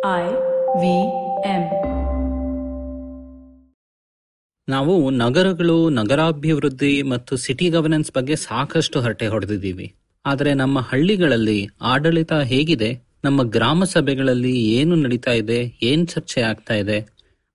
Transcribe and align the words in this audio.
I 0.00 0.32
V 0.80 1.02
M. 1.40 1.70
ನಾವು 4.68 5.10
ನಗರಗಳು 5.10 5.90
ನಗರಾಭಿವೃದ್ಧಿ 5.90 7.02
ಮತ್ತು 7.02 7.36
ಸಿಟಿ 7.36 7.68
ಗವರ್ನೆನ್ಸ್ 7.68 8.12
ಬಗ್ಗೆ 8.16 8.36
ಸಾಕಷ್ಟು 8.36 9.00
ಹರಟೆ 9.00 9.26
ಹೊಡೆದಿದ್ದೀವಿ. 9.26 9.94
ಆದರೆ 10.26 10.54
ನಮ್ಮ 10.54 10.80
ಹಳ್ಳಿಗಳಲ್ಲಿ 10.80 11.68
ಆಡಳಿತ 11.80 12.32
ಹೇಗಿದೆ? 12.32 12.98
ನಮ್ಮ 13.24 13.42
ಗ್ರಾಮ 13.42 13.84
ಸಭೆಗಳಲ್ಲಿ 13.84 14.58
ಏನು 14.58 14.94
ನಡೀತಾ 14.94 15.30
ಇದೆ? 15.30 15.78
ಏನ್ 15.82 16.08
ಚರ್ಚೆ 16.08 16.40
ಆಗ್ತಾ 16.40 16.74
ಇದೆ? 16.74 17.08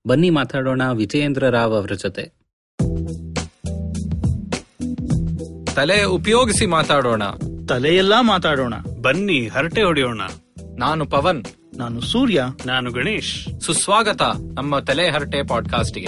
ಬನ್ನಿ 0.08 0.30
ಮಾತಾಡೋಣ 0.30 0.82
ವಿಜಯೇಂದ್ರ 0.92 1.50
ರಾವ್ 1.50 1.74
ಅವರ 1.74 1.92
ಜೊತೆ. 1.94 2.24
ತಲೆ 5.76 6.04
ಉಪಯೋಗಿಸಿ 6.04 6.66
ಮಾತಾಡೋಣ. 6.66 7.24
ತಲೆಯೆಲ್ಲಾ 7.70 8.22
ಮಾತಾಡೋಣ. 8.22 8.74
ಬನ್ನಿ 9.02 9.48
ಹರಟೆ 9.48 9.84
ಹೊಡೆಯೋಣ. 9.84 10.22
ನಾನು 10.78 11.06
ಪವನ್. 11.06 11.44
ನಾನು 11.78 12.02
ಸೂರ್ಯ. 12.02 12.44
ನಾನು 12.66 12.92
ಗಣೇಶ್. 12.92 13.62
ಸುಸ್ವಾಗತ 13.62 14.22
ನಮ್ಮ 14.54 14.80
ತಲೆ 14.80 15.10
ಹರಟೆ 15.10 15.48
ಪಾಡ್ಕಾಸ್ಟ್ಗೆ. 15.48 16.08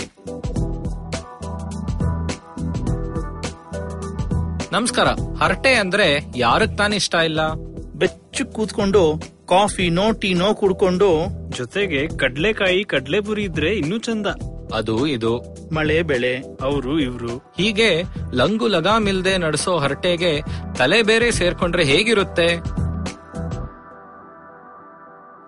ನಮಸ್ಕಾರ. 4.72 5.08
ಹರಟೆ 5.44 5.74
ಅಂದ್ರೆ 5.74 6.26
ಯಾರಕ್ 6.36 6.78
ತಾನೇ 6.78 6.96
ಇಷ್ಟ 6.96 7.16
ಇಲ್ಲ? 7.16 7.54
ಬೆಚ್ಚು 7.96 8.46
ಕೂತ್ಕೊಂಡು 8.46 9.22
ಕಾಫಿ 9.50 9.90
ನೋ 9.90 10.12
ಟೀ 10.12 10.34
ನೋ 10.34 10.54
ಕುಡ್ಕೊಂಡು. 10.54 11.28
ಜೊತೆಗೆ 11.58 12.08
ಕಡ್ಲೆಕಾಯಿ 12.18 12.84
ಕಡ್ಲೆಪುರಿ 12.84 13.44
ಇದ್ರೆ 13.44 13.76
ಇನ್ನೂ 13.76 13.98
ಚಂದ. 13.98 14.28
ಅದು 14.74 15.08
ಇದು. 15.08 15.38
ಮಳೆ 15.74 16.02
ಬೆಳೆ. 16.02 16.38
ಅವರು 16.62 17.00
ಇವ್ರು. 17.00 17.38
ಹೀಗೆ 17.58 18.04
ಲಂಗು 18.34 18.68
ಲಗಾಮಿಲ್ದೆ 18.68 19.38
ನಡೆಸೋ 19.38 19.78
ಹರಟೆಗೆ 19.78 20.42
ತಲೆ 20.78 21.02
ಬೇರೆ 21.02 21.32
ಸೇರ್ಕೊಂಡ್ರೆ 21.32 21.84
ಹೇಗಿರುತ್ತೆ? 21.84 22.60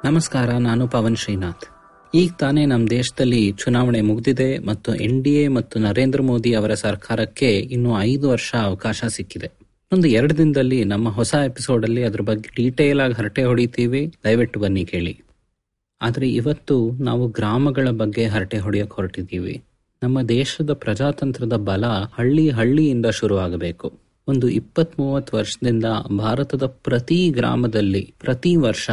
ನಮಸ್ಕಾರ, 0.05 0.49
ನಾನು 0.49 0.87
ಪವನ್ 0.87 1.15
ಶ್ರೀನಾಥ್. 1.15 1.65
ಈಗ 2.15 2.31
ತಾನೇ 2.39 2.65
ನಮ್ಮ 2.65 2.89
ದೇಶದಲ್ಲಿ 2.89 3.51
ಚುನಾವಣೆ 3.51 4.01
ಮುಗಿದಿದೆ 4.01 4.59
ಮತ್ತು 4.59 4.95
ಎನ್ 4.95 5.55
ಮತ್ತು 5.55 5.79
ನರೇಂದ್ರ 5.79 6.21
ಮೋದಿ 6.21 6.53
ಅವರ 6.53 6.73
ಸರ್ಕಾರಕ್ಕೆ 6.73 7.49
ಇನ್ನು 7.57 8.01
ಐದು 8.01 8.29
ವರ್ಷ 8.29 8.55
ಅವಕಾಶ 8.61 9.03
ಸಿಕ್ಕಿದೆ. 9.07 9.51
ಒಂದು 9.93 10.07
ಎರಡು 10.07 10.37
ದಿನದಲ್ಲಿ 10.37 10.83
ನಮ್ಮ 10.83 11.09
ಹೊಸ 11.09 11.33
ಎಪಿಸೋಡ್ 11.33 11.85
ಅಲ್ಲಿ 11.85 12.03
ಅದ್ರ 12.03 12.21
ಬಗ್ಗೆ 12.21 12.49
ಡೀಟೇಲ್ 12.55 12.99
ಆಗಿ 12.99 13.13
ಹರಟೆ 13.13 13.43
ಹೊಡಿತೀವಿ. 13.43 14.13
ದಯವಿಟ್ಟು 14.23 14.59
ಬನ್ನಿ 14.59 14.85
ಕೇಳಿ. 14.85 15.21
ಆದರೆ 16.01 16.29
ಇವತ್ತು 16.29 16.91
ನಾವು 16.91 17.27
ಗ್ರಾಮಗಳ 17.27 17.87
ಬಗ್ಗೆ 17.89 18.25
ಹರಟೆ 18.25 18.57
ಹೊಡೆಯಕ್ 18.57 18.93
ಹೊರಟಿದ್ದೀವಿ. 18.93 19.61
ನಮ್ಮ 20.03 20.21
ದೇಶದ 20.21 20.73
ಪ್ರಜಾತಂತ್ರದ 20.73 21.53
ಬಲ 21.53 21.85
ಹಳ್ಳಿ 22.17 22.49
ಹಳ್ಳಿಯಿಂದ 22.49 23.05
ಶುರುವಾಗಬೇಕು. 23.05 23.93
ಒಂದು 24.27 24.49
ಇಪ್ಪತ್ತ್ 24.49 24.99
ಮೂವತ್ತು 24.99 25.37
ವರ್ಷದಿಂದ 25.37 25.85
ಭಾರತದ 26.17 26.65
ಪ್ರತಿ 26.65 27.29
ಗ್ರಾಮದಲ್ಲಿ 27.29 28.13
ಪ್ರತಿ 28.19 28.55
ವರ್ಷ 28.55 28.89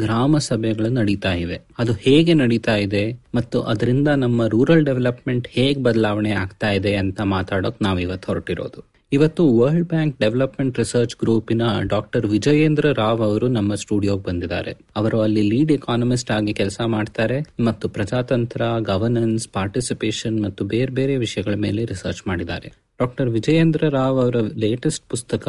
ಗ್ರಾಮ 0.00 0.38
ಸಭೆಗಳು 0.38 0.88
ನಡೀತಾ 0.88 1.32
ಇವೆ. 1.32 1.60
ಅದು 1.78 1.92
ಹೇಗೆ 1.92 2.34
ನಡೀತಾ 2.34 2.76
ಇದೆ 2.76 3.12
ಮತ್ತು 3.34 3.60
ಅದರಿಂದ 3.62 4.08
ನಮ್ಮ 4.08 4.46
ರೂರಲ್ 4.46 4.84
ಡೆವಲಪ್ಮೆಂಟ್ 4.84 5.48
ಹೇಗೆ 5.48 5.82
ಬದಲಾವಣೆ 5.82 6.30
ಆಗ್ತಾ 6.30 6.70
ಇದೆ 6.70 6.96
ಅಂತ 6.96 7.20
ಮಾತಾಡೋಕ್ 7.20 7.82
ನಾವು 7.82 7.98
ಇವತ್ತು 7.98 8.32
ಹೊರಟಿರೋದು. 8.32 8.97
ಇವತ್ತು 9.12 9.42
ವರ್ಲ್ಡ್ 9.58 9.86
ಬ್ಯಾಂಕ್ 9.88 10.16
ಡೆವಲಪ್ಮೆಂಟ್ 10.20 10.78
ರಿಸರ್ಚ್ 10.78 11.14
ಗ್ರೂಪಿನ 11.20 11.62
ಡಾಕ್ಟರ್ 11.92 12.24
ವಿಜಯೇಂದ್ರ 12.32 12.86
ರಾವ್ 12.98 13.20
ಅವರು 13.26 13.46
ನಮ್ಮ 13.48 13.74
ಸ್ಟುಡಿಯೋಗೆ 13.82 14.22
ಬಂದಿದ್ದಾರೆ. 14.26 14.72
ಅವರು 14.96 15.18
ಅಲ್ಲಿ 15.26 15.42
ಲೀಡ್ 15.52 15.72
ಎಕಾನಮಿಸ್ಟ್ 15.76 16.30
ಆಗಿ 16.30 16.52
ಕೆಲಸ 16.52 16.80
ಮಾಡ್ತಾರೆ 16.94 17.38
ಮತ್ತು 17.68 17.88
ಪ್ರಜಾತಂತ್ರ, 17.88 18.60
ಗವರ್ನೆನ್ಸ್, 18.90 19.46
ಪಾರ್ಟಿಸಿಪೇಷನ್ 19.48 20.36
ಮತ್ತು 20.44 20.64
ಬೇರೆ 20.64 20.92
ಬೇರೆ 20.98 21.14
ವಿಷಯಗಳ 21.16 21.54
ಮೇಲೆ 21.64 21.84
ರಿಸರ್ಚ್ 21.92 22.22
ಮಾಡಿದ್ದಾರೆ. 22.26 22.70
ಡಾಕ್ಟರ್ 23.00 23.28
ವಿಜಯೇಂದ್ರ 23.28 23.88
ರಾವ್ 23.88 24.18
ಅವರ 24.24 24.38
ಲೇಟೆಸ್ಟ್ 24.64 25.04
ಪುಸ್ತಕ 25.10 25.48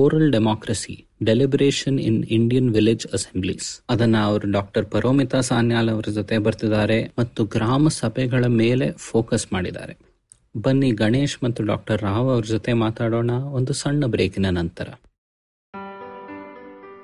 oral 0.00 0.28
democracy 0.32 0.94
deliberation 1.24 1.98
in 2.08 2.20
Indian 2.38 2.70
village 2.76 3.06
assemblies 3.18 3.68
ಅದನ್ನ 3.94 4.16
ಅವರು 4.24 4.50
ಡಾಕ್ಟರ್ 4.58 4.86
ಪರೋಮಿತಾ 4.94 5.40
ಸಾನ್ಯಾಲ್ 5.50 5.90
ಅವರ 5.94 6.10
ಜೊತೆ 6.18 6.38
ಬರ್ತಿದ್ದಾರೆ 6.48 6.98
ಮತ್ತು 7.18 7.44
ಗ್ರಾಮ 7.56 7.88
ಸಭೆಗಳ 8.00 8.44
ಮೇಲೆ 8.62 8.88
ಫೋಕಸ್ 9.08 9.46
ಮಾಡಿದ್ದಾರೆ. 9.52 9.94
ಬನ್ನಿ 10.54 10.90
ಗಣೇಶ್ 10.90 11.44
ಮತ್ತು 11.44 11.64
ಡಾಕ್ಟರ್ 11.64 12.02
ರಾವ್ 12.02 12.30
ಅವ್ರ 12.30 12.44
ಜೊತೆ 12.44 12.72
ಮಾತಾಡೋಣ 12.72 13.30
ಒಂದು 13.30 13.72
ಸಣ್ಣ 13.72 14.06
ಬ್ರೇಕಿನ 14.06 14.46
ನಂತರ. 14.50 14.88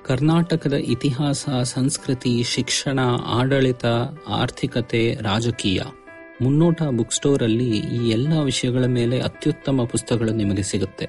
ಕರ್ನಾಟಕದ 0.05 0.73
ಇತಿಹಾಸ, 0.73 1.49
ಸಂಸ್ಕೃತಿ, 1.63 2.43
ಶಿಕ್ಷಣ, 2.43 2.99
ಆಡಳಿತ, 3.25 3.85
ಆರ್ಥಿಕತೆ, 4.27 5.13
ರಾಜಕೀಯ 5.21 5.81
ಮುನ್ನೋಟ 6.41 6.81
ಬುಕ್ 6.97 7.11
ಸ್ಟೋರ್ 7.11 7.43
ಅಲ್ಲಿ 7.43 7.69
ಈ 7.77 8.09
ಎಲ್ಲ 8.09 8.33
ವಿಷಯಗಳ 8.43 8.85
ಮೇಲೆ 8.85 9.19
ಅತ್ಯುತ್ತಮ 9.19 9.85
ಪುಸ್ತಕಗಳು 9.91 10.31
ನಿಮಗೆ 10.31 10.63
ಸಿಗುತ್ತೆ. 10.63 11.07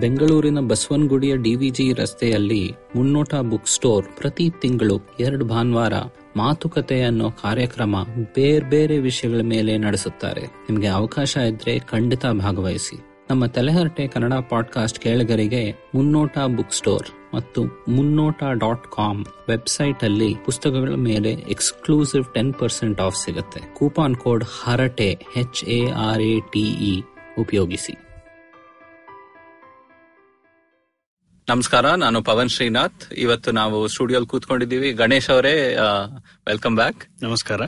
ಬೆಂಗಳೂರಿನ 0.00 0.60
ಬಸವನಗುಡಿಯ 0.60 1.36
ಡಿವಿಜಿ 1.36 1.92
ರಸ್ತೆಯಲ್ಲಿ 1.92 2.62
ಮುನ್ನೋಟ 2.96 3.34
ಬುಕ್ 3.34 3.68
ಸ್ಟೋರ್ 3.68 4.06
ಪ್ರತಿ 4.16 4.50
ತಿಂಗಳು 4.60 4.96
ಎರಡು 5.20 5.44
ಭಾನುವಾರ 5.44 5.92
ಮಾತುಕತೆ 6.36 7.02
ಅನ್ನೋ 7.02 7.30
ಕಾರ್ಯಕ್ರಮ 7.30 7.96
ಬೇರೆ 8.34 8.70
ಬೇರೆ 8.70 8.98
ವಿಷಯಗಳ 8.98 9.40
ಮೇಲೆ 9.42 9.78
ನಡೆಸುತ್ತಾರೆ. 9.78 10.40
ನಿಮಗೆ 10.40 10.86
ಅವಕಾಶ 10.86 11.36
ಇದ್ರೆ 11.36 11.78
ಖಂಡಿತ 11.78 12.26
ಭಾಗವಹಿಸಿ. 12.26 13.00
ನಮ್ಮ 13.30 13.46
ತಲೆಹರಟೆ 13.46 14.06
ಕನ್ನಡ 14.06 14.32
ಪಾಡ್ಕಾಸ್ಟ್ 14.32 14.98
ಕೇಳಗರಿಗೆ 14.98 15.74
ಮುನ್ನೋಟ 15.94 16.38
ಬುಕ್ 16.56 16.72
ಸ್ಟೋರ್ 16.72 17.34
ಮತ್ತು 17.34 17.64
ಮುನ್ನೋಟ 17.88 18.42
ಡಾಟ್ 18.52 18.84
ಕಾಮ್ 18.84 19.24
ವೆಬ್ಸೈಟ್ 19.48 20.04
ಅಲ್ಲಿ 20.04 20.34
ಪುಸ್ತಕಗಳ 20.44 20.94
ಮೇಲೆ 20.94 21.32
ಎಕ್ಸ್ಕ್ಲೂಸಿವ್ 21.32 22.34
ಟೆನ್ 22.34 22.54
ಪರ್ಸೆಂಟ್ 22.54 23.00
ಆಫ್ 23.00 23.24
ಸಿಗುತ್ತೆ. 23.24 23.74
Coupon 23.74 24.16
code 24.16 24.44
Harate 24.64 25.18
H 25.36 25.64
A 25.64 25.90
R 25.90 26.22
A 26.22 26.40
T E 26.40 27.00
ಉಪಯೋಗಿಸಿ. 27.38 28.11
ನಮಸ್ಕಾರ 31.48 31.90
ನಾನು 31.90 32.22
ಪವನ್ 32.22 32.48
ಶ್ರೀನಾಥ್. 32.48 33.12
ಇವತ್ತು 33.12 33.50
ನಾವು 33.52 33.88
ಸ್ಟುಡಿಯೋಲ್ 33.88 34.26
ಕೂತ್ಕೊಂಡಿದ್ದೀವಿ. 34.26 34.92
ಗಣೇಶ್ 34.92 35.30
ಅವರೇ 35.30 35.76
ವೆಲ್ಕಮ್ 36.46 36.76
ಬ್ಯಾಕ್ 36.76 37.22
ನಮಸ್ಕಾರ. 37.22 37.60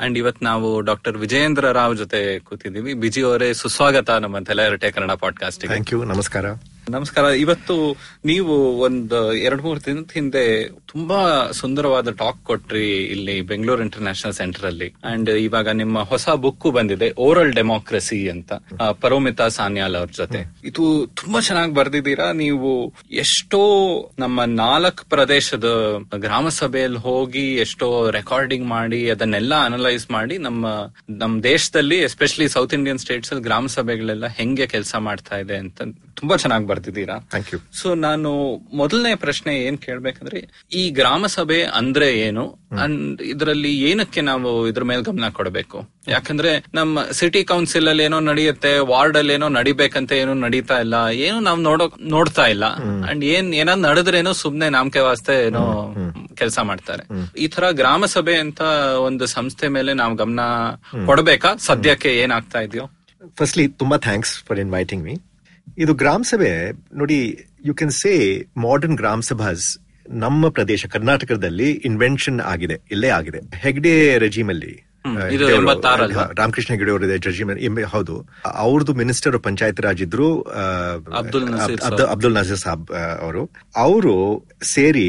ಅಂಡ್ 0.00 0.18
ಇವತ್ 0.18 0.42
ನಾವು 0.42 0.80
ಡಾಕ್ಟರ್ 0.80 1.18
ವಿಜಯೇಂದ್ರ 1.18 1.72
ರಾವ್ 1.72 1.96
ಜೊತೆ 1.96 2.38
ಕೂತಿದ್ದೀವಿ. 2.38 2.94
ಬಿಜಿ 2.94 3.22
ಅವರೇ 3.22 3.54
ಸುಸ್ವಾಗತ 3.54 4.10
ನಮ್ಮ 4.10 4.38
ತಲೆ 4.38 4.90
ಕನ್ನಡ 4.90 5.10
ಪಾಡ್ಕಾಸ್ಟ್ 5.10 5.66
ಥ್ಯಾಂಕ್ 5.66 5.92
ಯು 5.92 6.04
ನಮಸ್ಕಾರ. 6.04 6.46
ನಮಸ್ಕಾರ. 6.90 7.24
ಇವತ್ತು 7.24 7.96
ನೀವು 8.24 8.78
ಒಂದು, 8.78 9.34
ಎರಡ್, 9.34 9.62
ಮೂರು 9.62 9.80
ದಿನದ 9.80 10.10
ಹಿಂದೆ 10.14 10.68
ತುಂಬಾ 10.68 11.50
ಸುಂದರವಾದ 11.52 12.10
ಟಾಕ್ 12.10 12.44
ಕೊಟ್ರಿ 12.44 12.90
ಇಲ್ಲಿ 13.04 13.40
ಬೆಂಗಳೂರು 13.40 13.82
ಇಂಟರ್ನ್ಯಾಷನಲ್ 13.82 14.34
ಸೆಂಟರ್ 14.34 14.64
ಅಲ್ಲಿ. 14.64 14.88
ಅಂಡ್ 15.04 15.30
ಇವಾಗ 15.30 15.68
ನಿಮ್ಮ 15.68 16.02
ಹೊಸ 16.02 16.28
ಬುಕ್ 16.28 16.66
ಬಂದಿದೆ 16.72 17.12
ಓರಲ್ 17.18 17.52
ಡೆಮೋಕ್ರಸಿ 17.52 18.28
ಅಂತ 18.28 18.52
ಪರೋಮಿತಾ 19.00 19.48
ಸಾನ್ಯಾಲ್ 19.48 19.96
ಅವ್ರ 19.96 20.10
ಜೊತೆ. 20.16 20.42
ಇದು 20.64 20.84
ತುಂಬಾ 21.06 21.40
ಚೆನ್ನಾಗಿ 21.40 21.74
ಬರ್ದಿದ್ದೀರಾ? 21.74 22.32
ನೀವು 22.32 22.94
ಎಷ್ಟೋ 23.10 23.60
ನಮ್ಮ 24.18 24.44
ನಾಲ್ಕು 24.44 25.04
ಪ್ರದೇಶದ 25.08 25.64
ಗ್ರಾಮ 26.18 26.48
ಸಭೆಯಲ್ಲಿ 26.48 26.98
ಹೋಗಿ 26.98 27.54
ಎಷ್ಟೋ 27.56 28.10
ರೆಕಾರ್ಡಿಂಗ್ 28.10 28.66
ಮಾಡಿ, 28.66 29.10
ಅದನ್ನೆಲ್ಲ 29.10 29.54
ಅನಲೈಸ್ 29.64 30.10
ಮಾಡಿ 30.10 30.38
ನಮ್ಮ 30.38 30.66
ನಮ್ಮ 31.10 31.42
ದೇಶದಲ್ಲಿ 31.42 31.98
ಎಸ್ಪೆಷಲಿ 31.98 32.48
ಸೌತ್ 32.48 32.74
ಇಂಡಿಯನ್ 32.74 32.98
ಸ್ಟೇಟ್ಸ್ 32.98 33.32
ಅಲ್ಲಿ 33.32 33.44
ಗ್ರಾಮ 33.44 33.66
ಸಭೆಗಳೆಲ್ಲ 33.66 34.26
ಹೆಂಗೆ 34.26 34.66
ಕೆಲಸ 34.66 34.94
ಮಾಡ್ತಾ 34.98 35.38
ಇದೆ 35.38 35.56
ಅಂತ 35.56 35.82
ತುಂಬಾ 36.16 36.36
ಚೆನ್ನಾಗಿ 36.36 36.66
ಬರ್ದಿದ್ದೀರಾ 36.76 37.16
ಥ್ಯಾಂಕ್ 37.32 37.50
ಯು 37.54 37.58
ಸೊ 37.80 37.88
ನಾನು 38.06 38.30
ಮೊದಲನೇ 38.80 39.14
ಪ್ರಶ್ನೆ 39.24 39.52
ಏನ್ 39.66 39.78
ಕೇಳ್ಬೇಕಂದ್ರೆ 39.86 40.40
ಈ 40.80 40.84
ಗ್ರಾಮ 40.98 41.22
ಸಭೆ 41.36 41.60
ಅಂದ್ರೆ 41.80 42.08
ಏನು? 42.28 42.44
ಅಂಡ್ 42.84 43.20
ಇದರಲ್ಲಿ 43.32 43.70
ಏನಕ್ಕೆ 43.88 44.20
ನಾವು 44.28 44.50
ಇದ್ರ 44.70 44.84
ಮೇಲೆ 44.90 45.02
ಗಮನ 45.08 45.28
ಕೊಡಬೇಕು? 45.38 45.78
ಯಾಕಂದ್ರೆ 46.14 46.50
ನಮ್ಮ 46.78 47.04
ಸಿಟಿ 47.18 47.40
ಕೌನ್ಸಿಲ್ 47.50 47.88
ಅಲ್ಲಿ 47.92 48.04
ಏನೋ 48.08 48.18
ನಡೆಯುತ್ತೆ 48.30 48.72
ವಾರ್ಡ್ 48.90 49.16
ಅಲ್ಲಿ 49.20 49.32
ಏನೋ 49.36 49.48
ನಡಿಬೇಕಂತ 49.58 50.12
ಏನು 50.22 50.34
ನಡೀತಾ 50.44 50.76
ಇಲ್ಲ 50.84 50.96
ಏನು 51.26 51.38
ನಾವು 51.40 51.60
ನೋಡೋ 51.68 51.86
ನೋಡ್ತಾ 52.14 52.46
ಇಲ್ಲ. 52.54 52.66
ಅಂಡ್ 53.10 53.24
ಏನ್ 53.34 53.48
ಏನಾದ್ 53.60 53.82
ನಡೆದ್ರೇನೋ 53.88 54.32
ಸುಮ್ನೆ 54.42 54.68
ನಾಮಕೆ 54.76 55.02
ವಾಸ್ತೆ 55.08 55.36
ಏನೋ 55.48 55.64
ಕೆಲಸ 56.40 56.58
ಮಾಡ್ತಾರೆ. 56.70 57.04
ಈ 57.44 57.48
ತರ 57.54 57.64
ಗ್ರಾಮ 57.80 58.04
ಸಭೆ 58.14 58.36
ಅಂತ 58.44 58.60
ಒಂದು 59.08 59.26
ಸಂಸ್ಥೆ 59.36 59.68
ಮೇಲೆ 59.76 59.94
ನಾವು 60.02 60.14
ಗಮನ 60.22 60.40
ಕೊಡಬೇಕಾ? 61.10 61.52
ಸದ್ಯಕ್ಕೆ 61.68 62.12
ಏನಾಗ್ತಾ 62.24 62.60
ಇದೆಯೋ? 62.66 62.86
ಫಸ್ಟ್ಲಿ 63.40 63.66
ತುಂಬಾ 63.80 63.96
ಥ್ಯಾಂಕ್ಸ್ 64.08 64.34
ಫಾರ್ 64.48 64.60
ಇನ್ವೈಟಿಂಗ್ 64.64 65.02
ಮೀ 65.08 65.14
ಇದು 65.78 65.94
ಗ್ರಾಮ 65.94 66.22
ಸಭೆ 66.22 66.52
ನೋಡಿ 66.94 67.18
ಯು 67.64 67.74
ಕ್ಯಾನ್ 67.74 67.92
ಸೇ 67.92 68.12
ಮಾಡರ್ನ್ 68.56 68.96
ಗ್ರಾಮ 68.96 69.20
ಸಭಾಸ್ 69.20 69.66
ನಮ್ಮ 70.22 70.48
ಪ್ರದೇಶ 70.48 70.86
ಕರ್ನಾಟಕದಲ್ಲಿ 70.86 71.70
ಇನ್ವೆನ್ಷನ್ 71.88 72.40
ಆಗಿದೆ 72.40 72.76
ಇಲ್ಲೇ 72.90 73.08
ಆಗಿದೆ. 73.08 73.40
ಹೆಗ್ಡೆ 73.54 74.18
ರೆಜಿಮ್ 74.18 74.50
ಅಲ್ಲಿ 74.50 74.74
ರಾಮಕೃಷ್ಣ 76.38 76.70
ಹೆಗಡೆ 76.74 76.90
ಅವರು 76.90 77.06
ರೆಜಿಮ್ 77.26 77.50
ಹೌದು. 77.94 78.14
ಅವ್ರದ್ದು 78.64 78.94
ಮಿನಿಸ್ಟರ್ 78.94 79.38
ಪಂಚಾಯತ್ 79.38 79.80
ರಾಜ್ 79.80 80.02
ಇದ್ರು 80.02 80.28
ಅಬ್ದುಲ್ 81.16 82.34
ನಜೀರ್ 82.38 82.60
ಸಾಬ್. 82.64 82.86
ಅವರು. 83.20 83.42
ಅವರು 83.76 84.14
ಸೇರಿ 84.74 85.06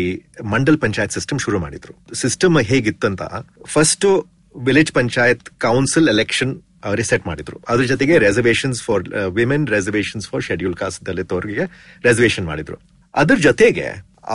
ಮಂಡಲ್ 0.54 0.80
ಪಂಚಾಯತ್ 0.86 1.12
ಸಿಸ್ಟಮ್ 1.12 1.40
ಶುರು 1.40 1.60
ಮಾಡಿದ್ರು. 1.60 1.94
System 2.14 2.58
ಹೇಗಿತ್ತಂತ 2.72 3.22
first 3.66 4.08
village 4.56 4.92
panchayat 4.92 5.50
council 5.60 6.10
election 6.10 6.54
ಅವರೇ 6.84 7.04
ಸೆಟ್ 7.10 7.26
ಮಾಡಿದ್ರು. 7.28 7.58
ಅದ್ರ 7.72 7.84
ಜೊತೆಗೆ 7.84 8.18
reservations 8.26 8.82
for 8.88 9.04
women 9.40 9.68
reservations 9.76 10.28
for 10.30 10.44
schedule 10.50 10.76
caste 10.76 11.02
ದಲಿತವರಿಗೆ 11.10 11.66
reservation 12.04 12.46
ಮಾಡಿದ್ರು. 12.46 12.78
ಅದ್ರ 13.16 13.36
ಜೊತೆಗೆ 13.48 13.88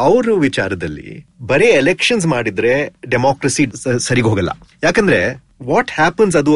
ಅವ್ರ 0.06 0.34
ವಿಚಾರದಲ್ಲಿ 0.46 1.08
ಬರೀ 1.52 1.66
ಎಲೆಕ್ಷನ್ಸ್ 1.82 2.26
ಮಾಡಿದ್ರೆ 2.26 2.74
ಡೆಮೋಕ್ರಸಿ 3.14 3.64
ಸರಿಗ್ 4.08 4.28
ಹೋಗಲ್ಲ. 4.30 4.52
ಯಾಕಂದ್ರೆ 4.82 5.18
ವಾಟ್ 5.70 5.90
ಹ್ಯಾಪನ್ಸ್ 5.90 6.36
ಅದು 6.36 6.52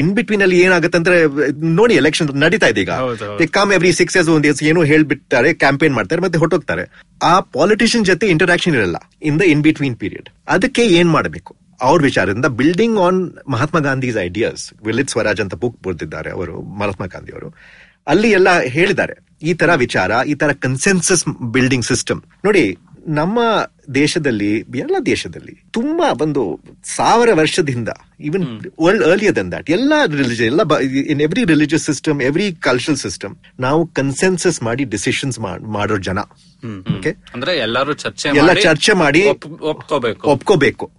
ಇನ್ 0.00 0.10
ಬಿಟ್ವೀನ್ 0.16 0.42
ಅಲ್ಲಿ 0.46 0.58
ಏನಾಗುತ್ತೆ 0.64 0.98
ಅಂದ್ರೆ 0.98 1.16
ನೋಡಿ 1.78 1.94
ಎಲೆಕ್ಷನ್ 2.00 2.28
ನಡೀತಾ 2.44 2.68
ಇದೆ 2.72 2.80
ಈಗ. 2.84 2.92
ಕಮ್ 3.56 3.72
ಎವ್ರಿ 3.76 3.92
ಸಿಕ್ಸ್ 3.92 4.16
ಇಯರ್ಸ್ 4.16 4.30
ಒಂದ್ 4.34 4.62
ಏನೋ 4.70 4.82
ಹೇಳ್ಬಿಡ್ತಾರೆ 4.82 5.54
ಕ್ಯಾಂಪೇನ್ 5.54 5.94
ಮಾಡ್ತಾರೆ 5.94 6.22
ಮತ್ತೆ 6.26 6.38
ಹೊಟ್ಟೋಗ್ತಾರೆ 6.38 6.84
ಆ 7.20 7.40
ಪಾಲಿಟಿಷಿಯನ್ 7.40 8.04
ಜೊತೆ 8.04 8.26
ಇಂಟರಾಕ್ಷನ್ 8.34 8.74
ಇರಲ್ಲ 8.74 8.98
in 9.22 9.38
the 9.40 9.42
in 9.54 9.62
between 9.68 9.96
period 10.02 10.28
ಅದಕ್ಕೆ 10.48 10.82
ಏನ್ 10.98 11.10
ಮಾಡಬೇಕು? 11.10 11.54
ಅವ್ರ 11.80 12.02
ವಿಚಾರದಿಂದ 12.02 12.44
building 12.44 12.98
on 12.98 13.30
Mahatma 13.48 13.78
Gandhi's 13.78 14.18
ideas 14.18 14.72
ವಿಲಿತ್ 14.84 15.10
Swaraj 15.10 15.40
ಅಂತ 15.40 15.54
ಬುಕ್ 15.54 15.82
ಬರೆದಿದ್ದಾರೆ 15.82 16.30
ಅವರು, 16.30 16.62
ಮಹಾತ್ಮ 16.62 17.06
ಗಾಂಧಿ 17.06 17.32
ಅವರು. 17.32 17.54
ಅಲ್ಲಿ 18.06 18.30
ಎಲ್ಲ 18.30 18.60
ಹೇಳಿದ್ದಾರೆ, 18.60 19.26
ಈ 19.42 19.54
ತರ 19.54 19.74
ವಿಚಾರ, 19.74 20.10
ಈ 20.26 20.34
ತರ 20.34 20.52
ಕನ್ಸೆನ್ಸಸ್ 20.52 21.52
ಬಿಲ್ಡಿಂಗ್ 21.52 21.84
ಸಿಸ್ಟಮ್ 21.84 22.22
ನೋಡಿ 22.44 22.76
ನಮ್ಮ 23.06 23.38
ದೇಶದಲ್ಲಿ 23.94 24.56
ಎಲ್ಲ 24.58 24.96
ದೇಶದಲ್ಲಿ 25.06 25.64
ತುಂಬಾ 25.70 26.12
ಒಂದು 26.22 26.60
ಸಾವಿರ 26.84 27.28
ವರ್ಷದಿಂದ 27.34 27.88
even 28.20 28.60
world 28.82 29.04
earlier 29.04 29.36
than 29.36 29.52
that 29.52 29.70
ಎಲ್ಲ 29.70 29.92
ರಿಲಿಜನ್ 30.06 30.46
ಎಲ್ಲ 30.46 30.78
in 30.78 31.20
every 31.20 31.44
religious 31.44 31.84
system 31.84 32.22
every 32.22 32.52
cultural 32.52 32.96
system 32.96 33.36
ನಾವು 33.60 33.86
ಕನ್ಸೆನ್ಸಸ್ 33.86 34.62
ಮಾಡಿ 34.62 34.84
ಡಿಸಿಷನ್ಸ್ 34.84 35.38
ಮಾಡೋ 35.60 35.98
ಜನ. 35.98 36.18
ಓಕೆ 36.98 37.10
ಅಂದ್ರೆ 37.34 37.56
ಎಲ್ಲರೂ 37.56 37.92
ಚರ್ಚೆ 37.92 38.28
ಎಲ್ಲ 38.28 38.46
ಮಾಡಿ 38.46 38.62
ಚರ್ಚೆ 38.62 38.92
ಮಾಡಿ 38.92 39.28
ಒಪ್- 39.28 39.60
ಒಪ್ಕೋಬೇಕು. 39.60 40.28
ಒಪ್ಕೋಬೇಕು. 40.28 40.90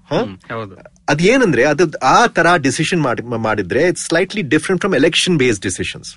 ಅದೇನಂದ್ರೆ 1.10 1.64
ಅದು 1.64 1.98
ಆ 1.98 2.28
ತರ 2.28 2.48
ಡಿಸಿಷನ್ 2.56 3.02
ಮಾಡಿ 3.02 3.38
ಮಾಡಿದ್ರೆ 3.38 3.88
it's 3.88 4.06
slightly 4.06 4.42
different 4.42 4.82
from 4.82 4.96
election 4.96 5.38
based 5.38 5.64
decisions 5.64 6.16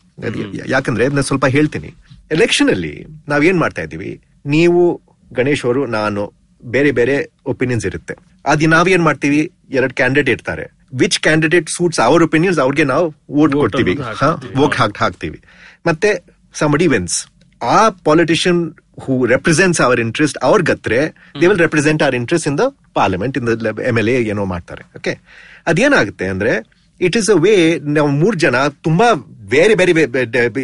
ಯಾಕಂದ್ರೆ 0.69 1.08
ನಾನು 1.08 1.22
ಸ್ವಲ್ಪ 1.22 1.46
ಹೇಳ್ತೀನಿ. 1.46 1.94
ಎಲೆಕ್ಷನ್ 2.31 2.70
ಅಲ್ಲಿ 2.70 3.04
ನಾವೇನ್ 3.28 3.58
ಮಾಡ್ತಾ 3.58 3.82
ಇದೀವಿ 3.82 4.20
ನೀವು 4.46 5.09
ಗಣೇಶ್ 5.32 5.64
ಅವರು 5.64 5.86
ನಾನು 5.86 6.22
ಬೇರೆ 6.62 6.90
ಬೇರೆ 6.92 7.16
ಒಪಿನಿಯನ್ಸ್ 7.46 7.86
ಇರುತ್ತೆ. 7.86 8.14
ಅದು 8.46 8.66
ನಾವೇನ್ 8.66 9.02
ಮಾಡ್ತೀವಿ? 9.02 9.40
ಎರಡು 9.70 9.94
ಕ್ಯಾಂಡಿಡೇಟ್ 9.94 10.28
ಇರ್ತಾರೆ. 10.28 10.64
Which 10.94 11.18
candidate 11.20 11.68
suits 11.70 12.00
our 12.00 12.22
opinions 12.22 12.58
ಅವ್ರಿಗೆ 12.58 12.84
ನಾವು 12.84 13.06
ವೋಟ್ 13.30 13.52
ಕೊಡ್ತೀವಿ. 13.52 13.94
ವೋಟ್ 14.56 14.74
ಹಾಕ್ 14.74 14.98
ಹಾಕ್ತೀವಿ. 14.98 15.40
ಮತ್ತೆ 15.86 16.10
ಸಮಡಿ 16.54 16.86
ವಿನ್ಸ್ 16.86 17.16
ಆ 17.62 17.78
politician 17.88 18.60
who 19.02 19.26
represents 19.26 19.80
our 19.80 20.00
interest 20.00 20.38
ಅವ್ರ 20.42 20.60
ಗತ್ರೆ 20.62 20.98
they 21.40 21.46
will 21.46 21.58
represent 21.58 22.02
our 22.02 22.14
interest 22.14 22.48
in 22.48 22.58
the 22.58 22.66
parliament 22.94 23.38
in 23.38 23.46
the 23.46 23.66
M 23.86 23.98
L 23.98 24.08
A 24.08 24.16
ಏನೋ 24.32 24.44
ಮಾಡ್ತಾರೆ. 24.44 24.82
ಓಕೆ 24.96 25.12
ಅದೇನಾಗುತ್ತೆ 25.66 26.26
ಅಂದ್ರೆ 26.26 26.52
ಇಟ್ 27.00 27.16
ಇಸ್ 27.16 27.30
ಅ 27.30 27.38
ವೇ 27.38 27.78
ನಾವು 27.78 28.08
ಮೂರ್ 28.08 28.36
ಜನ 28.36 28.56
ತುಂಬಾ 28.68 29.08
ಬೇರೆ 29.54 29.74
ಬೇರೆ 29.74 29.92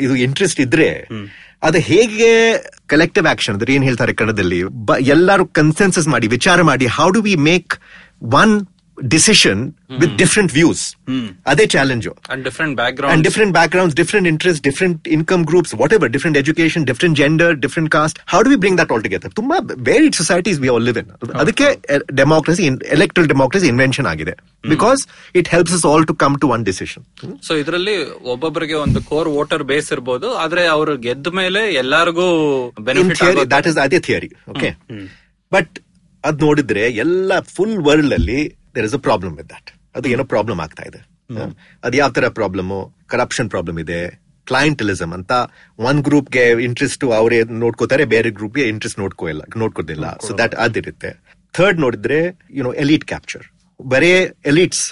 ಇದು 0.07 0.17
ಇಂಟ್ರೆಸ್ಟ್ 0.17 0.61
ಇದ್ರೆ 0.61 0.89
ಅದು 1.63 1.79
ಹೇಗೆ 1.79 2.31
ಕಲೆಕ್ಟಿವ್ 2.87 3.27
ಆಕ್ಷನ್ 3.27 3.55
ಅಂದ್ರೆ 3.55 3.75
ಏನ್ 3.75 3.85
ಹೇಳ್ತಾರೆ 3.85 4.13
ಕನ್ನಡದಲ್ಲಿ? 4.13 4.61
ಎಲ್ಲರೂ 5.01 5.47
ಕನ್ಸೆನ್ಸಸ್ 5.47 6.09
ಮಾಡಿ, 6.09 6.27
ವಿಚಾರ 6.27 6.63
ಮಾಡಿ 6.63 6.87
how 6.87 7.11
do 7.11 7.23
we 7.23 7.35
make 7.35 7.75
one 8.23 8.67
decision 9.15 9.63
different 10.21 10.51
views 10.51 10.55
views 10.59 10.85
ಅದೇ 11.07 11.15
Mm. 11.17 11.27
Are 11.51 11.55
they 11.55 11.67
challenger? 11.67 12.13
and 12.35 12.41
ground 12.99 13.25
different 13.27 13.53
backgrounds, 13.53 13.93
different 13.95 14.27
interests, 14.27 14.61
different 14.61 15.07
income 15.17 15.43
groups, 15.45 15.71
whatever, 15.75 16.07
different 16.09 16.37
education, 16.37 16.85
different 16.85 17.15
gender, 17.17 17.55
different 17.55 17.91
caste. 17.91 18.19
How 18.27 18.43
do 18.43 18.51
we 18.51 18.57
bring 18.57 18.77
that 18.77 18.91
all 18.91 19.03
together? 19.03 19.29
ತುಂಬಾ 19.31 19.57
varied 19.91 20.15
societies 20.15 20.59
we 20.61 20.69
all 20.69 20.81
live 20.81 20.97
in. 20.97 21.07
ಅದಕ್ಕೆ 21.35 21.69
democracy 22.15 22.67
electoral 22.97 23.29
democracy 23.35 23.69
invention 23.69 24.07
ಆಗಿದೆ 24.07 24.35
because 24.65 25.03
it 25.35 25.47
helps 25.47 25.73
us 25.79 25.85
all 25.85 26.05
to 26.05 26.17
come 26.25 26.37
to 26.45 26.49
one 26.55 26.65
decision. 26.65 27.03
so 27.49 27.55
ಇದರಲ್ಲಿ 27.55 27.97
ಒಬ್ಬೊಬ್ಬರಿಗೆ 28.35 28.75
ಒಂದು 28.75 29.03
core 29.03 29.29
voter 29.29 29.65
base 29.65 29.93
ಇರಬಹುದು 29.93 30.31
ಆದ್ರೆ 30.45 30.67
ಅವರು 30.67 30.95
ಗೆದ್ದ 30.97 31.29
ಮೇಲೆ 31.41 31.63
ಎಲ್ಲರಿಗೂ 31.75 32.29
ಬೆನಿಫಿಟ್ 32.81 33.21
theory, 33.25 33.47
that 33.57 33.67
is 33.73 33.79
ಅದೇ 33.87 33.99
ಥಿಯರಿ 33.99 34.31
ಓಕೆ 34.55 34.71
ಬಟ್ 35.53 35.75
ಅದ್ 36.25 36.41
ನೋಡಿದ್ರೆ 36.43 36.91
ಎಲ್ಲ 36.91 37.33
ಫುಲ್ 37.57 37.79
ವರ್ಲ್ಡ್ 37.79 38.15
ಅಲ್ಲಿ 38.15 38.39
there 38.77 38.87
is 38.91 38.97
a 38.99 39.03
problem 39.09 39.35
with 39.41 39.51
that 39.55 39.71
ಅದು 39.99 40.07
ಏನೋ 40.15 40.25
ಪ್ರಾಬ್ಲಮ್ 40.35 40.61
ಆಗ್ತಾ 40.67 40.85
ಇದೆ. 40.91 41.01
ಅದು 41.87 41.95
ಯಾವ 42.01 42.11
ತರ 42.17 42.29
ಪ್ರಾಬ್ಲಮ್ 42.39 42.73
ಕರಪ್ಷನ್ 43.13 43.49
ಪ್ರಾಬ್ಲಮ್ 43.55 43.79
ಇದೆ. 43.85 44.01
ಕ್ಲೈಂಟಲಿಸಮ್ 44.47 45.13
ಅಂತ 45.19 45.33
ಒಂದ್ 45.87 46.03
ಗ್ರೂಪ್ಗೆ 46.09 46.43
ಇಂಟ್ರೆಸ್ಟ್ 46.67 47.05
ಅವರೇ 47.21 47.39
ನೋಡ್ಕೋತಾರೆ 47.63 48.05
ಬೇರೆ 48.15 48.31
ಗ್ರೂಪ್ಗೆ 48.39 48.65
ಇಂಟ್ರೆಸ್ಟ್ 48.73 48.99
ನೋಡ್ಕೋ 49.03 49.25
ಇಲ್ಲ 49.33 49.43
ನೋಡ್ಕೋದಿಲ್ಲ. 49.63 50.07
ಸೊ 50.27 50.31
ದಟ್ 50.43 50.55
ಅದಿರುತ್ತೆ. 50.65 51.11
ಥರ್ಡ್ 51.55 51.81
ನೋಡಿದ್ರೆ 51.85 52.19
ಯುನೋ 52.59 52.73
ಎಲಿಟ್ 52.85 53.07
ಕ್ಯಾಪ್ಚರ್ 53.13 53.45
ಬರೇ 53.81 54.11
ಎಲಿಟ್ಸ್ 54.51 54.85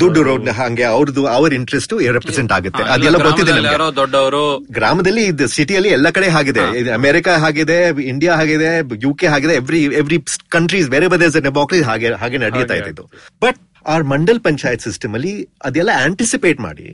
ದುಡ್ಡು 0.00 0.20
ರೋಡ್ 0.28 0.48
ಹಂಗೆ 0.58 0.84
ಅವ್ರದ್ದು 0.94 1.22
ಅವ್ರ 1.34 1.50
ಇಂಟ್ರೆಸ್ಟ್ 1.58 1.92
ರೆಪ್ರೆಸೆಂಟ್ 2.16 2.52
ಆಗುತ್ತೆ. 2.56 2.82
ಅದೆಲ್ಲ 2.94 3.18
ಗೊತ್ತಿದೆ 3.26 3.52
ದೊಡ್ಡವರು 4.00 4.42
ಗ್ರಾಮದಲ್ಲಿ 4.78 5.24
ಇದು 5.32 5.46
ಸಿಟಿಯಲ್ಲಿ 5.56 5.90
ಎಲ್ಲ 5.96 6.08
ಕಡೆ 6.16 6.28
ಆಗಿದೆ. 6.40 6.64
ಅಮೆರಿಕಾ 6.98 7.34
ಆಗಿದೆ 7.48 7.78
ಇಂಡಿಯಾ 8.12 8.32
ಆಗಿದೆ 8.42 8.70
ಯು 9.06 9.12
ಕೆ 9.20 9.28
ಆಗಿದೆ 9.36 9.54
ಎವ್ರಿ 9.62 9.80
ಎವ್ರಿ 10.02 10.18
ಕಂಟ್ರೀಸ್ 10.56 10.88
ಬೇರೆ 10.96 11.08
ಬೇರೆ 11.14 11.28
ಡೆಮಾಕ್ರಸಿ 11.48 11.84
ಹಾಗೆ 11.90 12.10
ಹಾಗೆ 12.24 12.40
ನಡೆಯುತ್ತಾ 12.46 12.76
ಇದೆ 12.82 12.90
ಇದು 12.94 13.06
but 13.42 13.60
or 13.86 14.04
Mandal 14.12 14.40
Panchayat 14.48 14.84
system 14.88 15.14
ಅಲ್ಲಿ 15.18 15.34
ಅದೆಲ್ಲ 15.68 15.90
ಆಂಟಿಸಿಪೇಟ್ 16.06 16.60
ಮಾಡಿ 16.60 16.88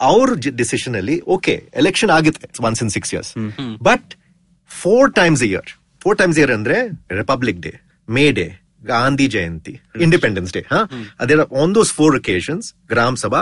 ಅವ್ರ 0.00 0.28
ಡಿಸಿಷನ್ 0.62 0.96
ಅಲ್ಲಿ 0.96 1.16
ಓಕೆ 1.34 1.54
ಎಲೆಕ್ಷನ್ 1.82 2.10
ಆಗುತ್ತೆ 2.18 2.48
once 2.68 2.82
in 2.82 2.92
six 2.96 3.12
years 3.14 3.30
but 3.88 4.08
four 4.70 5.10
times 5.14 5.42
year 5.44 5.68
four 6.02 6.18
times 6.18 6.38
year 6.38 6.52
ಅಂದ್ರೆ 6.56 6.78
Republic 7.20 7.60
Day 7.60 7.72
May 8.08 8.24
Day 8.32 8.46
Gandhi 8.86 9.26
Jayanti 9.26 9.74
Independence 10.00 10.52
Day 10.52 10.60
ಹಾ? 10.72 10.80
ಅದೇ 11.20 11.34
on 11.62 11.74
those 11.74 11.92
four 11.92 12.16
occasions 12.16 12.74
gram 12.88 13.14
ಸಭಾ 13.14 13.40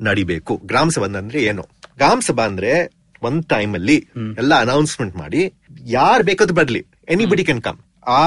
ನಡಿಬೇಕು. 0.00 0.54
ಗ್ರಾಮ 0.66 0.88
ಸಭಾ 0.90 1.06
ಅಂದ್ರೆ 1.18 1.42
ಏನು? 1.42 1.62
ಗ್ರಾಮ 1.96 2.20
ಸಭಾ 2.20 2.44
ಅಂದ್ರೆ 2.44 2.72
ಒಂದ್ 3.22 3.46
ಟೈಮ್ 3.46 3.74
ಅಲ್ಲಿ 3.74 3.96
ಎಲ್ಲ 4.38 4.60
ಅನೌನ್ಸ್ಮೆಂಟ್ 4.60 5.16
ಮಾಡಿ 5.16 5.42
ಯಾರ್ 5.86 6.22
ಬೇಕಾದ್ರೂ 6.22 6.54
ಬರ್ಲಿ. 6.54 6.82
ಎನಿಬಡಿ 7.08 7.44
ಕ್ಯಾನ್ 7.44 7.62
ಕಮ್ 7.62 7.78
ಆ 8.06 8.24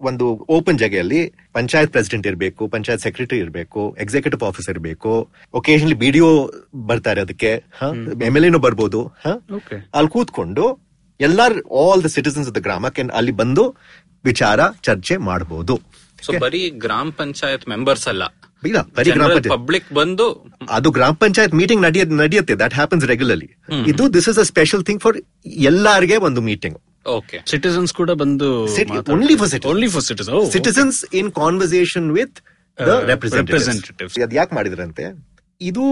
ಒಂದು 0.00 0.26
ಓಪನ್ 0.48 0.78
ಜಾಗೆಯಲ್ಲಿ 0.78 1.20
ಪಂಚಾಯತ್ 1.52 1.90
ಪ್ರೆಸಿಡೆಂಟ್ 1.90 2.26
ಇರಬೇಕು 2.26 2.68
ಪಂಚಾಯತ್ 2.68 3.00
ಸೆಕ್ರೆಟರಿ 3.00 3.38
ಇರಬೇಕು 3.38 3.96
ಎಕ್ಸಿಕ್ಯೂಟಿವ್ 3.98 4.42
ಆಫೀಸರ್ 4.42 4.74
ಇರಬೇಕು. 4.74 5.12
ಒಕೇಶನಲಿ 5.54 5.94
ಬಿಡಿಒ 5.94 6.32
ಬರ್ತಾರೆ 6.86 7.20
ಅದಕ್ಕೆ 7.20 7.52
ಎಂ 8.28 8.36
ಎಲ್ 8.36 8.44
ಎನು 8.44 8.58
ಬರ್ಬೋದು. 8.58 9.00
ಅಲ್ಲಿ 9.94 10.10
ಕೂತ್ಕೊಂಡು 10.10 10.64
ಎಲ್ಲಾರ್ 11.20 11.54
all 11.82 12.04
the 12.04 12.06
citizens 12.06 12.48
of 12.48 12.56
the 12.56 12.62
can 12.94 13.10
ಅಲ್ಲಿ 13.10 13.32
ಬಂದು 13.32 13.64
ವಿಚಾರ 14.24 14.60
ಚರ್ಚೆ 14.86 15.16
ಮಾಡಬಹುದು. 15.28 15.74
ಸೊ 16.26 16.32
ಬರೀ 16.44 16.62
ಗ್ರಾಮ 16.84 17.08
ಪಂಚಾಯತ್ 17.20 17.64
ಮೆಂಬರ್ಸ್ 17.72 18.06
ಅಲ್ಲ. 18.12 18.24
ಇಲ್ಲ 18.62 18.78
ಬರೀ 18.96 19.10
ಗ್ರಾಮ 19.16 19.28
ಪಂಚಾಯತ್. 19.36 19.52
ಪಬ್ಲಿಕ್ 19.54 19.88
ಬಂದು 20.00 20.26
ಅದು 20.76 20.88
ಗ್ರಾಮ 20.98 21.14
ಪಂಚಾಯತ್ 21.22 21.54
ಮೀಟಿಂಗ್ 21.60 21.82
ನಡೆಯುತ್ತೆ 22.22 22.54
ದಟ್ 22.62 22.74
ಹ್ಯಾಪನ್ಸ್ 22.80 23.06
ರೆಗ್ಯುಲರ್ಲಿ 23.12 23.48
ಇದು 23.92 24.04
this 24.16 24.28
is 24.32 24.40
a 24.44 24.46
special 24.52 24.82
thing 24.90 25.00
for 25.04 25.18
ಎಲ್ಲಾರ್ಗೆ 25.70 26.18
ಒಂದು 26.28 26.42
ಮೀಟಿಂಗ್ 26.50 26.78
ಓಕೆ 27.18 27.38
ಸಿಟಿಸನ್ಸ್ 27.52 27.92
ಕೂಡ 28.00 28.10
ಬಂದು 28.22 28.46
only 29.16 29.34
for 29.40 29.50
city 29.54 29.68
only 29.72 29.88
for 29.94 30.04
cities 30.10 30.30
citizens 30.56 30.98
in 31.20 31.30
conversation 31.40 32.08
with 32.18 32.38
the 32.78 32.94
representatives 33.10 33.66
representatives. 33.66 34.14
ಅದ್ 34.26 34.34
ಯಾಕೆ 34.40 34.52
ಮಾಡಿದ್ರಂತೆ? 34.58 35.04
ಇದು 35.60 35.84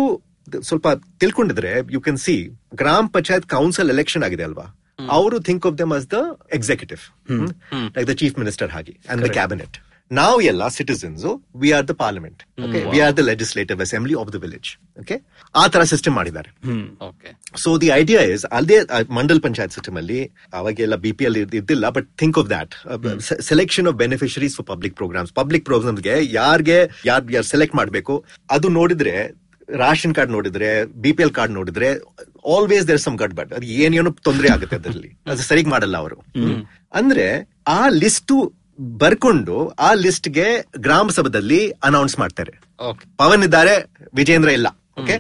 ಸ್ವಲ್ಪ 0.69 0.89
ತಿಳ್ಕೊಂಡಿದ್ರೆ 1.23 1.71
ಯು 1.95 2.01
ಕ್ಯಾನ್ 2.07 2.19
ಸಿ 2.25 2.35
ಗ್ರಾಮ 2.81 3.05
ಪಂಚಾಯತ್ 3.15 3.47
ಕೌನ್ಸಿಲ್ 3.55 3.91
ಎಲೆಕ್ಷನ್ 3.95 4.25
ಆಗಿದೆ 4.27 4.45
ಅಲ್ವಾ? 4.49 4.67
ಅವರು 4.99 5.39
think 5.49 5.67
of 5.71 5.79
them 5.81 5.95
as 5.97 6.07
the 6.15 6.21
executive 6.59 7.03
like 7.97 8.07
the 8.13 8.17
chief 8.23 8.39
minister 8.43 8.73
ಹಾಗೆ 8.77 8.95
ಅಂಡ್ 9.11 9.23
ದ 9.27 9.31
ಕ್ಯಾಬಿನೆಟ್ 9.39 9.77
ನಾವು 10.11 10.39
ಎಲ್ಲ 10.51 10.65
citizens 10.77 11.23
we 11.61 11.69
are 11.77 11.87
the 11.91 11.95
parliament 12.03 12.41
we 12.93 12.99
are 13.05 13.15
the 13.19 13.23
legislative 13.29 13.79
assembly 13.85 14.15
of 14.23 14.31
the 14.35 14.39
village 14.43 14.69
okay 14.99 15.17
ಆ 15.55 15.63
ತರ 15.75 15.83
system 15.93 16.15
ಮಾಡಿದ್ದಾರೆ. 16.19 16.51
ಸೊ 17.63 17.71
ದಿ 17.83 17.89
ಐಡಿಯಾ 18.01 18.21
ಇಸ್ 18.35 18.45
ಅಲ್ಲದೆ 18.57 18.79
mandal 19.19 19.41
panchayat 19.47 19.75
system 19.77 19.99
ಅಲ್ಲಿ 20.03 20.21
ಅವಾಗೆಲ್ಲ 20.61 20.97
B 21.05 21.13
P 21.19 21.27
L 21.29 21.39
ಇದ್ದಿಲ್ಲ 21.43 21.89
but 21.97 22.09
think 22.23 22.39
of 22.43 22.51
that 22.55 22.75
selection 23.51 23.89
of 23.93 23.97
beneficiaries 24.05 24.57
for 24.59 24.69
public 24.73 24.97
programs 25.01 25.33
public 25.41 25.65
ಪ್ರೋಗ್ರಾಮ್ಸ್ಗೆ 25.71 26.17
ಯಾರ್ಗೆ 26.41 26.79
ಯಾರ್ 27.11 27.25
ಯಾರು 27.37 27.49
ಸೆಲೆಕ್ಟ್ 27.55 27.77
ಮಾಡಬೇಕು? 27.81 28.17
ಅದು 28.51 28.69
ನೋಡಿದ್ರೆ 28.79 29.17
ರಾಷನ್ 29.69 30.15
ಕಾರ್ಡ್ 30.17 30.33
ನೋಡಿದ್ರೆ 30.37 30.71
ಬಿ 31.05 31.13
ಪಿ 31.19 31.23
ಎಲ್ 31.27 31.35
ಕಾರ್ಡ್ 31.39 31.55
ನೋಡಿದ್ರೆ 31.59 31.91
always 32.55 32.89
there 32.89 32.99
some 32.99 33.19
good 33.23 33.35
but 33.35 33.53
ಅದು 33.53 33.67
ಏನೇನು 33.85 34.13
ತೊಂದರೆ 34.29 34.49
ಆಗುತ್ತೆ 34.55 34.77
ಅದರಲ್ಲಿ. 34.77 35.11
ಅದು 35.27 35.43
ಸರಿಗ್ 35.51 35.69
ಮಾಡಲ್ಲ 35.69 35.97
ಅವರು. 35.97 36.19
ಅಂದ್ರೆ 36.95 37.27
ಆ 37.79 37.81
ಲಿಸ್ಟ್ 37.89 38.35
ಬರ್ಕೊಂಡು 39.03 39.57
ಆ 39.87 39.91
ಲಿಸ್ಟ್ಗೆ 39.95 40.47
ಗ್ರಾಮ 40.79 41.11
ಸಭದಲ್ಲಿ 41.11 41.61
ಅನೌನ್ಸ್ 41.89 42.19
ಮಾಡ್ತಾರೆ. 42.19 42.55
ಪವನ್ 43.23 43.45
ಇದ್ದಾರೆ 43.49 43.75
ವಿಜೇಂದ್ರ 44.15 44.51
ಇಲ್ಲ. 44.59 44.69
ಓಕೆ 45.03 45.17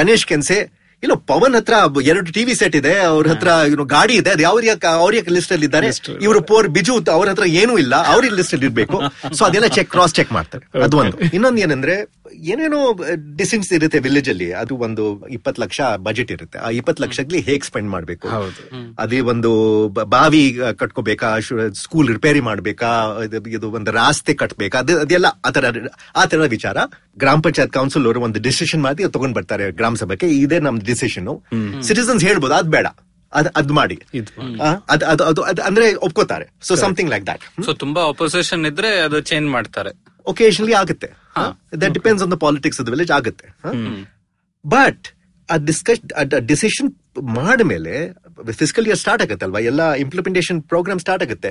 ಗಣೇಶ್ 0.00 0.26
ಕೆನ್ಸೆ 0.26 0.58
ಇಲ್ಲ 1.02 1.14
ಪವನ್ 1.30 1.54
ಹತ್ರ 1.56 1.74
ಎರಡು 2.10 2.28
ಟಿವಿ 2.36 2.54
ಸೆಟ್ 2.54 2.76
ಇದೆ 2.78 2.92
ಅವ್ರ 2.98 3.26
ಹತ್ರ 3.32 3.48
ಇವ್ರು 3.70 3.84
ಗಾಡಿ 3.84 4.14
ಇದೆ 4.20 4.30
ಅದು 4.34 4.42
ಯಾವ 4.42 4.56
ಅವ್ರ 5.02 5.14
ಲಿಸ್ಟ್ 5.36 5.52
ಅಲ್ಲಿ 5.52 5.66
ಇದ್ದಾರೆ? 5.66 5.88
ಇವರು 6.26 6.40
ಪೋರ್ 6.50 6.68
ಬಿಜು 6.76 6.94
ಅವ್ರ 7.16 7.26
ಹತ್ರ 7.32 7.46
ಏನೂ 7.62 7.78
ಇಲ್ಲ 7.78 7.94
ಅವ್ರ 8.12 8.30
ಲಿಸ್ಟ್ 8.38 8.54
ಅಲ್ಲಿ 8.54 8.66
ಇರ್ಬೇಕು. 8.66 8.98
ಸೊ 9.38 9.44
ಅದೆಲ್ಲ 9.44 9.68
ಚೆಕ್ 9.76 9.90
ಕ್ರಾಸ್ 9.90 10.14
ಚೆಕ್ 10.14 10.32
ಮಾಡ್ತಾರೆ. 10.32 10.64
ಅದು 10.86 10.96
ಒಂದು. 11.02 11.18
ಇನ್ನೊಂದು 11.36 11.60
ಏನಂದ್ರೆ 11.66 11.96
ಏನೇನೋ 12.34 12.98
ಡಿಸಿನ್ಸ್ 13.36 13.72
ಇರುತ್ತೆ 13.72 13.98
ವಿಲೇಜ್ 13.98 14.28
ಅಲ್ಲಿ. 14.28 14.52
ಅದು 14.52 14.76
ಒಂದು 14.76 15.28
ಇಪ್ಪತ್ 15.28 15.60
ಲಕ್ಷ 15.60 15.80
ಬಜೆಟ್ 15.96 16.32
ಇರುತ್ತೆ. 16.32 16.58
ಆ 16.58 16.68
ಇಪ್ಪತ್ 16.68 17.00
ಲಕ್ಷಕ್ಕೆ 17.00 17.38
ಹೇಗ್ 17.38 17.64
ಸ್ಪೆಂಡ್ 17.64 17.90
ಮಾಡ್ಬೇಕು? 17.90 18.28
ಅದೇ 18.98 19.20
ಒಂದು 19.20 19.88
ಬಾವಿ 19.88 20.58
ಕಟ್ಕೋಬೇಕಾ 20.76 21.38
ಸ್ಕೂಲ್ 21.72 22.08
ರಿಪೇರಿ 22.08 22.40
ಮಾಡ್ಬೇಕಾ 22.40 23.18
ಇದು- 23.24 23.50
ಇದು 23.50 23.70
ಒಂದು 23.70 23.90
ರಾಸ್ತೆ 23.90 24.34
ಕಟ್ಬೇಕಾ 24.34 24.78
ಅದು 24.78 25.00
ಅದೆಲ್ಲ 25.00 25.26
ಆ 25.44 25.50
ತರ 25.50 25.74
ಆ 26.16 26.24
ತರ 26.24 26.38
ವಿಚಾರ. 26.38 26.76
ಗ್ರಾಮ 27.18 27.40
ಪಂಚಾಯತ್ 27.40 27.72
ಕೌನ್ಸಿಲ್ 27.72 28.06
ಅವರು 28.06 28.20
ಒಂದು 28.20 28.40
ಡಿಸಿಷನ್ 28.40 28.82
ಮಾಡಿ 28.82 29.04
ತಗೊಂಡ್ 29.08 29.34
ಬರ್ತಾರೆ 29.34 29.72
ಗ್ರಾಮ 29.72 29.94
ಸಭೆಗೆ. 29.94 30.26
ಇದೇ 30.26 30.58
ನಮ್ 30.58 30.80
ಡಿಸಿಷನ್ 30.80 31.42
ಸಿಟಿಸನ್ಸ್ 31.82 32.24
ಹೇಳ್ಬೋದು 32.24 32.54
ಅದ್ 32.54 32.70
ಬೇಡ. 32.70 32.86
ಅದ್ 33.32 33.48
ಅದ್ 33.56 33.72
ಮಾಡಿ. 33.72 34.02
ಆ, 34.60 34.74
ಅದ್ 34.88 35.04
ಅದು 35.04 35.24
ಅದು 35.24 35.42
ಅದ್ 35.42 35.60
ಅಂದ್ರೆ 35.60 35.94
ಒಪ್ಕೋತಾರೆ. 35.94 36.50
So 36.62 36.74
something 36.74 37.10
like 37.10 37.26
that 37.26 37.64
so 37.64 37.72
ತುಂಬಾ 37.72 38.08
ಅಪೋಸಿಷನ್ 38.08 38.66
ಇದ್ರೆ 38.66 39.00
ಅದು 39.00 39.20
ಚೇಂಜ್ 39.20 39.48
ಮಾಡ್ತಾರೆ. 39.48 40.05
ಒಕೇಶನಲಿ 40.26 40.74
ಆಗುತ್ತೆ 40.74 41.08
that 41.82 41.94
depends 41.94 42.22
on 42.22 42.32
the 42.32 42.38
politics 42.46 42.80
of 42.80 42.86
the 42.88 42.92
village 42.94 43.12
ಆಗುತ್ತೆ 43.18 43.48
ಬಟ್ 44.64 45.06
ಆ 45.48 45.56
ಡಿಸ್ಕಸ್ 45.64 46.00
ಡಿಸಿಷನ್ 46.44 46.90
ಮಾಡಮೇಲೆ 47.38 47.94
ಫಿಸಿಕಲ್ 48.52 48.86
ಇಯರ್ 48.86 48.98
ಸ್ಟಾರ್ಟ್ 48.98 49.22
ಆಗುತ್ತಲ್ವಾ 49.22 49.60
ಎಲ್ಲ 49.70 49.82
ಇಂಪ್ಲಿಮೆಂಟೇಷನ್ 49.96 50.58
ಪ್ರೋಗ್ರಾಮ್ 50.72 51.00
ಸ್ಟಾರ್ಟ್ 51.00 51.22
ಆಗುತ್ತೆ 51.22 51.50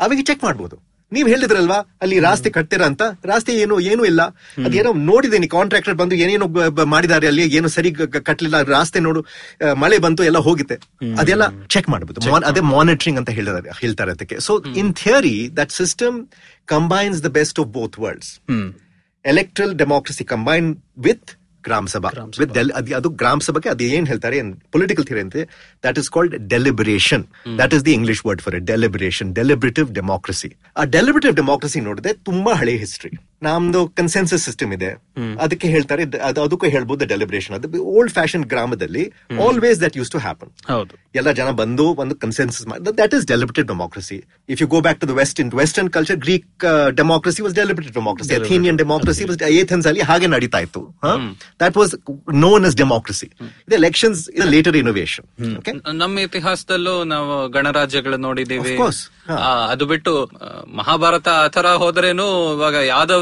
ಅವಾಗ 0.00 0.20
ಚೆಕ್ 0.22 0.42
ಮಾಡ್ಬೋದು 0.44 0.76
ನೀವ್ 1.12 1.28
ಹೇಳಿದ್ರಲ್ವಾ 1.28 1.76
ಅಲ್ಲಿ 2.02 2.16
ರಾಸ್ತೆ 2.20 2.48
ಕಟ್ತೀರಾ 2.50 2.86
ಅಂತ? 2.86 3.02
ರಾಸ್ತೆ 3.24 3.52
ಏನು 3.62 3.74
ಏನು 3.90 4.02
ಇಲ್ಲ. 4.04 4.22
ಅದೇನೋ 4.64 4.90
ನೋಡಿದ್ದೀನಿ 5.06 5.48
ಕಾಂಟ್ರಾಕ್ಟರ್ 5.48 5.94
ಬಂದು 5.94 6.14
ಏನೇನೋ 6.16 6.46
ಮಾಡಿದ್ದಾರೆ 6.86 7.26
ಅಲ್ಲಿ 7.26 7.44
ಏನು 7.58 7.68
ಸರಿ 7.68 7.90
ಕಟ್ಲಿಲ್ಲ 8.28 8.60
ರಾಸ್ತೆ 8.68 9.00
ನೋಡು 9.00 9.20
ಮಳೆ 9.76 9.98
ಬಂತು 9.98 10.24
ಎಲ್ಲ 10.24 10.40
ಹೋಗಿದೆ 10.46 10.76
ಅದೆಲ್ಲ 11.18 11.44
ಚೆಕ್ 11.66 11.88
ಮಾಡಬಹುದು 11.88 12.34
ಅದೇ 12.50 12.62
ಮಾನಿಟರಿಂಗ್ 12.72 13.20
ಅಂತ 13.22 13.30
ಹೇಳಿದ್ದಾರೆ 13.30 13.70
ಹೇಳ್ತಾರೆ 13.80 14.12
ಅದಕ್ಕೆ. 14.16 14.38
So 14.40 14.52
in 14.82 14.92
theory 14.94 15.36
that 15.56 15.72
system 15.72 16.18
combines 16.68 17.20
the 17.22 17.30
best 17.38 17.60
of 17.60 17.70
both 17.70 17.98
worlds 17.98 18.32
electoral 19.24 19.74
democracy 19.76 20.24
combine 20.26 20.68
with 21.00 21.30
gram 21.66 21.86
sabha. 21.86 22.10
With 22.38 22.52
ಅದು 22.94 23.08
ಗ್ರಾಮ 23.16 23.38
ಸಭೆಗೆ 23.40 23.68
ಅದು 23.68 23.84
ಏನ್ 23.90 24.06
ಹೇಳ್ತಾರೆ 24.06 24.38
ಪೊಲಿಟಿಕಲ್ 24.70 25.06
ಥಿಯರಿ 25.06 25.20
ಅಂತೆ 25.20 25.42
that 25.84 25.98
is 25.98 26.10
called 26.10 26.34
deliberation 26.48 27.24
that 27.58 27.74
is 27.74 27.84
the 27.84 27.92
English 27.92 28.22
word 28.26 28.42
for 28.42 28.56
deliberation 28.64 29.30
deliberative 29.34 29.88
democracy 29.92 30.50
ಆ 30.76 30.84
deliberative 30.96 31.34
democracy 31.36 31.80
ನೋಡಿದ್ರೆ 31.80 32.12
ತುಂಬಾ 32.24 32.54
ಹಳೆ 32.54 32.76
ಹಿಸ್ಟ್ರಿ 32.76 33.12
ನಮ್ದು 33.42 33.80
ಕನ್ಸೆನ್ಸಸ್ 33.98 34.42
ಸಿಸ್ಟಮ್ 34.44 34.70
ಇದೆ. 34.72 34.90
ಅದಕ್ಕೆ 35.40 35.66
ಹೇಳ್ತಾರೆ 35.68 36.02
ಅದಕ್ಕೂ 36.40 36.66
ಹೇಳ್ಬೋದು 36.74 37.04
ಡೆಲಿಬ್ರೇಷನ್ 37.06 37.54
ಅದು 37.56 37.66
ಓಲ್ಡ್ 37.92 38.12
ಫ್ಯಾಷನ್ 38.12 38.44
ಗ್ರಾಮದಲ್ಲಿ 38.46 39.04
always 39.40 39.78
that 39.82 39.96
used 39.96 40.10
to 40.10 40.18
happen 40.18 40.50
ಎಲ್ಲ 41.14 41.30
ಜನ 41.32 41.50
ಬಂದು 41.60 41.86
ಒಂದು 42.02 42.14
consensus 42.22 42.64
that 43.00 43.14
is 43.14 43.24
deliberated 43.26 43.68
democracy 43.68 44.18
if 44.48 44.60
you 44.62 44.68
go 44.68 44.80
back 44.80 45.00
to 45.00 45.08
the 45.08 45.16
west 45.20 45.40
in 45.40 45.50
western 45.56 45.90
culture 45.90 46.18
Greek 46.18 46.48
democracy 46.98 47.42
was 47.46 47.54
deliberated 47.54 47.94
democracy 47.94 48.34
Athenian 48.40 48.78
democracy 48.78 49.24
was 49.24 49.38
Athens 49.54 49.86
ಅಲ್ಲಿ 49.86 50.02
ಹಾಗೆ 50.02 50.28
ನಡೀತಾ 50.28 50.60
ಇತ್ತು. 50.60 50.82
That 51.60 51.76
was 51.76 51.94
known 52.42 52.66
as 52.66 52.76
democracy 52.76 53.28
ಇದು 53.62 53.76
elections 53.76 54.22
is 54.36 54.48
later 54.54 54.76
innovation 54.76 55.26
ನಮ್ಮ 55.98 56.16
ಇತಿಹಾಸದಲ್ಲೂ 56.18 56.96
ನಾವು 57.06 57.32
ಗಣರಾಜ್ಯಗಳು 57.50 58.18
ನೋಡಿದೀವಿ. 58.26 58.74
ಅದು 59.70 59.84
ಬಿಟ್ಟು 59.86 60.12
ಆ, 60.24 60.48
ಮಹಾಭಾರತ 60.76 61.28
ಆತರ 61.44 61.66
ಹೋದ್ರೇನು 61.76 62.26
ಇವಾಗ 62.52 62.76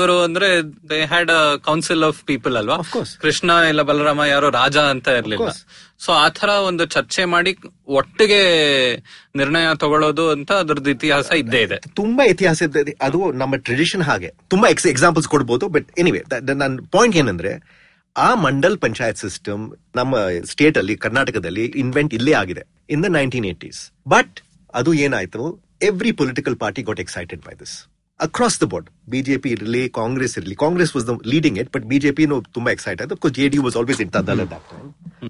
ಯಾದವರು 0.05 0.25
ಅಂದ್ರೆ 0.27 0.49
they 0.91 0.99
had 1.13 1.31
a 1.37 1.43
council 1.67 2.03
of 2.09 2.19
people 2.31 2.55
ಅಲ್ವಾ? 2.61 2.77
ಕೃಷ್ಣ 3.23 3.51
ಇಲ್ಲ 3.71 3.83
ಬಲರಾಮ 3.91 4.23
ಯಾರೋ 4.33 4.49
ರಾಜ 4.59 4.77
ಅಂತ 4.95 5.07
ಇರ್ಲಿಲ್ಲ. 5.21 5.49
ಸೊ 6.05 6.11
ಆತರ 6.25 6.51
ಒಂದು 6.69 6.85
ಚರ್ಚೆ 6.95 7.23
ಮಾಡಿ 7.35 7.53
ಒಟ್ಟಿಗೆ 7.99 8.41
ನಿರ್ಣಯ 9.41 9.69
ತಗೊಳ್ಳೋದು 9.83 10.25
ಅಂತ 10.35 10.51
ಅದ್ರದ್ದು 10.63 10.91
ಇತಿಹಾಸ 10.97 11.29
ಇದ್ದೇ 11.43 11.61
ಇದೆ. 11.67 11.79
ತುಂಬಾ 12.01 12.25
ಇತಿಹಾಸ 12.33 12.61
ಇದೆ. 12.69 12.95
ಅದು 13.09 13.21
ನಮ್ಮ 13.43 13.55
ಟ್ರೆಡಿಷನ್ 13.67 14.05
ಹಾಗೆ. 14.11 14.31
ತುಂಬಾ 14.55 14.69
ಎಕ್ಸಾಂಪಲ್ಸ್ 14.95 15.29
ಕೊಡ್ಬೋದು 15.35 15.69
ಬಟ್ 15.77 15.89
ಎನಿವೆ 15.99 16.23
ನನ್ನ 16.53 16.69
ಪಾಯಿಂಟ್ 16.97 17.19
ಏನಂದ್ರೆ 17.23 17.53
ಆ 18.17 18.29
ಮಂಡಲ್ 18.47 18.79
ಪಂಚಾಯತ್ 18.79 19.19
ಸಿಸ್ಟಮ್ 19.19 19.63
ನಮ್ಮ 19.97 20.15
ಸ್ಟೇಟ್ 20.53 20.77
ಅಲ್ಲಿ 20.79 20.97
ಕರ್ನಾಟಕದಲ್ಲಿ 20.97 21.65
ಇನ್ವೆಂಟ್ 21.85 22.13
ಇಲ್ಲೇ 22.15 22.35
ಆಗಿದೆ 22.43 22.63
in 22.91 23.03
the 23.05 23.11
nineteen 23.19 23.49
eighties 23.53 23.81
but 24.09 24.35
ಅದು 24.75 24.91
ಏನಾಯ್ತು? 25.07 25.43
Every 25.83 26.13
political 26.21 26.57
party 26.57 26.83
got 26.83 27.01
excited 27.01 27.43
by 27.47 27.55
this 27.55 27.75
across 28.21 28.56
the 28.62 28.66
board 28.73 28.88
BJP 29.09 29.50
ಇರಲಿ 29.56 29.83
ಕಾಂಗ್ರೆಸ್ 29.99 30.35
ಇರಲಿ 30.40 30.56
Congress 30.56 30.92
was 30.97 31.06
the 31.06 31.14
leading 31.33 31.59
it 31.59 31.71
but 31.75 31.85
BJP 31.85 32.25
ತುಂಬಾ 32.52 32.71
ಎಕ್ಸೈಟ್ 32.73 33.00
ಆಯ್ತು 33.02 33.16
because 33.16 33.35
J 33.40 33.47
D 33.49 33.61
was 33.66 33.76
always 33.76 34.00
in 34.00 34.12
ದಲ್ 34.30 34.42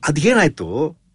ಅದೇನಾಯ್ತು 0.02 0.68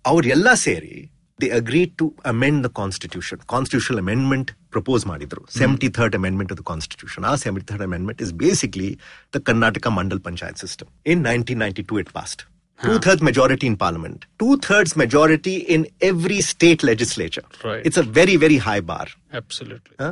ಅವ್ರೆಲ್ಲ 0.06 0.50
ಸೇರಿ 0.66 0.96
the 1.40 1.50
agree 1.52 1.84
to 2.00 2.06
amend 2.26 2.60
the 2.66 2.70
constitution 2.80 3.42
constitution 3.50 4.00
amendment 4.00 4.50
propose 4.72 5.04
ಮಾಡಿದ್ರು 5.06 5.42
seventy 5.60 5.90
third 5.98 6.16
amendment 6.16 6.52
of 6.52 6.60
the 6.60 6.66
constitution 6.66 7.26
ಆ 7.26 7.34
seventy 7.44 7.68
third 7.72 7.86
amendment 7.88 8.22
is 8.22 8.34
basically 8.42 8.90
the 9.34 9.40
Karnataka 9.50 9.88
Mandal 10.00 10.22
Panchayat 10.22 10.60
system 10.60 10.90
in 11.06 11.22
nineteen 11.24 11.62
ninety 11.66 11.86
two 11.92 11.98
it 12.00 12.14
passed 12.14 12.44
Two 12.80 12.98
thirds 12.98 13.22
majority 13.22 13.68
in 13.68 13.76
parliament, 13.78 14.26
two 14.40 14.56
thirds 14.58 14.96
majority 14.96 15.56
in 15.68 15.82
every 16.02 16.40
state 16.42 16.82
legislature. 16.82 17.44
Right. 17.64 17.82
It's 17.84 17.98
a 17.98 18.06
very, 18.12 18.36
very 18.38 18.58
high 18.60 18.80
bar. 18.84 19.08
Absolutely 19.40 19.96
ಹ? 20.00 20.08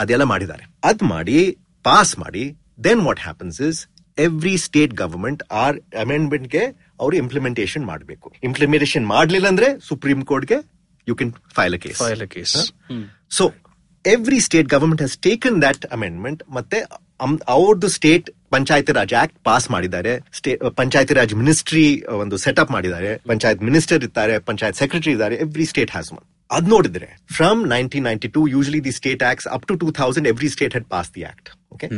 ಅದೆಲ್ಲ 0.00 0.24
ಮಾಡಿದ್ದಾರೆ. 0.32 0.64
ಅದ್ 0.90 1.02
ಮಾಡಿ 1.14 1.38
pass 1.84 2.12
ಮಾಡಿ 2.24 2.44
then 2.86 3.02
what 3.08 3.22
happens 3.26 3.58
is 3.68 3.80
every 4.18 4.54
state 4.66 4.92
government 5.02 5.42
or 5.64 5.76
ಅಮೆಂಡ್ಮೆಂಟ್ಗೆ 6.04 6.64
ಅವರು 7.02 7.14
implementation 7.22 7.84
ಮಾಡಬೇಕು. 7.92 8.26
Implementation 8.48 9.06
ಮಾಡಲಿಲ್ಲ 9.14 9.46
ಅಂದ್ರೆ 9.52 9.68
ಸುಪ್ರೀಂ 9.90 10.20
ಕೋರ್ಟ್ಗೆ 10.30 10.58
you 11.06 11.14
can 11.20 11.32
file 11.58 11.76
a 11.78 11.80
case 11.84 12.00
file 12.04 12.24
case 12.34 12.56
so 13.38 13.46
every 14.04 14.38
state 14.48 14.68
government 14.74 15.02
has 15.06 15.16
taken 15.28 15.58
that 15.66 15.84
amendment 15.96 16.42
ಮತ್ತೆ 16.58 16.78
ಅವ್ರದ್ದು 17.54 17.88
state 17.96 18.28
panchayat 18.54 18.88
raj 18.96 19.12
act 19.20 19.36
pass 19.48 19.66
ಮಾಡಿದ್ದಾರೆ. 19.74 20.12
Panchayat 20.80 21.12
raj 21.18 21.34
ministry 21.40 21.84
ಒಂದು 22.22 22.36
setup 22.44 22.70
ಮಾಡಿದ್ದಾರೆ. 22.74 23.10
ಪಂಚಾಯತ್ 23.30 23.60
ಮಿನಿಸ್ಟರ್ 23.68 24.04
ಇದ್ದಾರೆ 24.08 24.34
ಪಂಚಾಯತ್ 24.48 24.78
ಸೆಕ್ರೆಟರಿ 24.80 25.12
ಇದ್ದಾರೆ. 25.16 25.36
ಎವ್ರಿ 25.44 25.66
ಸ್ಟೇಟ್ 25.72 25.92
ಹ್ಯಾಸ್ 25.94 26.10
ಒನ್ 26.16 26.24
ಅದ್ 26.52 26.68
ನೋಡಿದ್ರೆ 26.68 27.08
from 27.32 27.60
nineteen 27.68 28.04
ninety 28.04 28.28
two 28.28 28.42
usually 28.48 28.80
the 28.84 28.92
state 28.92 29.22
acts 29.22 29.48
up 29.48 29.66
to 29.66 29.76
two 29.76 29.90
thousand 29.92 30.28
every 30.28 30.48
state 30.48 30.74
had 30.76 30.88
passed 30.88 31.10
the 31.14 31.24
act 31.24 31.48
okay 31.74 31.88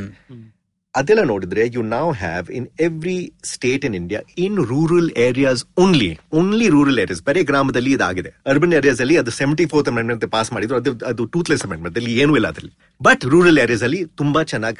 ಅದೆಲ್ಲ 0.95 1.23
ನೋಡಿದ್ರೆ 1.25 1.63
you 1.77 1.83
ನಾವ್ 1.95 2.11
have 2.19 2.49
in 2.59 2.67
every 2.81 3.17
state 3.45 3.85
in 3.85 3.97
India 4.01 4.21
in 4.45 4.59
rural 4.71 5.09
areas 5.25 5.63
only 5.77 6.11
only 6.33 6.67
rural 6.69 6.99
areas 6.99 7.23
ಬರೀ 7.23 7.43
ಗ್ರಾಮದಲ್ಲಿ 7.43 7.93
ಇದಾಗಿದೆ. 7.97 8.31
Urban 8.47 8.75
areas 8.79 9.01
ಅಲ್ಲಿ 9.01 9.17
ಅದು 9.23 9.33
seventy 9.39 9.67
fourth 9.73 9.91
amendment 9.93 10.27
pass 10.37 10.51
ಮಾಡಿದ್ರು 10.53 10.77
ಅದು 10.77 10.93
ಅದು 11.11 11.25
ಟೂತ್ಲೆಸ್ 11.35 11.65
ಅಮೆಂಡ್ಮೆಂಟ್ 11.69 11.99
ಅಲ್ಲಿ 12.01 12.13
ಏನೂ 12.23 12.35
ಇಲ್ಲ 12.37 12.49
ಅದರಲ್ಲಿ. 12.55 12.73
ಬಟ್ 13.01 13.25
ರೂರಲ್ 13.35 13.59
ಏರಿಯಾಸ್ 13.65 13.85
ಅಲ್ಲಿ 13.89 14.01
ತುಂಬಾ 14.17 14.43
ಚೆನ್ನಾಗಿ 14.53 14.79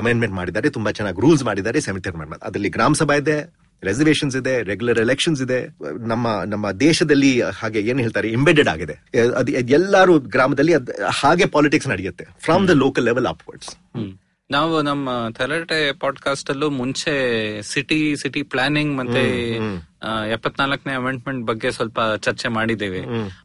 ಅಮೆಂಡ್ಮೆಂಟ್ 0.00 0.36
ಮಾಡಿದ್ದಾರೆ 0.40 0.70
ತುಂಬಾ 0.70 0.92
ಚೆನ್ನಾಗಿ 0.92 1.20
ರೂಲ್ಸ್ 1.20 1.44
ಮಾಡಿದ್ದಾರೆ 1.44 1.80
ಸೆವೆಂಟಿ 1.88 2.10
ಅಮೆಂಡ್ಮೆಂಟ್ 2.14 2.44
ಅದರಲ್ಲಿ 2.44 2.72
ಗ್ರಾಮ 2.76 2.94
ಸಭಾ 2.94 3.16
ಇದೆ 3.22 3.36
ರೆಸರ್ವೇಷನ್ಸ್ 3.82 4.36
ಇದೆ 4.36 4.62
ರೆಗ್ಯುಲರ್ 4.62 4.98
ಎಲೆಕ್ಷನ್ಸ್ 4.98 5.42
ಇದೆ. 5.42 5.68
ನಮ್ಮ 6.06 6.28
ನಮ್ಮ 6.46 6.70
ದೇಶದಲ್ಲಿ 6.70 7.40
ಹಾಗೆ 7.40 7.80
ಏನ್ 7.80 8.00
ಹೇಳ್ತಾರೆ 8.00 8.28
ಇಂಬೆಡೆಡ್ 8.28 8.68
ಆಗಿದೆ. 8.68 8.96
ಅದು 9.36 9.52
ಎಲ್ಲಾರು 9.52 10.18
ಗ್ರಾಮದಲ್ಲಿ 10.18 10.74
ಹಾಗೆ 11.14 11.46
ಪಾಲಿಟಿಕ್ಸ್ 11.46 11.88
ನಡೆಯುತ್ತೆ. 11.88 12.26
From 12.40 12.68
the 12.68 12.70
local 12.70 13.04
level 13.04 13.26
upwards 13.26 13.70
ನಾವು 14.50 14.82
ನಮ್ಮ 14.82 15.08
ಥೆರಟೆ 15.30 15.92
ಪಾಡ್ಕಾಸ್ಟ್ 15.92 16.50
ಅಲ್ಲೂ 16.50 16.70
ಮುಂಚೆ 16.70 17.12
ಸಿಟಿ 17.62 18.16
ಸಿಟಿ 18.16 18.42
ಪ್ಲಾನಿಂಗ್ 18.42 18.96
ಮತ್ತೆ 18.96 19.24
ಎಪ್ಪತ್ನಾಲ್ಕನೇ 20.32 20.94
ಅಮೆಂಡ್ಮೆಂಟ್ 20.94 21.46
ಬಗ್ಗೆ 21.46 21.70
ಸ್ವಲ್ಪ 21.70 21.98
ಚರ್ಚೆ 22.20 22.48
ಮಾಡಿದ್ದೇವೆ. 22.48 23.00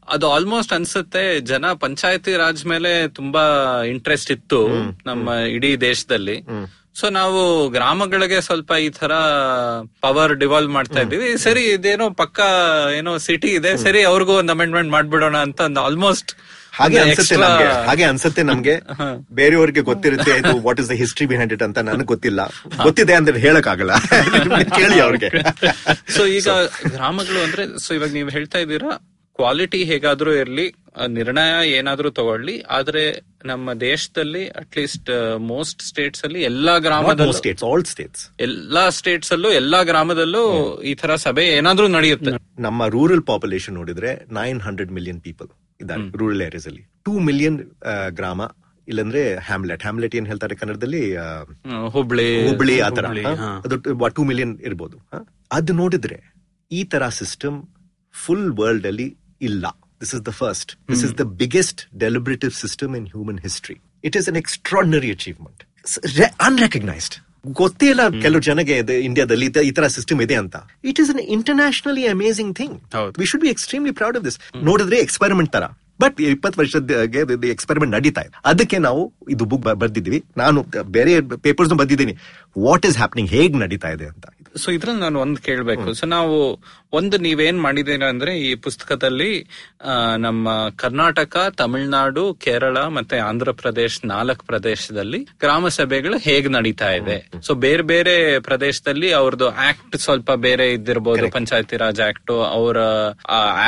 ಅದು 0.08 0.30
ಆಲ್ಮೋಸ್ಟ್ 0.30 0.72
ಅನ್ಸುತ್ತೆ 0.72 1.40
ಜನ 1.40 1.72
ಪಂಚಾಯತಿ 1.72 2.36
ರಾಜ್ 2.36 2.66
ಮೇಲೆ 2.66 3.08
ತುಂಬಾ 3.08 3.42
ಇಂಟ್ರೆಸ್ಟ್ 3.84 4.30
ಇತ್ತು 4.30 4.60
ನಮ್ಮ 5.06 5.28
ಇಡೀ 5.28 5.76
ದೇಶದಲ್ಲಿ. 5.76 6.36
ಸೊ 6.96 7.06
ನಾವು 7.10 7.40
ಗ್ರಾಮಗಳಿಗೆ 7.68 8.40
ಸ್ವಲ್ಪ 8.40 8.72
ಈ 8.84 8.88
ತರ 8.98 9.12
ಪವರ್ 10.02 10.34
ಡಿವಾಲ್ವ್ 10.42 10.70
ಮಾಡ್ತಾ 10.70 11.00
ಇದ್ದೀವಿ. 11.00 11.28
ಸರಿ 11.44 11.62
ಇದೇನೋ 11.76 12.06
ಪಕ್ಕ 12.20 12.38
ಏನೋ 12.98 13.12
ಸಿಟಿ 13.26 13.50
ಇದೆ. 13.58 13.72
ಸರಿ 13.84 14.02
ಅವ್ರಿಗೂ 14.10 14.34
ಒಂದು 14.42 14.52
ಅಮೆಂಡ್ಮೆಂಟ್ 14.52 14.90
ಮಾಡ್ಬಿಡೋಣ 14.90 15.36
ಅಂತ 15.46 15.60
ಆಲ್ಮೋಸ್ಟ್ 15.88 16.32
ಹಾಗೆ 16.72 16.98
ಅನ್ಸುತ್ತೆ 16.98 17.36
ನಮ್ಗೆ. 17.42 17.66
ಹಾಗೆ 17.88 18.04
ಅನ್ಸುತ್ತೆ 18.04 18.42
ನಮ್ಗೆ. 18.42 18.72
ಬೇರೆಯವ್ರಿಗೆ 19.40 19.82
ಗೊತ್ತಿರುತ್ತೆ 19.90 20.32
ಇದು 20.40 20.52
what 20.66 20.80
is 20.80 20.88
the 20.90 20.96
history 21.02 21.26
behind 21.32 21.52
it 21.52 21.62
ಅಂತ 21.62 21.78
ನನಗೆ 21.88 22.08
ಗೊತ್ತಿಲ್ಲ. 22.12 22.40
ಗೊತ್ತಿದೆ 22.86 23.14
ಅಂದ್ರೆ 23.14 23.38
ಹೇಳಕ್ 23.38 23.68
ಆಗಲ್ಲ 23.74 23.92
ಕೇಳಿ 24.78 24.98
ಅವ್ರಿಗೆ. 25.00 25.30
ಸೊ 26.16 26.22
ಈಗ 26.38 26.48
ಗ್ರಾಮಗಳು 26.96 27.40
ಅಂದ್ರೆ 27.46 27.64
ಸೊ 27.78 27.90
ಇವಾಗ 27.94 28.12
ನೀವು 28.12 28.28
ಹೇಳ್ತಾ 28.28 28.58
ಇದ್ದೀರಾ 28.58 28.92
ಕ್ವಾಲಿಟಿ 29.38 29.80
ಹೇಗಾದ್ರೂ 29.90 30.32
ಇರ್ಲಿ 30.42 30.66
ಆ 31.02 31.06
ನಿರ್ಣಯ 31.18 31.52
ಏನಾದ್ರೂ 31.78 32.08
ತಗೊಳ್ಳಿ 32.18 32.54
ಆದ್ರೆ 32.76 33.02
ನಮ್ಮ 33.44 33.72
ದೇಶದಲ್ಲಿ 33.80 34.42
ಅಟ್ಲೀಸ್ಟ್ 34.60 35.10
ಮೋಸ್ಟ್ 35.52 35.80
ಸ್ಟೇಟ್ಸ್ 35.82 36.22
ಅಲ್ಲಿ 36.26 36.40
ಎಲ್ಲಾ 36.50 36.74
ಗ್ರಾಮದಲ್ಲೂ 36.78 37.34
ಸ್ಟೇಟ್ಸ್ 37.40 37.64
ಆಲ್ 37.68 37.84
ಸ್ಟೇಟ್ಸ್ 37.92 38.22
ಎಲ್ಲಾ 38.46 38.84
ಸ್ಟೇಟ್ಸ್ 38.98 39.32
ಅಲ್ಲೂ 39.36 39.50
ಎಲ್ಲಾ 39.60 39.80
ಗ್ರಾಮದಲ್ಲೂ 39.82 40.42
ಈ 40.90 40.92
ತರ 41.02 41.14
ಸಭೆ 41.24 41.44
ಏನಾದ್ರೂ 41.56 41.86
ನಡೆಯುತ್ತೆ. 41.88 42.32
ನಮ್ಮ 42.58 42.86
ರೂರಲ್ 42.96 43.24
ಪಾಪ್ಯುಲೇಷನ್ 43.30 43.76
ನೋಡಿದ್ರೆ 43.80 44.12
ನೈನ್ 44.38 44.60
ಹಂಡ್ರೆಡ್ 44.66 44.92
ಮಿಲಿಯನ್ 44.98 45.20
ಪೀಪಲ್ 45.26 45.50
ಇದ್ದಾರೆ 45.80 46.04
ರೂರಲ್ 46.22 46.44
ಏರಿಯಾಸ್ 46.48 46.68
ಅಲ್ಲಿ. 46.72 46.84
ಟೂ 47.06 47.14
ಮಿಲಿಯನ್ 47.28 47.58
ಗ್ರಾಮ 48.20 48.40
ಇಲ್ಲಂದ್ರೆ 48.88 49.20
ಹ್ಯಾಮ್ಲೆಟ್ 49.48 49.82
ಹ್ಯಾಮ್ಲೆಟ್ 49.82 50.14
ಏನ್ 50.18 50.26
ಹೇಳ್ತಾರೆ 50.30 50.54
ಕನ್ನಡದಲ್ಲಿ? 50.60 51.02
ಹುಬ್ಳಿ 51.96 52.28
ಹುಬ್ಳಿ 52.48 52.76
ಆತರ. 52.88 53.06
ಅದು 53.66 53.76
ಟೂ 54.18 54.24
ಮಿಲಿಯನ್ 54.30 54.54
ಇರ್ಬೋದು? 54.68 54.96
ಅದು 55.58 55.72
ನೋಡಿದ್ರೆ 55.82 56.18
ಈ 56.70 56.82
ತರ 56.94 57.02
ಸಿಸ್ಟಮ್ 57.20 57.58
ಫುಲ್ 58.14 58.48
ವರ್ಲ್ಡ್ 58.58 58.86
ಅಲ್ಲಿ 58.90 59.06
ಇಲ್ಲ. 59.40 59.64
This 60.02 60.14
is 60.16 60.24
the 60.30 60.32
first 60.42 60.70
this 60.92 61.04
is 61.08 61.14
the 61.20 61.26
biggest 61.42 61.82
deliberative 62.04 62.54
system 62.62 62.94
in 63.00 63.06
human 63.14 63.40
history 63.46 63.76
it 64.08 64.16
is 64.20 64.28
an 64.32 64.40
extraordinary 64.42 65.12
achievement 65.18 65.62
unrecognised 66.48 67.16
ಗೊತ್ತೇ 67.60 67.86
ಇಲ್ಲ 67.92 68.02
ಕೆಲವು 68.24 68.42
ಜನಗೆ 68.48 68.74
ಇಂಡಿಯಾದಲ್ಲಿ 69.06 69.46
ಈ 69.68 69.72
ತರ 69.78 69.86
ಸಿಸ್ಟಮ್ 69.96 70.20
ಇದೆ 70.26 70.36
ಅಂತ. 70.42 70.56
It 70.90 71.00
is 71.02 71.10
an 71.14 71.22
internationally 71.36 72.04
amazing 72.12 72.52
thing 72.60 72.76
we 73.20 73.26
should 73.30 73.42
be 73.46 73.50
extremely 73.54 73.92
proud 73.98 74.16
of 74.18 74.24
this 74.28 74.38
ನೋಡಿದ್ರೆ 74.68 74.98
experiment 75.06 75.50
ತರ. 75.56 75.66
ಬಟ್ 76.02 76.16
ಇಪ್ಪತ್ತು 76.34 76.58
ವರ್ಷದ 76.60 76.90
ಎಕ್ಸ್ಪೆರಿಮೆಂಟ್ 77.54 77.92
ನಡೀತಾ 77.96 78.22
ಇದೆ. 78.26 78.34
ಅದಕ್ಕೆ 78.50 78.78
ನಾವು 78.86 79.02
ಇದು 79.34 79.44
ಬುಕ್ 79.50 79.66
ಬರ್ದಿದ್ವಿ 79.82 80.18
ನಾನು 80.42 80.62
ಬೇರೆ 80.96 81.12
ಪೇಪರ್ಸ್ 81.46 81.74
ಬರ್ದಿದ್ದೀನಿ. 81.82 82.14
ವಾಟ್ 82.66 82.86
ಇಸ್ 82.90 82.96
ಹ್ಯಾಪ್ನಿಂಗ್ 83.02 83.30
ಹೇಗ್ 83.36 83.56
ನಡೀತಾ 83.64 83.90
ಇದೆ 83.96 84.06
ಅಂತ. 84.12 84.26
ಸೊ 84.56 84.70
ಇದ್ರಲ್ಲಿ 84.70 85.00
ನಾನು 85.00 85.20
ಒಂದ್ 85.20 85.38
ಕೇಳ್ಬೇಕು. 85.38 85.94
ಸೊ 85.94 86.06
ನಾವು 86.06 86.60
ಒಂದು 86.92 87.18
ನೀವೇನ್ 87.18 87.62
ಮಾಡಿದೀರ 87.62 88.02
ಅಂದ್ರೆ 88.04 88.38
ಈ 88.38 88.54
ಪುಸ್ತಕದಲ್ಲಿ 88.54 89.48
ನಮ್ಮ 90.16 90.68
ಕರ್ನಾಟಕ 90.76 91.54
ತಮಿಳುನಾಡು 91.56 92.34
ಕೇರಳ 92.34 92.78
ಮತ್ತೆ 92.78 93.18
ಆಂಧ್ರ 93.18 93.50
ಪ್ರದೇಶ್ 93.52 94.06
ನಾಲ್ಕು 94.06 94.46
ಪ್ರದೇಶದಲ್ಲಿ 94.46 95.18
ಗ್ರಾಮ 95.18 95.68
ಸಭೆಗಳು 95.68 96.18
ಹೇಗ್ 96.18 96.50
ನಡೀತಾ 96.50 96.90
ಇದೆ? 96.90 97.30
ಸೊ 97.42 97.54
ಬೇರೆ 97.54 97.82
ಬೇರೆ 97.82 98.38
ಪ್ರದೇಶದಲ್ಲಿ 98.38 99.12
ಅವ್ರದ್ದು 99.12 99.48
ಆಕ್ಟ್ 99.48 99.96
ಸ್ವಲ್ಪ 99.96 100.32
ಬೇರೆ 100.32 100.72
ಇದ್ದಿರಬಹುದು 100.72 101.30
ಪಂಚಾಯತಿ 101.30 101.76
ರಾಜ್ 101.76 102.00
ಆಕ್ಟ್ 102.00 102.30
ಅವರ 102.30 102.78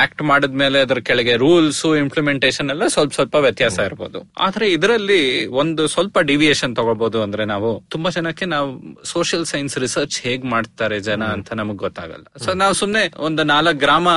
ಆಕ್ಟ್ 0.02 0.22
ಮಾಡಿದ್ಮೇಲೆ 0.22 0.80
ಅದ್ರ 0.80 0.98
ಕೆಳಗೆ 1.00 1.36
ರೂಲ್ಸ್ 1.36 1.86
ಇಂಪ್ಲಿಮೆಂಟೇಷನ್ 1.96 2.70
ಎಲ್ಲ 2.70 2.86
ಸ್ವಲ್ಪ 2.86 3.12
ಸ್ವಲ್ಪ 3.12 3.34
ವ್ಯತ್ಯಾಸ 3.34 3.78
ಇರಬಹುದು 3.78 4.32
ಆದ್ರೆ 4.38 4.72
ಇದರಲ್ಲಿ 4.72 5.46
ಒಂದು 5.46 5.86
ಸ್ವಲ್ಪ 5.86 6.18
ಡಿವಿಯೇಷನ್ 6.18 6.76
ತಗೋಬಹುದು 6.76 7.22
ಅಂದ್ರೆ 7.22 7.44
ನಾವು 7.44 7.82
ತುಂಬಾ 7.88 8.10
ಜನಕ್ಕೆ 8.10 8.44
ನಾವು 8.44 8.70
ಸೋಷಿಯಲ್ 9.04 9.44
ಸೈನ್ಸ್ 9.44 9.78
ರಿಸರ್ಚ್ 9.78 10.22
ಹೇಗ್ 10.22 10.44
ಮಾಡ್ತಾರೆ 10.76 10.96
ಜನ 11.00 11.24
ಅಂತ 11.24 11.48
ನಮಗ್ 11.52 11.78
ಗೊತ್ತಾಗಲ್ಲ. 11.78 12.24
ಸೊ 12.44 12.50
ನಾವು 12.52 12.74
ಸುಮ್ನೆ 12.74 13.02
ಒಂದು 13.18 13.42
ನಾಲ್ಕು 13.42 13.78
ಗ್ರಾಮ 13.78 14.08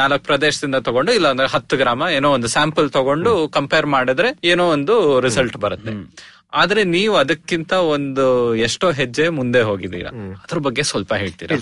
ನಾಲ್ಕ್ 0.00 0.24
ಪ್ರದೇಶದಿಂದ 0.24 0.78
ತಗೊಂಡು 0.88 1.10
ಇಲ್ಲ 1.12 1.28
ಅಂದ್ರೆ 1.28 1.48
ಹತ್ತು 1.48 1.76
ಗ್ರಾಮ 1.76 2.02
ಏನೋ 2.16 2.28
ಒಂದು 2.30 2.48
ಸ್ಯಾಂಪಲ್ 2.48 2.88
ತಗೊಂಡು 2.90 3.32
ಕಂಪೇರ್ 3.48 3.86
ಮಾಡಿದ್ರೆ 3.86 4.28
ಏನೋ 4.44 4.64
ಒಂದು 4.68 4.94
ರಿಸಲ್ಟ್ 5.20 5.56
ಬರುತ್ತೆ. 5.56 5.92
ಆದ್ರೆ 6.52 6.82
ನೀವು 6.84 7.14
ಅದಕ್ಕಿಂತ 7.16 7.72
ಒಂದು 7.72 8.26
ಎಷ್ಟೋ 8.56 8.90
ಹೆಜ್ಜೆ 8.90 9.28
ಮುಂದೆ 9.28 9.62
ಹೋಗಿದ್ದೀರಾ. 9.62 10.12
ಅದ್ರ 10.44 10.58
ಬಗ್ಗೆ 10.58 10.82
ಸ್ವಲ್ಪ 10.82 11.12
ಹೇಳ್ತೀರಾ? 11.14 11.58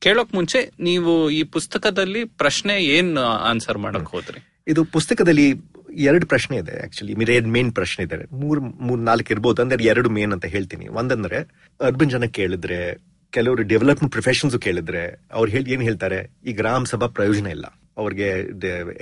ಕೇಳೋಕ್ 0.00 0.30
ಮುಂಚೆ 0.34 0.60
ನೀವು 0.80 1.12
ಈ 1.30 1.40
ಪುಸ್ತಕದಲ್ಲಿ 1.56 2.20
ಪ್ರಶ್ನೆ 2.42 2.74
ಏನ್ 2.96 3.10
ಆನ್ಸರ್ 3.50 3.78
ಮಾಡಕ್ 3.78 4.08
ಹೋದ್ರಿ? 4.14 4.40
ಇದು 4.68 4.84
ಪುಸ್ತಕದಲ್ಲಿ 4.84 5.46
ಎರಡು 5.94 6.26
ಪ್ರಶ್ನೆ 6.26 6.56
ಇದೆ 6.56 6.82
ಆಕ್ಚುಲಿ 6.82 7.12
ಎರಡು 7.12 7.48
ಮೇನ್ 7.48 7.72
ಪ್ರಶ್ನೆ 7.72 8.04
ಇದೆ. 8.04 8.16
ಮೂರ್ 8.32 8.60
ಮೂರ್ 8.60 9.00
ನಾಲ್ಕು 9.00 9.28
ಇರ್ಬೋದು 9.30 9.62
ಅಂದ್ರೆ 9.62 9.84
ಎರಡು 9.84 10.10
ಮೇನ್ 10.10 10.32
ಅಂತ 10.32 10.44
ಹೇಳ್ತೀನಿ. 10.44 10.88
ಒಂದಂದ್ರೆ 10.88 11.38
ಅರ್ಬನ್ 11.80 12.10
ಜನ 12.10 12.24
ಕೇಳಿದ್ರೆ 12.24 12.96
ಕೆಲವರು 13.32 13.62
ಡೆವಲಪ್ಮೆಂಟ್ 13.62 14.12
ಪ್ರೊಫೆಷನ್ಸ್ 14.12 14.58
ಕೇಳಿದ್ರೆ 14.58 15.20
ಅವ್ರು 15.32 15.52
ಹೇಳಿ 15.52 15.72
ಏನ್ 15.72 15.82
ಹೇಳ್ತಾರೆ? 15.82 16.30
ಈ 16.46 16.52
ಗ್ರಾಮ 16.52 16.84
ಸಭಾ 16.84 17.06
ಪ್ರಯೋಜನ 17.06 17.46
ಇಲ್ಲ. 17.46 17.64
ಅವ್ರಿಗೆ 17.98 18.28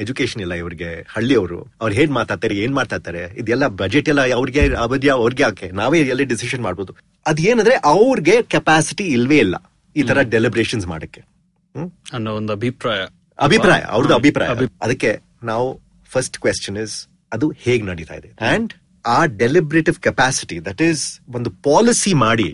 ಎಜುಕೇಶನ್ 0.02 0.42
ಇಲ್ಲ 0.42 0.54
ಇವ್ರಿಗೆ. 0.54 1.06
ಹಳ್ಳಿಯವರು 1.08 1.58
ಅವ್ರು 1.80 1.94
ಹೇಗ್ 1.94 2.10
ಮಾತಾಡ್ತಾರೆ 2.10 2.56
ಏನ್ 2.56 2.74
ಮಾತಾಡ್ತಾರೆ 2.74 3.34
ಇದೆಲ್ಲ 3.38 3.66
ಬಜೆಟ್ 3.66 4.08
ಎಲ್ಲ 4.08 4.34
ಅವ್ರಿಗೆ 4.34 4.74
ಅವಧಿ 4.74 5.08
ಅವ್ರಿಗೆ 5.08 5.44
ಹಾಕೆ 5.44 5.70
ನಾವೇ 5.70 6.00
ಎಲ್ಲ 6.00 6.22
ಡಿಸಿಷನ್ 6.22 6.62
ಮಾಡ್ಬೋದು. 6.62 6.96
ಅದೇನಂದ್ರೆ 7.26 7.74
ಅವ್ರಿಗೆ 7.84 8.42
ಕೆಪಾಸಿಟಿ 8.42 9.04
ಇಲ್ವೇ 9.04 9.38
ಇಲ್ಲ 9.38 9.56
ಈ 9.96 10.02
ತರ 10.02 10.20
ಡೆಲಿಬ್ರೇಷನ್ಸ್ 10.20 10.86
ಮಾಡಕ್ಕೆ. 10.86 11.20
ಅನ್ನೋ 12.12 12.34
ಒಂದು 12.34 12.52
ಅಭಿಪ್ರಾಯ. 12.52 13.00
ಅಭಿಪ್ರಾಯ 13.38 13.80
ಅವ್ರದ್ದು 13.80 14.14
ಅಭಿಪ್ರಾಯ. 14.14 14.48
ಅದಕ್ಕೆ 14.82 15.20
ನಾವು 15.42 15.80
ಫಸ್ಟ್ 16.10 16.38
ಕ್ವೆಶನ್ 16.38 16.78
ಇಸ್ 16.78 16.96
ಅದು 17.32 17.48
ಹೇಗ್ 17.58 17.86
ನಡೀತಾ 17.86 18.14
ಇದೆ? 18.14 18.28
ಅಂಡ್ 18.50 18.72
ಆ 19.04 19.26
ಡೆಲಿಬ್ರೇಟಿವ್ 19.36 19.96
ಕೆಪಾಸಿಟಿ 19.98 20.64
ದಟ್ 20.64 20.82
ಈಸ್ 20.82 21.02
ಒಂದು 21.34 21.50
ಪಾಲಿಸಿ 21.62 22.14
ಮಾಡಿ 22.18 22.48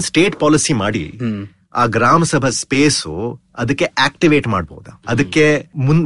ಸ್ಟೇಟ್ 0.00 0.40
ಪಾಲಿಸಿ 0.40 0.72
ಮಾಡಿ 0.74 1.04
ಆ 1.74 1.86
ಗ್ರಾಮ 1.86 2.24
ಸಭಾ 2.24 2.50
ಸ್ಪೇಸು 2.58 3.12
ಅದಕ್ಕೆ 3.58 3.86
ಆಕ್ಟಿವೇಟ್ 3.98 4.46
ಮಾಡಬಹುದಾ 4.48 4.92
ಅದಕ್ಕೆ 5.06 5.44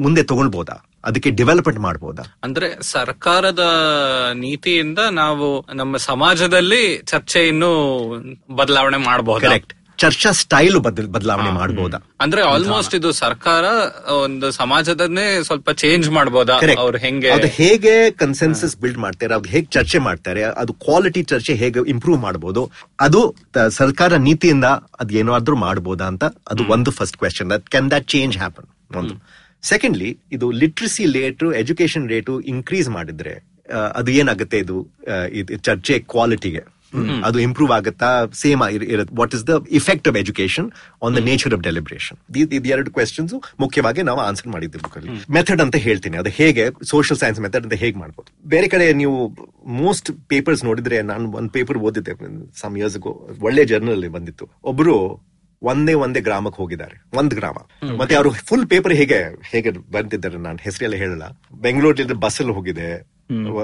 ಮುಂದೆ 0.02 0.22
ತಗೊಳ್ಬಹುದಾ 0.22 0.76
ಅದಕ್ಕೆ 1.04 1.30
ಡೆವಲಪ್ಮೆಂಟ್ 1.30 1.80
ಮಾಡಬಹುದಾ 1.80 2.24
ಅಂದ್ರೆ 2.44 2.66
ಸರ್ಕಾರದ 2.88 3.62
ನೀತಿಯಿಂದ 4.34 5.00
ನಾವು 5.14 5.46
ನಮ್ಮ 5.74 5.96
ಸಮಾಜದಲ್ಲಿ 6.06 6.82
ಚರ್ಚೆಯನ್ನು 7.06 7.70
ಬದಲಾವಣೆ 8.54 8.96
ಮಾಡಬಹುದು 9.06 9.44
ಕರೆಕ್ಟ್ 9.46 9.74
ಚರ್ಚಾ 9.98 10.30
ಸ್ಟೈಲ್ 10.32 10.76
ಬದಲಾವಣೆ 11.14 11.50
ಮಾಡ್ಬೋದಾ? 11.58 11.98
ಅಂದ್ರೆ 12.20 12.42
ಆಲ್ಮೋಸ್ಟ್ 12.42 12.94
ಇದು 12.98 13.10
ಸರ್ಕಾರ 13.20 13.64
ಒಂದು 14.24 14.46
ಸಮಾಜದನ್ನೇ 14.52 15.26
ಸ್ವಲ್ಪ 15.42 15.70
ಚೇಂಜ್ 15.82 16.06
ಮಾಡಬಹುದಾ. 16.10 16.54
ಅವ್ರು 16.84 16.98
ಹೆಂಗೆ 16.98 17.30
ಅದು 17.30 17.48
ಹೇಗೆ 17.58 17.94
ಕನ್ಸೆನ್ಸಸ್ 18.22 18.76
ಬಿಲ್ಡ್ 18.76 18.98
ಮಾಡ್ತಾರೆ 18.98 19.34
ಅದು 19.34 19.48
ಹೇಗೆ 19.48 19.68
ಚರ್ಚೆ 19.70 19.98
ಮಾಡ್ತಾರೆ 19.98 20.42
ಅದು 20.62 20.72
ಕ್ವಾಲಿಟಿ 20.86 21.22
ಚರ್ಚೆ 21.22 21.54
ಹೇಗೆ 21.54 21.82
ಇಂಪ್ರೂವ್ 21.94 22.20
ಮಾಡಬಹುದು 22.20 22.64
ಅದು 23.00 23.22
ಸರ್ಕಾರ 23.80 24.12
ನೀತಿಯಿಂದ 24.28 24.70
ಅದು 25.00 25.14
ಏನಾದ್ರೂ 25.22 25.56
ಮಾಡಬಹುದಾ 25.56 26.08
ಅಂತ 26.14 26.24
ಅದು 26.54 26.64
ಒಂದು 26.68 26.90
first 26.90 27.16
question 27.16 27.50
that 27.50 27.66
can 27.68 27.90
that 27.90 28.08
change 28.08 28.36
happen 28.38 28.68
ಒಂದು. 29.02 29.14
ಸೆಕೆಂಡ್ಲಿ 29.62 30.10
ಇದು 30.32 30.46
literacy 30.62 31.04
rate 31.18 31.46
education 31.52 32.06
rate 32.08 32.40
increase 32.52 32.88
ಮಾಡಿದ್ರೆ 32.88 33.34
ಅದು 33.94 34.10
ಏನಾಗುತ್ತೆ 34.20 34.58
ಇದು 34.58 34.76
ಚರ್ಚೆ 35.62 35.94
ಕ್ವಾಲಿಟಿಗೆ 36.12 36.62
ಅದು 37.24 37.38
ಇಂಪ್ರೂವ್ 37.38 37.70
ಆಗುತ್ತಾ? 37.70 38.10
Same 38.42 38.62
what 39.20 39.34
is 39.34 39.46
the 39.46 39.56
effect 39.70 40.08
of 40.08 40.16
education 40.16 40.70
on 41.02 41.16
the 41.16 41.18
nature 41.18 41.54
of 41.54 41.62
deliberation 41.62 42.18
ಎರಡು 42.74 42.90
ಕ್ವೆಶನ್ಸ್ 42.90 43.34
ಮುಖ್ಯವಾಗಿ 43.60 44.02
ನಾವು 44.02 44.20
ಆನ್ಸರ್ 44.20 44.48
ಮಾಡಿದ್ದೆ 44.48 44.78
ಬುಕ್ 44.78 44.96
ಅಲ್ಲಿ. 44.96 45.12
ಮೆಥಡ್ 45.32 45.60
ಅಂತ 45.60 45.76
ಹೇಳ್ತೀನಿ. 45.76 46.16
ಅದು 46.16 46.30
ಹೇಗೆ 46.30 46.64
ಸೋಷಿಯಲ್ 46.84 47.18
ಸೈನ್ಸ್ 47.18 47.40
ಮೆಥಡ್ 47.40 47.64
ಅಂತ 47.64 47.74
ಹೇಗೆ 47.74 47.98
ಮಾಡ್ಬೋದು? 47.98 48.48
ಬೇರೆ 48.48 48.68
ಕಡೆ 48.68 48.92
ನೀವು 48.92 49.16
ಮೋಸ್ಟ್ 49.66 50.12
ಪೇಪರ್ಸ್ 50.28 50.64
ನೋಡಿದ್ರೆ 50.64 51.02
ನಾನು 51.02 51.32
ಒಂದು 51.32 51.50
ಪೇಪರ್ 51.50 51.78
ಓದಿದ್ದೆ 51.78 52.14
ಸಮ್ 52.60 52.78
ಇಯರ್ಸ್ 52.78 52.98
ಗೋ 52.98 53.28
ಒಳ್ಳೆ 53.40 53.64
ಜರ್ನಲ್ 53.64 53.92
ಅಲ್ಲಿ 53.92 54.08
ಬಂದಿತ್ತು. 54.08 54.50
ಒಬ್ರು 54.64 54.96
ಒಂದೇ 55.62 55.92
ಒಂದೇ 55.94 56.20
ಗ್ರಾಮಕ್ಕೆ 56.20 56.62
ಹೋಗಿದ್ದಾರೆ. 56.62 56.96
ಒಂದ್ 57.14 57.34
ಗ್ರಾಮ. 57.34 57.58
ಮತ್ತೆ 57.98 58.14
ಅವರು 58.14 58.30
ಫುಲ್ 58.30 58.66
ಪೇಪರ್ 58.66 58.92
ಹೇಗೆ 58.92 59.18
ಹೇಗೆ 59.44 59.70
ಬಂದಿದ್ದಾರೆ 59.70 60.38
ನಾನು 60.38 60.58
ಹೆಸರೆಲ್ಲ 60.62 60.96
ಹೇಳಲ್ಲ. 60.96 61.26
ಬೆಂಗಳೂರಲ್ಲಿ 61.60 62.16
ಬಸ್ 62.24 62.40
ಅಲ್ಲಿ 62.40 62.54
ಹೋಗಿದೆ 62.54 63.11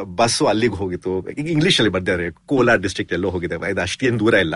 ಬಸ್ 0.05 0.43
ಅಲ್ಲಿಗೆ 0.43 0.75
ಹೋಗಿತ್ತು. 0.75 1.31
ಈಗ 1.39 1.49
ಇಂಗ್ಲಿಷ್ 1.51 1.81
ಅಲ್ಲಿ 1.81 1.93
ಬರ್ತಾರೆ 1.93 2.31
ಕೋಲಾರ್ 2.31 2.81
ಡಿಸ್ಟ್ರಿಕ್ಟ್ 2.81 3.15
ಎಲ್ಲೋ 3.15 3.31
ಹೋಗಿದೆ. 3.31 3.71
ಇದು 3.71 3.81
ಅಷ್ಟೇನು 3.81 4.19
ದೂರ 4.19 4.35
ಇಲ್ಲ? 4.35 4.55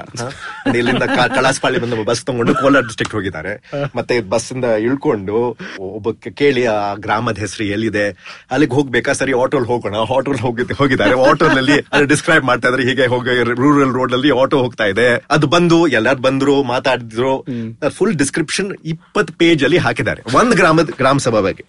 ಇಲ್ಲಿಂದ 0.77 1.03
ಕಳಾಸ್ಪಾಳಿ 1.35 1.79
ಬಂದ 1.79 1.95
ಬಸ್ 2.05 2.25
ತಗೊಂಡು 2.25 2.55
ಕೋಲಾರ್ 2.55 2.85
ಡಿಸ್ಟ್ರಿಕ್ಟ್ 2.85 3.15
ಹೋಗಿದ್ದಾರೆ. 3.15 3.71
ಮತ್ತೆ 3.97 4.21
ಬಸ್ 4.21 4.53
ಇಂದ 4.53 4.65
ಇಳ್ಕೊಂಡು 4.65 5.57
ಒಬ್ಬ 5.79 6.11
ಕೇಳಿ 6.11 6.67
ಆ 6.67 6.95
ಗ್ರಾಮದ 6.95 7.39
ಹೆಸರು 7.39 7.65
ಎಲ್ಲಿದೆ? 7.65 8.09
ಅಲ್ಲಿಗೆ 8.51 8.75
ಹೋಗ್ಬೇಕಾ? 8.75 9.13
ಸರಿ 9.13 9.33
ಆಟೋಲ್ 9.41 9.67
ಹೋಗೋಣ. 9.67 9.97
ಆಟೋಲ್ 10.17 10.39
ಹೋಗಿ 10.39 10.75
ಹೋಗಿದ್ದಾರೆ. 10.75 11.29
ಆಟೋನಲ್ಲಿ 11.31 11.81
ಅದು 11.93 12.05
ಡಿಸ್ಕ್ರೈಬ್ 12.05 12.45
ಮಾಡ್ತಾ 12.45 12.69
ಇದ್ರೆ 12.69 12.85
ಹೀಗೆ 12.89 13.07
ಹೋಗಿ 13.07 13.43
ರೂರಲ್ 13.43 13.95
ರೋಡ್ 13.95 14.13
ಅಲ್ಲಿ 14.13 14.41
ಆಟೋ 14.41 14.59
ಹೋಗ್ತಾ 14.59 14.85
ಇದೆ. 14.85 15.25
ಅದು 15.31 15.47
ಬಂದು 15.47 15.87
ಎಲ್ಲಾರು 15.87 16.19
ಬಂದ್ರು 16.19 16.63
ಮಾತಾಡಿದ್ರು. 16.63 17.47
ಫುಲ್ 17.91 18.15
ಡಿಸ್ಕ್ರಿಪ್ಷನ್ 18.15 18.73
ಇಪ್ಪತ್ 18.85 19.33
ಪೇಜ್ 19.33 19.65
ಅಲ್ಲಿ 19.65 19.79
ಹಾಕಿದ್ದಾರೆ. 19.79 20.37
ಒಂದ್ 20.37 20.55
ಗ್ರಾಮದ 20.55 20.91
ಗ್ರಾಮ 20.97 21.19
ಸಭಾ 21.19 21.41
ಬಗ್ಗೆ. 21.41 21.65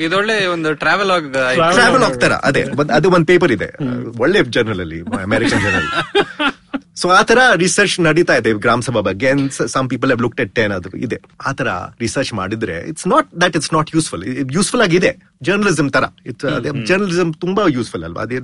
ಇದೊಳ್ಳೆ 0.00 0.46
ಒಂದು 0.46 0.74
ಟ್ರಾವೆಲ್ 0.74 1.10
ಆಗ್ 1.10 1.32
ಟ್ರಾವೆಲ್ 1.54 2.02
ಆಗ್ತಾರ 2.02 2.32
ಅದೇ. 2.32 2.62
ಒಂದ್- 2.62 2.75
ಅದು 2.98 3.10
ಒಂದು 3.16 3.28
ಪೇಪರ್ 3.32 3.52
ಇದೆ. 3.58 3.68
ಒಳ್ಳೆ 4.24 4.42
ಜರ್ನಲ್ 4.56 4.82
ಅಲ್ಲಿ 4.86 5.00
ಅಮೆರಿಕನ್ 5.28 5.62
ಜರ್ನಲ್ 5.66 5.88
ಸೊ 7.00 7.06
ಆ 7.16 7.22
ತರ 7.28 7.38
ರಿಸರ್ಚ್ 7.62 7.94
ನಡೀತಾ 8.06 8.34
ಇದೆ 8.40 8.50
ಗ್ರಾಮ 8.64 8.80
ಸಭಾ 8.86 9.00
ಬಗ್ಗೆ. 9.08 9.30
Some 9.72 9.86
people 9.92 10.08
have 10.10 10.22
looked 10.24 10.40
at 10.44 10.52
ten 10.58 10.72
ಅದು 10.76 10.90
ಇದೆ. 11.06 11.18
ಆ 11.48 11.50
ತರ 11.58 11.68
ರಿಸರ್ಚ್ 12.04 12.30
ಮಾಡಿದ್ರೆ 12.38 12.76
it's 12.90 13.06
not 13.12 13.26
that 13.42 13.56
it's 13.58 13.72
not 13.76 13.90
useful 13.96 14.24
useful 14.56 14.82
ಆಗಿದೆ. 14.86 15.10
ಜರ್ನಲಿಸಂ 15.48 15.88
ತರ. 15.96 16.04
ಇಟ್ಸ್ 16.30 16.46
ಜರ್ನಲಿಸಂ 16.90 17.30
ತುಂಬಾ 17.44 17.64
ಯೂಸ್ಫುಲ್ 17.76 18.04
ಅಲ್ವಾ? 18.08 18.22
ಅದೇ 18.26 18.38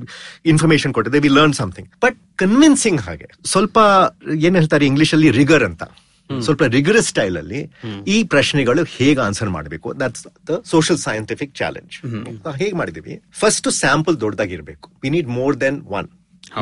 ಇನ್ಫಾರ್ಮೇಶನ್ 0.53 0.95
ಕೊಟ್ಟಿದೆ 0.99 1.21
we 1.27 1.31
learn 1.39 1.57
something 1.63 1.89
but 2.05 2.19
convincing 2.43 3.01
ಹಾಗೆ 3.09 3.29
ಸ್ವಲ್ಪ 3.53 3.79
ಏನ್ 4.49 4.57
ಹೇಳ್ತಾರೆ 4.61 4.87
ಇಂಗ್ಲಿಷ್ 4.93 5.15
ಅಲ್ಲಿ 5.19 5.31
ರಿಗರ್ 5.41 5.67
ಅಂತ. 5.71 5.83
ಸ್ವಲ್ಪ 6.47 6.63
ರಿಗರಸ್ 6.77 7.09
ಸ್ಟೈಲ್ 7.13 7.37
ಅಲ್ಲಿ 7.43 7.61
ಈ 8.15 8.17
ಪ್ರಶ್ನೆಗಳು 8.35 8.83
ಹೇಗೆ 8.97 9.21
ಆನ್ಸರ್ 9.27 9.51
ಮಾಡಬೇಕು? 9.57 9.89
That's 10.03 10.25
the 10.51 10.59
social 10.73 11.01
scientific 11.07 11.53
challenge 11.61 11.97
ಹೇಗೆ 12.63 12.75
ಮಾಡಿದೀವಿ 12.81 13.17
first 13.43 13.69
sample 13.83 14.17
ದೊಡ್ಡದಾಗಿರ್ಬೇಕು. 14.25 14.89
We 15.05 15.11
need 15.17 15.31
more 15.41 15.57
than 15.65 15.81
one 15.99 16.09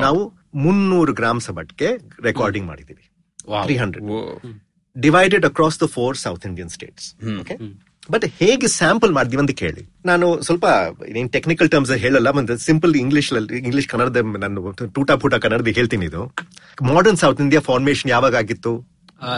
ನಾವು 0.06 0.22
ಮುನ್ನೂರು 0.64 1.12
ಗ್ರಾಮ್ 1.20 1.42
ಸಬಟ್ಗೆ 1.48 1.90
ರೆಕಾರ್ಡಿಂಗ್ 2.28 2.66
ಮಾಡಿದೀವಿ 2.72 3.04
three 3.66 3.76
hundred 3.82 4.06
divided 4.96 5.44
across 5.50 5.78
the 5.84 5.88
four 5.96 6.16
South 6.24 6.44
Indian 6.50 6.72
states 6.76 7.08
okay 7.42 7.56
but 8.12 8.24
ಹೇಗೆ 8.40 8.66
ಸ್ಯಾಂಪಲ್ 8.76 9.12
ಮಾಡಿದೀವಿ 9.16 9.40
ಅಂತ 9.42 9.52
ಕೇಳಿ. 9.60 9.82
ನಾನು 10.10 10.26
ಸ್ವಲ್ಪ 10.46 10.66
ಟೆಕ್ನಿಕಲ್ 11.34 11.68
ಟರ್ಮ್ಸ್ 11.72 11.90
ಹೇಳಲ್ಲ 12.04 12.28
ಒಂದು 12.40 12.54
ಸಿಂಪಲ್ 12.68 12.92
ಇಂಗ್ಲಿಷ್ 13.02 13.28
ಇಂಗ್ಲಿಷ್ 13.60 13.88
ಕನ್ನಡದ 13.92 14.20
ನಾನು 14.44 14.72
ಟೂಟಾ 14.96 15.14
ಪೂಟಾ 15.22 15.38
ಕನ್ನಡದ 15.44 15.72
ಹೇಳ್ತೀನಿ 15.78 16.06
ಇದು. 16.10 16.22
ಮಾಡರ್ನ್ 16.90 17.18
ಸೌತ್ 17.22 17.40
ಇಂಡಿಯಾ 17.44 17.60
ಫಾರ್ಮೇಶನ್ 17.68 18.10
ಯಾವಾಗ 18.14 18.34
ಆಗಿತ್ತು? 18.42 18.72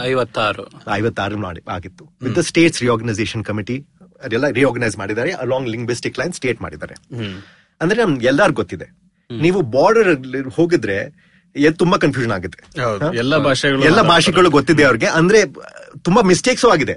ಐವತ್ತಾರು. 0.03 0.63
ಐವತ್ತಾರು 0.91 1.37
ಮಾಡಿ 1.37 1.61
ಆಗಿತ್ತು. 1.69 2.03
With 2.21 2.35
the 2.35 2.43
states 2.49 2.81
reorganisation 2.83 3.43
committee 3.45 3.77
ಅದೆಲ್ಲ 4.23 4.47
ರಿಆರ್ಗನೈಸ್ 4.47 4.97
ಮಾಡಿದ್ದಾರೆ 4.97 5.31
ಅಲಾಂಗ್ 5.31 5.69
ಲಿಂಗ್ವಿಸ್ಟಿಕ್ 5.69 6.19
ಲೈನ್ 6.19 6.33
ಸ್ಟೇಟ್ 6.33 6.61
ಮಾಡಿದ್ದಾರೆ. 6.61 6.95
ಅಂದ್ರೆ 7.81 7.99
ನಮ್ಗೆ 8.03 8.27
ಎಲ್ಲಾರು 8.27 8.53
ಗೊತ್ತಿದೆ. 8.53 8.87
ನೀವು 9.29 9.61
ಬಾರ್ಡರ್ 9.61 10.11
ಹೋಗಿದ್ರೆ 10.55 10.97
ತುಂಬಾ 11.71 11.97
ಕನ್ಫ್ಯೂಷನ್ 11.97 12.31
ಆಗುತ್ತೆ? 12.31 12.59
ಎಲ್ಲ 13.17 13.37
ಭಾಷೆಗಳು 13.37 13.83
ಎಲ್ಲ 13.83 14.01
ಭಾಷೆಗಳು 14.01 14.49
ಗೊತ್ತಿದೆ 14.49 14.83
ಅವ್ರಿಗೆ. 14.83 15.05
ಅಂದ್ರೆ 15.19 15.39
ತುಂಬಾ 16.03 16.21
ಮಿಸ್ಟೇಕ್ಸ್ 16.21 16.65
ಆಗಿದೆ? 16.65 16.95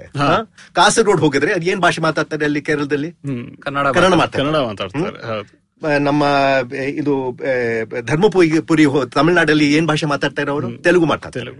ಕಾಸರಗೋಡ್ 0.73 1.21
ಹೋಗಿದ್ರೆ 1.21 1.51
ಏನ್ 1.65 1.81
ಭಾಷೆ 1.81 2.01
ಮಾತಾಡ್ತಾರೆ 2.01 2.45
ಅಲ್ಲಿ 2.45 2.61
ಕೇರಳದಲ್ಲಿ? 2.61 3.11
ಕನ್ನಡ 3.61 3.87
ಕನ್ನಡ 3.97 4.55
ಮಾತಾಡ್ತಾರೆ. 4.63 5.66
ನಮ್ಮ 5.99 6.23
ಇದು 6.79 7.37
ಧರ್ಮಪುರಿ 8.01 8.59
ಪುರಿ 8.59 8.85
ತಮಿಳ್ನಾಡಲ್ಲಿ 9.13 9.73
ಏನ್ 9.73 9.87
ಭಾಷೆ 9.87 10.05
ಮಾತಾಡ್ತಾರೆ 10.05 10.51
ಅವರು 10.51 10.77
ತೆಲುಗು 10.77 11.05
ಮಾತಾಡ್ತಾರೆ. 11.05 11.51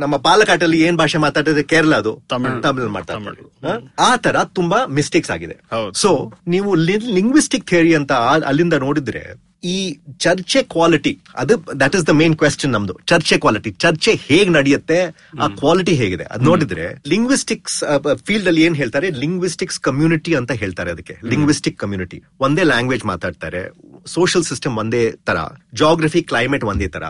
ನಮ್ಮ 0.00 0.16
ಪಾಲಕಾಟಲ್ಲಿ 0.16 0.80
ಏನ್ 0.80 0.98
ಭಾಷೆ 0.98 1.18
ಮಾತಾಡ್ತಾರೆ 1.18 1.62
ಕೇರಳ 1.62 1.94
ಅದು? 1.94 2.22
ತಮಿಳ್. 2.30 2.62
ತಮಿಳ್ 2.62 2.88
ಮಾತಾಡ್ತಾರೆ? 2.88 3.86
ಆ 3.98 4.16
ತರ 4.16 4.36
ತುಂಬಾ 4.44 4.86
ಮಿಸ್ಟೇಕ್ಸ್ 4.86 5.30
ಆಗಿದೆ. 5.30 5.56
ಸೊ 5.94 6.32
ನೀವು 6.46 6.74
ಲಿಂಗ್ವಿಸ್ಟಿಕ್ 6.74 7.66
ಥಿಯರಿ 7.66 7.94
ಅಂತ 7.94 8.12
ಅಲ್ಲಿಂದ 8.12 8.72
ನೋಡಿದ್ರೆ 8.72 9.51
ಈ 9.64 9.76
ಚರ್ಚೆ 10.18 10.60
ಕ್ವಾಲಿಟಿ 10.74 11.12
ಅದು 11.42 11.54
that 11.82 11.94
is 11.98 12.04
the 12.08 12.12
main 12.20 12.34
question 12.36 12.72
ನಮ್ದು. 12.72 12.94
ಚರ್ಚೆ 13.10 13.36
ಕ್ವಾಲಿಟಿ 13.44 13.70
ಚರ್ಚೆ 13.84 14.12
ಹೇಗ್ 14.28 14.50
ನಡೆಯುತ್ತೆ 14.58 14.98
ಆ 15.44 15.48
ಕ್ವಾಲಿಟಿ 15.60 15.94
ಹೇಗಿದೆ? 16.00 16.24
ಅದ್ 16.34 16.44
ನೋಡಿದ್ರೆ 16.50 16.86
ಲಿಂಗ್ವಿಸ್ಟಿಕ್ಸ್ 17.12 17.78
ಫೀಲ್ಡ್ 18.26 18.48
ಅಲ್ಲಿ 18.52 18.62
ಏನ್ 18.68 18.76
ಹೇಳ್ತಾರೆ? 18.76 19.10
ಲಿಂಗ್ವಿಸ್ಟಿಕ್ಸ್ 19.24 19.80
ಕಮ್ಯುನಿಟಿ 19.88 20.34
ಅಂತ 20.40 20.52
ಹೇಳ್ತಾರೆ 20.62 20.90
ಅದಕ್ಕೆ. 20.90 21.16
ಲಿಂಗ್ವಿಸ್ಟಿಕ್ 21.32 21.78
ಕಮ್ಯುನಿಟಿ 21.78 22.20
ಒಂದೇ 22.40 22.64
ಲ್ಯಾಂಗ್ವೇಜ್ 22.72 23.04
ಮಾತಾಡ್ತಾರೆ. 23.12 23.62
ಸೋಷಿಯಲ್ 24.06 24.44
ಸಿಸ್ಟಮ್ 24.44 24.76
ಒಂದೇ 24.84 25.02
ತರ. 25.30 25.38
ಜಾಗ್ರಫಿ 25.74 26.22
ಕ್ಲೈಮೇಟ್ 26.22 26.64
ಒಂದೇ 26.64 26.88
ತರ. 26.88 27.04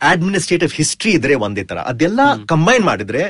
ಅಡ್ಮಿನಿಸ್ಟ್ರೇಟಿವ್ 0.00 0.72
ಹಿಸ್ಟ್ರಿ 0.72 1.12
ಇದ್ರೆ 1.12 1.34
ಒಂದೇ 1.46 1.64
ತರ. 1.64 1.78
ಅದೆಲ್ಲ 1.92 2.20
ಕಂಬೈನ್ 2.54 2.84
ಮಾಡಿದ್ರೆ 2.90 3.24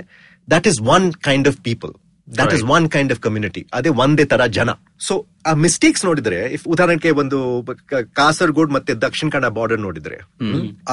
that 0.49 0.67
is 0.67 0.81
one 0.97 1.07
kind 1.29 1.49
of 1.49 1.59
people 1.69 1.93
that 2.29 2.53
is 2.57 2.65
one 2.77 2.87
kind 2.95 3.13
of 3.15 3.21
community 3.27 3.63
ಅದೇ 3.79 3.91
ಒಂದೇ 4.05 4.25
ತರ 4.33 4.43
ಜನ. 4.59 4.71
ಸೊ 5.07 5.15
ಆ 5.51 5.53
ಮಿಸ್ಟೇಕ್ಸ್ 5.65 6.05
ನೋಡಿದ್ರೆ 6.09 6.39
ಇಫ್ 6.57 6.65
ಉದಾಹರಣೆಗೆ 6.75 7.11
ಒಂದು 7.23 7.39
ಕಾಸರ್ಗೋಡ್ 8.21 8.73
ಮತ್ತೆ 8.77 8.95
ದಕ್ಷಿಣ 9.07 9.29
ಕನ್ನಡ 9.35 9.51
ಬಾರ್ಡರ್ 9.59 9.83
ನೋಡಿದ್ರೆ 9.89 10.17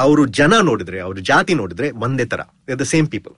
ಅವರು 0.04 0.26
ಜನ 0.40 0.54
ನೋಡಿದ್ರೆ 0.70 1.00
ಅವ್ರ 1.08 1.24
ಜಾತಿ 1.32 1.56
ನೋಡಿದ್ರೆ 1.62 1.90
ಒಂದೇ 2.08 2.26
ತರ. 2.34 2.42
ದ 2.84 2.88
ಸೇಮ್ 2.94 3.10
ಪೀಪಲ್ 3.16 3.36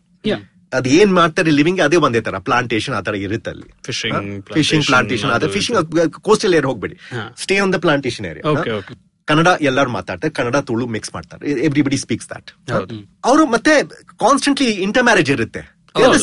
ಅದ್ 0.77 0.87
ಏನ್ 0.97 1.11
ಮಾಡ್ತಾರೆ 1.17 1.51
ಲಿವಿಂಗ್ 1.57 1.81
ಅದೇ 1.85 1.97
ಒಂದೇ 2.05 2.21
ತರ. 2.27 2.35
ಪ್ಲಾಂಟೇಶನ್ 2.47 2.93
ಆತರ 2.99 3.11
ತರ 3.13 3.19
ಇರುತ್ತೆ 3.25 3.49
ಅಲ್ಲಿ. 3.53 3.67
ಫಿಶಿಂಗ್ 3.87 4.15
ಫಿಶಿಂಗ್ 4.15 4.85
plantation, 4.85 4.89
ಪ್ಲಾಂಟೇಶನ್ 4.89 5.31
ಅದೇ 5.35 5.45
ಅದು 5.45 5.53
ಫಿಶಿಂಗ್ 5.55 5.79
ಕೋಸ್ಟಲ್ 6.27 6.53
ಏರಿಯಾ 6.59 6.69
ಹೋಗ್ಬೇಡಿ. 6.71 6.95
Stay 7.43 7.57
on 7.63 7.73
the 7.75 7.79
plantation 7.85 8.25
Okay, 8.25 8.31
area 8.31 8.77
okay. 8.79 8.97
Kannada 9.27 9.47
ಎಲ್ಲರೂ 9.69 9.89
ಮಾತಾಡ್ತಾರೆ. 9.97 10.31
ಕನ್ನಡ 10.37 10.57
ತುಳು 10.69 10.85
ಮಿಕ್ಸ್ 10.95 11.11
ಮಾಡ್ತಾರೆ. 11.15 11.43
ಎವ್ರಿಬಡಿ 11.67 11.97
ಸ್ಪೀಕ್ಸ್ 12.05 12.29
ದಟ್ 12.33 12.49
ಅವರು 13.29 13.43
ಮತ್ತೆ 13.53 13.73
ಕಾನ್ಸ್ಟೆಂಟ್ಲಿ 14.25 14.69
ಇಂಟರ್ 14.87 15.05
ಮ್ಯಾರೇಜ್ 15.09 15.31
ಇರುತ್ತೆ. 15.35 15.61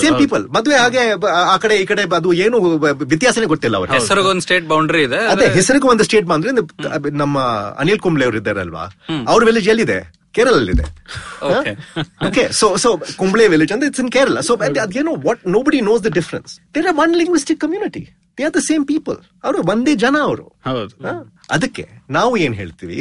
ಸೇಮ್ 0.00 0.16
ಪೀಪಲ್ 0.18 0.44
ಮದುವೆ 0.48 0.76
ಹಾಗೆ 0.76 1.02
ಆ 1.44 1.56
ಕಡೆ 1.56 1.74
ಈ 1.82 1.86
ಕಡೆ 1.86 2.02
ಅದು 2.16 2.30
ಏನು 2.44 2.56
ವ್ಯತ್ಯಾಸನೇ 3.04 3.46
ಗೊತ್ತಿಲ್ಲ 3.46 3.76
ಅವ್ರ 3.76 3.88
ಹೆಸರಿಗೊಂದು 3.96 4.44
ಸ್ಟೇಟ್ 4.46 4.66
ಬೌಂಡ್ರಿ 4.66 5.02
ಇದೆ 5.02 5.20
ಅದೇ 5.32 5.46
ಹೆಸರಿಗೂ 5.54 5.88
ಒಂದು 5.88 6.04
ಸ್ಟೇಟ್ 6.08 6.26
ಬೌಂಡ್ರಿ 6.26 6.52
ನಮ್ಮ 7.22 7.36
ಅನಿಲ್ 7.78 8.00
ಕುಂಬ್ಳೆ 8.00 8.24
ಅವರು 8.24 8.38
ಇದ್ದಾರಲ್ವಾ? 8.40 8.84
ಅವ್ರ 9.28 9.40
ವಿಲೇಜ್ 9.44 9.68
ಎಲ್ಲಿದೆ? 9.68 9.98
ಕೇರಳಲ್ಲಿದೆ. 10.34 10.84
Okay. 11.50 11.72
Okay 12.26 12.42
so 12.52 12.66
so 12.76 12.88
Kumble 13.16 13.46
village 13.48 13.72
ಅಂದ್ರೆ 13.72 13.86
ಇಟ್ಸ್ 13.88 14.02
ಇನ್ 14.04 14.10
ಕೇರಳ 14.16 14.40
ಸೊ 14.40 14.52
ಅದೇನು 14.82 15.12
what 15.24 15.40
nobody 15.62 15.80
knows 15.88 16.02
the 16.04 16.10
difference 16.18 16.52
there 16.74 16.86
are 16.86 16.98
one 16.98 17.14
linguistic 17.16 17.60
community 17.60 18.02
they 18.38 18.44
are 18.44 18.54
the 18.54 18.62
same 18.68 18.84
people 18.86 19.18
ಅವರು 19.44 19.58
ಒಂದೇ 19.72 19.94
ಜನ 19.96 20.16
ಅವರು. 20.22 20.46
ಅದಕ್ಕೆ 21.50 21.84
ನಾವು 22.10 22.32
ಏನ್ 22.36 22.54
ಹೇಳ್ತೀವಿ? 22.54 23.00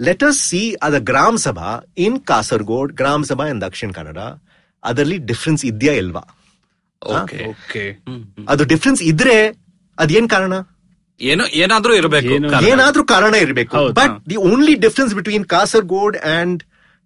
ಲೆಟ್ 0.00 0.24
ಅಸ್ 0.24 0.40
ಸಿ 0.48 0.62
ಅದ 0.82 0.96
ಗ್ರಾಮ 1.04 1.36
ಸಭಾ 1.44 1.68
ಇನ್ 1.98 2.18
ಕಾಸರಗೋಡ್ 2.22 2.92
ಗ್ರಾಮ 2.92 3.22
ಸಭಾ 3.24 3.46
ಇನ್ 3.46 3.62
ದಕ್ಷಿಣ 3.62 3.90
ಕನ್ನಡ 3.90 4.18
ಅದರಲ್ಲಿ 4.82 5.18
ಡಿಫ್ರೆನ್ಸ್ 5.30 5.62
ಇದೆಯಾ 5.70 5.94
ಇಲ್ವಾ? 6.02 6.22
ಓಕೆ 7.02 7.38
ಓಕೆ 7.52 7.82
ಅದು 8.52 8.62
ಡಿಫ್ರೆನ್ಸ್ 8.72 9.02
ಇದ್ರೆ 9.10 9.36
ಅದೇನ್ 9.98 10.28
ಕಾರಣ? 10.34 10.54
ಏನೋ 11.20 11.44
ಏನಾದ್ರೂ 11.62 11.92
ಇರಬೇಕು 12.00 12.32
ಕಾರಣ. 12.52 12.64
ಏನಾದ್ರೂ 12.70 13.02
ಕಾರಣ 13.12 13.34
ಇರಬೇಕು. 13.44 13.78
But 14.00 14.14
the 14.30 14.36
only 14.50 14.74
difference 14.84 15.14
between 15.18 15.46
Kasaragod 15.54 16.16
and 16.36 16.60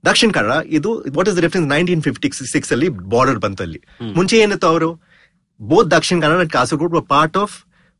Dakshina 0.05 0.31
Kannada 0.37 0.55
ಇದು 0.79 0.91
what 1.17 1.29
is 1.31 1.37
the 1.39 1.43
difference 1.47 1.69
nineteen 1.75 2.03
fifty 2.09 2.31
six 2.55 2.73
ಅಲ್ಲಿ 2.77 2.89
ಬಾರ್ಡರ್ 3.15 3.41
ಬಂತು 3.45 3.63
ಅಲ್ಲಿ. 3.67 3.81
ಮುಂಚೆ 4.19 4.37
ಏನಿತ್ತು 4.45 4.69
ಅವರು? 4.73 4.91
Both 5.61 5.91
Dakshina 5.97 6.17
Kannada 6.25 6.41
and 6.47 6.55
Kasaragod 6.59 6.95
part 7.15 7.37
of 7.43 7.55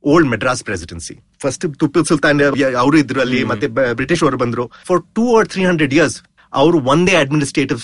old 0.05 0.29
Madras 0.33 0.63
presidency 0.69 1.15
first 1.43 1.65
Tipu 1.81 2.05
Sultan 2.11 2.41
ಅವರು 2.83 2.97
ಇದ್ರು 3.03 3.21
ಅಲ್ಲಿ 3.25 3.41
ಮತ್ತೆ 3.51 3.67
ಬ್ರಿಟಿಷ್ 4.01 4.23
ಅವರು 4.27 4.39
ಬಂದ್ರು. 4.45 4.65
For 4.89 5.01
two 5.17 5.25
or 5.39 5.49
three 5.53 5.65
hundred 5.71 5.95
years 5.99 6.17
ಅವರು 6.61 6.79
ಒಂದೇ 6.93 7.15
ಅಡ್ಮಿನಿಸ್ಟ್ರೇಟಿವ್ 7.23 7.81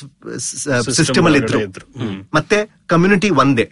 ಸಿಸ್ಟಮ್ 0.98 1.26
ಅಲ್ಲಿ 1.28 1.40
ಇದ್ರು. 1.44 1.61
ಮತ್ತೆ 2.37 2.59
ಕಮ್ಯುನಿಟಿ 2.92 3.31
ಒಂದೇ. 3.42 3.66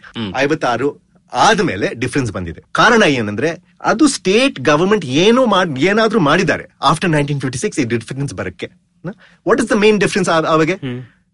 ಐವತ್ತಾರು 0.45 0.89
ಆದ್ಮೇಲೆ 1.33 1.87
ಡಿಫ್ರೆನ್ಸ್ 2.03 2.31
ಬಂದಿದೆ. 2.37 2.61
ಕಾರಣ 2.79 3.03
ಏನಂದ್ರೆ 3.19 3.51
ಅದು 3.91 4.05
ಸ್ಟೇಟ್ 4.17 4.59
ಗವರ್ಮೆಂಟ್ 4.71 5.05
ಏನೋ 5.25 5.43
ಮಾಡ್ 5.55 5.73
ಏನಾದ್ರೂ 5.91 6.21
ಮಾಡಿದ್ದಾರೆ. 6.31 6.65
ಆಫ್ಟರ್ 6.91 7.11
ನೈನ್ಟೀನ್ 7.17 7.41
ಫಿಫ್ಟಿ 7.45 7.61
ಸಿಕ್ಸ್ 7.65 7.81
ಈ 7.83 7.87
ಡಿಫ್ರೆನ್ಸ್ 7.95 8.35
ಬರಕ್ಕೆ. 8.41 8.69
What 9.49 9.61
is 9.63 9.71
the 9.73 9.79
main 9.85 9.99
difference 10.05 10.31
ಅವಾಗ? 10.55 10.73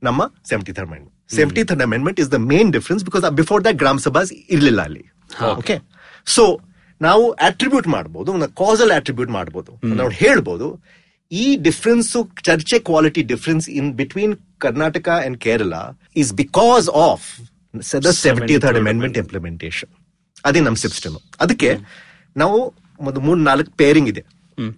ನಮ್ಮ 0.09 0.23
seventy 0.51 0.73
third 0.77 0.89
amendment 0.91 1.13
seventy 1.37 1.63
third 1.69 1.83
amendment 1.89 2.19
is 2.23 2.31
the 2.35 2.39
main 2.53 2.71
difference 2.77 3.03
because 3.09 3.25
before 3.41 3.61
the 3.67 3.73
gram 3.83 3.99
sabhas 4.07 4.33
ಇರ್ಲಿಲ್ಲ 4.55 4.81
ಅಲ್ಲಿ. 4.89 5.05
ಓಕೆ 5.61 5.77
ಸೊ 6.35 6.45
ನಾವು 7.01 7.25
ಅಟ್ರಿಬ್ಯೂಟ್ 7.49 7.89
ಮಾಡಬಹುದು 7.95 8.33
ಕಾಸಲ್ 8.63 8.93
ಅಟ್ರಿಬ್ಯೂಟ್ 8.97 9.31
ಮಾಡಬಹುದು 9.37 9.73
ನಾವು 10.01 10.11
ಹೇಳ್ಬೋದು 10.23 10.67
ಈ 11.33 11.45
ಡಿಫ್ರೆನ್ಸ್ 11.63 12.11
ಚರ್ಚೆ 12.43 12.79
quality 12.89 13.23
difference 13.25 13.67
in 13.79 13.89
between 13.95 14.35
Karnataka 14.59 15.09
and 15.27 15.39
Kerala 15.39 15.75
is 16.17 16.33
because 16.35 16.89
of 17.05 17.27
seventy 18.21 18.57
third 18.59 18.81
amendment 18.83 19.19
implementation 19.19 19.93
ಅದೇ 20.45 20.61
ನಮ್ 20.61 20.77
ಸಿಸ್ಟಮ್ 20.77 21.17
ಅದಕ್ಕೆ 21.41 21.71
ನಾವು 22.37 22.59
ಒಂದು 23.01 23.21
ಮೂರ್ 23.21 23.41
ನಾಲ್ಕು 23.43 23.71
ಪೇರಿಂಗ್ 23.77 24.09
ಇದೆ 24.09 24.23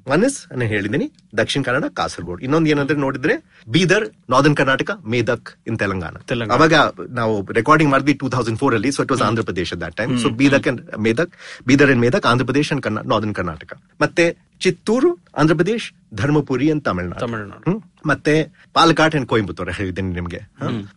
ಒನ್ 0.07 0.23
ಇಸ್ 0.25 0.37
ನಾನು 0.51 0.67
ಹೇಳಿದ್ದೀನಿ 0.67 1.07
ದಕ್ಷಿಣ 1.37 1.61
ಕನ್ನಡ 1.65 1.87
ಕಾಸರಗೋಡು 1.97 2.41
ಇನ್ನೊಂದು 2.45 2.69
ಏನಂದ್ರೆ 2.71 2.97
ನೋಡಿದ್ರೆ 2.97 3.35
ಬೀದರ್ 3.69 4.05
ನಾರ್ದನ್ 4.31 4.57
ಕರ್ನಾಟಕ 4.57 4.91
ಮೇದಕ್ 5.07 5.49
ಇನ್ 5.67 5.79
ತೆಲಂಗಾಣ 5.79 6.15
ತೆಲಂಗಾಣ. 6.27 6.55
ಅವಾಗ 6.57 6.75
ನಾವು 7.13 7.35
ರೆಕಾರ್ಡಿಂಗ್ 7.53 7.91
ಮಾಡಿದ್ವಿ 7.91 8.15
ಟೂ 8.15 8.29
ತೌಸಂಡ್ 8.29 8.59
ಫೋರ್ 8.59 8.75
ಅಲ್ಲಿ 8.75 8.91
so 8.93 9.03
it 9.03 9.13
was 9.13 9.23
Andhra 9.23 9.43
Pradesh 9.43 9.73
that 9.81 9.97
time 9.97 10.13
so 10.19 10.31
ಬೀದಕ್ 10.41 10.69
and 10.73 10.83
Medak 10.99 11.33
Bidar 11.67 11.91
and 11.91 12.03
Medak 12.03 12.27
Andhra 12.27 12.45
Pradesh 12.45 12.71
and 12.73 12.87
northern 13.07 13.35
Karnataka 13.35 13.73
ಮತ್ತೆ 14.01 14.27
ಚಿತ್ತೂರು 14.61 15.19
ಆಂಧ್ರಪ್ರದೇಶ್ 15.37 15.93
ಧರ್ಮಪುರಿ 16.15 16.71
ಅಂತ 16.71 16.89
ತಮಿಳ್ನಾಡು. 16.89 17.21
ತಮಿಳ್ನಾಡು. 17.21 17.93
ಮತ್ತೆ 18.07 18.63
ಪಾಲಕಾಟ್ 18.73 19.17
ಅಂಡ್ 19.17 19.29
ಕೊಯಂಬತ್ತೂರ್ 19.29 19.73
ಹೇಳಿದ್ದೀನಿ 19.73 20.15
ನಿಮ್ಗೆ? 20.15 20.41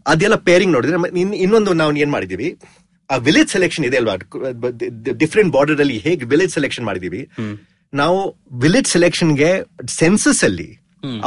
ಅದೆಲ್ಲ 0.07 0.35
ಪೇರಿಂಗ್ 0.35 0.73
ನೋಡಿದ್ರೆ 0.73 1.19
ಇನ್- 1.19 1.35
ಇನ್ನೊಂದು 1.35 1.73
ನಾವು 1.73 1.97
ಏನ್ 1.97 2.11
ಮಾಡಿದೀವಿ? 2.11 2.57
ಆ 3.11 3.15
ವಿಲೇಜ್ 3.15 3.49
ಸೆಲೆಕ್ಷನ್ 3.49 3.85
ಇದೆ 3.85 3.97
ಅಲ್ವಾ? 3.97 4.15
ಡಿಫ್ರೆಂಟ್ 5.17 5.53
ಬಾರ್ಡರ್ 5.53 5.79
ಅಲ್ಲಿ 5.79 5.97
ಹೇಗೆ 5.97 6.25
ವಿಲೇಜ್ 6.25 6.51
ಸೆಲೆಕ್ಷನ್ 6.51 6.85
ಮಾಡಿದೀವಿ? 6.85 7.29
ನಾವು 7.93 8.35
ವಿಲೇಜ್ 8.59 8.87
ಸೆಲೆಕ್ಷನ್ಗೆ 8.87 9.63
ಸೆನ್ಸಸ್ 9.87 10.43
ಅಲ್ಲಿ 10.43 10.79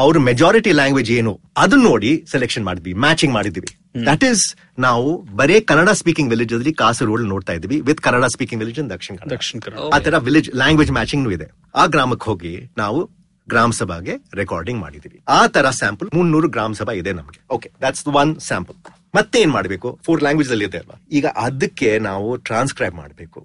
ಅವ್ರ 0.02 0.18
ಮೆಜಾರಿಟಿ 0.28 0.72
ಲ್ಯಾಂಗ್ವೇಜ್ 0.80 1.10
ಏನು 1.18 1.32
ಅದನ್ನ 1.62 1.82
ನೋಡಿ 1.90 2.10
ಸೆಲೆಕ್ಷನ್ 2.32 2.64
ಮಾಡಿದ್ವಿ 2.68 2.92
ಮ್ಯಾಚಿಂಗ್ 3.04 3.34
ಮಾಡಿದ್ವಿ. 3.36 3.70
ದಟ್ 4.08 4.24
ಈಸ್ 4.30 4.44
ನಾವು 4.86 5.08
ಬರೇ 5.40 5.56
ಕನ್ನಡ 5.70 5.90
ಸ್ಪೀಕಿಂಗ್ 6.00 6.30
ವಿಲೇಜ್ 6.34 6.54
ಅಲ್ಲಿ 6.58 6.72
ಕಾಸರಗೋಡು 6.82 7.26
ನೋಡ್ತಾ 7.34 7.54
ಇದ್ವಿ 7.58 7.78
with 7.88 8.02
Kannada 8.06 8.24
speaking 8.34 8.62
village 8.62 8.80
in 8.82 8.90
Dakshina 8.94 9.14
Kannada. 9.16 9.32
Dakshina 9.36 9.60
Kannada. 9.64 9.88
ಆ 9.94 9.98
ತರ 10.06 10.18
ವಿಲೇಜ್ 10.28 10.50
ಲ್ಯಾಂಗ್ವೇಜ್ 10.62 10.92
ಮ್ಯಾಚಿಂಗ್ 10.98 11.32
ಇದೆ. 11.38 11.48
ಆ 11.74 11.84
ಗ್ರಾಮಕ್ಕೆ 11.86 12.28
ಹೋಗಿ 12.30 12.54
ನಾವು 12.82 13.00
ಗ್ರಾಮ 13.48 13.70
ಸಭಾಗೆ 13.80 14.14
ರೆಕಾರ್ಡಿಂಗ್ 14.40 14.80
ಮಾಡಿದೀವಿ 14.80 15.18
ಆ 15.28 15.40
ತರ 15.54 15.70
ಸ್ಯಾಂಪಲ್ 15.80 16.08
ಮುನ್ನೂರು 16.16 16.48
ಗ್ರಾಮ 16.56 16.72
ಸಭಾ 16.80 16.92
ಇದೆ 17.02 17.12
ನಮಗೆ. 17.20 17.40
ಓಕೆ 17.56 17.70
ದಟ್ಸ್ 17.84 18.04
ಒನ್ 18.22 18.32
ಸ್ಯಾಂಪಲ್ 18.48 18.76
ಮತ್ತೆ 19.14 19.36
ಏನ್ 19.42 19.52
ಮಾಡಬೇಕು? 19.54 19.88
ಫೋರ್ 20.06 20.20
ಲ್ಯಾಂಗ್ವೇಜ್ 20.22 20.50
ಅಲ್ಲಿ 20.54 20.66
ಇದೆ 20.68 20.78
ಅಲ್ವಾ? 20.78 20.96
ಈಗ 21.18 21.26
ಅದಕ್ಕೆ 21.46 21.88
ನಾವು 21.98 22.28
ಟ್ರಾನ್ಸ್ಕ್ರೈಬ್ 22.48 22.94
ಮಾಡಬೇಕು. 22.94 23.40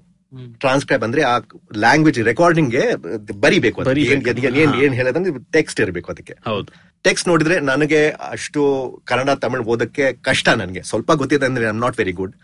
ಟ್ರಾನ್ಸ್ಕ್ರೈಬ್ 0.60 1.04
ಅಂದ್ರೆ 1.04 1.22
ಆ 1.22 1.38
ಲ್ಯಾಂಗ್ವೇಜ್ 1.78 2.20
ರೆಕಾರ್ಡಿಂಗ್ಗೆ 2.20 2.96
ಬರಿಬೇಕು. 3.40 3.82
ಏನ್ 4.02 4.22
ಏನ್- 4.58 4.84
ಏನ್ 4.84 5.52
ಟೆಕ್ಸ್ಟ್ 5.52 5.82
ಇರಬೇಕು 5.82 6.12
ಅದಕ್ಕೆ. 6.12 6.34
ಹೌದು. 6.46 6.68
ಟೆಕ್ಸ್ಟ್ 7.04 7.28
ನೋಡಿದ್ರೆ 7.28 7.60
ನನಗೆ 7.60 8.10
ಅಷ್ಟು 8.10 8.92
ಕನ್ನಡ 9.06 9.30
ತಮಿಳ್ 9.30 9.62
ಓದಕ್ಕೆ 9.62 10.14
ಕಷ್ಟ 10.14 10.50
ನನಗೆ. 10.50 10.84
ಸ್ವಲ್ಪ 10.84 11.12
ಗೊತ್ತಿದೆ 11.12 11.46
ಅಂದ್ರೆ 11.46 11.66
ಐ 11.66 11.72
ನಾಟ್ 11.72 11.96
ವೆರಿ 11.98 12.12
ಗುಡ್ 12.12 12.36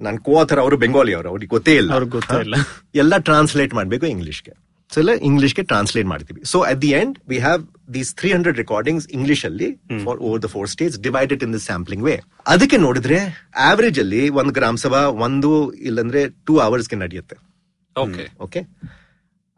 ನನ್ 0.00 0.18
ಕೋಥರ್ 0.18 0.58
ಅವರು 0.58 0.76
ಬೆಂಗಾಲಿ 0.76 1.14
ಅವರು 1.14 1.28
ಅವ್ರಿಗೆ 1.28 1.48
ಗೊತ್ತೇ 1.48 1.76
ಇಲ್ಲ. 1.76 1.92
ಅವ್ರಿಗೆ 1.92 2.10
ಗೊತ್ತೇ 2.10 2.40
ಇಲ್ಲ. 2.40 2.54
ಎಲ್ಲ 2.94 3.18
ಟ್ರಾನ್ಸ್ಲೇಟ್ 3.18 3.74
ಮಾಡಬೇಕು 3.74 4.06
ಇಂಗ್ಲಿಷ್ಗೆ 4.06 4.52
ಸೊ 4.94 5.00
ಎಲ್ಲ 5.00 5.10
ಇಂಗ್ಲಿಷ್ಗೆ 5.10 5.62
ಟ್ರಾನ್ಸ್ಲೇಟ್ 5.62 6.08
ಮಾಡ್ತೀವಿ. 6.08 6.42
So 6.44 6.60
at 6.60 6.82
the 6.82 6.88
end 6.88 7.18
we 7.28 7.38
have 7.38 7.79
these 7.90 8.14
three 8.14 8.32
hundred 8.32 8.56
recordings 8.56 9.08
English 9.08 9.44
ಅಲ್ಲಿ 9.44 9.68
for 10.04 10.18
over 10.18 10.42
the 10.42 10.46
four 10.46 10.68
states 10.68 11.00
divided 11.00 11.42
in 11.42 11.54
the 11.54 11.56
sampling 11.56 12.04
way 12.04 12.14
ಅದಕ್ಕೆ 12.46 12.76
ನೋಡಿದ್ರೆ 12.76 13.18
ಆವರೇಜ್ 13.56 14.00
ಅಲ್ಲಿ 14.00 14.28
ಒಂದು 14.28 14.52
ಗ್ರಾಮ 14.52 14.76
ಸಭಾ 14.76 15.02
ಒಂದು 15.06 15.72
ಇಲ್ಲಂದ್ರೆ 15.72 16.28
ಟೂ 16.46 16.58
ಅವರ್ಸ್ಗೆ 16.58 16.96
ನಡೆಯುತ್ತೆ. 16.96 17.36
ಓಕೆ 17.96 18.24
ಓಕೆ 18.40 18.60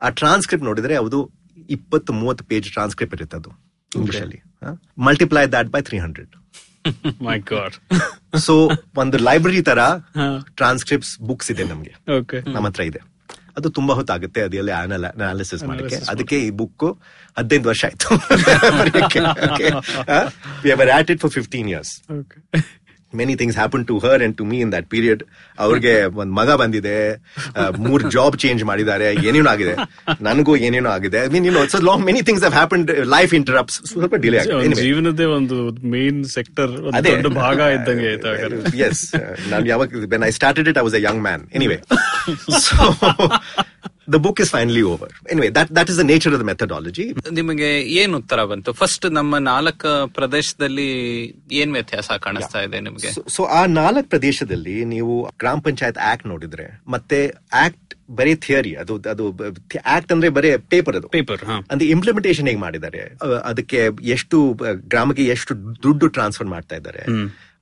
ಆ 0.01 0.09
ಟ್ರಾನ್ಸ್ಕ್ರಿಪ್ಟ್ 0.09 0.67
ನೋಡಿದ್ರೆ 0.67 0.97
ಅದು 0.97 1.19
ಇಪ್ಪತ್ತು 1.69 2.13
ಮೂವತ್ತು 2.13 2.45
ಪೇಜ್ 2.45 2.73
ಟ್ರಾನ್ಸ್ಕ್ರಿಪ್ಟ್ 2.73 3.15
ಇರುತ್ತೆ 3.15 3.37
ಅದು 3.37 3.51
ಇಂಗ್ಲಿಷ್ 3.93 4.23
ಅಲ್ಲಿ 4.23 4.39
multiply 4.99 5.47
that 5.47 5.69
by 5.69 5.83
three 5.83 5.99
hundred 5.99 6.33
my 7.23 7.39
god 7.39 7.75
so 8.39 8.55
ಒಂದು 8.97 9.19
ಲೈಬ್ರರಿ 9.19 9.63
ತರ. 9.63 9.81
ಟ್ರಾನ್ಸ್ಕ್ರಿಪ್ಟ್ಸ್ 10.55 11.21
ಬುಕ್ಸ್ 11.21 11.51
ಇದೆ 11.51 11.65
ನಮ್ಗೆ. 11.65 11.93
ನಮ್ಮ 12.53 12.67
ಹತ್ರ 12.67 12.83
ಇದೆ. 12.83 13.01
ಅದು 13.57 13.71
ತುಂಬಾ 13.71 13.95
ಹೊತ್ತಾಗುತ್ತೆ. 13.95 14.43
ಅದೆಲ್ಲ 14.43 14.71
ಅನಾಲಿಸಿಸ್ 15.07 15.65
ಮಾಡಕ್ಕೆ 15.65 16.09
ಅದಕ್ಕೆ 16.09 16.39
ಈ 16.39 16.51
ಬುಕ್ 16.51 17.01
ಹದಿನೈದು 17.39 17.69
ವರ್ಷ 17.69 17.85
ಆಯ್ತು. 17.85 18.09
Fifteen 21.29 21.69
years 21.69 22.09
many 23.21 23.35
things 23.41 23.59
happen 23.61 23.85
to 23.91 23.97
her 24.05 24.23
and 24.27 24.37
to 24.41 24.45
me 24.51 24.59
in 24.65 24.73
that 24.77 24.89
period 24.95 25.23
ಅವ್ರಿಗೆ 25.59 25.95
ಒಂದ್ 26.23 26.33
ಮಗ 26.41 26.51
ಬಂದಿದೆ. 26.63 26.97
ಮೂರ್ 27.87 28.05
ಜಾಬ್ 28.17 28.37
ಚೇಂಜ್ 28.45 28.65
ಮಾಡಿದ್ದಾರೆ. 28.71 29.09
ಏನೇನು 29.29 29.51
ಆಗಿದೆ. 29.55 29.75
ನನಗೂ 30.29 30.55
ಏನೇನು 30.67 30.91
ಆಗಿದೆ. 30.97 31.21
I 31.27 31.31
mean 31.37 31.49
long 31.91 32.05
many 32.11 32.23
things 32.29 32.45
have 32.45 32.57
happen 32.61 32.85
life 33.17 33.35
interrupts 33.41 33.79
ಸ್ವಲ್ಪ 33.93 34.15
ಡಿಲೇ 34.27 34.41
ಆಗಿದೆ. 34.43 34.81
ಜೀವನದೇ 34.83 35.29
ಒಂದು 35.39 35.59
ಮೇನ್ 35.95 36.21
ಸೆಕ್ಟರ್ 36.37 36.73
ಅದೇ. 37.01 37.15
ಭಾಗ 37.43 37.59
ಇದ್ದಂಗೆ 37.77 38.11
ಎಸ್ 38.87 39.05
ನಾನು 39.51 39.65
ಯಾವಾಗ 39.73 40.05
when 40.13 40.25
I 40.29 40.31
started 40.39 40.69
it 40.73 40.79
I 40.81 40.85
was 40.89 40.97
a 41.01 41.03
young 41.09 41.23
man 41.29 41.45
anyway 41.59 41.79
so 42.67 42.77
the 44.09 44.19
book 44.25 44.41
is 44.41 44.51
finally 44.51 44.83
over 44.93 45.13
anyway 45.33 45.49
that 45.59 45.71
that 45.77 45.91
is 45.91 45.99
the 45.99 46.05
nature 46.11 46.33
of 46.35 46.41
the 46.41 46.47
methodology 46.51 47.05
ನಿಮಗೆ 47.33 47.69
ಏನು 48.01 48.15
ಉತ್ತರ 48.19 48.41
ಬಂತು? 48.45 48.71
ಫಸ್ಟ್ 48.73 49.07
ನಮ್ಮ 49.11 49.39
ನಾಲ್ಕು 49.45 49.91
ಪ್ರದೇಶದಲ್ಲಿ 50.15 50.89
ಏನ್ 51.53 51.73
ವ್ಯತ್ಯಾಸ 51.73 52.11
ಕಾಣಿಸ್ತಾ 52.21 52.61
ಇದೆ 52.67 52.81
ನಿಮಗೆ? 52.81 53.11
ಸೊ 53.29 53.43
ಆ 53.59 53.63
ನಾಲ್ಕು 53.79 54.09
ಪ್ರದೇಶದಲ್ಲಿ 54.09 54.77
ನೀವು 54.95 55.15
ಗ್ರಾಮ 55.39 55.61
ಪಂಚಾಯತ್ 55.61 56.01
ಆಕ್ಟ್ 56.11 56.27
ನೋಡಿದ್ರೆ 56.27 56.67
ಮತ್ತೆ 56.89 57.21
ಆಕ್ಟ್ 57.65 57.79
ಬರೀ 58.19 58.35
ಥಿಯರಿ 58.45 58.73
ಅದು 58.77 58.95
ಅದು 59.13 59.25
ಆಕ್ಟ್ 59.95 60.11
ಅಂದ್ರೆ 60.13 60.29
ಬರೀ 60.29 60.49
ಪೇಪರ್ 60.73 60.97
ಅದು. 60.97 61.09
ಪೇಪರ್ 61.09 61.43
ಅಂದ್ರೆ 61.73 61.87
ಇಂಪ್ಲಿಮೆಂಟೇಷನ್ 61.89 62.49
ಹೇಗೆ 62.51 62.63
ಮಾಡಿದ್ದಾರೆ? 62.67 63.03
ಅದಕ್ಕೆ 63.45 63.81
ಎಷ್ಟು 64.17 64.39
ಗ್ರಾಮಕ್ಕೆ 64.93 65.27
ಎಷ್ಟು 65.37 65.53
ದುಡ್ಡು 65.83 66.09
ಟ್ರಾನ್ಸ್ಫರ್ 66.09 66.51
ಮಾಡ್ತಾ 66.55 66.77
ಇದ್ದಾರೆ? 66.77 67.05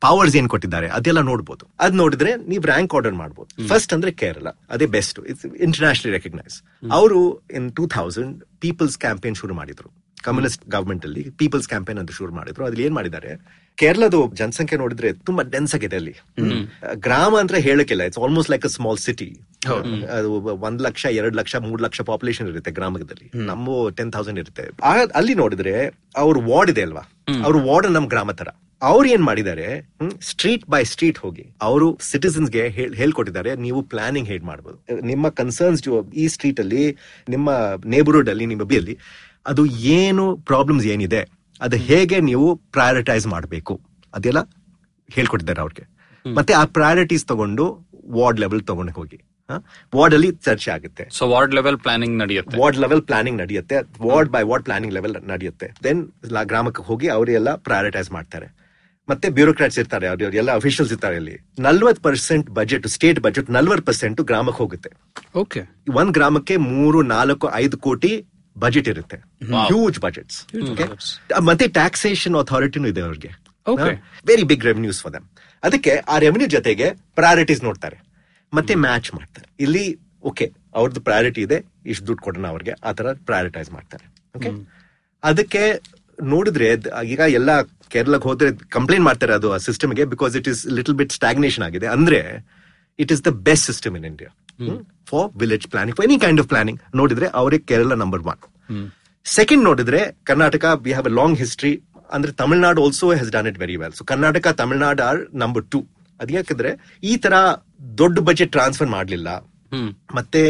ಪವರ್ಸ್ 0.05 0.35
ಏನ್ 0.41 0.49
ಕೊಟ್ಟಿದ್ದಾರೆ 0.53 0.87
ಅದೆಲ್ಲ 0.97 1.21
ನೋಡ್ಬೋದು. 1.31 1.65
ಅದ್ 1.85 1.97
ನೋಡಿದ್ರೆ 2.03 2.31
ನೀವು 2.51 2.63
ರ್ಯಾಂಕ್ 2.73 2.93
ಆರ್ಡರ್ 2.99 3.17
ಮಾಡ್ಬೋದು. 3.23 3.51
ಫಸ್ಟ್ 3.71 3.93
ಅಂದ್ರೆ 3.97 4.11
ಕೇರಳ 4.23 4.49
ಅದೇ 4.75 4.87
ಬೆಸ್ಟ್ 4.97 5.19
ಇಟ್ಸ್ 5.31 5.47
ಇಂಟರ್ನ್ಯಾಷನಲ್ 5.67 6.15
ರೆಕಗ್ನೈಸ್ 6.19 6.57
ಅವರು 6.99 7.21
in 7.59 7.67
two 7.79 7.87
thousand 7.97 8.37
people's 8.65 8.97
campaign 9.07 9.37
ಶುರು 9.43 9.57
ಮಾಡಿದ್ರು. 9.61 9.89
ಕಮ್ಯುನಿಸ್ಟ್ 10.27 10.63
ಗವರ್ಮೆಂಟ್ 10.75 11.05
ಅಲ್ಲಿ 11.09 11.23
ಪೀಪಲ್ಸ್ 11.41 11.67
ಕ್ಯಾಂಪೇನ್ 11.73 11.99
ಅಂತ 12.01 12.13
ಶುರು 12.21 12.33
ಮಾಡಿದ್ರು. 12.39 12.63
ಅದ್ರಲ್ಲಿ 12.67 12.87
ಏನ್ 12.89 12.97
ಮಾಡಿದ್ದಾರೆ 12.99 13.31
ಕೇರಳದ 13.79 14.17
ಜನಸಂಖ್ಯೆ 14.41 14.77
ನೋಡಿದ್ರೆ 14.83 15.09
ತುಂಬಾ 15.29 15.43
ಡೆನ್ಸ್ 15.53 15.75
ಆಗಿದೆ 15.77 15.97
ಅಲ್ಲಿ. 16.01 16.15
ಗ್ರಾಮ 17.07 17.33
ಅಂದ್ರೆ 17.43 17.59
ಹೇಳಕ್ಕಿಲ್ಲ 17.67 18.03
it's 18.09 18.21
almost 18.25 18.51
like 18.55 18.65
a 18.69 18.73
small 18.77 18.99
city 19.07 19.29
ಅದು 20.17 20.31
ಒಂದ್ 20.69 20.83
ಲಕ್ಷ 20.87 21.05
ಎರಡ್ 21.21 21.37
ಲಕ್ಷ 21.41 21.57
ಮೂರ್ 21.69 21.83
ಲಕ್ಷ 21.87 22.01
ಪಾಪ್ಯುಲೇಷನ್ 22.11 22.49
ಇರುತ್ತೆ 22.53 22.73
ಗ್ರಾಮದಲ್ಲಿ. 22.79 23.29
ನಮ್ಮ 23.51 23.69
ಟೆನ್ 24.01 24.13
ತೌಸಂಡ್ 24.17 24.41
ಇರುತ್ತೆ. 24.45 24.67
ಅಲ್ಲಿ 25.21 25.37
ನೋಡಿದ್ರೆ 25.43 25.75
ಅವ್ರ 26.25 26.37
ವಾರ್ಡ್ 26.51 26.73
ಇದೆ 26.75 26.85
ಅಲ್ವಾ? 26.89 27.05
ಅವ್ರ 27.47 27.57
ವಾರ್ಡ್ 27.69 27.89
ನಮ್ 27.99 28.09
ಗ್ರಾಮ 28.15 28.33
ತರ. 28.43 28.51
ಅವ್ರು 28.83 29.09
ಏನ್ 29.09 29.23
ಮಾಡಿದ್ದಾರೆ? 29.23 29.91
ಸ್ಟ್ರೀಟ್ 30.21 30.71
ಬೈ 30.71 30.85
ಸ್ಟ್ರೀಟ್ 30.85 31.19
ಹೋಗಿ 31.19 31.53
ಅವರು 31.63 31.99
ಸಿಟಿಸನ್ಸ್ಗೆ 32.03 32.69
ಹೇಳ್- 32.69 32.97
ಹೇಳ್ಕೊಟ್ಟಿದ್ದಾರೆ. 32.97 33.55
ನೀವು 33.55 33.83
ಪ್ಲಾನಿಂಗ್ 33.83 34.29
ಹೇಗ್ 34.29 34.45
ಮಾಡಬಹುದು 34.45 35.01
ನಿಮ್ಮ 35.01 35.29
ಕನ್ಸರ್ನ್ಸ್ 35.29 36.11
ಈ 36.15 36.29
ಸ್ಟ್ರೀಟ್ 36.29 36.61
ಅಲ್ಲಿ 36.61 36.97
ನಿಮ್ಮ 37.29 37.51
ನೇಬರ್ಹುಡ್ 37.85 38.31
ಅಲ್ಲಿ 38.31 38.47
ನಿಮ್ಮ 38.47 38.63
ಬಿಯಲ್ಲಿ 38.63 38.99
ಅದು 39.47 39.67
ಏನು 39.67 40.37
ಪ್ರಾಬ್ಲಮ್ಸ್ 40.37 40.87
ಏನಿದೆ? 40.87 41.29
ಅದು 41.61 41.77
ಹೇಗೆ 41.77 42.21
ನೀವು 42.21 42.57
ಪ್ರಯಾರಿಟೈಸ್ 42.57 43.27
ಮಾಡಬೇಕು? 43.27 43.81
ಅದೆಲ್ಲ 44.15 44.39
ಹೇಳ್ಕೊಟ್ಟಿದ್ದಾರೆ 45.11 45.61
ಅವ್ರಿಗೆ. 45.61 46.01
ಮತ್ತೆ 46.35 46.53
ಆ 46.53 46.65
ಪ್ರಯಾರಿಟೀಸ್ 46.65 47.27
ತಗೊಂಡು 47.27 47.81
ವಾರ್ಡ್ 48.11 48.41
ಲೆವೆಲ್ 48.41 48.63
ತಗೊಂಡು 48.63 48.93
ಹೋಗಿ. 48.93 49.21
ವಾರ್ಡ್ 49.97 50.15
ಅಲ್ಲಿ 50.15 50.33
ಚರ್ಚೆ 50.33 50.71
ಆಗುತ್ತೆ. 50.71 51.09
ಸೊ 51.11 51.29
ವಾರ್ಡ್ 51.29 51.55
ಲೆವೆಲ್ 51.55 51.79
ಪ್ಲಾನಿಂಗ್ 51.79 52.19
ನಡೆಯುತ್ತೆ. 52.19 52.59
ವಾರ್ಡ್ 52.59 52.79
ಲೆವೆಲ್ 52.79 53.03
ಪ್ಲಾನಿಂಗ್ 53.03 53.39
ನಡೆಯುತ್ತೆ. 53.39 53.77
Ward 54.07 54.31
by 54.31 54.43
ward 54.43 54.65
planning 54.65 54.95
level 54.95 55.17
ನಡೆಯುತ್ತೆ. 55.29 55.67
ದೆನ್ 55.85 56.13
ಗ್ರಾಮಕ್ಕೆ 56.43 56.83
ಹೋಗಿ 56.83 57.09
ಅವರೆಲ್ಲ 57.09 57.55
ಪ್ರಯಾರಿಟೈಸ್ 57.55 58.11
ಮಾಡ್ತಾರೆ. 58.11 58.60
ಮತ್ತೆ 59.11 59.27
ಬ್ಯೂರೋಕ್ರಾಟ್ಸ್ 59.37 59.79
ಇರ್ತಾರೆ 59.83 60.07
ಅವ್ರ 60.11 60.37
ಎಲ್ಲ 60.43 60.51
ಅಫಿಷಿಯಲ್ಸ್ 60.61 60.93
ಇರ್ತಾರೆ 60.95 61.17
ಅಲ್ಲಿ 61.21 61.37
ನಲ್ವತ್ 61.67 62.01
ಪರ್ಸೆಂಟ್ 62.07 62.49
ಬಜೆಟ್ 62.59 62.87
ಸ್ಟೇಟ್ 62.95 63.21
ಬಜೆಟ್ 63.27 63.49
ನಲ್ವತ್ 63.57 63.85
ಪರ್ಸೆಂಟ್ 63.89 64.21
ಗ್ರಾಮಕ್ಕೆ 64.31 64.61
ಹೋಗುತ್ತೆ. 64.63 64.91
ಓಕೆ 65.43 65.63
ಒಂದ್ 66.01 66.13
ಗ್ರಾಮಕ್ಕೆ 66.19 66.57
ಮೂರು 66.73 67.01
ನಾಲ್ಕು 67.15 67.49
ಐದು 67.63 67.79
ಕೋಟಿ 67.87 68.13
ಬಜೆಟ್ 68.57 68.89
ಇರುತ್ತೆ. 68.93 69.19
ಹ್ಯೂಜ್ 69.71 69.99
ಬಜೆಟ್ಸ್ 70.05 70.39
ಮತ್ತೆ 71.49 71.67
ಟ್ಯಾಕ್ಸೇಷನ್ 71.79 72.37
ಅಥಾರಿಟಿನೂ 72.43 72.89
ಇದೆ 72.93 73.03
ಅವ್ರಿಗೆ. 73.09 73.31
Very 74.31 74.45
big 74.53 74.65
revenues 74.71 75.01
for 75.05 75.15
them 75.17 75.27
ಅದಕ್ಕೆ 75.63 75.93
ಆ 76.13 76.15
ರೆವೆನ್ಯೂ 76.25 76.49
ಜೊತೆಗೆ 76.57 76.87
ಪ್ರಯಾರಿಟೀಸ್ 77.19 77.63
ನೋಡ್ತಾರೆ. 77.69 77.99
ಮತ್ತೆ 78.53 78.75
ಮ್ಯಾಚ್ 78.85 79.09
ಮಾಡ್ತಾರೆ. 79.19 79.47
ಇಲ್ಲಿ 79.65 79.85
ಓಕೆ 80.31 80.47
ಅವ್ರದ್ದು 80.79 81.01
ಪ್ರಯಾರಿಟಿ 81.09 81.41
ಇದೆ 81.47 81.59
ಇಷ್ಟು 81.93 82.05
ದುಡ್ಡು 82.09 82.23
ಕೊಡೋಣ 82.27 82.47
ಅವ್ರಿಗೆ 82.55 82.73
ಆ 82.89 82.91
ತರ 82.99 83.13
ಪ್ರಯಾರಿಟೈಸ್ 83.29 83.71
ಮಾಡ್ತಾರೆ. 83.77 84.05
ಓಕೆ 84.37 84.51
ಅದಕ್ಕೆ 85.23 85.63
ನೋಡಿದ್ರೆ 86.35 86.69
ಈಗ 87.13 87.21
ಎಲ್ಲ 87.39 87.51
ಕೇರಳಕ್ಕೆ 87.95 88.29
ಹೋದ್ರೆ 88.31 88.49
ಕಂಪ್ಲೇಂಟ್ 88.77 89.05
ಮಾಡ್ತಾರೆ 89.09 89.33
ಅದು 89.39 89.49
ಆ 89.55 89.59
ಸಿಸ್ಟಮ್ಗೆ 89.67 90.05
because 90.15 90.37
it 90.41 90.49
is 90.53 90.61
little 90.79 90.97
bit 91.01 91.13
stagnation 91.19 91.65
ಆಗಿದೆ. 91.69 91.87
ಅಂದ್ರೆ 91.97 92.21
it 92.99 93.13
is 93.15 93.23
the 93.29 93.33
best 93.49 93.67
system 93.71 93.95
in 93.99 94.07
India 94.13 94.31
for 95.11 95.29
village 95.43 95.67
planning 95.75 95.97
for 95.99 96.09
any 96.09 96.19
kind 96.25 96.41
of 96.43 96.49
planning 96.49 96.81
ನೋಡಿದ್ರೆ 97.01 97.29
ಅವರೇ 97.41 97.59
ಕೇರಳ 97.71 97.95
ನಂಬರ್ 98.05 98.25
ಒನ್ 98.33 98.41
ಸೆಕೆಂಡ್ 99.27 99.65
ನೋಡಿದ್ರೆ 99.69 100.01
Karnataka 100.25 100.65
we 100.85 100.93
have 100.93 101.09
a 101.13 101.15
long 101.21 101.39
history 101.39 101.73
ಅಂದ್ರೆ 102.13 102.33
Tamil Nadu 102.33 102.81
also 102.85 103.09
has 103.13 103.31
done 103.37 103.49
it 103.53 103.59
very 103.59 103.77
well 103.77 103.95
so 103.99 104.05
Karnataka 104.05 104.49
Tamil Nadu 104.61 105.03
are 105.09 105.21
number 105.43 105.65
two 105.73 105.81
ಅದ್ 106.21 106.33
ಯಾಕಂದ್ರೆ 106.33 106.71
ಈ 107.03 107.13
ತರ 107.17 107.35
ದೊಡ್ಡ 107.99 108.19
budget 108.29 108.53
transfer 108.53 108.89
ಮಾಡ್ಲಿಲ್ಲ. 108.89 109.29
ಮತ್ತೆ 110.15 110.43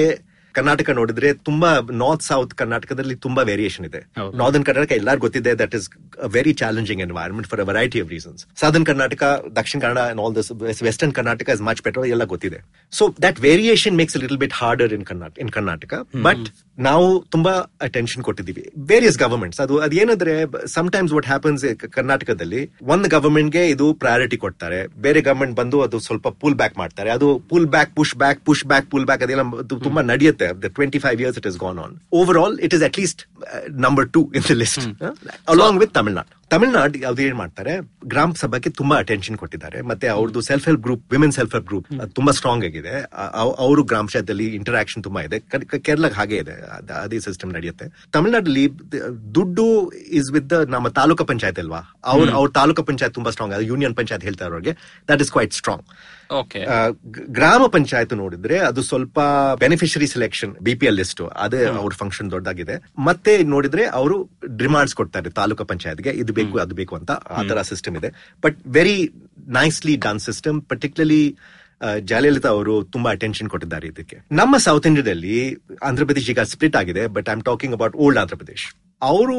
ಕರ್ನಾಟಕ 0.57 0.91
ನೋಡಿದ್ರೆ 0.99 1.29
ತುಂಬಾ 1.49 1.71
ನಾರ್ತ್ 2.03 2.25
ಸೌತ್ 2.29 2.53
ಕರ್ನಾಟಕದಲ್ಲಿ 2.61 3.15
ತುಂಬಾ 3.27 3.43
ವೇರಿಯೇಷನ್ 3.51 3.87
ಇದೆ. 3.89 4.01
ನಾರ್ದನ್ 4.41 4.65
ಕರ್ನಾಟಕ 4.69 4.93
ಎಲ್ಲಾರು 5.01 5.21
ಗೊತ್ತಿದೆ 5.27 5.53
that 5.63 5.75
is 5.79 5.87
very 6.37 6.53
challenging 6.63 7.03
environment 7.07 7.49
for 7.53 7.63
a 7.65 7.67
variety 7.71 8.01
of 8.05 8.11
reasons 8.15 8.43
southern 8.63 8.87
Karnataka 8.91 9.23
Dakshina 9.61 9.81
Kannada 9.85 10.03
and 10.13 10.23
all 10.25 10.35
this 10.39 10.83
western 10.89 11.15
Karnataka 11.19 11.49
is 11.57 11.63
much 11.69 11.83
better 11.87 12.07
ಎಲ್ಲ 12.15 12.27
ಗೊತ್ತಿದೆ. 12.35 12.61
So 12.93 13.07
that 13.27 13.41
variation 13.49 13.97
makes 14.01 14.19
little 14.25 14.41
bit 14.45 14.57
harder 14.61 14.95
in 14.99 15.07
Karnataka. 15.13 15.39
In 15.45 15.53
Karnataka 15.59 15.95
but 16.29 16.47
ನಾವು 16.87 17.07
ತುಂಬಾ 17.35 17.53
attention 17.87 18.23
ಕೊಟ್ಟಿದ್ದೀವಿ. 18.27 18.63
Various 18.91 19.19
governments 19.23 19.61
ಅದು 19.65 19.75
ಅದೇನಂದ್ರೆ 19.87 20.35
sometimes 20.75 21.13
what 21.17 21.29
happens 21.31 21.65
ಕರ್ನಾಟಕದಲ್ಲಿ 21.97 22.61
ಒಂದು 22.95 23.09
ಗವರ್ಮೆಂಟ್ಗೆ 23.15 23.63
ಇದು 23.75 23.87
ಪ್ರಯಾರಿಟಿ 24.03 24.37
ಕೊಡ್ತಾರೆ. 24.45 24.79
ಬೇರೆ 25.07 25.21
ಗವರ್ಮೆಂಟ್ 25.29 25.57
ಬಂದು 25.61 25.81
ಅದು 25.87 25.99
ಸ್ವಲ್ಪ 26.07 26.29
ಪುಲ್ 26.43 26.57
ಬ್ಯಾಕ್ 26.61 26.79
ಮಾಡ್ತಾರೆ. 26.83 27.11
ಅದು 27.17 27.29
pull 27.51 27.69
back 27.75 27.93
push 27.99 28.15
back 28.23 28.41
push 28.49 28.65
back 28.73 28.89
pull 28.95 29.07
back 29.11 29.25
ಅದೆಲ್ಲ 29.27 29.45
ಅದು 29.65 29.79
ತುಂಬಾ 29.87 30.03
ನಡೆಯುತ್ತೆ. 30.13 30.49
Twenty 30.79 31.01
five 31.07 31.21
years 31.25 31.39
it 31.43 31.49
is 31.53 31.59
gone 31.67 31.81
on 31.85 31.95
over 32.21 32.41
all 32.43 32.57
it 32.69 32.75
is 32.79 32.85
at 32.89 32.99
least 33.03 33.23
number 33.85 34.09
two 34.17 34.21
in 34.39 34.45
the 34.51 34.57
list 34.63 34.85
along 35.55 35.81
with 35.83 35.95
Tamil Nadu 35.99 36.31
Tamil Nadu 36.53 36.99
ಯಾವ್ದು 36.99 37.21
ಏನ್ 37.23 37.37
ಮಾಡ್ತಾರೆ 37.41 37.73
ಗ್ರಾಮ 38.13 38.31
ಸಭಾಕ್ಕೆ 38.41 38.71
ತುಂಬಾ 38.79 38.95
attention 39.03 39.37
ಕೊಟ್ಟಿದ್ದಾರೆ. 39.43 39.79
ಮತ್ತೆ 39.91 40.07
ಅವ್ರದ್ದು 40.15 40.41
self 40.49 40.65
help 40.69 40.83
group 40.87 41.05
women 41.15 41.35
self 41.37 41.53
help 41.55 41.69
group 41.69 41.87
ತುಂಬಾ 42.17 42.33
strong 42.39 42.65
ಆಗಿದೆ. 42.69 42.95
ಅವರು 43.65 43.83
ಗ್ರಾಮ 43.91 44.05
ಪಂಚಾಯತ್ 44.07 44.31
ಇಂಟರಾಕ್ಷನ್ 44.59 45.03
ತುಂಬಾ 45.07 45.21
ಇದೆ. 45.29 45.39
ಕೇರಳ 45.89 46.09
ಹಾಗೆ 46.19 46.39
ಇದೆ. 46.45 46.55
ಅದೇ 47.05 47.21
ಸಿಸ್ಟಮ್ 47.29 47.53
ನಡೆಯುತ್ತೆ. 47.59 47.89
ತಮಿಳ್ನಾಡಲ್ಲಿ 48.13 48.65
ದುಡ್ಡು 49.39 49.67
ಇಸ್ 50.21 50.31
ವಿತ್ 50.37 50.55
ನಮ್ಮ 50.75 50.89
ತಾಲೂಕು 51.01 51.27
ಪಂಚಾಯತ್ 51.33 51.61
ಅಲ್ವಾ? 51.65 51.83
ಅವ್ರ 52.13 52.29
ಅವ್ರ 52.41 52.51
ತಾಲೂಕು 52.61 52.85
ಪಂಚಾಯತ್ 52.91 53.15
ತುಂಬಾ 53.19 53.33
ಸ್ಟ್ರಾಂಗ್ 53.37 53.55
ಯೂನಿಯನ್ 53.73 53.97
ಪಂಚಾಯತ್ 54.01 54.27
ಹೇಳ್ತಾರೆ 54.31 54.53
ಅವ್ರಿಗೆ. 54.57 54.75
That 55.13 55.23
is 55.27 55.33
quite 55.37 55.55
strong 55.61 55.85
gram 57.37 57.63
panchayat 57.75 58.13
ನೋಡಿದ್ರೆ 58.23 58.57
ಅದು 58.69 58.81
ಸ್ವಲ್ಪ 58.89 59.19
beneficiary 59.63 60.09
selection 60.15 60.53
B 60.67 60.75
P 60.81 60.87
L 60.91 60.99
list 61.01 61.23
ಅದೇ 61.45 61.61
ಅವ್ರ 61.83 61.93
ಫಂಕ್ಷನ್ 62.03 62.29
ದೊಡ್ಡದಾಗಿದೆ. 62.35 62.77
ಮತ್ತೆ 63.09 63.33
ನೋಡಿದ್ರೆ 63.55 63.85
ಅವರು 64.01 64.17
ಡಿಮಾಂಡ್ಸ್ 64.63 64.95
ಕೊಡ್ತಾರೆ 65.01 65.31
ತಾಲೂಕು 65.41 65.65
ಪಂಚಾಯತ್ಗೆ 65.73 66.13
ಇದು 66.23 66.33
ಬೇಕು 66.39 66.59
ಅದು 66.65 66.77
ಬೇಕು 66.81 66.97
ಅಂತ 67.01 67.11
ಆ 67.39 67.43
ತರ 67.51 67.63
ಸಿಸ್ಟಮ್ 67.71 67.97
ಇದೆ. 68.01 68.11
But 68.45 68.59
very 68.79 68.99
nicely 69.59 69.97
done 70.07 70.23
system 70.29 70.61
particularly 70.73 71.25
Jayalalithaa 72.11 72.49
ಅವರು 72.57 72.73
ತುಂಬಾ 72.95 73.11
ಅಟೆನ್ಷನ್ 73.17 73.49
ಕೊಟ್ಟಿದ್ದಾರೆ 73.53 73.87
ಇದಕ್ಕೆ. 73.93 74.17
ನಮ್ಮ 74.41 74.55
ಸೌತ್ 74.67 74.87
ಇಂಡಿಯಾದಲ್ಲಿ 74.91 75.37
ಆಂಧ್ರ 75.89 76.05
ಪ್ರದೇಶ್ 76.09 76.31
ಈಗ 76.35 76.43
ಸ್ಪ್ಲಿಟ್ 76.53 76.77
ಆಗಿದೆ 76.81 77.05
but 77.17 77.29
I 77.31 77.35
am 77.37 77.45
talking 77.51 77.77
about 77.79 77.97
old 78.05 78.21
Andhra 78.23 78.37
Pradesh 78.43 78.65
ಅವರು 79.03 79.39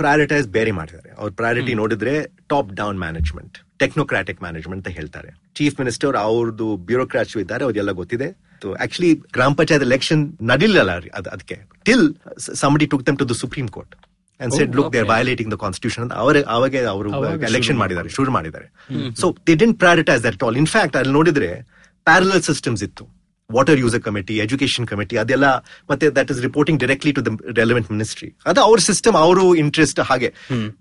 ಪ್ರಯಾರಿಟೈಸ್ 0.00 0.46
ಬೇರೆ 0.58 0.72
ಮಾಡಿದ್ದಾರೆ 0.78 1.10
ಅವ್ರ 1.20 1.30
ಪ್ರಯಾರಿಟಿ 1.40 1.74
ನೋಡಿದ್ರೆ 1.82 2.14
top 2.52 2.70
down 2.80 2.98
management 3.04 3.58
technocratic 3.82 4.40
management 4.46 4.80
ಅಂತ 4.80 4.96
ಹೇಳ್ತಾರೆ. 4.98 5.30
ಚೀಫ್ 5.54 5.80
ಮಿನಿಸ್ಟರ್ 5.80 6.16
ಅವ್ರದ್ದು 6.16 6.76
ಬ್ಯೂರೋಕ್ರಾಟ್ಸ್ 6.76 7.36
ಇದ್ದಾರೆ 7.36 7.64
ಅವ್ರೆಲ್ಲ 7.64 7.90
ಗೊತ್ತಿದೆ. 7.90 8.44
ಆಕ್ಚುಲಿ 8.80 9.14
ಗ್ರಾಮ 9.14 9.54
ಪಂಚಾಯತ್ 9.54 9.84
ಎಲೆಕ್ಷನ್ 9.84 10.32
ನಡಿಲಿಲ್ಲ 10.42 10.96
ಅದ್- 10.96 11.30
ಅದಕ್ಕೆ 11.30 11.62
till 11.84 12.14
somebody 12.38 12.86
took 12.86 13.06
them 13.06 13.18
to 13.18 13.28
the 13.28 13.32
supreme 13.32 13.68
court 13.68 13.94
and 14.40 14.54
said 14.54 14.76
look 14.76 14.92
they're 14.92 15.04
violating 15.08 15.52
the 15.52 15.56
constitution 15.56 16.10
ಅವರ 16.10 16.36
ಅವಾಗ 16.36 16.46
ಅವಾಗೆ 16.48 16.84
ಅವರು 16.84 17.10
ಎಲೆಕ್ಷನ್ 17.46 17.78
ಮಾಡಿದ್ದಾರೆ 17.78 18.08
ಶುರು 18.08 18.32
ಮಾಡಿದ್ದಾರೆ. 18.32 18.66
So 19.14 19.36
they 19.46 19.54
didn't 19.54 19.78
prioritise 19.78 20.24
that 20.24 20.44
all 20.44 20.56
in fact 20.56 20.96
ಅಲ್ಲಿ 20.96 21.12
ನೋಡಿದ್ರೆ 21.12 21.62
ಪ್ಯಾರಲಲ್ 22.04 22.42
ಸಿಸ್ಟಮ್ಸ್ 22.42 22.82
ಇತ್ತು. 22.82 23.23
Water 23.56 23.78
user 23.82 24.02
committee 24.06 24.34
education 24.44 24.86
committee 24.86 25.16
ಅದೆಲ್ಲ 25.16 25.48
ಮತ್ತೆ 25.90 26.08
that 26.18 26.30
is 26.34 26.40
reporting 26.40 26.80
directly 26.80 27.12
to 27.12 27.22
the 27.26 27.30
relevant 27.60 27.88
ministry 27.92 28.28
ಅದು 28.46 28.60
ಅವ್ರ 28.60 28.78
ಸಿಸ್ಟಮ್ 28.88 29.16
ಅವರು 29.16 29.54
ಇಂಟ್ರೆಸ್ಟ್ 29.54 30.00
ಹಾಗೆ. 30.00 30.30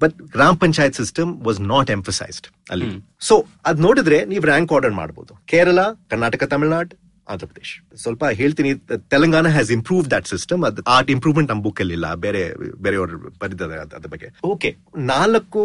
But 0.04 0.18
gram 0.36 0.56
panchayat 0.56 0.96
system 0.96 1.32
was 1.44 1.62
not 1.74 1.92
emphasised 1.92 2.48
ಅಲ್ಲಿ. 2.70 2.90
ಸೊ 3.20 3.36
ಅದ್ 3.66 3.82
ನೋಡಿದ್ರೆ 3.82 4.26
ನೀವು 4.26 4.46
ರ್ಯಾಂಕ್ 4.46 4.74
ಆರ್ಡರ್ 4.74 4.96
ಮಾಡಬಹುದು 5.02 5.34
ಕೇರಳ 5.46 5.80
ಕರ್ನಾಟಕ 6.10 6.44
ತಮಿಳುನಾಡು 6.44 6.96
ಆಂಧ್ರ 7.28 7.46
ಪ್ರದೇಶ. 7.46 7.70
ಸ್ವಲ್ಪ 7.96 8.24
ಹೇಳ್ತೀನಿ 8.40 8.72
Telangana 9.12 9.48
has 9.48 9.72
improve 9.72 10.12
that 10.12 10.28
system 10.28 10.64
ಅದ್ 10.64 10.80
ಆ 10.88 10.98
ಇಂಪ್ರೂವ್ಮೆಂಟ್ 11.10 11.50
ನಮ್ಮ 11.52 11.62
ಬುಕ್ 11.64 11.82
ಅಲ್ಲಿ 11.82 11.94
ಇಲ್ಲ 11.94 12.08
ಬೇರೆ 12.26 12.42
ಬೇರೆಯವರು 12.82 13.18
ಬರೆದಿದ್ದಾರೆ 13.42 13.82
ಅದ್- 13.82 13.96
ಅದ್ರ 13.96 14.10
ಬಗ್ಗೆ. 14.10 14.30
ಓಕೆ 14.44 14.70
ನಾಲ್ಕು 14.98 15.62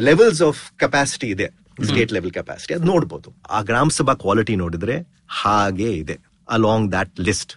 ಲೆವೆಲ್ಸ್ 0.00 0.42
ಆಫ್ 0.42 0.60
ಕೆಪಾಸಿಟಿ 0.78 1.26
ಇದೆ. 1.26 1.48
ಸ್ಟೇಟ್ 1.84 2.12
ಲೆವೆಲ್ 2.12 2.32
ಕೆಪಾಸಿಟಿ 2.32 2.74
ಅದ್ 2.74 2.86
ನೋಡ್ಬೋದು. 2.86 3.28
ಆ 3.50 3.60
ಗ್ರಾಮ 3.62 3.88
ಸಭಾ 3.88 4.14
ಕ್ವಾಲಿಟಿ 4.14 4.56
ನೋಡಿದ್ರೆ 4.56 4.96
ಹಾಗೆ 5.28 5.90
ಇದೆ. 5.92 6.16
ಅಲಾಂಗ್ 6.48 6.92
ದಟ್ 6.92 7.20
ಲಿಸ್ಟ್ 7.20 7.52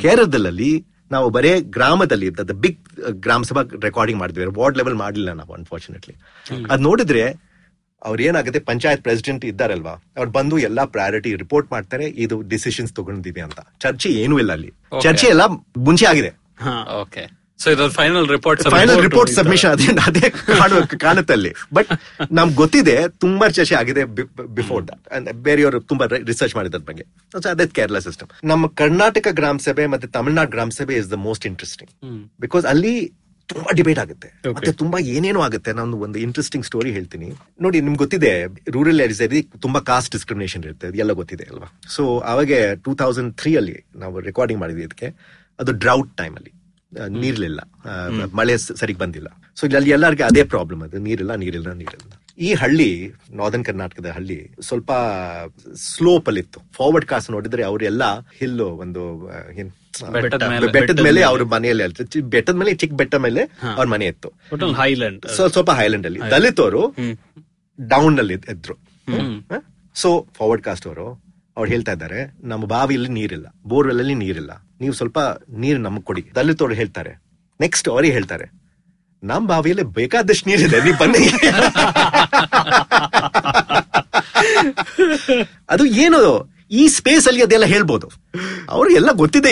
ಕೇರಳದಲ್ಲಿ 0.00 0.86
ನಾವು 1.10 1.30
ಬರೇ 1.30 1.60
ಗ್ರಾಮದಲ್ಲಿ 1.60 2.30
ಬಿಗ್ 2.52 2.88
ಗ್ರಾಮ 3.10 3.42
ಸಭಾ 3.42 3.62
ರೆಕಾರ್ಡಿಂಗ್ 3.82 4.20
ಮಾಡಿದ್ವಿ. 4.20 4.46
ವಾರ್ಡ್ 4.46 4.76
ಲೆವೆಲ್ 4.76 4.94
ಮಾಡಲಿಲ್ಲ 4.94 5.32
ನಾವು 5.32 5.54
ಅನ್ಫಾರ್ಚುನೇಟ್ಲಿ 5.54 6.14
ಅದ್ 6.70 6.82
ನೋಡಿದ್ರೆ 6.82 7.48
ಅವ್ರ 8.02 8.20
ಏನಾಗುತ್ತೆ 8.20 8.60
ಪಂಚಾಯತ್ 8.60 9.02
ಪ್ರೆಸಿಡೆಂಟ್ 9.02 9.44
ಇದ್ದಾರಲ್ವಾ 9.44 9.90
ಅವ್ರು 9.90 10.30
ಬಂದು 10.30 10.58
ಎಲ್ಲಾ 10.58 10.84
ಪ್ರಯಾರಿಟಿ 10.84 11.34
ರಿಪೋರ್ಟ್ 11.34 11.72
ಮಾಡ್ತಾರೆ 11.72 12.04
ಇದು 12.04 12.42
ಡಿಸಿಷನ್ಸ್ 12.42 12.92
ತಗೊಂಡಿದೆ 12.92 13.40
ಅಂತ. 13.40 13.60
ಚರ್ಚೆ 13.80 14.08
ಏನೂ 14.08 14.38
ಇಲ್ಲ 14.38 14.52
ಅಲ್ಲಿ. 14.52 14.68
Okay. 14.68 15.02
ಚರ್ಚೆ 15.02 15.26
ಎಲ್ಲ 15.26 15.46
ಮುಂಚೆ 15.76 16.06
ಆಗಿದೆ. 16.06 16.30
Okay 17.00 17.37
so 17.58 17.88
final 17.88 18.28
report 18.28 18.62
final 18.62 19.02
report 19.02 19.32
submission 19.32 19.70
ಅದೇ 19.70 19.86
ಅದೇ 20.06 20.30
ಕಾಣು- 20.30 20.98
ಕಾಣುತ್ತೆ 20.98 21.32
ಅಲ್ಲಿ 21.32 21.54
ಬಟ್ 21.74 21.88
ನಮ್ಗೆ 22.32 22.54
ಗೊತ್ತಿದೆ 22.54 23.08
ತುಂಬಾ 23.08 23.48
ಚರ್ಚೆ 23.48 23.74
ಆಗಿದೆ 23.74 24.04
ಬಿಫೋರ್ 24.54 24.88
ದಟ್ 24.88 25.32
ಬೇರೆಯವರು 25.32 25.80
ತುಂಬಾ 25.80 26.06
ರಿಸರ್ಚ್ 26.06 26.56
ಮಾಡಿದ್ರ 26.56 26.78
ಬಗ್ಗೆ. 26.78 27.04
So 27.38 27.48
ಅದೇ 27.48 27.66
ಕೇರಳ 27.66 27.98
ಸಿಸ್ಟಮ್ 27.98 28.28
ನಮ್ಮ 28.44 28.66
ಕರ್ನಾಟಕ 28.66 29.26
ಗ್ರಾಮ 29.30 29.56
ಸಭೆ 29.56 29.86
ಮತ್ತೆ 29.86 30.08
ತಮಿಳ್ನಾಡು 30.08 30.50
ಗ್ರಾಮ 30.50 30.68
ಸಭೆ 30.68 30.94
is 30.94 31.10
the 31.10 31.12
most 31.12 31.46
interesting 31.46 32.30
because 32.40 32.66
ಅಲ್ಲಿ 32.66 33.12
ತುಂಬಾ 33.46 33.72
ಡಿಬೇಟ್ 33.72 33.98
ಆಗುತ್ತೆ. 33.98 34.28
ಮತ್ತೆ 34.50 34.72
ತುಂಬಾ 34.72 34.98
ಏನೇನೋ 34.98 35.40
ಆಗುತ್ತೆ. 35.40 35.72
ನಾನು 35.72 35.96
ಒಂದು 35.96 36.18
ಇಂಟ್ರೆಸ್ಟಿಂಗ್ 36.18 36.66
ಸ್ಟೋರಿ 36.66 36.90
ಹೇಳ್ತೀನಿ. 36.90 37.32
ನೋಡಿ 37.60 37.80
ನಿಮ್ಗೆ 37.80 37.98
ಗೊತ್ತಿದೆ 37.98 38.44
ರೂರಲ್ 38.70 39.00
ಏರಿಯಸ್ 39.00 39.60
ತುಂಬಾ 39.62 39.80
ಕಾಸ್ಟ್ 39.80 40.10
ಡಿಸ್ಕ್ರಿಮಿನೇಷನ್ 40.10 40.64
ಇರುತ್ತೆ. 40.64 40.86
ಅದೆಲ್ಲ 40.86 41.12
ಗೊತ್ತಿದೆ 41.12 41.44
ಅಲ್ವಾ? 41.44 41.80
ಸೊ 41.88 42.18
ಅವಾಗ 42.18 42.50
ಟೂ 42.84 42.94
ತೌಸಂಡ್ 42.94 43.36
ತ್ರೀ 43.36 43.56
ಅಲ್ಲಿ 43.56 43.86
ನಾವು 43.96 44.20
ರೆಕಾರ್ಡಿಂಗ್ 44.20 44.60
ಮಾಡಿದ್ವಿ 44.60 44.84
ಇದಕ್ಕೆ. 44.84 45.06
ಅದು 45.60 45.72
ಡ್ರೌಟ್ 45.72 46.16
ಟೈಮ್ 46.16 46.36
ಅಲ್ಲಿ. 46.36 46.52
ನೀರ್ಲಿಲ್ಲ. 47.08 47.60
ಮಳೆ 48.34 48.58
ಸರಿಗೆ 48.58 48.98
ಬಂದಿಲ್ಲ. 48.98 49.28
ಸೊ 49.56 49.66
ಇಲ್ಲಿ 49.66 49.90
ಎಲ್ಲರಿಗೆ 49.90 50.22
ಅದೇ 50.22 50.44
ಪ್ರಾಬ್ಲಮ್ 50.44 50.82
ಅದು. 50.82 50.98
ನೀರಿಲ್ಲ 50.98 51.34
ನೀರಿಲ್ಲ 51.34 51.72
ನೀರಿಲ್ಲ. 51.72 52.10
ಈ 52.38 52.54
ಹಳ್ಳಿ 52.54 53.12
ನಾರ್ದನ್ 53.30 53.64
ಕರ್ನಾಟಕದ 53.64 54.06
ಹಳ್ಳಿ 54.06 54.50
ಸ್ವಲ್ಪ 54.60 54.92
ಸ್ಲೋಪ್ 55.74 56.28
ಅಲ್ಲಿ 56.28 56.40
ಇತ್ತು 56.40 56.60
ಫಾರ್ವರ್ಡ್ 56.72 57.06
ಕಾಸ್ಟ್ 57.06 57.30
ನೋಡಿದ್ರೆ 57.30 57.62
ಅವರೆಲ್ಲ 57.62 58.20
ಹಿಲ್ಲು 58.20 58.66
ಒಂದು 58.66 59.02
ಏನ್ 59.58 59.70
ಬೆಟ್ಟದ 60.72 61.00
ಮೇಲೆ- 61.00 61.24
ಅವ್ರ 61.24 61.42
ಮನೆಯಲ್ಲಿ 61.42 62.20
ಬೆಟ್ಟದ 62.20 62.54
ಮೇಲೆ 62.54 62.74
ಚಿಕ್ಕ 62.74 62.94
ಬೆಟ್ಟ 62.94 63.14
ಮೇಲೆ 63.14 63.42
ಅವ್ರ 63.76 63.86
ಮನೆ 63.88 64.06
ಇತ್ತು. 64.06 64.28
ಹೈಲ್ಯಾಂಡ್ 64.74 65.26
ಸ್ವಲ್ಪ 65.48 65.70
ಹೈಲ್ಯಾಂಡ್ 65.70 66.06
ಅಲ್ಲಿ. 66.06 66.20
ದಲಿತವರು 66.30 66.94
ಡೌನ್ 67.80 68.18
ಅಲ್ಲಿ 68.18 68.34
ಇದ್ರು 68.34 68.76
ಸೊ 69.94 70.26
ಫಾರ್ವರ್ಡ್ 70.34 70.62
ಕಾಸ್ಟ್ 70.62 70.86
ಅವರು 70.86 71.27
ಅವ್ರು 71.58 71.72
ಹೇಳ್ತಾ 71.72 71.92
ಇದ್ದಾರೆ 71.92 72.36
ನಮ್ಮ 72.44 72.66
ಬಾವಿಯಲ್ಲಿ 72.66 73.08
ನೀರಿಲ್ಲ 73.08 73.46
ಬೋರ್ವೆಲ್ 73.66 73.98
ಅಲ್ಲಿ 73.98 74.14
ನೀರಿಲ್ಲ. 74.14 74.66
ನೀವು 74.80 74.94
ಸ್ವಲ್ಪ 74.94 75.18
ನೀರು 75.50 75.78
ನಮಗ್ 75.78 76.04
ಕೊಡಿ. 76.04 76.30
ದಲಿತವ್ರು 76.34 76.74
ಹೇಳ್ತಾರೆ. 76.74 77.22
ನೆಕ್ಸ್ಟ್ 77.60 77.88
ಅವ್ರಿಗೆ 77.88 78.14
ಹೇಳ್ತಾರೆ 78.14 78.68
ನಮ್ 79.24 79.48
ಬಾವಿಯಲ್ಲಿ 79.48 79.84
ಬೇಕಾದಷ್ಟು 79.84 80.50
ನೀರಿದೆ 80.50 80.84
ನೀವು 80.84 80.98
ಬನ್ನಿ. 80.98 81.18
ಅದು 85.70 85.86
ಏನು 85.86 86.50
ಈ 86.70 86.88
ಸ್ಪೇಸ್ 86.88 87.28
ಅಲ್ಲಿ 87.28 87.42
ಅದೆಲ್ಲ 87.42 87.64
ಹೇಳ್ಬೋದು. 87.64 88.10
ಅವ್ರಿಗೆಲ್ಲ 88.68 89.12
ಗೊತ್ತಿದೆ 89.12 89.48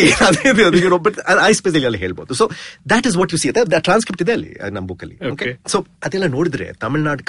ಐ 1.47 1.53
ಸ್ಪೇಸ್ 1.53 1.75
ಅಲ್ಲಿ 1.75 1.85
ಎಲ್ಲ 1.85 1.97
ಹೇಳ್ಬೋದು. 1.97 2.35
So 2.35 2.51
that 2.89 3.07
is 3.07 3.17
what 3.17 3.33
you 3.33 3.39
see 3.39 3.49
transcript 3.79 4.23
ಇದೆ 4.23 4.33
ಅಲ್ಲಿ 4.33 4.71
ನಮ್ಮ 4.71 4.87
ಬುಕ್ 4.87 5.03
ಅಲ್ಲಿ. 5.03 5.19
ಸೊ 5.67 5.87
ಅದೆಲ್ಲ 6.05 6.27
ನೋಡಿದ್ರೆ 6.27 6.73
ತಮಿಳ್ನಾಡು 6.73 7.25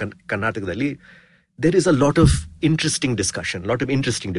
ಕನ್- 1.59 1.71
is 1.71 1.75
a 1.75 1.77
is 1.77 1.87
a 1.87 1.91
lot 1.91 2.19
of 2.19 2.49
interesting 2.63 3.17
lot 3.19 3.65
lot 3.65 3.83
of 3.83 3.91
interesting 3.91 4.37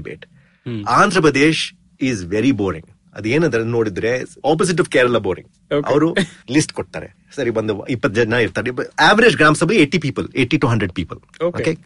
Hmm. 0.67 0.83
Andhra 0.85 1.21
Pradesh 1.23 1.75
is 2.01 2.25
very 2.25 2.53
boring 2.53 2.87
ಅದೇನಂದ್ರೆ 3.15 3.65
ನೋಡಿದ್ರೆ 3.65 4.21
ಆಪೋಸಿಟ್ 4.53 4.81
ಆಫ್ 4.81 4.91
ಕೇರಳ 4.91 5.19
ಬೋರಿಂಗ್ 5.19 5.51
ಅವರು 5.87 6.15
ಲಿಸ್ಟ್ 6.51 6.73
ಕೊಡ್ತಾರೆ. 6.73 7.17
ಸರಿ 7.37 7.51
ಬಂದು 7.51 7.87
ಇಪ್ಪತ್ತು 7.87 8.21
ಜನ 8.21 8.33
ಇರ್ತಾರೆ. 8.33 8.71
ಆವರೇಜ್ 9.01 9.37
ಗ್ರಾಮ 9.37 9.53
ಸಭೆ 9.55 9.77
eighty 9.77 9.99
people 9.99 10.29
eighty 10.37 10.59
to 10.59 10.69
hundred 10.69 10.93
people 10.93 11.19
okay 11.43 11.79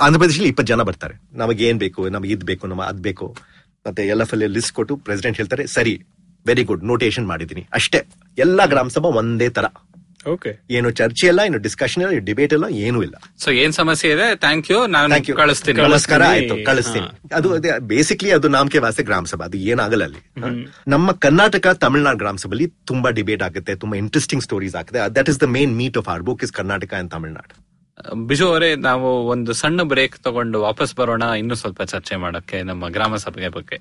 Andhra 0.00 0.18
ಪ್ರದೇಶದಲ್ಲಿ 0.18 0.48
ಇಪ್ಪತ್ತು 0.48 0.74
ಜನ 0.74 0.82
ಬರ್ತಾರೆ. 0.82 1.20
ನಮಗೆ 1.32 1.68
ಏನ್ 1.68 1.78
ಬೇಕು 1.78 2.08
ನಮಗೆ 2.08 2.32
ಇದ್ 2.32 2.44
ಬೇಕು 2.44 2.66
ನಮಗೆ 2.66 2.88
ಅದ್ 2.88 3.02
ಬೇಕು. 3.02 3.36
ಮತ್ತೆ 3.86 4.06
ಎಲ್ಲ 4.06 4.24
ಫಲ್ 4.24 4.40
ಲಿಸ್ಟ್ 4.40 4.72
ಕೊಟ್ಟು 4.72 4.96
ಪ್ರೆಸಿಡೆಂಟ್ 4.96 5.36
ಹೇಳ್ತಾರೆ 5.36 5.66
ಸರಿ 5.66 6.04
ವೆರಿ 6.46 6.64
ಗುಡ್ 6.64 6.84
ನೋಟೇಷನ್ 6.84 7.26
ಮಾಡಿದೀನಿ 7.26 7.68
ಅಷ್ಟೇ. 7.72 8.06
ಎಲ್ಲಾ 8.38 8.66
ಗ್ರಾಮ 8.66 8.88
ಸಭಾ 8.88 9.08
ಒಂದೇ 9.08 9.48
ತರ. 9.48 9.64
ಓಕೆ 10.34 10.50
ಏನು 10.76 10.88
ಚರ್ಚೆ 11.00 11.24
ಇಲ್ಲ 11.30 11.40
ಏನು 11.48 11.58
ಡಿಸ್ಕಷನ್ 11.66 12.02
ಇಲ್ಲ 12.04 12.20
ಡಿಬೇಟ್ 12.28 12.52
ಇಲ್ಲ 12.56 12.66
ಏನೂ 12.86 12.98
ಇಲ್ಲ. 13.06 13.16
ಸೊ 13.42 13.48
ಏನ್ 13.62 13.74
ಸಮಸ್ಯೆ 13.80 14.08
ಇದೆ? 14.14 14.26
ಥ್ಯಾಂಕ್ 14.44 14.68
ಯು 14.72 14.78
ನಾನು 14.94 15.18
ಕಳಿಸ್ತೀನಿ. 15.40 15.78
ನಮಸ್ಕಾರ 15.82 16.22
ಆಯ್ತು 16.34 16.56
ಕಳಿಸ್ತೀನಿ. 16.70 17.08
ಅದು 17.38 17.48
ಅದೇ 17.58 17.70
ಬೇಸಿಕ್ಲಿ 17.92 18.32
ಅದು 18.38 18.48
ನಾಮಕೆ 18.56 18.80
ವಾಸೆ 18.86 19.04
ಗ್ರಾಮ 19.10 19.24
ಸಭಾ. 19.32 19.46
ಅದು 19.50 19.58
ಏನಾಗಲ್ಲ 19.72 20.04
ಅಲ್ಲಿ. 20.08 20.22
ನಮ್ಮ 20.94 21.12
ಕರ್ನಾಟಕ 21.26 21.66
ತಮಿಳ್ನಾಡು 21.84 22.20
ಗ್ರಾಮ 22.24 22.36
ಸಭೆಯಲ್ಲಿ 22.44 22.68
ತುಂಬಾ 22.92 23.10
ಡಿಬೇಟ್ 23.20 23.44
ಆಗುತ್ತೆ 23.48 23.74
ತುಂಬಾ 23.84 23.98
ಇಂಟ್ರೆಸ್ಟಿಂಗ್ 24.04 24.44
ಸ್ಟೋರೀಸ್ 24.48 24.76
ಆಗುತ್ತೆ. 24.80 25.00
That 25.18 25.30
is 25.34 25.40
the 25.44 25.48
main 25.58 25.74
meat 25.82 25.98
of 26.02 26.10
our 26.14 26.24
book 26.30 26.44
is 26.48 26.54
Karnataka 26.60 26.94
and 27.00 27.12
Tamil Nadu 27.16 27.54
Biju 28.28 28.46
ಅವರೇ 28.52 28.68
ನಾವು 28.88 29.08
ಒಂದು 29.34 29.52
ಸಣ್ಣ 29.60 29.82
ಬ್ರೇಕ್ 29.92 30.16
ತಗೊಂಡು 30.26 30.56
ವಾಪಸ್ 30.66 30.92
ಬರೋಣ 30.96 31.24
ಇನ್ನು 31.42 31.54
ಸ್ವಲ್ಪ 31.54 31.82
ಚರ್ಚೆ 31.92 32.16
ಮಾಡಕ್ಕೆ 32.24 32.58
ನಮ್ಮ 32.70 32.88
ಗ್ರಾಮ 32.96 33.16
ಸಭೆಯ 33.16 33.48
ಬಗ್ಗೆ. 33.48 33.78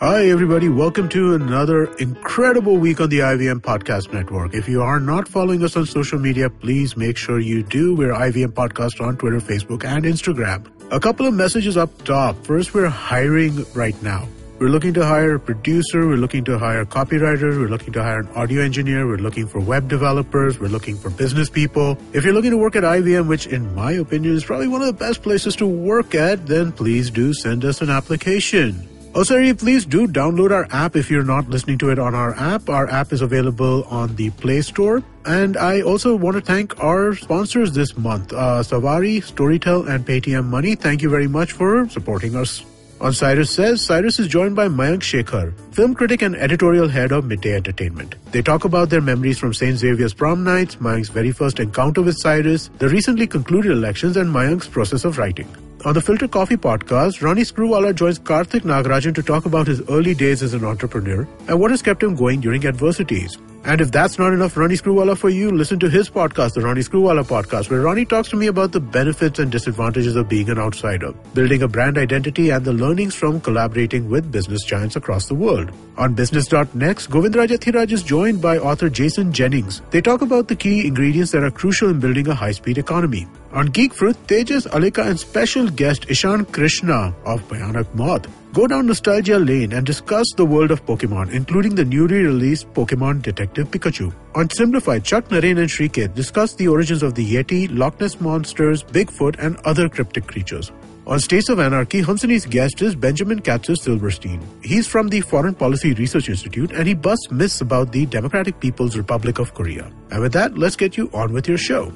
Hi, 0.00 0.28
everybody. 0.28 0.68
Welcome 0.68 1.08
to 1.08 1.34
another 1.34 1.92
incredible 1.96 2.76
week 2.76 3.00
on 3.00 3.08
the 3.08 3.18
IVM 3.18 3.62
Podcast 3.62 4.12
Network. 4.12 4.54
If 4.54 4.68
you 4.68 4.80
are 4.80 5.00
not 5.00 5.26
following 5.26 5.64
us 5.64 5.76
on 5.76 5.86
social 5.86 6.20
media, 6.20 6.48
please 6.48 6.96
make 6.96 7.16
sure 7.16 7.40
you 7.40 7.64
do. 7.64 7.96
We're 7.96 8.12
IVM 8.12 8.52
Podcast 8.52 9.04
on 9.04 9.16
Twitter, 9.16 9.40
Facebook, 9.40 9.84
and 9.84 10.04
Instagram. 10.04 10.70
A 10.92 11.00
couple 11.00 11.26
of 11.26 11.34
messages 11.34 11.76
up 11.76 11.90
top. 12.04 12.46
First, 12.46 12.74
we're 12.74 12.88
hiring 12.88 13.66
right 13.74 14.00
now. 14.00 14.28
We're 14.60 14.68
looking 14.68 14.94
to 14.94 15.04
hire 15.04 15.34
a 15.34 15.40
producer. 15.40 16.06
We're 16.06 16.16
looking 16.16 16.44
to 16.44 16.58
hire 16.58 16.84
copywriters. 16.84 17.58
We're 17.58 17.66
looking 17.68 17.92
to 17.94 18.02
hire 18.02 18.20
an 18.20 18.28
audio 18.36 18.62
engineer. 18.62 19.04
We're 19.04 19.16
looking 19.16 19.48
for 19.48 19.58
web 19.58 19.88
developers. 19.88 20.60
We're 20.60 20.68
looking 20.68 20.96
for 20.96 21.10
business 21.10 21.50
people. 21.50 21.98
If 22.12 22.24
you're 22.24 22.34
looking 22.34 22.52
to 22.52 22.56
work 22.56 22.76
at 22.76 22.84
IVM, 22.84 23.26
which 23.26 23.48
in 23.48 23.74
my 23.74 23.92
opinion 23.92 24.34
is 24.36 24.44
probably 24.44 24.68
one 24.68 24.80
of 24.80 24.86
the 24.86 24.92
best 24.92 25.24
places 25.24 25.56
to 25.56 25.66
work 25.66 26.14
at, 26.14 26.46
then 26.46 26.70
please 26.70 27.10
do 27.10 27.34
send 27.34 27.64
us 27.64 27.82
an 27.82 27.90
application. 27.90 28.88
Also, 29.18 29.34
please 29.52 29.84
do 29.84 30.06
download 30.06 30.52
our 30.52 30.68
app 30.70 30.94
if 30.94 31.10
you're 31.10 31.24
not 31.24 31.50
listening 31.50 31.76
to 31.78 31.90
it 31.90 31.98
on 31.98 32.14
our 32.14 32.38
app. 32.38 32.68
Our 32.68 32.88
app 32.88 33.12
is 33.12 33.20
available 33.20 33.82
on 33.90 34.14
the 34.14 34.30
Play 34.30 34.60
Store. 34.60 35.02
And 35.26 35.56
I 35.56 35.82
also 35.82 36.14
want 36.14 36.36
to 36.36 36.40
thank 36.40 36.78
our 36.78 37.16
sponsors 37.16 37.72
this 37.72 37.98
month, 37.98 38.32
uh, 38.32 38.62
Savari, 38.62 39.18
Storytel, 39.18 39.88
and 39.88 40.06
Paytm 40.06 40.44
Money. 40.44 40.76
Thank 40.76 41.02
you 41.02 41.10
very 41.10 41.26
much 41.26 41.50
for 41.50 41.88
supporting 41.88 42.36
us. 42.36 42.62
On 43.00 43.12
Cyrus 43.12 43.52
Says, 43.52 43.80
Cyrus 43.80 44.18
is 44.18 44.26
joined 44.26 44.56
by 44.56 44.66
Mayank 44.66 45.02
Shekhar, 45.02 45.54
film 45.72 45.94
critic 45.94 46.20
and 46.20 46.34
editorial 46.34 46.88
head 46.88 47.12
of 47.12 47.24
Midday 47.24 47.54
Entertainment. 47.54 48.16
They 48.32 48.42
talk 48.42 48.64
about 48.64 48.90
their 48.90 49.00
memories 49.00 49.38
from 49.38 49.54
St. 49.54 49.78
Xavier's 49.78 50.12
prom 50.12 50.42
nights, 50.42 50.76
Mayank's 50.76 51.08
very 51.08 51.30
first 51.30 51.60
encounter 51.60 52.02
with 52.02 52.18
Cyrus, 52.18 52.70
the 52.78 52.88
recently 52.88 53.28
concluded 53.28 53.70
elections, 53.70 54.16
and 54.16 54.28
Mayank's 54.28 54.66
process 54.66 55.04
of 55.04 55.16
writing. 55.16 55.48
On 55.84 55.94
the 55.94 56.00
Filter 56.00 56.26
Coffee 56.26 56.56
podcast, 56.56 57.22
Ronnie 57.22 57.42
Screwwala 57.42 57.94
joins 57.94 58.18
Karthik 58.18 58.62
Nagarajan 58.62 59.14
to 59.14 59.22
talk 59.22 59.46
about 59.46 59.68
his 59.68 59.80
early 59.88 60.12
days 60.12 60.42
as 60.42 60.52
an 60.52 60.64
entrepreneur 60.64 61.28
and 61.46 61.60
what 61.60 61.70
has 61.70 61.82
kept 61.82 62.02
him 62.02 62.16
going 62.16 62.40
during 62.40 62.66
adversities. 62.66 63.38
And 63.68 63.82
if 63.82 63.90
that's 63.92 64.18
not 64.18 64.32
enough 64.32 64.56
Ronnie 64.56 64.76
Screwwala 64.76 65.14
for 65.14 65.28
you, 65.28 65.50
listen 65.50 65.78
to 65.80 65.90
his 65.90 66.08
podcast, 66.08 66.54
the 66.54 66.62
Ronnie 66.62 66.80
Screwwala 66.80 67.22
podcast, 67.22 67.68
where 67.68 67.82
Ronnie 67.82 68.06
talks 68.06 68.30
to 68.30 68.36
me 68.36 68.46
about 68.46 68.72
the 68.72 68.80
benefits 68.80 69.38
and 69.38 69.52
disadvantages 69.52 70.16
of 70.16 70.26
being 70.26 70.48
an 70.48 70.58
outsider, 70.58 71.12
building 71.34 71.60
a 71.60 71.68
brand 71.68 71.98
identity, 71.98 72.48
and 72.48 72.64
the 72.64 72.72
learnings 72.72 73.14
from 73.14 73.42
collaborating 73.42 74.08
with 74.08 74.32
business 74.32 74.64
giants 74.64 74.96
across 74.96 75.26
the 75.26 75.34
world. 75.34 75.70
On 75.98 76.14
Business.next, 76.14 77.10
Govindraj 77.10 77.48
Athiraj 77.48 77.92
is 77.92 78.02
joined 78.02 78.40
by 78.40 78.56
author 78.56 78.88
Jason 78.88 79.34
Jennings. 79.34 79.82
They 79.90 80.00
talk 80.00 80.22
about 80.22 80.48
the 80.48 80.56
key 80.56 80.86
ingredients 80.86 81.32
that 81.32 81.42
are 81.42 81.50
crucial 81.50 81.90
in 81.90 82.00
building 82.00 82.26
a 82.28 82.34
high-speed 82.34 82.78
economy. 82.78 83.28
On 83.52 83.66
Geek 83.66 83.92
Fruit, 83.92 84.16
Tejas 84.28 84.66
Alika 84.68 85.06
and 85.06 85.20
special 85.20 85.68
guest 85.68 86.06
Ishan 86.08 86.46
Krishna 86.46 87.14
of 87.26 87.46
Bhayanak 87.48 87.94
Moth 87.94 88.26
go 88.58 88.66
down 88.66 88.86
nostalgia 88.86 89.38
lane 89.38 89.72
and 89.72 89.86
discuss 89.86 90.26
the 90.36 90.44
world 90.44 90.72
of 90.72 90.84
Pokemon, 90.84 91.30
including 91.32 91.76
the 91.76 91.84
newly 91.84 92.22
released 92.22 92.66
Pokemon 92.74 93.22
Detective 93.22 93.70
Pikachu. 93.70 94.12
On 94.34 94.50
Simplified, 94.50 95.04
Chuck 95.04 95.28
Naren 95.28 95.60
and 95.60 95.68
Shrikit 95.68 96.12
discuss 96.16 96.54
the 96.54 96.66
origins 96.66 97.04
of 97.04 97.14
the 97.14 97.24
Yeti, 97.24 97.68
Loch 97.70 98.00
Ness 98.00 98.20
monsters, 98.20 98.82
Bigfoot, 98.82 99.38
and 99.38 99.56
other 99.58 99.88
cryptic 99.88 100.26
creatures. 100.26 100.72
On 101.06 101.20
States 101.20 101.48
of 101.48 101.60
Anarchy, 101.60 102.02
Hansani's 102.02 102.46
guest 102.46 102.82
is 102.82 102.96
Benjamin 102.96 103.40
Katzis 103.40 103.78
Silverstein. 103.78 104.40
He's 104.64 104.88
from 104.88 105.06
the 105.08 105.20
Foreign 105.20 105.54
Policy 105.54 105.94
Research 105.94 106.28
Institute 106.28 106.72
and 106.72 106.88
he 106.88 106.94
busts 106.94 107.30
myths 107.30 107.60
about 107.60 107.92
the 107.92 108.06
Democratic 108.06 108.58
People's 108.58 108.96
Republic 108.96 109.38
of 109.38 109.54
Korea. 109.54 109.90
And 110.10 110.20
with 110.20 110.32
that, 110.32 110.58
let's 110.58 110.74
get 110.74 110.96
you 110.96 111.08
on 111.14 111.32
with 111.32 111.46
your 111.46 111.58
show. 111.58 111.92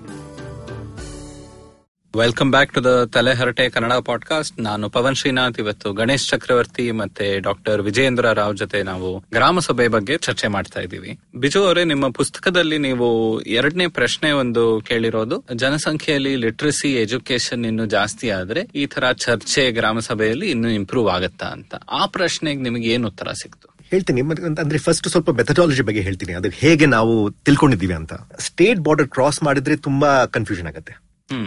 Welcome 2.16 2.50
back 2.50 2.72
to 2.72 2.84
the 2.84 3.04
Taleharate 3.04 3.68
Kannada 3.68 3.92
podcast 3.92 4.60
ನಾನು 4.60 4.90
ಪವನ್ 4.90 5.14
ಶ್ರೀನಾಥ್, 5.14 5.58
ಇವತ್ತು 5.58 5.92
ಗಣೇಶ್ 5.92 6.28
ಚಕ್ರವರ್ತಿ 6.28 6.90
ಮತ್ತೆ 6.90 7.38
doctor 7.38 7.82
Vijayendra 7.82 8.32
Rao 8.32 8.56
ಜೊತೆ 8.56 8.82
ನಾವು 8.82 9.24
ಗ್ರಾಮ 9.32 9.58
ಸಭೆ 9.58 9.88
ಬಗ್ಗೆ 9.88 10.16
ಚರ್ಚೆ 10.16 10.48
ಮಾಡ್ತಾ 10.48 10.80
ಇದ್ದೀವಿ. 10.80 11.18
ಬಿಜು 11.36 11.64
ಅವರೇ, 11.64 11.84
ನಿಮ್ಮ 11.84 12.10
ಪುಸ್ತಕದಲ್ಲಿ 12.10 12.78
ನೀವು 12.78 13.40
ಎರಡನೇ 13.40 13.86
ಪ್ರಶ್ನೆ 13.86 14.30
ಒಂದು 14.30 14.80
ಕೇಳಿರೋದು. 14.80 15.44
ಜನಸಂಖ್ಯೆಯಲ್ಲಿ 15.54 16.36
ಲಿಟ್ರಸಿ 16.36 16.94
ಎಜುಕೇಶನ್ 16.94 17.66
ಇನ್ನು 17.66 17.86
ಜಾಸ್ತಿ 17.86 18.30
ಆದ್ರೆ 18.30 18.60
ಈ 18.74 18.86
ತರ 18.86 19.12
ಚರ್ಚೆ 19.12 19.70
ಗ್ರಾಮ 19.70 19.98
ಸಭೆಯಲ್ಲಿ 19.98 20.50
ಇನ್ನು 20.50 20.70
ಇಂಪ್ರೂವ್ 20.70 21.08
ಆಗತ್ತಾ 21.08 21.46
ಅಂತ. 21.46 21.74
ಆ 21.74 22.06
ಪ್ರಶ್ನೆಗೆ 22.06 22.62
ನಿಮಗೆ 22.62 22.88
ಏನು 22.88 23.08
ಉತ್ತರ 23.08 23.32
ಸಿಕ್ತು? 23.32 23.72
ಹೇಳ್ತೀನಿ 23.84 24.20
ಅಂದ್ರೆ 24.60 24.78
ಫಸ್ಟ್ 24.78 25.08
ಸ್ವಲ್ಪ 25.08 25.30
ಮೆಥಡಾಲಜಿ 25.30 25.82
ಬಗ್ಗೆ 25.82 26.00
ಹೇಳ್ತೀನಿ. 26.00 26.32
ಅದು 26.32 26.48
ಹೇಗೆ 26.48 26.86
ನಾವು 26.86 27.30
ತಿಳ್ಕೊಂಡಿದ್ದೀವಿ 27.30 27.94
ಅಂತ. 27.94 28.14
ಸ್ಟೇಟ್ 28.38 28.80
ಬಾರ್ಡರ್ 28.80 29.08
ಕ್ರಾಸ್ 29.08 29.42
ಮಾಡಿದ್ರೆ 29.42 29.76
ತುಂಬಾ 29.76 30.26
ಕನ್ಫ್ಯೂಷನ್ 30.26 30.66
ಆಗುತ್ತೆ. 30.66 31.01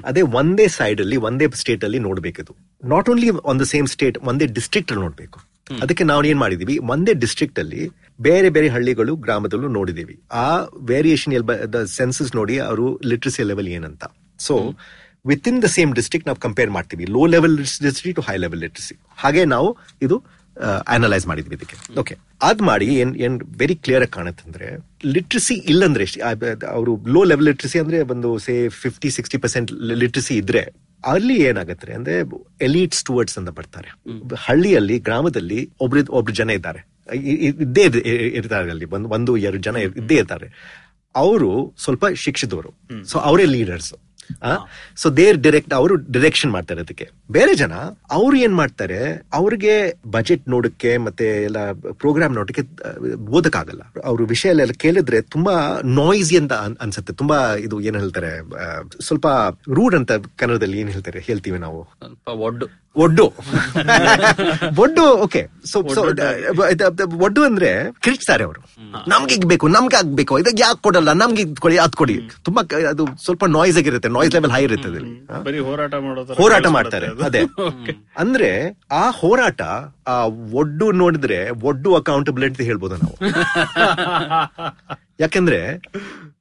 ಅದೇ 0.10 0.21
ಒಂದೇ 0.39 0.65
ಸೈಡ್ 0.78 1.00
ಅಲ್ಲಿ, 1.04 1.17
ಒಂದೇ 1.28 1.48
ಸ್ಟೇಟ್ 1.62 1.84
ಅಲ್ಲಿ 1.88 2.00
ನೋಡ್ಬೇಕಿದು 2.08 2.52
not 2.93 3.10
only 3.13 3.30
on 3.52 3.60
the 3.63 3.67
same 3.74 3.88
state 3.95 4.17
ಒಂದೇ 4.32 4.48
ಡಿಸ್ಟ್ರಿಕ್ಟ್ 4.58 4.91
ಅಲ್ಲಿ 4.91 5.04
ನೋಡ್ಬೇಕು. 5.06 5.39
ಅದಕ್ಕೆ 5.84 6.04
ನಾವು 6.10 6.24
ಏನ್ 6.32 6.39
ಮಾಡಿದೀವಿ? 6.43 6.76
ಒಂದೇ 6.93 7.13
ಡಿಸ್ಟ್ರಿಕ್ಟ್ 7.24 7.60
ಅಲ್ಲಿ 7.63 7.82
ಬೇರೆ 8.28 8.50
ಬೇರೆ 8.56 8.67
ಹಳ್ಳಿಗಳು 8.76 9.13
ಗ್ರಾಮದಲ್ಲೂ 9.24 9.69
ನೋಡಿದೀವಿ. 9.78 10.15
ಆ 10.45 10.50
ವೇರಿಯೇಷನ್ 10.91 11.34
ಸೆನ್ಸಸ್ 12.00 12.32
ನೋಡಿ 12.36 12.56
ಅವರು 12.69 12.86
ಲಿಟ್ರಸಿ 13.12 13.43
ಲೆವೆಲ್ 13.52 13.69
ಏನಂತ. 13.78 14.04
So 14.39 14.56
with 15.32 15.48
in 15.52 15.60
the 15.63 15.67
same 15.76 15.91
district 16.00 16.28
ನಾವು 16.30 16.39
ಕಂಪೇರ್ 16.45 16.71
ಮಾಡ್ತೀವಿ. 16.78 17.06
Low 17.15 17.21
level 17.36 17.56
literacy 17.60 18.13
to 18.19 18.24
high 18.30 18.36
level 18.43 18.62
literacy 18.65 18.95
ಹಾಗೆ 19.24 19.43
ನಾವು 19.56 19.69
ಇದು 20.08 20.17
ಅನಲೈಸ್ 20.88 21.28
ಮಾಡಿದ್ವಿ 21.28 21.56
ಇದಕ್ಕೆ. 21.56 22.00
ಓಕೆ 22.00 22.18
ಅದ್ 22.41 22.62
ಮಾಡಿ 22.62 22.86
ಏನ್ 22.86 23.15
ಏನ್ 23.15 23.41
ವೆರಿ 23.58 23.76
ಕ್ಲಿಯರ್ 23.76 24.04
ಆಗಿ 24.04 24.12
ಕಾಣುತ್ತಂದ್ರೆ 24.12 24.78
ಲಿಟ್ರಸಿ 25.06 25.54
ಇಲ್ಲಂದ್ರೆ 25.54 26.06
ಅವರು 26.65 27.00
ಲೋ 27.08 27.24
ಲೆವೆಲ್ 27.24 27.46
ಲಿಟ್ರಸಿ 27.46 27.80
ಅಂದ್ರೆ 27.80 28.02
ಒಂದು 28.02 28.38
say 28.38 28.70
fifty 28.70 29.10
sixty 29.10 29.38
percent 29.38 29.72
literacy 29.74 30.38
ಇದ್ರೆ 30.38 30.70
ಅಲ್ಲಿ 31.06 31.41
ಏನಾಗುತ್ತೆ 31.41 31.94
ಅಂದ್ರೆ 31.94 32.20
ಎಲೀಟ್ 32.62 32.94
ಸ್ಟುವರ್ಡ್ಸ್ 32.94 33.38
ಅಂತ 33.38 33.50
ಬರ್ತಾರೆ. 33.50 33.94
ಹಳ್ಳಿಯಲ್ಲಿ 34.38 35.00
ಗ್ರಾಮದಲ್ಲಿ 35.00 35.70
ಒಬ್ರು 35.80 36.12
ಒಬ್ರು 36.12 36.36
ಜನ 36.36 36.50
ಇದ್ದಾರೆ. 36.50 36.88
ಇದ್ದೇ 37.18 37.82
ಇರ್- 37.82 38.02
ಇರ್- 38.02 38.36
ಇರ್ತಾರೆ 38.36 38.70
ಅಲ್ಲಿ 38.70 38.86
ಒಂದು 38.86 39.10
ಒಂದು 39.10 39.38
ಎರಡು 39.38 39.62
ಜನ 39.62 39.76
ಇದ್ದೇ 39.76 40.15
ಇರ್ತಾರೆ. 40.15 40.76
ಅವರು 41.15 41.74
ಸ್ವಲ್ಪ 41.84 42.06
ಶಿಕ್ಷಿತವರು. 42.08 42.74
ಸೊ 43.04 43.20
ಅವರೇ 43.20 43.46
ಲೀಡರ್ಸ್ 43.46 43.94
ಸೊ 44.96 45.10
ದೇರ್ 45.10 45.38
ಡೈರೆಕ್ಟ್ 45.38 45.74
ಅವರು 45.74 45.96
ಡಿರೆಕ್ಷನ್ 45.96 46.52
ಮಾಡ್ತಾರೆ 46.52 46.82
ಅದಕ್ಕೆ. 46.82 47.10
ಬೇರೆ 47.31 47.55
ಜನ 47.55 47.73
ಅವ್ರು 48.11 48.38
ಏನ್ 48.38 48.55
ಮಾಡ್ತಾರೆ 48.55 49.27
ಅವ್ರಿಗೆ 49.33 49.93
ಬಜೆಟ್ 50.11 50.49
ನೋಡಕ್ಕೆ 50.49 50.97
ಮತ್ತೆ 50.97 51.43
ಎಲ್ಲ 51.43 51.71
ಪ್ರೋಗ್ರಾಮ್ 51.71 52.35
ನೋಡಕ್ಕೆ 52.35 52.61
ಓದಕ್ಕಾಗಲ್ಲ. 53.15 53.81
ಅವ್ರ 54.03 54.21
ವಿಷಯ 54.23 54.49
ಎಲ್ಲ 54.49 54.65
ಕೇಳಿದ್ರೆ 54.65 55.21
ತುಂಬಾ 55.21 55.82
ನಾಯ್ಸಿ 55.84 56.38
ಅಂತ 56.38 56.53
ಅನ್- 56.53 56.78
ಅನ್ಸುತ್ತೆ. 56.82 57.13
ತುಂಬಾ 57.13 57.55
ಇದು 57.55 57.82
ಏನ್ 57.82 57.95
ಹೇಳ್ತಾರೆ 57.95 58.41
ಸ್ವಲ್ಪ 59.05 59.28
ರೂಡ್ 59.73 59.95
ಅಂತ 59.95 60.11
ಕನ್ನಡದಲ್ಲಿ 60.11 60.80
ಏನ್ 60.80 60.89
ಹೇಳ್ತಾರೆ 60.89 61.19
ಹೇಳ್ತೀವಿ 61.19 61.59
ನಾವು? 61.59 61.88
ಒಡ್ಡು. 62.34 62.65
ಒಡ್ಡು. 62.95 63.26
ಒಡ್ಡು 64.82 65.01
ಓಕೆ 65.01 65.47
ಸೊ 65.65 65.88
ಸೊ 65.93 66.01
ಒಡ್ಡು 67.17 67.43
ಅಂದ್ರೆ 67.43 67.91
ಕಿರಿಚ್ತಾರೆ 67.99 68.43
ಅವರು. 68.43 68.61
ನಮ್ಗೆ 69.09 69.36
ಈಗ 69.36 69.43
ಬೇಕು 69.45 69.67
ನಮ್ಗೆ 69.67 69.95
ಆಗ್ಬೇಕು. 69.95 70.39
ಇದಕ್ಕೆ 70.39 70.63
ಯಾಕೆ 70.63 70.82
ಕೊಡಲ್ಲ? 70.82 71.13
ನಮ್ಗೆ 71.13 71.55
ಕೊಡಿ 71.55 71.78
ಅದ್ 71.78 71.93
ಕೊಡಿ. 71.93 72.30
ತುಂಬಾ 72.43 72.88
ಅದು 72.89 73.07
ಸ್ವಲ್ಪ 73.23 73.45
ನಾಯ್ಸ್ 73.45 73.78
ಆಗಿರುತ್ತೆ. 73.78 74.09
Noise 74.09 74.34
level 74.34 74.51
high? 74.51 74.63
ಇರುತ್ತೆ 74.63 74.89
ಹೋರಾಟ 76.38 76.65
ಹಾ? 76.65 77.14
ಮಾಡೋದು 77.16 77.26
ಅದೇ. 77.26 77.41
ಅಂದ್ರೆ 78.18 78.49
ಆ 78.91 79.09
ಹೋರಾಟ 79.09 79.61
ಆ 80.07 80.26
ಒಡ್ಡು 80.53 80.91
ನೋಡಿದ್ರೆ 80.91 81.49
ಒಡ್ಡು 81.49 81.95
ಅಕೌಂಟಬಿಲಿಟಿ 81.95 82.51
ಅಂತ 82.53 82.61
ಹೇಳ್ಬೋದು 82.61 82.95
ನಾವು. 82.95 83.16
ಯಾಕಂದ್ರೆ 85.20 85.59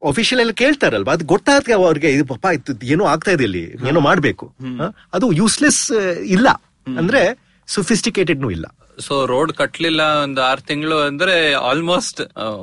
ಅಫಿಷಿಯಲ್ 0.08 0.40
ಎಲ್ಲ 0.40 0.52
ಕೇಳ್ತಾರಲ್ವಾ 0.52 1.12
ಅದು 1.12 1.24
ಗೊತ್ತಾಗ್ತದೆ 1.24 1.72
ಅವ್ರಿಗೆ 1.72 2.10
ಇದು 2.10 2.24
ಪಾಪ 2.24 2.46
ಇತ್ತು 2.54 2.86
ಏನೋ 2.86 3.04
ಆಗ್ತಾ 3.04 3.30
ಇದೆ 3.30 3.44
ಇಲ್ಲಿ 3.44 3.64
ಏನೋ 3.88 4.00
ಮಾಡ್ಬೇಕು. 4.00 4.54
ಅದು 5.14 5.32
ಯೂಸ್ಲೆಸ್ 5.32 5.82
ಇಲ್ಲ. 6.26 6.48
ಅಂದ್ರೆ 6.98 7.22
ಸೊಫಿಸ್ಟಿಕೇಟೆಡ್ನು 7.68 8.50
ಇಲ್ಲ 8.50 8.66
ಸೊ 9.00 9.26
ರೋಡ್ 9.26 9.52
ಕಟ್ಲಿಲ್ಲ 9.52 10.02
ಒಂದು 10.22 10.42
ಆರ್ 10.42 10.60
ತಿಂಗಳು 10.60 10.98
ಅಂದ್ರೆ 10.98 11.52
ಆಲ್ಮೋಸ್ಟ್ 11.52 12.20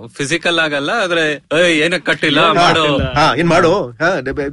ಫಿಸಿಕಲ್ 0.07 0.59
ಆಗಲ್ಲ 0.59 0.89
ಆದ್ರೆ 0.89 1.23
ಏನಕ್ಕೆ 1.31 1.77
ಏನಕ್ 1.77 2.05
ಕಟ್ಟಿಲ್ಲ 2.05 2.51
ಮಾಡು. 2.51 2.97
ಹಾ 2.97 3.35
ಏನ್ 3.35 3.47
ಮಾಡು. 3.47 3.71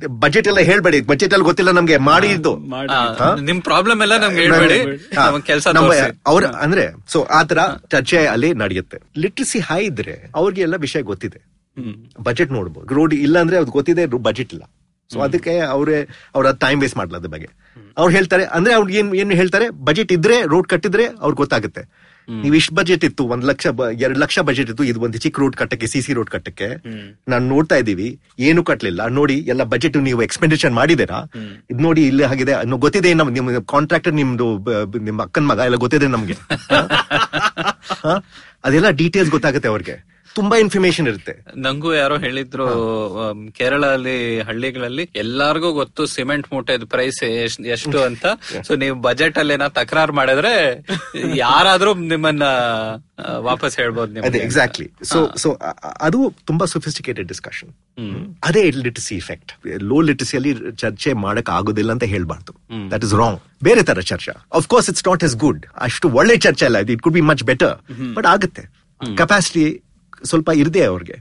ಬಜೆಟ್ 0.06 0.48
ಎಲ್ಲ 0.48 0.58
ಹೇಳ್ಬೇಡಿ. 0.58 1.00
ಬಜೆಟ್ 1.00 1.34
ಅಲ್ಲಿ 1.34 1.44
ಗೊತ್ತಿಲ್ಲ 1.44 1.70
ನಮ್ಗೆ. 1.70 1.96
ಮಾಡಿದ್ದು 1.96 2.56
ನಿಮ್ 3.40 3.62
ಪ್ರಾಬ್ಲಮ್ 3.62 4.02
ಎಲ್ಲ 4.02 4.16
ನಮ್ಗೆ 4.16 4.40
ಹೇಳ್ಬೇಡಿ. 4.40 4.98
ಕೆಲಸ 5.46 5.66
ಅವ್ರ 6.26 6.44
ಅಂದ್ರೆ 6.44 6.86
ಸೊ 7.08 7.22
ಆತರ 7.22 7.58
ಚರ್ಚೆ 7.90 8.26
ಅಲ್ಲಿ 8.26 8.54
ನಡೆಯುತ್ತೆ. 8.54 8.98
ಲಿಟ್ರಸಿ 9.18 9.58
ಹೈ 9.58 9.84
ಇದ್ರೆ 9.84 10.30
ಅವ್ರಿಗೆಲ್ಲ 10.34 10.76
ವಿಷಯ 10.76 11.02
ಗೊತ್ತಿದೆ. 11.02 11.40
ಬಜೆಟ್ 12.20 12.52
ನೋಡ್ಬೋದು. 12.52 12.94
ರೋಡ್ 12.94 13.14
ಇಲ್ಲ 13.14 13.38
ಅಂದ್ರೆ 13.38 13.58
ಅದು 13.58 13.70
ಗೊತ್ತಿದೆ 13.70 14.06
ಬಜೆಟ್ 14.06 14.54
ಇಲ್ಲ. 14.54 14.70
ಸೊ 15.12 15.20
ಅದಕ್ಕೆ 15.20 15.58
ಅವರೇ 15.58 16.08
ಅವ್ರ 16.34 16.52
ಟೈಮ್ 16.52 16.80
ವೇಸ್ಟ್ 16.80 16.96
ಮಾಡಲ್ಲ 16.96 17.16
ಅದ್ರ 17.16 17.28
ಬಗ್ಗೆ. 17.28 17.48
ಅವ್ರು 18.00 18.12
ಹೇಳ್ತಾರೆ 18.16 18.44
ಅಂದ್ರೆ 18.56 18.72
ಅವ್ರಿಗೆ 18.78 18.98
ಏನ್ 19.00 19.08
ಏನ್ 19.22 19.32
ಹೇಳ್ತಾರೆ? 19.40 19.66
ಬಜೆಟ್ 19.88 20.12
ಇದ್ರೆ 20.16 20.36
ರೋಡ್ 20.52 20.68
ಕಟ್ಟಿದ್ರೆ 20.72 21.04
ಅವ್ರಿಗೆ 21.22 21.40
ಗೊತ್ತಾಗುತ್ತೆ. 21.44 21.82
ನೀವು 22.28 22.54
ಇಷ್ಟು 22.58 22.72
ಬಜೆಟ್ 22.78 23.04
ಇತ್ತು 23.08 23.22
ಒಂದ್ 23.34 23.44
ಲಕ್ಷ 23.50 23.66
ಎರಡು 24.04 24.18
ಲಕ್ಷ 24.22 24.38
ಬಜೆಟ್ 24.48 24.70
ಇತ್ತು 24.72 24.84
ಇದು 24.90 24.98
ಒಂದು 25.06 25.18
ಚಿಕ್ಕ 25.24 25.40
ರೋಡ್ 25.42 25.54
ಕಟ್ಟಕ್ಕೆ 25.60 25.86
ಸಿ 25.92 26.00
ಸಿ 26.06 26.12
ರೋಡ್ 26.18 26.30
ಕಟ್ಟಕ್ಕೆ. 26.34 26.68
ನಾನು 27.32 27.44
ನೋಡ್ತಾ 27.52 27.76
ಇದೀವಿ 27.82 28.08
ಏನು 28.48 28.62
ಕಟ್ಲಿಲ್ಲ. 28.70 29.00
ನೋಡಿ 29.18 29.36
ಎಲ್ಲ 29.52 29.64
ಬಜೆಟ್ 29.72 29.96
ನೀವು 30.08 30.20
ಎಕ್ಸ್ಪೆಂಡಿಚರ್ 30.26 30.72
ಮಾಡಿದೀರಾ 30.80 31.20
ಇದು 31.72 31.80
ನೋಡಿ 31.86 32.02
ಇಲ್ಲಿ 32.10 32.24
ಆಗಿದೆ. 32.30 32.54
ಅನ್ನೋ 32.64 32.78
ಗೊತ್ತಿದೆ 32.84 33.12
ನಮ್ 33.20 33.30
ನಿಮ್ 33.38 33.48
ಕಾಂಟ್ರಾಕ್ಟರ್ 33.74 34.14
ನಿಮ್ದು 34.20 34.48
ನಿಮ್ 35.08 35.20
ಅಕ್ಕನ 35.26 35.46
ಮಗ 35.52 35.66
ಎಲ್ಲ 35.70 35.78
ಗೊತ್ತಿದೆ 35.86 36.10
ನಮ್ಗೆ. 36.16 36.36
ಅದೆಲ್ಲ 38.66 38.90
ಡೀಟೇಲ್ಸ್ 39.02 39.32
ಗೊತ್ತಾಗುತ್ತೆ 39.36 39.70
ಅವ್ರಿಗೆ. 39.74 39.96
ತುಂಬಾ 40.38 40.56
ಇನ್ಫಾರ್ಮೇಶನ್ 40.56 41.08
ಇರುತ್ತೆ. 41.12 41.34
ನಂಗೂ 41.56 41.90
ಯಾರೋ 41.94 42.16
ಹೇಳಿದ್ರು 42.18 42.66
ಕೇರಳ 43.58 43.84
ಅಲ್ಲಿ 43.96 44.16
ಹಳ್ಳಿಗಳಲ್ಲಿ 44.40 45.04
ಎಲ್ಲಾರ್ಗೂ 45.16 45.70
ಗೊತ್ತು 45.72 46.04
ಸಿಮೆಂಟ್ 46.06 46.48
ಮೂಟೆದ 46.52 46.86
ಪ್ರೈಸ್ 46.94 47.20
ಎಷ್ಟು 47.76 47.98
ಅಂತ. 48.08 48.26
ಸೊ 48.66 48.74
ನೀವು 48.76 48.96
ಬಜೆಟ್ 49.08 49.38
ಅಲ್ಲಿ 49.38 49.54
ಏನೋ 49.54 49.68
ತಕರಾರು 49.78 50.12
ಮಾಡಿದ್ರೆ 50.12 50.54
ಯಾರಾದ್ರೂ 51.36 51.92
ನಿಮ್ಮನ್ನ 52.12 52.44
ವಾಪಸ್ 53.48 53.74
ಹೇಳ್ಬೋದು 53.80 54.22
ಅದೇ 54.28 54.38
ಎಕ್ಸಾಕ್ಟ್ಲಿ 54.38 54.86
ಸೊ 55.12 55.18
ಸೊ 55.36 55.48
ಅದು 56.00 56.18
ತುಂಬಾ 56.46 56.66
ಸೊಫಿಸ್ಟಿಕೇಟೆಡ್ 56.66 57.28
ಡಿಸ್ಕಷನ್ 57.28 57.70
ಅದೇ 58.48 58.62
ಲಿಟರಸಿ 58.84 59.14
ಇಫೆಕ್ಟ್ 59.22 59.52
ಲೋ 59.90 59.98
ಲಿಟಸಿಯಲ್ಲಿ 60.08 60.52
ಚರ್ಚೆ 60.76 61.12
ಮಾಡಕ್ 61.24 61.50
ಆಗೋದಿಲ್ಲ 61.56 61.90
ಅಂತ 61.92 62.06
ಹೇಳ್ಬಾರ್ದು. 62.14 62.52
ದಟ್ 62.92 63.04
ಇಸ್ 63.04 63.14
ರಾಂಗ್ 63.14 63.40
ಬೇರೆ 63.64 63.82
ತರ 63.82 64.00
ಚರ್ಚೆ. 64.10 64.32
Of 64.58 64.66
course 64.74 64.88
it's 64.90 65.04
not 65.08 65.24
is 65.28 65.36
good 65.44 65.62
ಅಷ್ಟು 65.86 66.08
ಒಳ್ಳೆ 66.20 66.36
ಚರ್ಚೆ 66.46 66.64
ಅಲ್ಲ. 66.68 66.78
It 66.94 67.02
could 67.06 67.16
be 67.18 67.24
much 67.30 67.44
better 67.50 67.74
but 68.16 68.28
ಆಗುತ್ತೆ. 68.34 68.64
ಕೆಪಾಸಿಟಿ 69.00 69.64
ಸ್ವಲ್ಪ 70.24 70.50
ಇರದೆ 70.54 70.82
ಅವ್ರಿಗೆ 70.84 71.16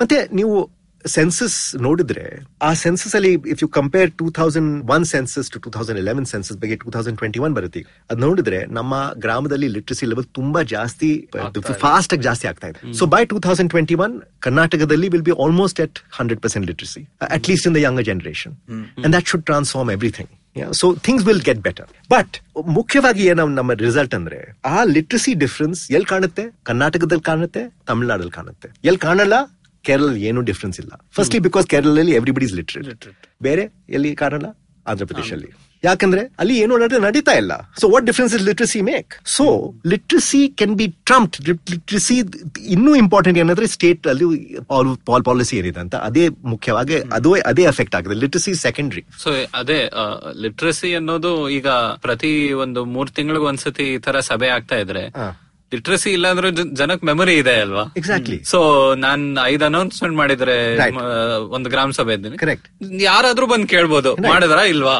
ಮತ್ತೆ 0.00 0.28
ನೀವು 0.32 0.56
ಸೆನ್ಸಸ್ 1.04 1.76
ನೋಡಿದ್ರೆ 1.80 2.24
ಆ 2.62 2.74
ಸೆನ್ಸಸ್ 2.74 3.14
ಅಲ್ಲಿ 3.16 3.30
if 3.52 3.60
you 3.62 3.68
compare 3.68 4.10
two 4.10 4.30
thousand 4.30 4.90
one 4.90 5.04
census 5.04 5.50
to 5.52 5.58
two 5.64 5.70
thousand 5.70 5.98
eleven 5.98 6.26
census 6.26 6.58
ಬಗ್ಗೆ 6.58 6.76
ಟೂ 6.76 6.90
ತೌಸಂಡ್ 6.90 7.18
ಟ್ವೆಂಟಿ 7.18 7.38
ಒನ್ 7.38 7.54
ಬರುತ್ತೆ. 7.54 7.80
ಅದ್ 8.10 8.18
ನೋಡಿದ್ರೆ 8.18 8.66
ನಮ್ಮ 8.68 8.94
ಗ್ರಾಮದಲ್ಲಿ 9.18 9.68
ಲಿಟ್ರಸಿ 9.68 10.06
ಲೆವೆಲ್ 10.06 10.26
ತುಂಬಾ 10.38 10.62
ಜಾಸ್ತಿ 10.62 11.10
ಫಾಸ್ಟ್ 11.84 12.14
ಆಗಿ 12.14 12.22
ಜಾಸ್ತಿ 12.22 12.48
ಆಗ್ತಾ 12.48 12.68
ಇದೆ. 12.68 12.92
So 12.92 13.06
by 13.06 13.24
two 13.26 13.38
thousand 13.38 13.70
twenty 13.70 13.94
one 13.94 14.16
ಕರ್ನಾಟಕದಲ್ಲಿ 14.40 15.08
will 15.08 15.22
be 15.22 15.36
almost 15.44 15.80
at 15.80 15.98
hundred 16.18 16.40
percent 16.40 16.66
literacy 16.66 17.02
at 17.20 17.48
least 17.50 17.68
in 17.70 17.74
the 17.74 17.82
younger 17.86 18.04
generation 18.04 18.56
and 19.04 19.12
that 19.16 19.26
should 19.26 19.44
transform 19.44 19.90
everything 19.90 20.32
so 20.72 20.94
things 20.94 21.26
will 21.26 21.42
get 21.42 21.58
better 21.58 21.86
but 22.10 22.36
ಮುಖ್ಯವಾಗಿ 22.66 23.26
ಏನೋ 23.26 23.48
ನಮ್ಮ 23.48 23.72
result 23.72 24.14
ಅಂದ್ರೆ 24.14 24.58
ಆ 24.64 24.84
literacy 24.84 25.34
difference 25.34 25.92
ಎಲ್ಲಿ 25.92 26.06
ಕಾಣುತ್ತೆ? 26.06 26.42
ಕರ್ನಾಟಕದಲ್ಲಿ 26.62 27.22
ಕಾಣುತ್ತೆ 27.22 27.76
ತಮಿಳ್ನಾಡಲ್ಲಿ 27.86 28.32
ಕಾಣುತ್ತೆ. 28.32 28.68
ಎಲ್ಲಿ 28.84 28.98
ಕಾಣಲ್ಲ? 28.98 29.34
ಕೇರಳ 29.82 30.16
ಏನು 30.16 30.40
ಡಿಫ್ರೆನ್ಸ್ 30.40 30.80
ಇಲ್ಲ. 30.80 30.90
ಫಸ್ಟ್ 31.10 31.40
ಬಿಕಾಸ್ 31.40 31.66
ಕೇರಳದಲ್ಲಿ 31.66 32.12
ಎವ್ರಿಬಡಿ 32.12 32.44
ಇಸ್ 32.44 32.54
ಲಿಟ್ರೇಟ್ 32.54 33.04
ಬೇರೆ 33.42 33.68
ಎಲ್ಲಿ 33.88 34.16
ಕಾಣಲ್ಲ? 34.16 34.46
ಆಂಧ್ರ 34.86 35.04
ಪ್ರದೇಶಲ್ಲಿ. 35.04 35.67
ಯಾಕಂದ್ರೆ 35.84 36.22
ಅಲ್ಲಿ 36.38 36.58
ಏನು 36.58 36.78
ನಡೆ- 36.78 37.02
ನಡೀತಾ 37.02 37.32
ಇಲ್ಲ. 37.32 37.52
So 37.80 37.88
what 37.88 38.06
difference 38.06 38.34
is 38.34 38.44
literacy 38.44 38.80
make 38.82 39.14
so 39.24 39.44
literacy 39.86 40.48
can 40.48 40.74
be 40.74 40.86
trump 41.04 41.36
literacy 41.48 42.16
ಇನ್ನೂ 42.66 42.94
ಇಂಪಾರ್ಟೆಂಟ್ 42.94 43.38
ಏನಂದ್ರೆ 43.38 43.66
ಸ್ಟೇಟ್ 43.66 44.06
ಅಲ್ಲಿ 44.06 44.26
ಪಾಲ್ 45.06 45.24
ಪಾಲಿಸಿ 45.24 45.56
ಏನಿದೆ 45.56 45.80
ಅಂತ. 45.80 45.94
ಅದೇ 45.94 46.28
ಮುಖ್ಯವಾಗಿ 46.44 46.96
ಅದು 47.12 47.32
ಅದೇ 47.46 47.62
ಎಫೆಕ್ಟ್ 47.62 47.94
ಆಗಿದೆ. 47.94 48.14
ಲಿಟ್ರಸಿ 48.14 48.54
ಸೆಕೆಂಡ್ರಿ 48.54 49.04
ಸೊ 49.22 49.30
ಅದೇ 49.54 49.80
ಲಿಟ್ರಸಿ 50.40 50.94
ಅನ್ನೋದು 50.94 51.50
ಈಗ 51.50 51.68
ಪ್ರತಿ 51.98 52.32
ಒಂದು 52.52 52.84
ಮೂರ್ 52.84 53.10
ತಿಂಗಳಿಗೆ 53.10 53.44
ಒಂದ್ಸತಿ 53.44 53.94
ಈ 53.94 53.98
ತರ 53.98 54.20
ಸಭೆ 54.20 54.48
ಆಗ್ತಾ 54.48 54.76
ಇದ್ರೆ 54.76 55.04
ಲಿಟ್ರಸಿ 55.72 56.10
ಇಲ್ಲ 56.10 56.28
ಅಂದ್ರೆ 56.28 56.50
ಜನಕ್ 56.74 57.04
ಮೆಮೊರಿ 57.04 57.34
ಇದೆ 57.34 57.60
ಅಲ್ವಾ? 57.60 57.82
ಎಕ್ಸಾಕ್ಟ್ಲಿ 57.96 58.44
ಸೊ 58.44 58.58
ನಾನ್ 58.94 59.38
ಐದ್ 59.44 59.62
ಅನೌನ್ಸ್ಮೆಂಟ್ 59.62 60.16
ಮಾಡಿದ್ರೆ. 60.16 60.56
ಒಂದು 61.48 61.70
ಗ್ರಾಮ 61.70 61.90
ಸಭೆ 61.90 62.14
ಇದ್ದೀನಿ. 62.14 62.36
ಕರೆಕ್ಟ್ 62.36 62.68
ಯಾರಾದ್ರೂ 63.00 63.46
ಬಂದ್ 63.46 63.68
ಕೇಳ್ಬೋದು. 63.68 64.12
ಮಾಡಿದ್ರ 64.28 64.58
ಇಲ್ವಾ. 64.68 64.96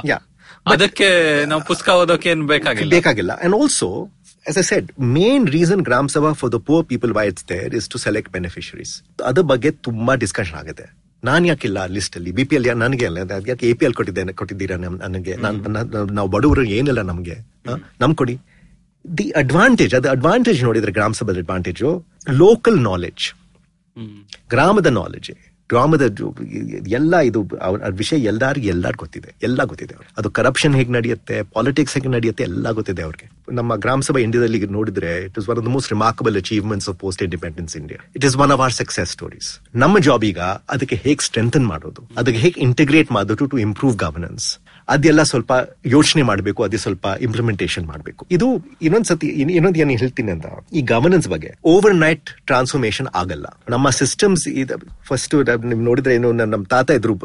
ಅದಕ್ಕೆ 0.72 1.44
ನಾವು 1.44 1.64
ಪುಸ್ತಕ 1.64 1.88
ಓದೋಕೆ 1.88 2.28
ಏನ್ 2.28 2.46
ಬೇಕಾಗಿಲ್ಲ? 2.48 2.90
ಬೇಕಾಗಿಲ್ಲ. 2.90 3.32
And 3.32 3.54
also 3.54 4.08
as 4.48 4.58
I 4.58 4.62
said 4.62 4.92
main 5.00 5.48
reason 5.48 5.80
gram 5.80 6.06
sabha 6.06 6.32
for 6.32 6.52
the 6.52 6.54
poor 6.54 6.86
people 6.86 7.10
why 7.10 7.26
it's 7.26 7.48
there 7.48 7.74
is 7.74 7.88
to 7.88 7.98
select 7.98 8.32
beneficiaries 8.32 9.02
ಅದ್ರ 9.22 9.42
ಬಗ್ಗೆ 9.42 9.70
ತುಂಬಾ 9.70 10.14
ಡಿಸ್ಕಷನ್ 10.14 10.54
ಆಗುತ್ತೆ 10.54 10.96
ನಾನ್ 11.24 11.46
ಯಾಕಿಲ್ಲ 11.46 11.86
ಲಿಸ್ಟ್ 11.86 12.16
ಅಲ್ಲಿ? 12.16 12.32
ಬಿ 12.32 12.44
ಪಿ 12.44 12.56
ಎಲ್ 12.56 12.76
ನನಗೆ 12.76 13.06
ಅಲ್ಲ. 13.06 13.18
ಯಾಕೆ 13.48 13.70
ಎ 13.70 13.72
ಪಿ 13.72 13.84
ಎಲ್ 13.84 13.94
ಕೊಟ್ಟಿದ್ದೇನೆ 13.94 14.32
ಕೊಟ್ಟಿದ್ದೀರಾ 14.32 14.76
ನನಗೆ? 14.76 15.36
ನಾನ್- 15.36 15.70
ನಾನ್- 15.70 16.12
ನಾವು 16.12 16.28
ಬಡವರು 16.28 16.62
ಏನಿಲ್ಲ 16.62 17.02
ನಮ್ಗೆ? 17.02 17.36
ನಮ್ 18.00 18.14
ಕೊಡಿ. 18.14 18.38
ದಿ 19.18 19.30
ಅಡ್ವಾಂಟೇಜ್ 19.30 19.94
ಅದು 19.94 20.10
ಅಡ್ವಾಂಟೇಜ್ 20.10 20.64
ನೋಡಿದ್ರೆ 20.64 20.92
ಗ್ರಾಮ 20.92 21.12
ಸಭಾದ 21.12 21.36
ಅಡ್ವಾಂಟೇಜ್ 21.36 22.06
ಲೋಕಲ್ 22.30 22.78
ನಾಲೆಡ್ಜ್ 22.82 23.34
ಗ್ರಾಮದ 24.50 24.86
ನಾಲೆಡ್ಜ್ 24.86 25.30
ಗ್ರಾಮದ 25.68 26.06
ಜು- 26.06 26.34
ಎಲ್ಲ 26.88 27.18
ಇದು 27.18 27.50
ಅವ್ರ 27.62 27.82
ವಿಷಯ 27.90 28.16
ಎಲ್ಲಾರ್ಗೆ 28.16 28.68
ಎಲ್ಲಾರ್ 28.68 28.96
ಗೊತ್ತಿದೆ. 28.96 29.34
ಎಲ್ಲ 29.42 29.64
ಗೊತ್ತಿದೆ 29.64 29.94
ಅವ್ರಿಗೆ. 29.94 30.14
ಅದು 30.18 30.30
ಕರಪ್ಷನ್ 30.30 30.74
ಹೇಗೆ 30.74 30.92
ನಡೆಯುತ್ತೆ 30.92 31.42
ಪಾಲಿಟಿಕ್ಸ್ 31.42 31.94
ಹೇಗೆ 31.94 32.08
ನಡೆಯುತ್ತೆ, 32.08 32.42
ಎಲ್ಲ 32.42 32.70
ಗೊತ್ತಿದೆ 32.70 33.02
ಅವ್ರಿಗೆ. 33.02 33.54
ನಮ್ಮ 33.54 33.76
ಗ್ರಾಮ 33.76 34.00
ಸಭಾ 34.00 34.20
ಇಂಡಿಯಾದಲ್ಲಿ 34.20 34.66
ನೋಡಿದ್ರೆ 34.66 35.24
it 35.24 35.38
is 35.38 35.48
one 35.48 35.58
of 35.58 35.66
the 35.66 35.68
most 35.68 35.92
remarkable 35.92 36.36
achievements 36.36 36.88
of 36.88 36.98
post 36.98 37.22
independence 37.22 37.76
India 37.76 38.10
it 38.16 38.24
is 38.24 38.36
one 38.36 38.50
of 38.50 38.60
our 38.60 38.72
success 38.72 39.10
stories 39.10 39.58
ನಮ್ಮ 39.74 39.98
ಜಾಬ್ 39.98 40.24
ಈಗ 40.24 40.40
ಅದಕ್ಕೆ 40.40 40.96
ಹೇಗೆ 40.96 41.24
ಸ್ಟ್ರೆಂಥನ್ 41.24 41.66
ಮಾಡೋದು, 41.66 42.08
ಅದಕ್ಕೆ 42.16 42.40
ಹೇಗೆ 42.40 42.60
ಇಂಟಿಗ್ರೇಟ್ 42.60 43.12
ಮಾಡೋದು 43.12 43.46
ಟು 43.46 43.58
ಇಂಪ್ರೂವ್ 43.58 43.96
ಗವರ್ನೆನ್ಸ್ 43.96 44.58
ಅದೆಲ್ಲ 44.94 45.22
ಸ್ವಲ್ಪ 45.30 45.52
ಯೋಚನೆ 45.94 46.22
ಮಾಡಬೇಕು 46.30 46.60
ಅದೇ 46.66 46.78
ಸ್ವಲ್ಪ 46.84 47.06
ಇಂಪ್ಲಿಮೆಂಟೇಷನ್ 47.26 47.86
ಮಾಡಬೇಕು. 47.92 48.22
ಇದು 48.36 48.48
ಇನ್ನೊಂದ್ಸತಿ 48.86 49.28
ಸತಿ 49.34 49.54
ಇನ್ನೊಂದ್ 49.58 49.78
ಏನ್ 49.82 49.90
ಹೇಳ್ತೀನಿ 50.02 50.30
ಅಂತ 50.34 50.46
ಈ 50.78 50.82
ಗವರ್ನೆನ್ಸ್ 50.92 51.28
ಬಗ್ಗೆ. 51.34 51.50
ಓವರ್ 51.72 51.96
ನೈಟ್ 52.04 52.28
ಟ್ರಾನ್ಸ್ಫಾರ್ಮೇಶನ್ 52.50 53.08
ಆಗಲ್ಲ. 53.20 53.46
ನಮ್ಮ 53.74 53.90
ಸಿಸ್ಟಮ್ಸ್ 54.00 54.44
ಫಸ್ಟ್ 55.10 55.34
ನಿಮ್ 55.72 55.82
ನೋಡಿದ್ರೆ 55.90 56.14
ಏನು 56.18 56.30
ನಮ್ಮ 56.40 56.64
ತಾತ 56.74 56.98
ಇದ್ರು 57.00 57.16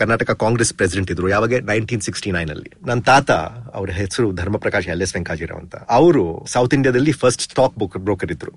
ಕರ್ನಾಟಕ 0.00 0.30
ಕಾಂಗ್ರೆಸ್ 0.42 0.72
ಪ್ರೆಸಿಡೆಂಟ್ 0.80 1.10
ಇದ್ರು 1.14 1.28
ಯಾವಾಗ? 1.34 1.54
ನೈನ್ಟೀನ್ 1.70 2.02
ಸಿಕ್ಸ್ಟಿ 2.08 2.32
ನೈನ್ 2.38 2.50
ಅಲ್ಲಿ. 2.56 2.70
ನನ್ನ 2.90 3.00
ತಾತ 3.10 3.30
ಅವ್ರ 3.78 3.88
ಹೆಸರು 4.00 4.28
ಧರ್ಮಪ್ರಕಾಶ್ 4.40 4.88
ಎಲ್ 4.94 5.02
ಎಸ್ 5.06 5.14
ವೆಂಕಾಜಿರಾವ್ 5.18 5.60
ಅಂತ. 5.62 5.76
ಅವರು 6.00 6.24
ಸೌತ್ 6.56 6.74
ಇಂಡಿಯಾದಲ್ಲಿ 6.78 7.14
ಫಸ್ಟ್ 7.22 7.44
ಸ್ಟಾಕ್ 7.50 7.78
ಬ್ರೋಕರ್ 8.08 8.32
ಇದ್ರು. 8.36 8.52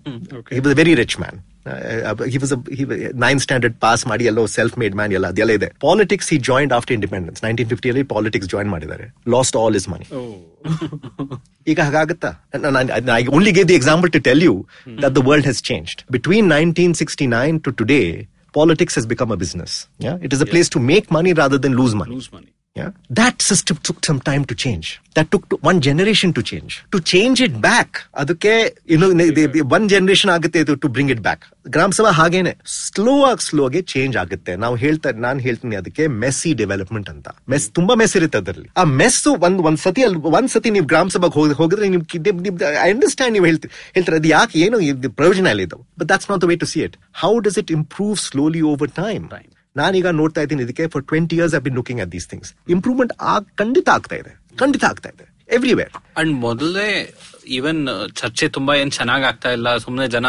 Was 0.68 0.78
very 0.82 0.96
rich 1.04 1.18
man 1.24 1.40
nine 3.24 3.40
standard 3.44 3.76
pass 3.84 4.04
ಮಾಡಿ 4.12 4.24
ಎಲ್ಲೋ 4.30 4.44
ಸೆಲ್ಫ್ 4.56 4.76
ಮೇಡ್ 4.82 4.96
ಮ್ಯಾನ್ 5.00 5.12
ಎಲ್ಲ 5.18 5.28
ಅದೆಲ್ಲ 5.34 5.52
ಇದೆ. 5.60 5.68
Politics 5.86 6.30
he 6.34 6.38
joined 6.48 6.74
after 6.78 6.94
independence 6.98 7.40
nineteen 7.46 7.70
ಫಿಫ್ಟಿಯಲ್ಲಿ 7.74 8.04
politics 8.32 8.50
join 8.54 8.70
ಮಾಡಿದ್ದಾರೆ. 8.74 9.06
ಲಾಸ್ಟ್ 9.36 9.56
ಆಲ್ 9.62 9.76
ಇಸ್ 9.80 9.88
ಮನಿ 9.94 10.06
ಈಗ 11.72 11.80
ಹಾಗಾಗತ್ತಾ? 11.88 12.32
I 13.20 13.24
only 13.38 13.52
gave 13.58 13.68
the 13.72 13.78
example 13.82 14.12
to 14.18 14.22
tell 14.30 14.44
you 14.50 14.56
that 15.04 15.14
the 15.20 15.24
world 15.30 15.48
has 15.50 15.62
changed 15.72 16.02
between 16.18 16.50
nineteen 16.58 16.96
sixty 17.04 17.28
nine 17.40 17.58
to 17.68 17.74
today 17.82 18.02
politics 18.54 18.94
has 18.98 19.06
become 19.12 19.30
a 19.34 19.38
business. 19.42 19.74
Yeah, 20.06 20.16
it 20.28 20.32
is 20.36 20.42
a 20.46 20.48
place 20.54 20.70
to 20.74 20.80
make 20.90 21.06
money 21.18 21.32
rather 21.40 21.60
than 21.66 21.74
lose 21.82 21.94
money. 22.00 22.16
Lose 22.16 22.28
money 22.34 22.50
Yeah, 22.80 22.92
that 23.14 23.38
system 23.38 23.78
took 23.78 24.00
some 24.00 24.20
time 24.26 24.46
to 24.48 24.56
change. 24.56 24.86
That 25.16 25.32
took 25.32 25.50
to 25.50 25.62
one 25.70 25.82
generation 25.82 26.34
to 26.34 26.44
change. 26.46 26.72
To 26.96 27.04
change 27.04 27.40
it 27.48 27.52
back, 27.52 27.98
ಅದಕ್ಕೆ 28.16 28.78
ಇನ್ನು 28.90 29.10
one 29.10 29.18
ನೆ- 29.18 29.30
the- 29.30 29.52
the 29.52 29.64
one 29.70 29.90
generation 29.90 30.32
ಆಗುತ್ತೆ 30.32 30.60
ಇದು 30.60 30.76
to 30.76 30.88
bring 30.88 31.12
it 31.12 31.20
back 31.20 31.42
gram 31.68 31.92
sabha 31.92 32.10
ಹಾಗೇನೆ. 32.10 32.58
Slow 32.66 33.26
ಆಗಿ 33.26 33.50
slow 33.50 33.66
ಆಗಿ 33.66 33.82
change 33.82 34.18
ಆಗುತ್ತೆ. 34.18 34.56
ನಾವು 34.56 34.76
ಹೇಳ್ತಾ 34.76 35.12
ನಾನು 35.12 35.40
ಹೇಳ್ತೀನಿ 35.40 35.76
ಅದಕ್ಕೆ 35.76 36.08
ಮೆಸ್ಸಿ 36.08 36.54
ಡೆವಲಪ್ಮೆಂಟ್ 36.54 37.10
ಅಂತ. 37.10 37.28
ಮೆಸ್ 37.50 37.72
ತುಂಬಾ 37.72 37.96
ಮೆಸ್ 37.96 38.18
ಇರುತ್ತೆ 38.18 38.38
ಅದರಲ್ಲಿ. 38.38 38.70
ಆ 38.78 38.84
ಮೆಸ್ 38.84 39.28
ಒಂದ್ 39.28 39.62
ಒಂದ್ 39.62 39.80
ಸತಿ 39.80 40.04
ಅಲ್ಲಿ 40.04 40.20
ಒಂದ್ 40.20 40.50
ಸತಿ 40.50 40.70
ನೀವು 40.70 40.86
ಗ್ರಾಮ 40.86 41.08
ಸಭೆಗೆ 41.08 41.34
ಹೋಗಿ 41.34 41.54
ಹೋಗಿದ್ರೆ 41.54 41.90
ನೀವು 41.90 42.04
ಐ 42.84 42.90
ಅಂಡರ್ಸ್ಟ್ಯಾಂಡ್ 42.90 43.34
ನೀವು 43.34 43.46
ಹೇಳ್ತೀರಿ 43.46 43.92
ಹೇಳ್ತಾರೆ. 43.94 44.18
ಅದು 44.18 44.28
ಯಾಕೆ 44.28 44.60
ಏನು 44.60 44.78
ಪ್ರಯೋಜನ 45.10 45.48
ಇಲ್ಲ 45.48 45.62
ಇದು. 45.62 45.88
But 46.00 46.10
that's 46.10 46.32
not 46.32 46.42
the 46.42 46.44
way 46.44 46.56
to 46.56 46.66
see 46.66 46.80
it 46.80 46.98
how 47.14 47.40
does 47.40 47.60
it 47.60 47.72
improve 47.72 48.18
slowly 48.18 48.62
over 48.62 48.92
time 48.92 49.30
ನಾನೀಗ 49.76 50.08
ನೋಡ್ತಾ 50.08 50.42
ಇದ್ದೀನಿ 50.42 50.64
ಇದಕ್ಕೆ 50.64 50.88
for 50.88 51.06
twenty 51.08 51.36
years 51.36 51.56
I 51.56 51.60
been 51.60 51.76
looking 51.76 52.02
at 52.02 52.12
these 52.12 52.28
things 52.28 52.52
improvement 52.70 53.14
ಖಂಡಿತ 53.62 53.90
ಆಗ್ತಾ 53.90 54.16
ಇದೆ. 54.16 54.34
ಖಂಡಿತ 54.58 54.84
ಆಗ್ತಾ 54.84 55.10
ಇದೆ. 55.10 55.31
ಎವ್ರಿವೇರ್ 55.52 55.94
ಅಂಡ್ 56.18 56.34
ಮೊದಲೇ 56.40 56.88
ಈವನ್ 57.48 57.80
ಚರ್ಚೆ 58.14 58.46
ತುಂಬಾ 58.50 58.76
ಏನ್ 58.76 58.92
ಚೆನ್ನಾಗ್ 58.92 59.24
ಆಗ್ತಾ 59.24 59.50
ಇಲ್ಲ 59.52 59.78
ಸುಮ್ನೆ 59.78 60.08
ಜನ 60.08 60.28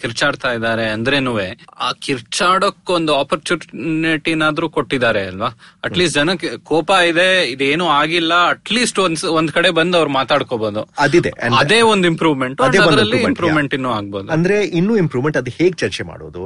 ಕಿರ್ಚಾಡ್ತಾ 0.00 0.52
ಇದ್ದಾರೆ 0.52 0.84
ಅಂದ್ರೇನು 0.88 1.32
ಆ 1.78 1.88
ಕಿರ್ಚಾಡಕ್ಕೊಂದು 2.00 3.12
ಆಪರ್ಚುನಿಟಿನಾದ್ರೂ 3.18 4.68
ಕೊಟ್ಟಿದ್ದಾರೆ 4.68 5.22
ಅಲ್ವಾ? 5.26 5.48
ಅಟ್ಲೀಸ್ಟ್ 5.84 6.14
ಜನಕ್ಕೆ 6.14 6.50
ಕೋಪ 6.64 6.90
ಇದೆ 7.08 7.26
ಇದೇನು 7.50 7.86
ಆಗಿಲ್ಲ 7.92 8.34
ಅಟ್ಲೀಸ್ಟ್ 8.48 8.98
ಒಂದ್ 8.98 9.24
ಒಂದ್ 9.30 9.52
ಕಡೆ 9.52 9.70
ಬಂದು 9.70 9.96
ಅವ್ರು 9.98 10.10
ಮಾತಾಡ್ಕೋಬಹುದು 10.10 10.82
ಅದಿದೆ. 10.98 11.32
ಅದೇ 11.60 11.80
ಒಂದು 11.92 12.08
ಇಂಪ್ರೂವ್ಮೆಂಟ್ 12.08 12.60
ಅದರಲ್ಲಿ 12.80 13.20
ಇಂಪ್ರೂವ್ಮೆಂಟ್ 13.22 13.74
ಇನ್ನು 13.74 13.92
ಆಗ್ಬೋದು. 13.92 14.28
ಅಂದ್ರೆ 14.32 14.58
ಇನ್ನೂ 14.80 14.96
ಇಂಪ್ರೂವ್ಮೆಂಟ್ 14.96 15.38
ಅದ್ 15.38 15.50
ಹೇಗ್ 15.58 15.76
ಚರ್ಚೆ 15.76 16.04
ಮಾಡೋದು? 16.04 16.44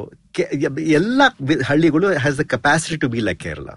ಎಲ್ಲ 0.99 1.21
ಹಳ್ಳಿಗಳು 1.63 2.09
has 2.19 2.39
the 2.39 2.47
capacity 2.55 2.97
to 2.97 3.09
be 3.09 3.21
like 3.21 3.41
Kerala 3.41 3.69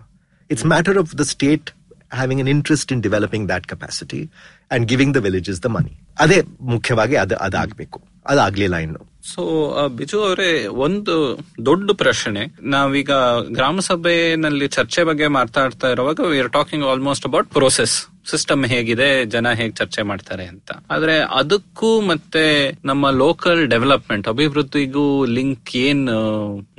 it's 0.49 0.65
matter 0.65 0.97
of 0.97 1.13
the 1.17 1.25
state 1.33 1.69
having 2.13 2.41
an 2.41 2.49
interest 2.49 2.91
in 2.91 3.03
developing 3.03 3.49
that 3.49 3.67
capacity 3.67 4.31
and 4.71 4.87
giving 4.87 5.13
the 5.13 5.17
villages 5.17 5.63
the 5.63 5.65
money 5.65 5.99
ಅದೇ 6.19 6.41
ಮುಖ್ಯವಾಗಿ 6.61 7.15
ಅದು, 7.15 7.35
ಅದಾಗಬೇಕು. 7.35 8.01
ಅದಾಗ್ಲಿಲ್ಲ 8.25 8.75
ಇನ್ನು 8.75 9.09
ಸೊ 9.33 9.41
ಬಿಜು 9.87 10.23
ಅವರೇ, 10.23 10.67
ಒಂದು 10.67 11.39
ದೊಡ್ಡ 11.65 11.91
ಪ್ರಶ್ನೆ. 11.91 12.55
ನಾವೀಗ 12.61 13.11
ಗ್ರಾಮ 13.51 13.79
ಸಭೆನಲ್ಲಿ 13.79 14.67
ಚರ್ಚೆ 14.67 15.03
ಬಗ್ಗೆ 15.03 15.27
ಮಾತಾಡ್ತಾ 15.27 15.87
ಇರುವಾಗ 15.87 16.19
we 16.19 16.41
talking 16.51 16.85
almost 16.85 17.25
about 17.25 17.49
process 17.49 18.18
system 18.29 18.65
ಹೇಗಿದೆ 18.65 19.25
ಜನ 19.25 19.51
ಹೇಗೆ 19.53 19.71
ಚರ್ಚೆ 19.71 20.01
ಮಾಡ್ತಾರೆ 20.01 20.45
ಅಂತ. 20.45 20.71
ಆದ್ರೆ 20.91 21.15
ಅದಕ್ಕೂ 21.19 22.01
ಮತ್ತೆ 22.01 22.43
ನಮ್ಮ 22.85 23.09
ಲೋಕಲ್ 23.09 23.67
ಡೆವಲಪ್ಮೆಂಟ್ 23.67 24.27
ಅಭಿವೃದ್ಧಿಗೂ 24.27 25.25
ಲಿಂಕ್ 25.25 25.75
ಏನ್ 25.75 26.05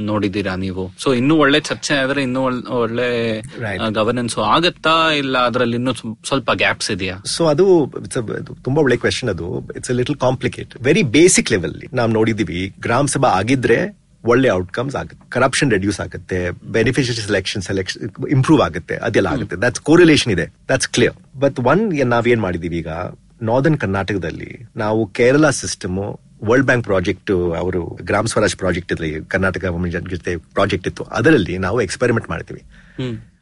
ನೋಡಿದೀರಾ 0.01 0.57
ನೀವು? 0.57 0.85
ಸೊ 0.99 1.15
ಇನ್ನೂ 1.15 1.37
ಒಳ್ಳೆ 1.37 1.61
ಚರ್ಚೆ 1.61 1.95
ಆದ್ರೆ 1.95 2.23
ಇನ್ನೂ 2.23 2.43
ಒಳ್ಳೆ. 2.81 3.41
ಗವರ್ನೆನ್ಸ್ 3.95 4.39
ಆಗತ್ತಾ 4.39 5.13
ಇಲ್ಲ 5.13 5.39
ಅದ್ರಲ್ಲಿ 5.39 5.77
ಇನ್ನೂ 5.77 5.93
ಸ್ವಲ್ಪ 6.25 6.51
ಗ್ಯಾಪ್ಸ್ 6.53 6.91
ಇದೆಯಾ? 6.91 7.17
ಸೊ 7.27 7.47
ಅದು 7.47 7.93
ತುಂಬಾ 8.65 8.83
ಒಳ್ಳೆ 8.83 8.97
ಕ್ವೆಶನ್ 8.97 9.29
ಅದು. 9.29 9.69
It's 9.77 9.91
little 9.91 10.17
complicate 10.17 10.83
very 10.83 11.03
basic 11.03 11.51
level 11.53 11.75
ನಾವು 11.93 12.11
ನೋಡಿದೀವಿ 12.11 12.75
ಗ್ರಾಮ 12.81 13.07
ಸಭಾ 13.07 13.29
ಆಗಿದ್ರೆ 13.29 14.00
ಒಳ್ಳೆ 14.25 14.51
ಔಟ್ಕಮ್ಸ್ 14.51 14.97
ಆಗುತ್ತೆ. 14.97 15.31
ಕರಪ್ಷನ್ 15.31 15.71
ರೆಡ್ಯೂಸ್ 15.71 16.01
ಆಗುತ್ತೆ. 16.01 16.51
ಬೆನಿಫಿಷರಿ 16.51 17.23
ಸೆಲೆಕ್ಷನ್ 17.23 17.63
ಸೆಲೆಕ್ಷನ್ 17.63 18.27
ಇಂಪ್ರೂವ್ 18.27 18.61
ಆಗುತ್ತೆ. 18.61 18.97
ಅದೆಲ್ಲ 18.97 19.27
ಆಗುತ್ತೆ. 19.27 19.57
ದಟ್ಸ್ 19.57 19.81
ಕೋರಿಲೇಷನ್ 19.81 20.33
ಇದೆ. 20.33 20.47
ದಟ್ಸ್ 20.69 20.89
ಕ್ಲಿಯರ್ 20.89 21.15
ಬಟ್ 21.41 21.61
ಒನ್ 21.61 22.09
ನಾವೇನ್ 22.09 22.41
ಮಾಡಿದೀವಿ 22.41 22.77
ಈಗ 22.77 22.89
ನಾರ್ದನ್ 23.43 23.79
ಕರ್ನಾಟಕದಲ್ಲಿ 23.79 24.67
ನಾವು 24.77 25.07
Kerala 25.07 25.51
system 25.51 25.99
World 26.45 26.67
Bank 26.67 26.87
project 26.87 27.57
ಅವರು 27.59 27.99
ಗ್ರಾಮ 28.03 28.27
ಸ್ವರಾಜ್ 28.27 28.57
ಪ್ರಾಜೆಕ್ಟ್ 28.57 28.93
ಇದ್ರಲ್ಲಿ 28.93 29.25
ಕರ್ನಾಟಕ 29.25 29.65
ಜೊತೆ 30.11 30.37
ಪ್ರಾಜೆಕ್ಟ್ 30.37 30.89
ಇತ್ತು. 30.89 31.05
ಅದರಲ್ಲಿ 31.05 31.59
ನಾವು 31.59 31.81
ಎಕ್ಸ್ಪೆರಿಮೆಂಟ್ 31.81 32.31
ಮಾಡ್ತೀವಿ. 32.31 32.63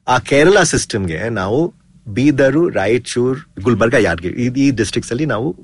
ಆ 0.08 0.18
ಕೇರಳ 0.18 0.62
ಸಿಸ್ಟಮ್ಗೆ 0.62 1.28
ನಾವು 1.28 1.74
ಬೀದರು 2.08 2.68
ರಾಯಚೂರ್ 2.68 3.38
ಗುಲ್ಬರ್ಗ 3.62 3.94
ಯಾದಗಿರಿ 3.94 4.34
ಈ- 4.34 4.70
ಡಿಸ್ಟ್ರಿಕ್ಟ್ಸ್ 4.70 5.12
ಅಲ್ಲಿ 5.12 5.26
ನಾವು 5.26 5.56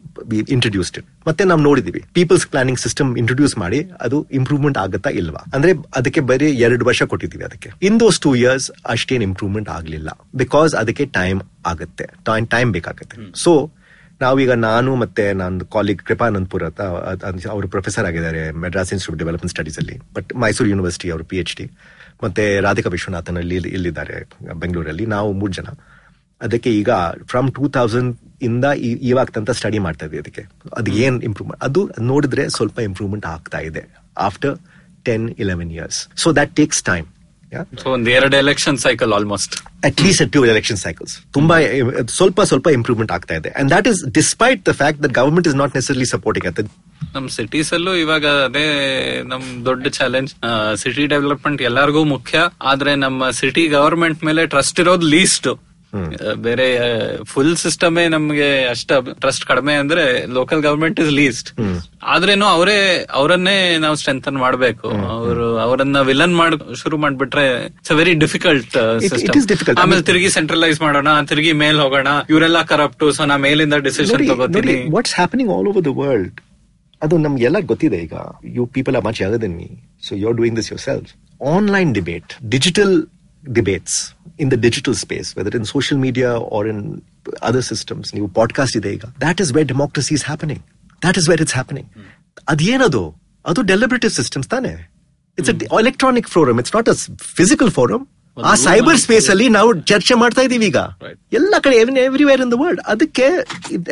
ಇಂಟ್ರೊಡ್ಯೂಸ್ಡ್ 0.49 0.99
ಮತ್ತೆ 1.29 1.45
ನಾವು 1.45 1.61
ನೋಡಿದೀವಿ. 1.61 2.03
ಪೀಪಲ್ಸ್ 2.13 2.47
ಪ್ಲಾನಿಂಗ್ 2.47 2.79
ಸಿಸ್ಟಮ್ 2.79 3.19
ಇಂಟ್ರೊಡ್ಯೂಸ್ 3.19 3.59
ಮಾಡಿ 3.59 3.91
ಅದು 4.01 4.27
ಇಂಪ್ರೂವ್ಮೆಂಟ್ 4.33 4.79
ಆಗುತ್ತಾ 4.79 5.11
ಇಲ್ವಾ? 5.11 5.45
ಅಂದ್ರೆ 5.55 5.73
ಅದಕ್ಕೆ 5.97 6.21
ಬರೀ 6.21 6.51
ಎರಡು 6.51 6.85
ವರ್ಷ 6.85 7.03
ಕೊಟ್ಟಿದ್ದೀವಿ 7.03 7.45
ಅದಕ್ಕೆ. 7.45 7.71
ಇನ್ 7.83 8.01
ದೋಸ್ 8.01 8.21
ಟೂ 8.21 8.35
ಇಯರ್ಸ್ 8.35 8.71
ಅಷ್ಟೇನು 8.87 9.23
ಇಂಪ್ರೂವ್ಮೆಂಟ್ 9.23 9.69
ಆಗಲಿಲ್ಲ. 9.69 10.09
ಬಿಕಾಸ್ 10.35 10.75
ಅದಕ್ಕೆ 10.75 11.05
ಟೈಮ್ 11.05 11.41
ಆಗುತ್ತೆ. 11.67 12.07
ಟೈಮ್ 12.47 12.73
ಬೇಕಾಗುತ್ತೆ. 12.73 13.17
ಸೊ 13.35 13.71
ನಾವೀಗ 14.21 14.51
ನಾನು 14.51 14.97
ಮತ್ತೆ 14.97 15.33
ನನ್ನ 15.33 15.61
ಕಾಲಿಗ್ 15.73 16.03
ಕೃಪಾನಂದ್ಪುರ್ 16.03 16.65
ಅವರು 17.51 17.69
ಪ್ರೊಫೆಸರ್ 17.69 18.07
ಆಗಿದ್ದಾರೆ 18.07 18.51
ಮೆಡ್ರಾಸ್ 18.51 18.93
ಇನ್ಸ್ಟಿಟ್ಯೂಟ್ 18.93 19.19
ಡೆವಲಪ್ಮೆಂಟ್ 19.19 19.51
ಸ್ಟಡೀಸ್ 19.51 19.79
ಅಲ್ಲಿ. 19.79 20.01
ಬಟ್ 20.15 20.37
ಮೈಸೂರು 20.37 20.71
ಯೂನಿವರ್ಸಿಟಿ 20.71 21.11
ಅವರು 21.11 21.25
ಪಿ 21.25 21.37
ಎಚ್ 21.37 21.57
ಡಿ 21.57 21.71
ಮತ್ತೆ 22.25 22.61
ರಾಧಿಕಾ 22.61 22.91
ವಿಶ್ವನಾಥನ್ 22.91 23.37
ಅಲ್ಲಿ 23.37 23.55
ಇಲ್ಲಿ- 23.55 23.73
ಇಲ್ಲಿದ್ದಾರೆ 23.73 24.29
ಬೆಂಗಳೂರಲ್ಲಿ. 24.55 25.07
ನಾವು 25.07 25.33
ಮೂರು 25.33 25.53
ಜನ. 25.53 25.67
ಅದಕ್ಕೆ 26.45 26.71
ಈಗ 26.81 26.91
ಫ್ರಮ್ 27.27 27.49
ಟೂ 27.57 27.69
ತೌಸಂಡ್ 27.69 28.13
ಇಂದ 28.43 28.65
ಇವಾಗ 29.11 29.29
ತನಕ 29.35 29.53
ಸ್ಟಡಿ 29.61 29.79
ಮಾಡ್ತಾ 29.79 30.05
ಇದ್ವಿ 30.07 30.19
ಅದಕ್ಕೆ. 30.19 30.43
ಅದು 30.77 30.91
ಏನ್ 31.05 31.17
ಇಂಪ್ರೂವ್ಮೆಂಟ್ 31.23 31.63
ಅದು 31.65 31.81
ನೋಡಿದ್ರೆ 32.13 32.45
ಸ್ವಲ್ಪ 32.49 32.79
ಇಂಪ್ರೂವ್ಮೆಂಟ್ 32.81 33.27
ಆಗ್ತಾ 33.27 33.61
ಇದೆ 33.69 33.83
after 34.29 34.55
ten 35.09 35.27
eleven 35.43 35.73
years 35.73 36.01
so 36.23 36.29
that 36.41 36.55
takes 36.57 36.83
time 36.93 37.07
so 37.83 37.89
ಒಂದ್ 37.95 38.09
ಎರಡು 38.09 38.37
election 38.37 38.79
cycle 38.79 39.13
almost 39.13 39.53
at 39.89 40.01
least 40.03 40.25
two 40.33 40.41
election 40.53 40.77
cycles 40.77 41.13
ತುಂಬಾ 41.33 41.57
ಸ್ವಲ್ಪ 42.17 42.43
ಸ್ವಲ್ಪ 42.51 42.69
ಇಂಪ್ರೂವ್ಮೆಂಟ್ 42.79 43.13
ಆಗ್ತಾ 43.13 43.35
ಇದೆ. 43.41 43.51
And 43.59 43.71
that 43.71 43.89
is 43.93 44.01
despite 44.15 44.63
the 44.69 44.73
fact 44.73 45.01
that 45.03 45.13
government 45.13 45.49
is 45.49 45.57
not 45.57 45.75
necessarily 45.75 46.07
supporting 46.07 46.49
at 46.51 46.61
ನಮ್ 47.15 47.29
cities 47.29 47.71
ಅಲ್ಲೂ 47.73 47.93
ಇವಾಗ 47.95 48.27
ಅದೇ 48.49 48.65
ನಮ್ 49.23 49.45
ದೊಡ್ಡ 49.65 49.87
ಚಾಲೆಂಜ್ 49.89 50.31
ಸಿಟಿ 50.77 51.07
ಡೆವಲಪ್ಮೆಂಟ್ 51.07 51.63
ಎಲ್ಲರಿಗೂ 51.63 52.05
ಮುಖ್ಯ. 52.05 52.37
ಆದ್ರೆ 52.63 52.95
ನಮ್ಮ 52.97 53.31
ಸಿಟಿ 53.31 53.67
ಗವರ್ಮೆಂಟ್ 53.69 54.25
ಮೇಲೆ 54.25 54.47
ಟ್ರಸ್ಟ್ 54.47 54.81
ಇರೋದು 54.81 55.07
ಲೀಸ್ಟ್ 55.07 55.49
ಬೇರೆ 56.47 56.67
ಫುಲ್ 57.33 57.57
ಸಿಸ್ಟಮೇ 57.63 58.05
ನಮ್ಗೆ 58.09 58.49
ಅಷ್ಟ 58.75 58.93
ಟ್ರಸ್ಟ್ 59.23 59.45
ಕಡಿಮೆ 59.51 59.75
ಅಂದ್ರೆ 59.83 60.05
ಲೋಕಲ್ 60.39 60.63
ಗವರ್ಮೆಂಟ್ 60.67 61.01
ಇಸ್ 61.05 61.11
ಲೀಸ್ಟ್ 61.21 61.51
ಆದ್ರೇನು 62.15 62.47
ಅವರೇ 62.57 62.77
ಅವರನ್ನೇ 63.21 63.57
ನಾವು 63.85 63.97
ಸ್ಟ್ರೆಂಥನ್ 64.01 64.39
ಮಾಡಬೇಕು. 64.45 64.89
ಅವರು 65.17 65.47
ಅವರನ್ನ 65.65 66.01
ವಿಲನ್ 66.11 66.35
ಮಾಡ್ 66.41 66.57
ಶುರು 66.83 66.97
ಮಾಡ್ಬಿಟ್ರೆ 67.05 67.47
ಇಟ್ಸ್ 67.67 67.95
ವೆರಿ 68.01 68.15
ಡಿಫಿಕಲ್ಟ್ 68.25 68.77
ಸಿಸ್ಟಮ್ 69.09 69.79
ಆಮೇಲೆ 69.85 70.03
ತಿರುಗಿ 70.11 70.31
ಸೆಂಟ್ರಲೈಸ್ 70.39 70.81
ಮಾಡೋಣ 70.87 71.09
ತಿರುಗಿ 71.33 71.53
ಮೇಲ್ 71.63 71.81
ಹೋಗೋಣ 71.85 72.09
ಇವರೆಲ್ಲ 72.33 72.63
ಕರಪ್ಟು 72.73 73.09
ಸೊ 73.19 73.25
ನಾ 73.33 73.37
ಮೇಲಿಂದ 73.49 73.79
ಡಿಸಿಷನ್ 73.89 74.27
ತಗೋತೀನಿ. 74.33 74.77
What's 74.97 75.15
happening 75.21 75.53
all 75.57 75.69
over 75.73 75.87
the 75.91 75.95
world 76.03 76.41
ಅದು 77.03 77.15
ನಮ್ಗೆಲ್ಲ 77.25 77.59
ಗೊತ್ತಿದೆ 77.71 77.99
ಈಗ. 78.07 78.15
You 78.57 78.63
people 78.77 78.97
are 78.99 79.05
much 79.09 79.21
other 79.29 79.43
then 79.45 79.57
me 79.61 79.69
so 80.07 80.13
you 80.21 80.27
are 80.31 80.39
doing 80.41 80.57
this 80.61 80.71
yourself 80.89 81.11
online 81.57 81.91
debate 81.99 82.31
digital 82.55 82.95
debates 83.53 84.15
in 84.41 84.51
the 84.51 84.55
digital 84.55 84.95
space 84.95 85.39
whether 85.39 85.57
in 85.57 85.65
social 85.65 86.01
media 86.01 86.31
or 86.31 86.69
in 86.69 87.03
other 87.43 87.65
systems 87.65 88.15
ನೀವು 88.15 88.29
podcast 88.29 88.77
ಇದೆ 88.77 88.93
ಈಗ 88.93 89.01
that 89.01 89.41
is 89.41 89.53
where 89.53 89.69
democracy 89.69 90.15
is 90.15 90.25
happening 90.25 90.63
that 91.07 91.19
is 91.19 91.29
where 91.29 91.41
it's 91.41 91.55
happening 91.55 91.89
ಅದೇನದು 92.49 93.15
ಅದು 93.47 93.63
deliberative 93.63 94.13
systems 94.13 94.49
ತಾನೆ 94.49 94.73
it's 95.39 95.51
electronic 95.81 96.29
forum 96.29 96.59
it's 96.59 96.77
not 96.77 96.89
a 96.89 96.93
physical 97.17 97.71
forum 97.71 98.07
ಆ 98.37 98.53
cyber 98.63 98.99
space 99.03 99.27
ಅಲ್ಲಿ 99.31 99.47
ನಾವು 99.57 99.71
ಚರ್ಚೆ 99.91 100.15
ಮಾಡ್ತಾ 100.15 100.43
ಇದೀವಿ 100.47 100.67
ಈಗ. 100.67 100.79
ಎಲ್ಲ 101.33 101.55
ಕಡೆ 101.65 101.77
ಎವ್ರಿವೇರ್ 102.05 102.41
ಇನ್ 102.45 102.51
ದ 102.53 102.59
ವರ್ಲ್ಡ್ 102.63 102.81
ಅದಕ್ಕೆ 102.93 103.27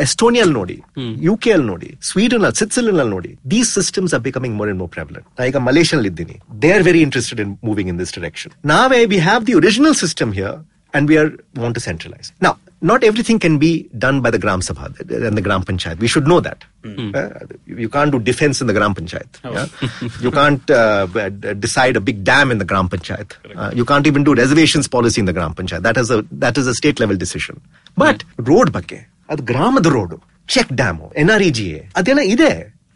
ಎಸ್ಟೋನಿಯಲ್ 0.07 0.53
ನೋಡಿ 0.53 0.77
ಯು 1.21 1.35
ಕೆ 1.45 1.53
ಅಲ್ಲಿ 1.57 1.67
ನೋಡಿ 1.67 1.91
ಸ್ವೀಡನ್ 2.11 2.45
ಅಲ್ಲಿ 2.45 2.59
ಸ್ವಿಟ್ಜರ್ಲೆಂಡ್ 2.61 3.01
ಅಲ್ಲಿ 3.01 3.15
ನೋಡಿ 3.15 3.33
these 3.55 3.71
systems 3.79 4.15
are 4.15 4.25
becoming 4.29 4.57
more 4.61 4.71
and 4.71 4.81
more 4.83 4.93
problem 4.97 5.25
ನಾ 5.39 5.47
ಈಗ 5.51 5.61
ಮಲೇಷಿಯಲ್ಲಿ 5.69 6.11
ಇದ್ದೀನಿ. 6.13 6.37
They 6.63 6.71
are 6.77 6.85
very 6.89 7.03
interested 7.07 7.41
in 7.41 7.55
moving 7.65 7.91
in 7.93 8.01
this 8.03 8.15
direction 8.19 8.55
ನಾವೇ 8.73 9.01
we 9.07 9.21
have 9.29 9.45
the 9.51 9.57
original 9.63 9.97
system 10.05 10.33
here 10.41 10.59
and 10.95 11.07
we 11.11 11.17
are 11.17 11.29
want 11.57 11.75
to 11.75 11.83
centralize. 11.83 12.27
Now, 12.41 12.51
not 12.82 13.04
everything 13.04 13.38
can 13.44 13.58
be 13.58 13.70
done 13.98 14.18
by 14.22 14.30
the 14.30 14.40
Gram 14.40 14.62
Sabha 14.62 14.86
and 15.28 15.36
the 15.36 15.42
Gram 15.42 15.64
Panchayat. 15.64 15.98
We 16.00 16.08
should 16.08 16.28
know 16.32 16.40
that. 16.40 16.60
Uh, 17.20 17.24
you 17.84 17.90
can't 17.90 18.12
do 18.12 18.20
defense 18.20 18.62
in 18.62 18.68
the 18.68 18.76
Gram 18.78 18.94
Panchayat. 18.98 19.32
yeah? 19.56 19.66
you 20.26 20.32
can't 20.32 20.70
uh, 20.72 21.08
b- 21.16 21.54
decide 21.66 21.96
a 21.96 22.04
big 22.10 22.24
dam 22.24 22.52
in 22.52 22.60
the 22.60 22.66
Gram 22.66 22.88
Panchayat. 22.88 23.32
Uh, 23.56 23.72
you 23.74 23.86
can't 23.92 24.08
even 24.08 24.24
do 24.24 24.36
reservations 24.36 24.88
policy 24.88 25.20
in 25.24 25.26
the 25.26 25.36
Gram 25.40 25.54
Panchayat. 25.60 25.82
That 25.82 25.98
is 25.98 26.12
a 26.12 26.22
that 26.46 26.58
is 26.58 26.68
a 26.68 26.76
state 26.82 27.00
level 27.00 27.18
decision. 27.26 27.58
But 28.04 28.20
road 28.52 28.72
ಬಗ್ಗೆ 28.78 29.00
ಅದು 29.34 29.44
ಗ್ರಾಮದ 29.52 29.88
road 29.98 30.16
check 30.56 30.70
dam 30.82 31.00
N 31.22 31.32
R 31.34 31.44
E 31.48 31.52
G 31.58 31.66
A 31.78 31.82
ಅದೆಲ್ಲ 32.00 32.22
ಇದೆ 32.36 32.52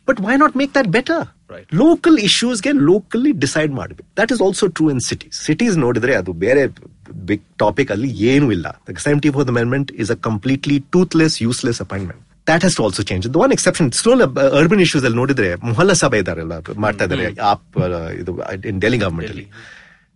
but 0.08 0.20
why 0.20 0.36
not 0.36 0.56
make 0.56 0.74
that 0.74 0.88
better 0.88 1.24
local 1.74 2.18
ಇಶ್ಯೂಸ್ಗೆ 2.18 2.72
locally 2.72 3.32
decide 3.32 3.72
ಮಾಡಬೇಕು 3.72 4.22
that 4.22 4.32
is 4.32 4.42
also 4.42 4.66
true 4.66 4.90
in 4.90 5.00
cities 5.00 5.42
cities 5.42 5.76
ನೋಡಿದ್ರೆ 5.76 6.14
ಅದು 6.14 6.32
ಬೇರೆ 6.32 6.66
big 7.14 7.42
topic 7.58 7.90
ಅಲ್ಲಿ 7.90 8.10
ಏನೂ 8.24 8.52
ಇಲ್ಲ 8.52 8.82
seventy 8.98 9.30
fourth 9.30 9.50
amendment 9.50 9.92
is 9.92 10.10
a 10.10 10.14
completely 10.14 10.84
toothless 10.90 11.42
useless 11.42 11.80
appointment 11.80 12.22
that 12.50 12.64
has 12.64 12.80
also 12.80 13.02
change 13.02 13.36
one 13.36 13.52
exception 13.52 13.92
stole 13.92 14.22
urban 14.52 14.80
issues 14.80 15.04
ಅಲ್ಲಿ 15.04 15.16
ನೋಡಿದ್ರೆ 15.16 15.54
ಮೊಹಲ್ಲಾ 15.54 15.92
ಸಭೆ 15.92 16.18
ಇದಾರೆಲ್ಲ 16.18 16.52
ಮಾಡ್ತಾ 16.76 17.04
ಇದಾರೆ 17.04 17.36
ಆಪ್ 17.42 17.78
ಇದು 18.20 18.34
ಇನ್ 18.68 18.80
ಡೆಲ್ಲಿ 18.80 18.98
ಗವರ್ಮೆಂಟ್ 18.98 19.30
ಅಲ್ಲಿ 19.30 19.48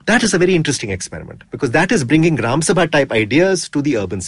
that 0.06 0.22
is 0.22 0.32
a 0.34 0.38
very 0.38 0.54
interesting 0.54 0.90
experiment 0.90 1.40
because 1.52 1.70
that 1.70 1.90
is 1.92 2.04
bringing 2.04 2.34
Gram 2.34 2.60
Sabha 2.62 2.84
type 2.90 3.12
ideas 3.12 3.68
to 3.68 3.82
the 3.82 3.92
urban 3.96 4.20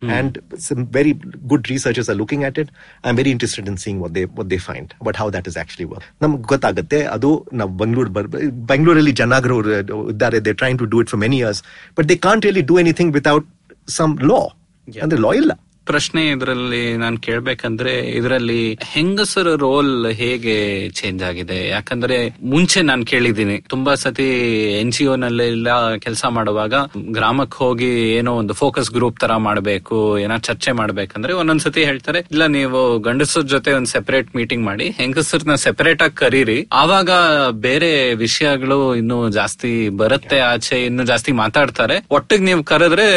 space. 0.00 0.10
And 0.10 0.32
some 0.58 0.86
very 0.88 1.12
good 1.46 1.68
researchers 1.68 2.08
are 2.08 2.14
looking 2.14 2.44
at 2.44 2.56
it. 2.58 2.68
I'm 3.04 3.16
very 3.16 3.30
interested 3.30 3.66
in 3.66 3.76
seeing 3.76 3.98
what 3.98 4.12
they 4.12 4.24
what 4.30 4.48
they 4.48 4.58
find 4.60 4.94
about 5.00 5.16
how 5.16 5.28
that 5.30 5.46
is 5.46 5.56
actually 5.62 5.86
work. 5.92 6.02
ನಮ್ಗೆ 6.22 6.42
ಗೊತ್ತಾಗುತ್ತೆ 6.52 6.98
ಅದು 7.14 7.30
ನಾವು 7.60 7.70
ಬೆಂಗಳೂರು 7.82 8.10
ಬರ್ 8.16 8.28
ಬೆಂಗಳೂರಲ್ಲಿ 8.72 9.14
ಜನಾಗರು 9.20 9.56
ಇದ್ದಾರೆ 10.14 10.40
they 10.48 10.54
train 10.62 10.78
to 10.82 10.88
do 10.94 11.00
it 11.04 11.12
for 11.12 11.22
many 11.24 11.38
years 11.42 11.60
but 11.98 12.08
they 12.12 12.16
can't 12.26 12.44
really 12.48 12.64
do 12.72 12.76
anything 12.84 13.12
without 13.18 13.46
some 13.98 14.14
law 14.32 14.40
ಅಂದ್ರೆ 14.88 15.20
ಲಾ 15.26 15.32
ಇಲ್ಲ 15.42 15.52
ಪ್ರಶ್ನೆ 15.85 16.21
ಇದರಲ್ಲಿ 16.29 16.97
ನಾನು 16.97 17.17
ಕೇಳ್ಬೇಕಂದ್ರೆ 17.17 17.93
ಇದರಲ್ಲಿ 18.17 18.77
ಹೆಂಗಸರ 18.93 19.47
ರೋಲ್ 19.55 20.11
ಹೇಗೆ 20.11 20.89
ಚೇಂಜ್ 20.89 21.23
ಆಗಿದೆ? 21.23 21.67
ಯಾಕಂದ್ರೆ 21.67 22.17
ಮುಂಚೆ 22.43 22.81
ನಾನು 22.81 23.05
ಕೇಳಿದ್ದೀನಿ. 23.05 23.57
ತುಂಬಾ 23.69 23.95
ಸತಿ 23.95 24.27
ಎನ್ 24.81 24.91
ಜಿ 24.91 25.05
ನಲ್ಲೆಲ್ಲ 25.17 25.95
ಕೆಲಸ 25.95 26.25
ಮಾಡುವಾಗ 26.25 26.73
ಗ್ರಾಮಕ್ಕೆ 27.17 27.57
ಹೋಗಿ 27.63 27.89
ಏನೋ 28.17 28.33
ಒಂದು 28.33 28.53
ಫೋಕಸ್ 28.53 28.91
ಗ್ರೂಪ್ 28.91 29.19
ತರ 29.19 29.35
ಮಾಡಬೇಕು, 29.35 30.19
ಏನೋ 30.19 30.37
ಚರ್ಚೆ 30.37 30.71
ಮಾಡ್ಬೇಕಂದ್ರೆ 30.71 31.33
ಒಂದೊಂದ್ಸತಿ 31.33 31.85
ಹೇಳ್ತಾರೆ, 31.85 32.19
ಇಲ್ಲ 32.31 32.45
ನೀವು 32.45 32.99
ಗಂಡಸರ 32.99 33.41
ಜೊತೆ 33.41 33.73
ಒಂದು 33.73 33.89
ಸೆಪರೇಟ್ 33.89 34.35
ಮೀಟಿಂಗ್ 34.35 34.65
ಮಾಡಿ, 34.65 34.89
ಹೆಂಗಸರನ್ನ 34.89 35.55
ಸೆಪರೇಟ್ 35.55 36.01
ಆಗಿ 36.01 36.15
ಕರೀರಿ. 36.15 36.67
ಆವಾಗ 36.71 37.09
ಬೇರೆ 37.67 38.13
ವಿಷಯಗಳು 38.13 38.95
ಇನ್ನು 38.95 39.29
ಜಾಸ್ತಿ 39.29 39.89
ಬರುತ್ತೆ, 39.89 40.39
ಆಚೆ 40.39 40.85
ಇನ್ನು 40.85 41.03
ಜಾಸ್ತಿ 41.03 41.31
ಮಾತಾಡ್ತಾರೆ. 41.31 41.97
ಒಟ್ಟಿಗೆ 42.11 42.43
ನೀವು 42.43 42.63
ಕರೆದ್ರೆ 42.63 43.09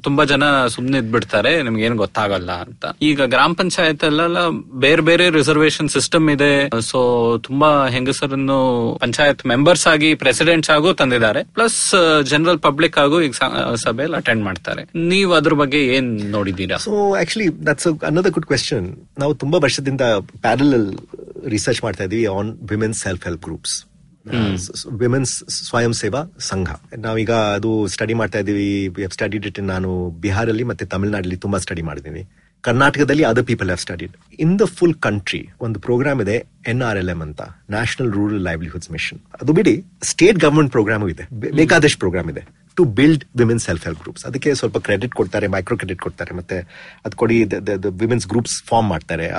ತುಂಬಾ 0.00 0.24
ಜನ 0.24 0.66
ಸುಮ್ನೆ 0.66 0.98
ಇದ್ಬಿಡ್ತಾರೆ 0.98 1.62
ನಿಮ್ಗೆ 1.62 1.81
ಏನ್ 1.86 1.96
ಗೊತ್ತಾಗಲ್ಲ 2.02 2.52
ಅಂತ. 2.66 2.84
ಈಗ 3.10 3.26
ಗ್ರಾಮ 3.34 3.52
ಪಂಚಾಯತ್ 3.60 4.04
ಅಲ್ಲೆಲ್ಲ 4.08 4.40
ಬೇರೆ 4.84 5.02
ಬೇರೆ 5.08 5.24
ರಿಸರ್ವೇಶನ್ 5.38 5.90
ಸಿಸ್ಟಮ್ 5.96 6.26
ಇದೆ. 6.34 6.52
ಸೊ 6.90 7.00
ತುಂಬಾ 7.48 7.70
ಹೆಂಗಸರನ್ನು 7.96 8.58
ಪಂಚಾಯತ್ 9.04 9.42
ಮೆಂಬರ್ಸ್ 9.52 9.86
ಆಗಿ 9.92 10.10
ಪ್ರೆಸಿಡೆಂಟ್ಸ್ 10.22 10.72
ಆಗು 10.76 10.92
ತಂದಿದ್ದಾರೆ. 11.02 11.42
ಪ್ಲಸ್ 11.58 11.78
ಜನರಲ್ 12.32 12.60
ಪಬ್ಲಿಕ್ 12.68 12.98
ಆಗು 13.04 13.18
ಈಗ 13.26 13.32
ಸಭೆಯಲ್ಲಿ 13.86 14.18
ಅಟೆಂಡ್ 14.22 14.44
ಮಾಡ್ತಾರೆ. 14.48 14.84
ನೀವು 15.12 15.32
ಅದ್ರ 15.40 15.54
ಬಗ್ಗೆ 15.62 15.80
ಏನ್ 15.96 16.10
ನೋಡಿದೀರಾ 16.36 16.78
so 16.86 16.94
actually 17.22 17.48
that's 17.68 17.88
another 18.10 18.34
good 18.38 18.48
question 18.52 18.88
ನಾವು 19.24 19.34
ತುಂಬಾ 19.44 19.60
ವರ್ಷದಿಂದ 19.66 20.02
ಪ್ಯಾರಲ್ 20.46 20.76
ರಿಸರ್ಚ್ 21.54 21.80
ಮಾಡ್ತಾ 21.84 22.04
ಇದೀವಿ 22.08 22.26
on 22.38 22.50
women's 22.74 23.00
self 23.06 23.24
help 23.28 23.44
groups 23.48 23.76
women's 25.00 25.32
ಸ್ವಯಂ 25.68 25.92
ಸೇವಾ 26.02 26.20
ಸಂಘ. 26.50 26.68
ನಾವೀಗ 27.06 27.32
ಅದು 27.56 27.70
ಸ್ಟಡಿ 27.94 28.14
ಮಾಡ್ತಾ 28.20 28.40
ಇದೀವಿ 28.44 28.68
ಸ್ಟಡಿ 29.16 29.40
ಇಟ್ 29.50 29.60
ನಾನು 29.72 29.90
ಬಿಹಾರಲ್ಲಿ 30.24 30.64
ಮತ್ತೆ 30.70 30.86
ತಮಿಳುನಾಡಲ್ಲಿ 30.94 31.38
ತುಂಬಾ 31.44 31.58
ಸ್ಟಡಿ 31.58 31.82
ಮಾಡಿದೀನಿ. 31.82 32.22
ಕರ್ನಾಟಕದಲ್ಲಿ 32.64 33.24
other 33.24 33.46
people 33.50 33.68
have 33.68 33.80
studied 33.84 34.12
in 34.44 34.52
the 34.60 34.64
full 34.78 34.94
country 35.06 35.40
ಒಂದು 35.60 35.78
ಪ್ರೋಗ್ರಾಮ್ 35.86 36.20
ಇದೆ 36.24 36.36
ಎನ್ 36.72 36.82
ಆರ್ 36.88 36.98
ಎಲ್ 36.98 37.10
ಎಂ 37.14 37.20
ಅಂತ. 37.26 37.42
ನ್ಯಾಷನಲ್ 37.74 38.10
ರೂರಲ್ 38.18 38.42
ಲೈವ್ಲಿಹುಡ್ಸ್ 38.48 38.90
ಮಿಷನ್ 38.96 39.20
ಅದು 39.42 39.52
ಬಿಡಿ 39.58 39.74
ಸ್ಟೇಟ್ 40.10 40.38
ಗವರ್ಮೆಂಟ್ 40.44 40.72
ಪ್ರೋಗ್ರಾಮ್ 40.76 41.08
ಇದೆ. 41.14 41.24
ಬೇಕಾದಷ್ಟು 41.60 42.00
ಪ್ರೋಗ್ರಾಮ್ 42.04 42.30
ಇದೆ. 42.30 42.42
To 42.76 42.84
build 42.84 43.24
women 43.36 43.58
self 43.58 43.84
help 43.84 44.00
groups 44.00 44.24
ಅದಕ್ಕೆ 44.24 44.54
ಸ್ವಲ್ಪ 44.54 44.78
ಕ್ರೆಡಿಟ್ 44.78 45.14
ಕೊಡ್ತಾರೆ 45.14 45.46
ಮೈಕ್ರೋ 45.46 45.76
ಕ್ರೆಡಿಟ್ 45.76 46.00
ಕೊಡ್ತಾರೆ 46.00 46.34
ಮತ್ತೆ 46.34 46.58
ಅದು 47.04 47.16
ಕೊಡಿ 47.16 47.44
ವಿಮೆನ್ಸ್ 47.90 48.26
ಗ್ರೂಪ್ಸ್ 48.26 48.62
ಫಾರ್ಮ್ 48.62 48.88
ಮಾಡ್ತಾರೆ. 48.88 49.30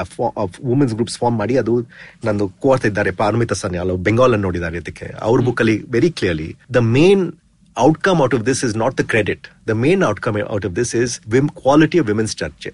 ವುಮೆನ್ಸ್ 0.63 0.93
ಗ್ರೂಪ್ಸ್ 0.93 1.17
ಫಾರ್ಮ್ 1.17 1.37
ಮಾಡಿ 1.37 1.57
ಅದು 1.57 1.81
ನಂದು 2.25 2.47
ಕೋರ್ತಾ 2.47 2.87
ಇದ್ದಾರೆ 2.87 3.11
ಪಾರ್ಮಿತ 3.11 3.53
ಸನ್ಯಾಲ್ 3.53 3.97
ಬೆಂಗಾಲ್ 3.97 4.33
ಅನ್ನು 4.33 4.47
ನೋಡಿದ್ದಾರೆ 4.47 4.77
ಅದಕ್ಕೆ 4.77 5.13
ಅವ್ರ 5.21 5.41
ಬುಕ್ 5.41 5.61
ಅಲ್ಲಿ 5.61 5.83
very 5.91 6.11
clearly 6.11 6.57
the 6.73 6.75
main 6.75 7.33
outcome 7.77 8.21
out 8.21 8.35
of 8.35 8.45
this 8.45 8.65
is 8.65 8.77
not 8.77 8.97
the 8.97 8.99
credit. 8.99 9.52
The 9.66 9.76
main 9.76 10.02
outcome 10.02 10.36
out 10.46 10.64
of 10.64 10.74
this 10.74 10.90
is 10.96 11.10
wim- 11.28 11.54
quality 11.56 11.98
of 11.98 12.06
women's 12.06 12.34
church. 12.34 12.66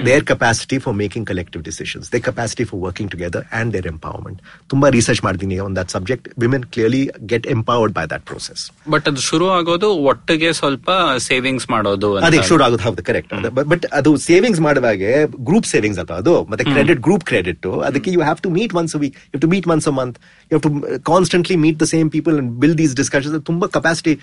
Their 0.00 0.22
capacity 0.22 0.78
for 0.78 0.92
making 0.94 1.24
collective 1.24 1.62
decisions, 1.62 2.04
their 2.10 2.22
capacity 2.22 2.64
for 2.64 2.78
working 2.78 3.08
together, 3.08 3.42
and 3.52 3.66
their 3.72 3.86
empowerment. 3.90 4.38
Tumba 4.70 4.88
research 4.90 5.20
ಮಾಡಿದೀನಿ 5.22 5.56
on 5.60 5.74
that 5.74 5.90
subject. 5.90 6.24
Women 6.36 6.62
clearly 6.66 7.02
get 7.26 7.44
empowered 7.54 7.92
by 7.94 8.04
that 8.12 8.24
process. 8.24 8.60
But 8.94 9.06
ಅದು 9.10 9.22
ಶುರು 9.28 9.46
ಆಗೋದು 9.58 9.90
ಒಟ್ಟಿಗೆ 10.04 10.50
ಸ್ವಲ್ಪ 10.52 10.88
savings 11.28 11.68
ಮಾಡೋದು 11.70 12.10
ಅಂತ. 12.14 12.24
ಅದೇ 12.28 12.40
ಶುರು 12.50 12.64
ಆಗೋದು 12.66 12.84
ಹೌದು 12.88 13.04
ಕರೆಕ್ಟ್ 13.10 13.32
ಬಟ್ 13.72 13.86
ಅದು 14.00 14.12
ಸೇವಿಂಗ್ಸ್ 14.26 14.60
ಮಾಡುವಾಗೆ 14.60 15.12
ಗ್ರೂಪ್ 15.50 15.66
ಸೇವಿಂಗ್ಸ್ 15.66 16.00
ಅಲ್ವಾ 16.04 16.18
ಅದು 16.22 16.34
ಮತ್ತೆ 16.50 16.66
ಕ್ರೆಡಿಟ್ 16.72 17.00
ಗ್ರೂಪ್ 17.00 17.26
ಕ್ರೆಡಿಟ್ 17.30 17.68
ಅದಕ್ಕೆ 17.88 18.12
you 18.16 18.22
have 18.22 18.40
to 18.40 18.52
meet 18.58 18.74
once 18.80 18.96
week 19.04 19.16
you 19.34 19.40
to 19.40 19.50
meet 19.54 19.68
once 19.68 19.88
a 19.88 19.96
month 20.00 20.18
you 20.50 20.60
to 20.66 20.72
constantly 21.12 21.58
meet 21.66 21.80
the 21.82 21.88
same 21.94 22.10
people 22.10 22.36
and 22.42 22.52
build 22.64 22.76
these 22.82 22.94
discussions 22.94 23.38
ತುಂಬಾ 23.50 23.68
capacity 23.78 24.14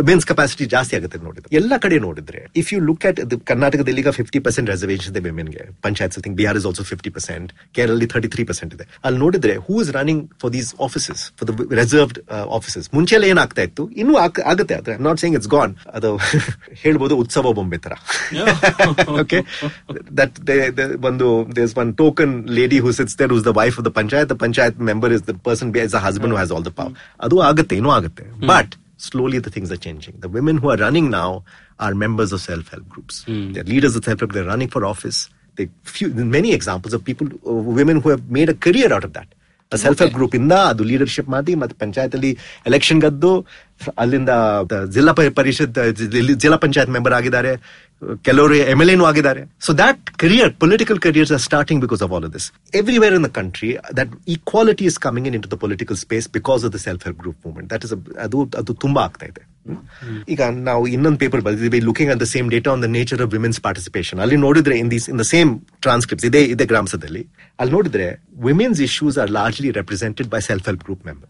women's 0.00 0.26
capacity 0.26 0.66
ಜಾಸ್ತಿ 0.76 0.96
ಆಗುತ್ತೆ 1.00 1.20
ನೋಡಿದ್ರೆ 1.26 1.52
ಎಲ್ಲ 1.61 1.73
ಕಡೆ 1.83 1.97
ನೋಡಿದ್ರೆ 2.03 2.41
ಇಫ್ 2.61 2.69
ಯು 2.73 2.79
ಲುಕ್ 2.87 3.05
ಅಟ್ 3.09 3.19
ಕರ್ನಾಟಕದಲ್ಲಿ 3.49 4.01
ಈಗ 4.03 4.11
ಫಿಫ್ಟಿ 4.17 4.39
ಪರ್ಸೆಂಟ್ 4.45 4.69
ರೆಸರ್ವೇಷನ್ 4.71 5.11
ಇದೆ 5.11 5.21
ವಿಮೆನ್ಗೆ 5.27 5.63
panchayat 5.85 6.17
think 6.25 6.37
Bihar 6.39 6.57
is 6.59 6.67
also 6.69 6.83
fifty 6.91 7.11
percent 7.15 7.49
ಕೇರಳಲ್ಲಿ 7.75 8.07
thirty 8.13 8.29
three 8.33 8.43
percent 8.49 8.73
ಇದೆ. 8.77 8.85
ಅಲ್ಲಿ 9.05 9.19
ನೋಡಿದ್ರೆ 9.19 9.55
who 9.65 9.75
is 9.83 9.91
running 9.97 10.23
for 10.41 10.53
these 10.53 10.69
offices 10.87 11.23
for 11.39 11.47
the 11.49 11.75
reserved 11.79 12.19
offices 12.57 12.87
ಮುಂಚೆ 12.93 13.15
ಎಲ್ಲ 13.17 13.27
ಏನಾಗ್ತಾ 13.33 13.61
ಇತ್ತು? 13.67 13.83
ಇನ್ನೂ 14.01 14.15
ಆಗ್- 14.17 14.43
ಆಗುತ್ತೆ. 14.51 14.75
ಅದ್ರ 14.81 14.95
ನಾಟ್ 15.07 15.21
ಸೇಯಿಂಗ್ 15.23 15.37
ಇಟ್ಸ್ 15.39 15.51
ಗಾನ್ 15.55 15.73
ಅದು 15.97 16.11
ಹೇಳ್ಬೋದು 16.83 17.15
ಉತ್ಸವ 17.23 17.53
ಬೊಂಬೆ 17.59 17.79
ತರ. 17.85 17.93
ಓಕೆ 19.21 19.39
ದಟ್ 20.19 20.35
ಒಂದು 21.09 21.27
there's 21.55 21.73
one 21.77 21.91
token 21.95 22.35
lady 22.57 22.79
who 22.83 22.91
sits 22.99 23.17
there 23.21 23.33
whose 23.35 23.45
the 23.47 23.53
wife 23.57 23.75
of 23.79 23.85
the 23.87 23.93
panchayat 23.99 24.29
the 24.29 24.37
panchayat 24.43 24.79
member 24.89 25.13
is 25.13 25.25
the 25.27 25.35
person 25.47 25.71
be 25.73 25.81
the 25.93 26.01
husband 26.05 26.35
has 26.37 26.53
all 26.55 26.65
the 26.65 26.73
power 26.79 26.93
ಅದು 27.19 27.37
ಆಗುತ್ತೆ 27.49 27.75
ಇನ್ನೂ 27.79 27.91
ಆಗುತ್ತೆ. 27.97 28.23
But 28.51 28.73
slowly 29.00 29.38
the 29.38 29.50
things 29.50 29.70
are 29.70 29.76
changing. 29.78 30.14
The 30.18 30.30
women 30.30 30.56
who 30.56 30.70
are 30.70 30.78
running 30.78 31.08
now 31.12 31.30
are 31.78 31.94
members 31.96 32.32
of 32.32 32.40
self-help 32.42 32.88
groups. 32.88 33.16
They're 33.52 33.64
leaders 33.66 33.96
of 33.96 34.04
self-help. 34.04 34.32
They're 34.32 34.44
running 34.46 34.68
for 34.68 34.84
office. 34.86 35.18
They 35.58 35.66
few 35.94 36.08
many 36.32 36.52
examples 36.52 36.92
of 36.92 37.02
people, 37.02 37.26
uh, 37.44 37.52
women 37.74 38.00
who 38.00 38.10
have 38.10 38.24
made 38.30 38.48
a 38.48 38.54
career 38.58 38.92
out 38.92 39.04
of 39.04 39.12
that. 39.12 39.28
A 39.72 39.78
self-help 39.78 40.12
group 40.12 40.34
ಇಂದ 40.34 40.54
ಅದು 40.70 40.82
leadership 40.84 41.28
ಮಾಡಿ 41.28 41.54
ಮತ್ತೆ 41.54 41.74
ಪಂಚಾಯತ್ 41.74 42.14
ಅಲ್ಲಿ 42.14 42.30
election 42.66 43.00
ಗೆದ್ದು 43.00 43.30
ಅಲ್ಲಿಂದ 43.98 44.32
the- 44.70 44.84
ಜಿಲ್ಲಾ 44.86 45.12
ಪ- 45.12 45.32
ಪರಿಷತ್ 45.34 45.78
G- 46.00 46.36
ಜಿಲ್ಲಾ 46.36 46.56
ಪಂಚಾಯತ್ 46.56 46.88
ಮೆಂಬರ್ 46.88 47.14
ಆಗಿದ್ದಾರೆ 47.14 47.52
ಕೆಲವರು 48.27 48.55
ಎಂ 48.73 48.79
ಎಲ್ 48.83 48.91
ಎನೂ 48.93 49.05
ಆಗಿದ್ದಾರೆ. 49.09 49.41
So 49.65 49.71
that 49.83 50.03
career 50.23 50.51
political 50.63 50.99
careers 51.05 51.33
are 51.37 51.43
starting 51.47 51.81
because 51.85 52.01
of 52.05 52.13
all 52.15 52.27
this 52.37 52.47
everywhere 52.81 53.15
in 53.19 53.25
the 53.27 53.31
country 53.39 53.69
that 53.99 54.11
equality 54.35 54.85
is 54.91 54.99
coming 55.05 55.27
in 55.29 55.37
into 55.45 55.51
the 55.53 55.59
political 55.65 55.99
space 56.05 56.27
because 56.39 56.65
of 56.67 56.73
the 56.77 56.81
self 56.87 57.05
help 57.07 57.21
group 57.23 57.39
movement 57.47 57.69
that 57.73 57.85
is 57.87 57.93
ಅದು 58.27 58.41
ಅದು 58.61 58.73
ತುಂಬಾ 58.85 59.01
ಆಗ್ತಾ 59.07 59.27
ಇದೆ. 59.31 59.43
ಈಗ 60.33 60.41
ನಾವು 60.67 60.83
ಇನ್ನೊಂದು 60.95 61.19
paper 61.23 61.41
ಬರೆದಿದ್ದೀವಿ 61.47 61.79
looking 61.89 62.11
at 62.13 62.21
the 62.25 62.27
same 62.35 62.47
data 62.55 62.69
on 62.75 62.83
the 62.85 62.87
nature 62.97 63.19
of 63.25 63.31
women's 63.37 63.59
participation 63.67 64.19
ಅಲ್ಲಿ 64.25 64.37
ನೋಡಿದ್ರೆ 64.45 64.75
in 64.83 64.89
this 64.93 65.05
in 65.13 65.19
the 65.23 65.25
same 65.33 65.51
transcripts 65.85 66.27
ಇದೇ 66.29 66.41
ಇದೇ 66.53 66.65
ಗ್ರಾಮಸದಲ್ಲಿ 66.71 67.23
ಅಲ್ಲಿ 67.59 67.73
ನೋಡಿದ್ರೆ 67.77 68.07
women's 68.47 68.79
issues 68.87 69.17
are 69.23 69.31
largely 69.37 69.71
represented 69.79 70.29
by 70.35 70.41
self 70.51 70.67
help 70.69 70.85
group 70.87 71.03
member 71.09 71.29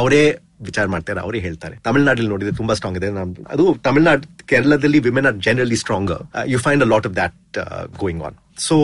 ಅವರೇ 0.00 0.22
ವಿಚಾರ 0.68 0.86
ಮಾಡ್ತಾರೆ 0.94 1.20
ಅವರೇ 1.26 1.38
ಹೇಳ್ತಾರೆ. 1.44 1.74
ತಮಿಳ್ನಾಡಲ್ಲಿ 1.86 2.30
ನೋಡಿದ್ರೆ 2.32 2.54
ತುಂಬಾ 2.58 2.74
ಸ್ಟ್ರಾಂಗ್ 2.78 2.98
ಇದೆ. 3.00 3.08
ಅದು 3.54 3.64
ತಮಿಳ್ನಾಡು 3.86 4.24
ಕೇರಳದಲ್ಲಿ 4.50 4.98
women 5.06 5.28
are 5.30 5.38
generally 5.46 5.76
stronger 5.90 6.22
you 6.52 6.60
find 6.66 6.84
a 6.86 6.90
lot 6.92 7.08
of 7.10 7.16
that 7.22 7.58
going 8.04 8.22
on 8.28 8.38
so 8.68 8.76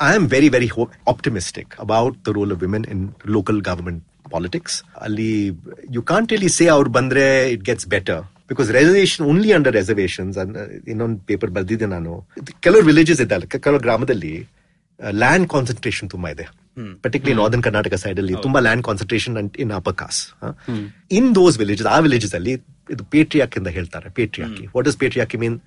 I 0.00 0.12
am 0.12 0.24
very, 0.28 0.48
very 0.48 0.68
ho- 0.68 0.86
optimistic 1.06 1.66
about 1.78 2.14
the 2.26 2.32
role 2.36 2.52
of 2.52 2.62
women 2.64 2.82
in 2.92 3.00
local 3.36 3.58
government 3.68 4.00
politics. 4.32 4.72
Ali, 5.06 5.28
you 5.88 6.02
can't 6.02 6.28
really 6.32 6.50
say 6.56 6.66
our 6.66 6.86
bandre 6.96 7.26
it 7.52 7.62
gets 7.68 7.84
better 7.86 8.16
because 8.50 8.68
reservation 8.78 9.20
only 9.32 9.50
under 9.58 9.72
reservations 9.78 10.34
and 10.42 10.50
ಇನ್ನೊಂದು 10.92 11.18
paper 11.30 11.52
ಬರ್ದಿದ್ದೆ 11.58 11.88
ನಾನು 11.94 12.12
ಕೆಲವು 12.66 12.82
villages 12.90 13.22
ಇದ್ದಲ್ಲ 13.24 13.46
ಕೆಲವು 13.58 13.82
ಗ್ರಾಮದಲ್ಲಿ 13.86 14.32
land 15.20 15.48
concentration 15.54 16.10
ತುಂಬಾ 16.14 16.30
ಇದೆ 16.34 16.46
particularly 17.04 17.38
northern 17.42 17.64
Karnataka 17.68 17.94
side 18.04 18.20
ಅಲ್ಲಿ 18.22 18.36
ತುಂಬಾ 18.46 18.62
land 18.68 18.84
concentration 18.88 19.36
in 19.64 19.72
upper 19.80 19.98
caste 20.02 20.20
in 21.18 21.30
those 21.40 21.58
villages 21.62 21.90
ಆ 21.94 21.98
ವಿಲೇಜಸ್ 22.08 22.34
ಅಲ್ಲಿ 22.40 22.54
ಇದು 22.94 23.04
ಪೇಟ್ರಿಯಾಕ್ 23.16 23.56
ಇಂದ 23.60 23.70
ಹೇಳ್ತಾರೆ 23.78 24.10
ಪೇಟ್ರಿಯಾಕಿ 24.20 24.66
ವಾಟ್ 24.76 24.88
ಇಸ್ 24.92 24.98
ಪೇಟ್ರಿಯಾಕಿ 25.04 25.38
ಮೀನ್ 25.44 25.58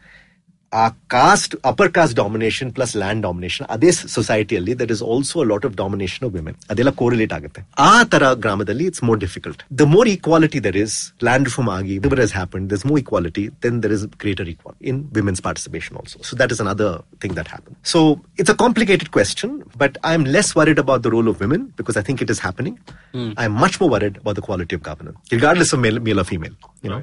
ಆ 0.74 0.86
caste 1.14 1.54
upper 1.72 1.92
caste 1.92 2.16
domination 2.20 2.70
plus 2.78 2.94
land 3.02 3.22
domination 3.26 3.66
ಅದೇ 3.76 3.90
ಸೊಸೈಟಿಯಲ್ಲಿ 4.16 4.74
there 4.82 4.92
is 4.96 5.04
also 5.14 5.44
lot 5.52 5.66
of 5.70 5.76
domination 5.76 6.26
of 6.28 6.34
women 6.34 6.58
ಅದೆಲ್ಲ 6.72 6.92
ಕೋರಿಲೇಟ್ 7.02 7.34
ಆಗುತ್ತೆ 7.38 7.62
ಆ 7.86 8.04
ತರ 8.14 8.34
ಗ್ರಾಮದಲ್ಲಿ 8.46 8.86
it's 8.92 9.04
more 9.10 9.20
difficult 9.26 9.62
the 9.82 9.88
more 9.96 10.10
equality 10.16 10.62
there 10.68 10.80
is 10.84 10.98
land 11.28 11.48
reform 11.50 11.72
ಆಗಿ 11.78 11.98
there 12.06 12.24
is 12.28 12.36
happen 12.40 12.66
there 12.72 12.80
is 12.80 12.88
more 12.92 13.02
equality 13.04 13.46
then 13.66 13.80
there 13.86 13.96
is 13.98 14.06
greater 14.24 14.50
equal 14.54 14.78
in 14.92 15.00
women's 15.20 15.44
participation 15.48 15.98
also 16.02 16.20
so 16.30 16.36
that 16.42 16.54
is 16.54 16.64
another 16.66 16.90
thing 17.22 17.34
that 17.34 17.48
happened. 17.48 17.76
So 17.84 18.00
it's 18.38 18.50
a 18.50 18.58
complicated 18.58 19.10
question, 19.12 19.50
but 19.76 19.94
I'm 20.04 20.24
less 20.28 20.50
worried 20.56 20.80
about 20.80 21.02
the 21.02 21.12
role 21.16 21.28
of 21.28 21.40
women 21.40 21.62
because 21.78 21.98
I 21.98 22.04
think 22.04 22.22
it 22.22 22.30
is 22.30 22.40
happening. 22.40 22.76
I'm 23.38 23.54
much 23.56 23.76
more 23.82 23.90
worried 23.90 24.18
about 24.18 24.36
the 24.36 24.42
quality 24.42 24.76
of 24.76 24.84
governance, 24.84 25.20
regardless 25.32 25.72
of 25.72 25.80
male, 25.80 26.00
male 26.02 26.20
or 26.20 26.26
female. 26.26 26.56
You 26.84 26.92
know, 26.92 27.02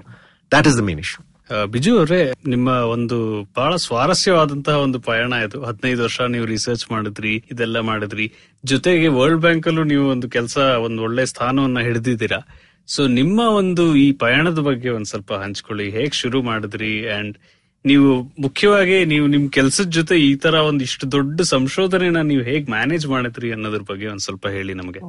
that 0.53 0.67
is 0.67 0.77
the 0.77 0.87
main 0.91 0.99
issue. 0.99 1.23
ಆ, 1.23 1.34
ಬಿಜು 1.67 1.99
ಅವರೇ, 1.99 2.33
ನಿಮ್ಮ 2.47 2.69
ಒಂದು 2.69 3.49
ಬಹಳ 3.57 3.77
ಸ್ವಾರಸ್ಯವಾದಂತಹ 3.77 4.79
ಒಂದು 4.79 5.01
ಪಯಣ 5.01 5.33
ಇದು. 5.33 5.65
ಹದಿನೈದು 5.65 6.03
ವರ್ಷ 6.03 6.21
ನೀವು 6.21 6.47
ರಿಸರ್ಚ್ 6.47 6.93
ಮಾಡಿದ್ರಿ, 6.93 7.45
ಇದೆಲ್ಲ 7.53 7.81
ಮಾಡಿದ್ರಿ. 7.81 8.33
ಜೊತೆಗೆ 8.65 9.09
ವರ್ಲ್ಡ್ 9.09 9.41
ಬ್ಯಾಂಕ್ 9.41 9.67
ಅಲ್ಲೂ 9.67 9.85
ನೀವು 9.85 10.09
ಒಂದು 10.09 10.31
ಕೆಲಸ, 10.31 10.57
ಒಂದು 10.59 11.03
ಒಳ್ಳೆ 11.03 11.27
ಸ್ಥಾನವನ್ನ 11.27 11.81
ಹಿಡಿದಿದ್ದೀರಾ. 11.81 12.39
ಸೊ 12.87 13.07
ನಿಮ್ಮ 13.07 13.41
ಒಂದು 13.41 13.97
ಈ 13.97 14.13
ಪಯಣದ 14.13 14.59
ಬಗ್ಗೆ 14.59 14.89
ಒಂದ್ 14.89 15.07
ಸ್ವಲ್ಪ 15.07 15.33
ಹಂಚ್ಕೊಳ್ಳಿ. 15.33 15.91
ಹೇಗ್ 15.91 16.15
ಶುರು 16.15 16.43
ಮಾಡಿದ್ರಿ? 16.43 17.09
ಅಂಡ್ 17.09 17.39
ನೀವು 17.85 18.11
ಮುಖ್ಯವಾಗಿ 18.41 19.05
ನೀವು 19.05 19.27
ನಿಮ್ 19.27 19.51
ಕೆಲ್ಸದ 19.51 19.89
ಜೊತೆ 19.91 20.15
ಈ 20.21 20.35
ತರ 20.35 20.55
ಒಂದ್ 20.69 20.83
ಇಷ್ಟು 20.83 21.13
ದೊಡ್ಡ 21.13 21.41
ಸಂಶೋಧನೆನ 21.43 22.21
ನೀವು 22.21 22.43
ಹೇಗ್ 22.43 22.71
ಮ್ಯಾನೇಜ್ 22.71 23.07
ಮಾಡಿದ್ರಿ 23.07 23.53
ಅನ್ನೋದ್ರ 23.53 23.83
ಬಗ್ಗೆ 23.91 24.07
ಒಂದ್ 24.07 24.21
ಸ್ವಲ್ಪ 24.21 24.47
ಹೇಳಿ 24.49 24.75
ನಮಗೆ. 24.75 25.01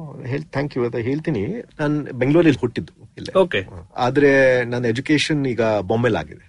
ಥ್ಯಾಂಕ್ 0.52 0.76
ಯು 0.76 0.84
ಅಂತ 0.84 0.96
ಹೇಳ್ತೀನಿ. 0.96 1.42
ನಾನು 1.80 2.18
ಬೆಂಗಳೂರಲ್ಲಿ 2.18 2.60
ಹುಟ್ಟಿದ್ದು 2.60 2.92
ಓಕೆ. 3.42 3.62
ಆದ್ರೆ 3.96 4.30
ನನ್ನ 4.64 4.84
ಎಜುಕೇಶನ್ 4.86 5.46
ಈಗ 5.46 5.62
ಬೊಂಬೆಲ್ 5.80 6.16
ಆಗಿದೆ. 6.16 6.44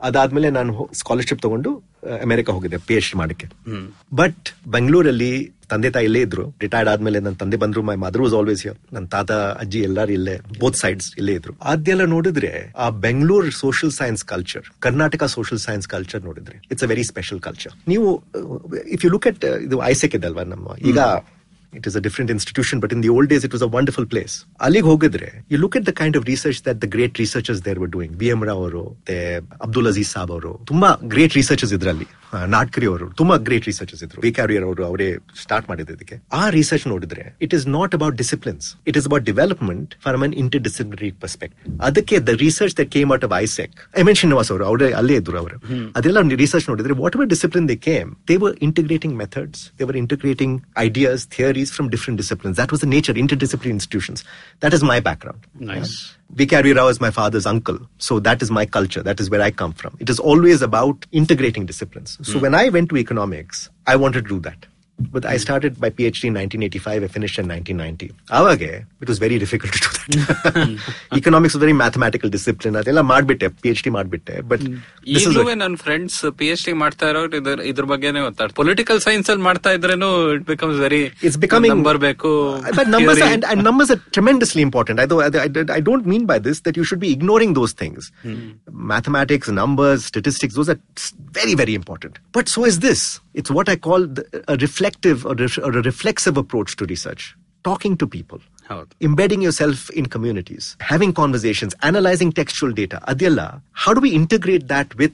ಅದಾದ್ಮೇಲೆ 0.00 0.50
ನಾನು 0.50 0.90
ಸ್ಕಾಲರ್ಶಿಪ್ 0.94 1.42
ತಗೊಂಡು 1.42 1.70
ಅಮೆರಿಕ 2.24 2.48
ಹೋಗಿದ್ದೆ 2.56 2.78
ಪಿ 2.88 2.94
ಎಚ್ 2.98 3.08
ಡಿ 3.12 3.16
ಮಾಡಕ್ಕೆ 3.20 3.46
ಬಟ್ 4.20 4.48
ಬೆಂಗಳೂರಲ್ಲಿ 4.74 5.30
ತಂದೆ 5.72 5.88
ತಾಯಿ 5.94 6.06
ಇಲ್ಲೇ 6.08 6.20
ಇದ್ರು. 6.26 6.44
ರಿಟೈರ್ಡ್ 6.64 6.88
ಆದ್ಮೇಲೆ 6.92 7.18
ನನ್ನ 7.24 7.36
ತಂದೆ 7.40 7.56
ಬಂದ್ರು 7.62 7.80
my 7.88 7.96
mother 8.04 8.22
was 8.24 8.34
always 8.38 8.62
here 8.64 8.78
ನನ್ನ 8.94 9.06
ತಾತ 9.14 9.30
ಅಜ್ಜಿ 9.62 9.80
ಎಲ್ಲರೂ 9.88 10.12
ಇಲ್ಲೇ 10.18 10.34
ಬೋತ್ 10.60 10.76
ಸೈಡ್ಸ್ 10.82 11.08
ಇಲ್ಲೇ 11.20 11.34
ಇದ್ರು. 11.38 11.52
ಅದೆಲ್ಲ 11.72 12.04
ನೋಡಿದ್ರೆ 12.14 12.52
ಆ 12.76 12.86
Bengaluru 13.06 13.50
social 13.62 13.92
science 13.92 14.22
culture 14.32 14.66
Karnataka 14.86 15.24
social 15.36 15.62
science 15.68 15.88
culture 15.94 16.22
ನೋಡಿದ್ರೆ 16.28 16.56
it's 16.72 16.86
a 16.86 16.90
very 16.92 17.04
special 17.12 17.40
culture 17.48 17.74
ನೀವು 17.88 18.06
ಇಫ್ 18.96 19.04
ಯು 19.06 19.10
ಲುಕ್ 19.16 19.28
ಎಟ್ 19.32 19.44
ಇದು 19.66 19.78
ಐಸೆಕ್ 19.92 20.16
ಇದಲ್ವಾ 20.20 20.44
ನಮ್ಮ 20.54 20.78
ಈಗ 20.92 20.98
it 21.72 21.86
is 21.86 21.96
a 21.96 22.02
different 22.04 22.30
institution 22.30 22.80
but 22.80 22.92
in 22.92 23.02
the 23.02 23.10
old 23.10 23.30
days 23.30 23.44
it 23.44 23.54
was 23.56 23.64
a 23.64 23.70
wonderful 23.74 24.08
place 24.08 24.34
ಅಲ್ಲಿಗೆ 24.60 24.86
ಹೋಗಿದ್ರೆ 24.86 25.30
you 25.52 25.58
look 25.58 25.76
at 25.76 25.86
the 25.88 25.94
kind 25.94 26.16
of 26.16 26.26
research 26.26 26.60
that 26.68 26.78
the 26.78 26.88
great 26.88 27.18
researchers 27.18 27.62
there 27.64 27.80
were 27.82 27.90
doing 27.90 28.14
B 28.16 28.28
M 28.28 28.42
Rao 28.42 28.62
ಅವರು 28.62 28.84
ಮತ್ತೆ 28.90 29.16
ಅಬ್ದುಲ್ 29.60 29.88
ಅಜೀಜ್ 29.88 30.08
ಸಾಬ್ 30.08 30.30
ಅವರು. 30.30 30.52
ತುಂಬಾ 30.64 30.88
great 31.06 31.34
researchers 31.34 31.72
ಇದ್ರಲ್ಲಿ 31.72 32.08
ಆ, 32.28 32.46
ನಾಟ್ಕರಿ 32.46 32.86
ಅವರು 32.86 33.06
ತುಂಬಾ 33.16 33.34
ಗ್ರೇಟ್ 33.38 33.66
ರಿಸರ್ಚರ್ಸ್ 33.66 34.02
ಇದ್ರು. 34.04 34.18
ವಿ 34.24 34.30
ಕ್ಯಾರಿಯರ್ 34.30 34.64
ಅವರು 34.66 34.82
ಅವರೇ 34.84 35.06
ಸ್ಟಾರ್ಟ್ 35.42 35.66
ಮಾಡಿದ 35.70 35.90
ಇದಕ್ಕೆ. 35.94 36.16
ಆ 36.32 36.50
ರಿಸರ್ಚ್ 36.50 36.86
ನೋಡಿದ್ರೆ 36.88 37.22
it 37.40 37.54
is 37.54 37.66
not 37.68 37.94
about 37.94 38.16
disciplines 38.16 38.66
it 38.86 38.96
is 38.96 39.06
about 39.06 39.24
development 39.24 39.94
for 40.04 40.16
an 40.18 40.34
interdisciplinary 40.62 41.10
perspective 41.22 41.56
ಅದಕ್ಕೆ 41.80 42.18
the 42.20 42.34
research 42.42 42.76
that 42.80 42.90
came 42.90 43.12
out 43.12 43.24
of 43.24 43.34
ISEC 43.38 43.76
I 43.94 44.02
mean 44.02 44.14
Srinivas 44.14 44.50
ಅವರು 44.50 44.64
ಅವರೇ 44.64 44.92
ಅಲ್ಲೇ 44.92 45.14
ಇದ್ರು 45.14 45.38
ಅವರು. 45.38 45.56
ಅದೆಲ್ಲ 45.94 46.18
ರಿಸರ್ಚ್ 46.36 46.68
ನೋಡಿದ್ರೆ 46.68 46.94
whatever 47.16 47.28
discipline 47.28 47.68
they 47.68 47.76
came 47.88 48.10
they 48.28 48.36
were 48.36 48.56
integrating 48.60 49.16
methods 49.16 49.62
they 49.80 49.84
were 49.84 49.96
integrating 49.96 50.54
ideas 50.78 51.24
theories 51.28 51.56
from 51.66 51.88
different 51.88 52.16
disciplines. 52.16 52.56
That 52.56 52.70
was 52.70 52.80
the 52.80 52.86
nature, 52.86 53.12
interdisciplinary 53.14 53.70
institutions. 53.70 54.24
That 54.60 54.72
is 54.72 54.82
my 54.82 55.00
background. 55.00 55.46
Nice. 55.58 56.14
Yeah. 56.36 56.46
Vikarvi 56.46 56.76
Rao 56.76 56.88
is 56.88 57.00
my 57.00 57.10
father's 57.10 57.46
uncle. 57.46 57.78
So 57.98 58.20
that 58.20 58.42
is 58.42 58.50
my 58.50 58.66
culture. 58.66 59.02
That 59.02 59.20
is 59.20 59.30
where 59.30 59.42
I 59.42 59.50
come 59.50 59.72
from. 59.72 59.96
It 59.98 60.08
is 60.08 60.18
always 60.18 60.62
about 60.62 61.06
integrating 61.12 61.66
disciplines. 61.66 62.18
So 62.22 62.38
mm. 62.38 62.42
when 62.42 62.54
I 62.54 62.68
went 62.68 62.90
to 62.90 62.96
economics, 62.96 63.70
I 63.86 63.96
wanted 63.96 64.24
to 64.24 64.28
do 64.28 64.40
that. 64.40 64.66
But 64.98 65.24
I 65.24 65.36
started 65.36 65.80
my 65.80 65.90
PhD 65.90 66.24
in 66.24 66.34
1985. 66.34 67.02
I 67.02 67.06
finished 67.06 67.38
in 67.38 67.46
1990. 67.46 68.12
Avage, 68.30 68.84
it 69.00 69.08
was 69.08 69.18
very 69.18 69.38
difficult 69.38 69.72
to 69.72 69.80
do 70.10 70.18
that. 70.18 70.80
economics 71.12 71.54
was 71.54 71.60
very 71.60 71.72
mathematical 71.72 72.28
discipline. 72.36 72.76
ಅದೆಲ್ಲ 72.80 73.00
ಮಾಡ್ಬಿಟ್ಟೆ 73.10 73.48
PhD 73.64 73.90
ಮಾಡ್ಬಿಟ್ಟೆ. 73.96 74.34
But 74.52 74.60
this 74.60 75.22
is 75.22 75.28
ಈಗಲೂ 75.28 75.44
a, 75.52 75.56
ನನ್ನ 75.62 75.76
friends 75.84 76.18
P 76.40 76.46
H 76.54 76.64
D 76.68 76.72
ಮಾಡ್ತಾ 76.82 77.08
ಇರೋರು 77.12 77.36
ಇದ್ರ 77.40 77.66
ಇದ್ರ 77.72 77.84
ಬಗ್ಗೆನೇ 77.92 78.20
ಓದ್ತಾರೆ 78.28 78.52
ಪೊಲಿಟಿಕಲ್ 78.60 79.00
ಸೈನ್ಸ್ 79.06 79.30
ಅಲ್ಲಿ 79.34 79.44
ಮಾಡ್ತಾ 79.48 79.72
ಇದ್ರೇನು 79.78 80.32
it 80.36 80.46
becomes 80.52 80.78
very 80.86 81.02
it's 81.28 81.38
becoming 81.46 81.72
number 81.74 82.00
ಬೇಕು 82.06 82.32
but 82.78 82.88
numbers 82.96 83.16
are, 83.16 83.20
theory. 83.20 83.32
and, 83.36 83.44
and 83.52 83.62
numbers 83.68 83.90
are 83.96 84.00
tremendously 84.18 84.62
important 84.68 84.98
I, 85.04 85.06
don't- 85.12 85.24
I, 85.26 85.46
I, 85.46 85.78
I 85.78 85.80
don't 85.90 86.06
mean 86.14 86.26
by 86.32 86.38
this 86.48 86.60
that 86.66 86.76
you 86.80 86.86
should 86.90 87.02
be 87.06 87.12
ignoring 87.18 87.54
those 87.60 87.72
things 87.84 88.02
mathematics 88.94 89.48
numbers 89.62 90.04
statistics 90.12 90.54
those 90.54 90.68
are 90.68 90.80
s- 90.96 91.14
very 91.32 91.54
very 91.54 91.74
important 91.74 92.14
but 92.32 92.48
so 92.48 92.62
is 94.96 95.04
this 95.04 95.22
it's 95.22 95.24
what 95.24 95.34
i 95.34 95.34
call 95.34 95.34
the, 95.34 95.34
a 95.34 95.34
reflective 95.34 95.34
or, 95.34 95.34
ref- 95.34 95.58
or 95.58 95.78
a 95.78 95.82
reflexive 95.82 96.36
approach 96.36 96.76
to 96.76 96.84
research 96.84 97.36
talking 97.64 97.96
to 97.96 98.06
people 98.06 98.40
embedding 99.00 99.40
yourself 99.40 99.90
in 99.90 100.06
communities, 100.06 100.76
having 100.80 101.12
conversations, 101.12 101.74
analyzing 101.82 102.32
textual 102.32 102.70
data. 102.70 103.00
Adela, 103.08 103.62
how 103.72 103.94
do 103.94 104.00
we 104.00 104.10
integrate 104.10 104.68
that 104.68 104.94
with 104.96 105.12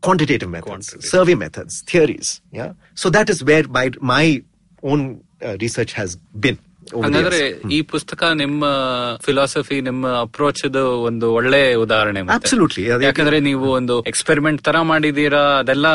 quantitative 0.00 0.48
methods, 0.48 1.10
survey 1.10 1.34
methods, 1.34 1.80
theories? 1.80 2.40
Yeah. 2.52 2.74
So 2.94 3.10
that 3.10 3.28
is 3.28 3.44
where 3.44 3.66
my 3.66 3.90
my 4.00 4.42
own 4.82 5.24
uh, 5.44 5.56
research 5.60 5.92
has 5.94 6.16
been. 6.16 6.58
ಹಂಗಂದ್ರೆ. 7.02 7.40
ಈ 7.70 7.82
ಪುಸ್ತಕ 7.82 8.24
ನಿಮ್ಮ 8.34 8.64
philosophy 9.24 9.80
ನಿಮ್ಮ 9.80 10.06
approach 10.20 10.62
ಒಂದು 11.02 11.34
ಒಳ್ಳೆ 11.34 11.74
ಉದಾಹರಣೆ 11.74 12.20
absolutely 12.34 12.84
ಯಾಕಂದ್ರೆ 13.04 13.40
ನೀವು 13.40 13.70
ಒಂದು 13.72 14.02
ಎಕ್ಸ್ಪೆರಿಮೆಂಟ್ 14.02 14.62
ತರ 14.62 14.80
ಮಾಡಿದೀರಾ 14.82 15.58
ಅದೆಲ್ಲ 15.58 15.86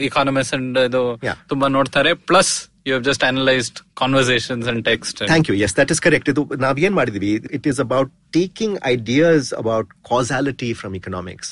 ಇಕಾನಮಿಸ್ 0.00 0.54
ಅಂಡ್ 0.54 0.78
ಇದು. 0.78 1.02
ತುಂಬಾ 1.48 1.68
ನೋಡ್ತಾರೆ 1.68 2.14
plus 2.14 2.52
you 2.86 2.94
have 2.94 3.04
just 3.04 3.24
analysed 3.24 3.80
conversations 3.96 4.68
and 4.68 4.84
text 4.84 5.18
Thank 5.26 5.48
you 5.50 5.56
Yes, 5.56 5.72
that 5.74 5.90
is 5.90 6.00
correct. 6.00 6.28
ಇದು 6.28 6.44
ನಾವೇನ್ 6.58 6.94
ಮಾಡಿದ್ವಿ 6.94 7.32
it 7.52 7.66
is 7.66 7.80
about 7.80 8.12
taking 8.32 8.78
ideas 8.84 9.54
about 9.54 9.88
causality 10.10 10.72
from 10.74 10.94
economics, 10.94 11.50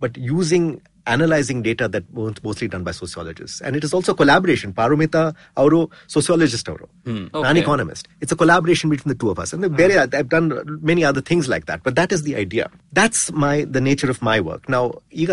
but 0.00 0.18
using 0.32 0.66
analyzing 1.06 1.58
data 1.62 1.86
that 1.88 2.04
mostly 2.46 2.68
done 2.68 2.84
by 2.84 2.92
sociologists. 2.92 3.60
And 3.60 3.76
it 3.76 3.84
is 3.84 3.92
also 3.94 4.12
collaboration. 4.14 4.68
Parumita, 4.72 5.22
ಅವರು 5.56 5.78
sociologist 6.16 6.68
ಅವರು. 6.72 6.86
okay. 7.08 7.48
An 7.50 7.56
economist. 7.56 8.04
It's 8.22 8.32
a 8.32 8.40
collaboration 8.42 8.88
between 8.94 9.12
the 9.12 9.18
two 9.22 9.30
of 9.30 9.38
us. 9.38 9.52
And 9.52 9.64
there, 9.80 9.92
I've 10.18 10.28
done 10.28 10.48
many 10.82 11.04
other 11.10 11.22
things 11.30 11.48
like 11.54 11.66
that. 11.70 11.80
But 11.82 11.94
that 12.00 12.12
is 12.12 12.22
the 12.28 12.34
idea. 12.36 12.66
That's 13.00 13.20
my 13.44 13.54
the 13.76 13.82
nature 13.90 14.10
of 14.10 14.20
my 14.22 14.38
work. 14.50 14.64
Now, 14.76 14.84
ಈಗ 15.24 15.32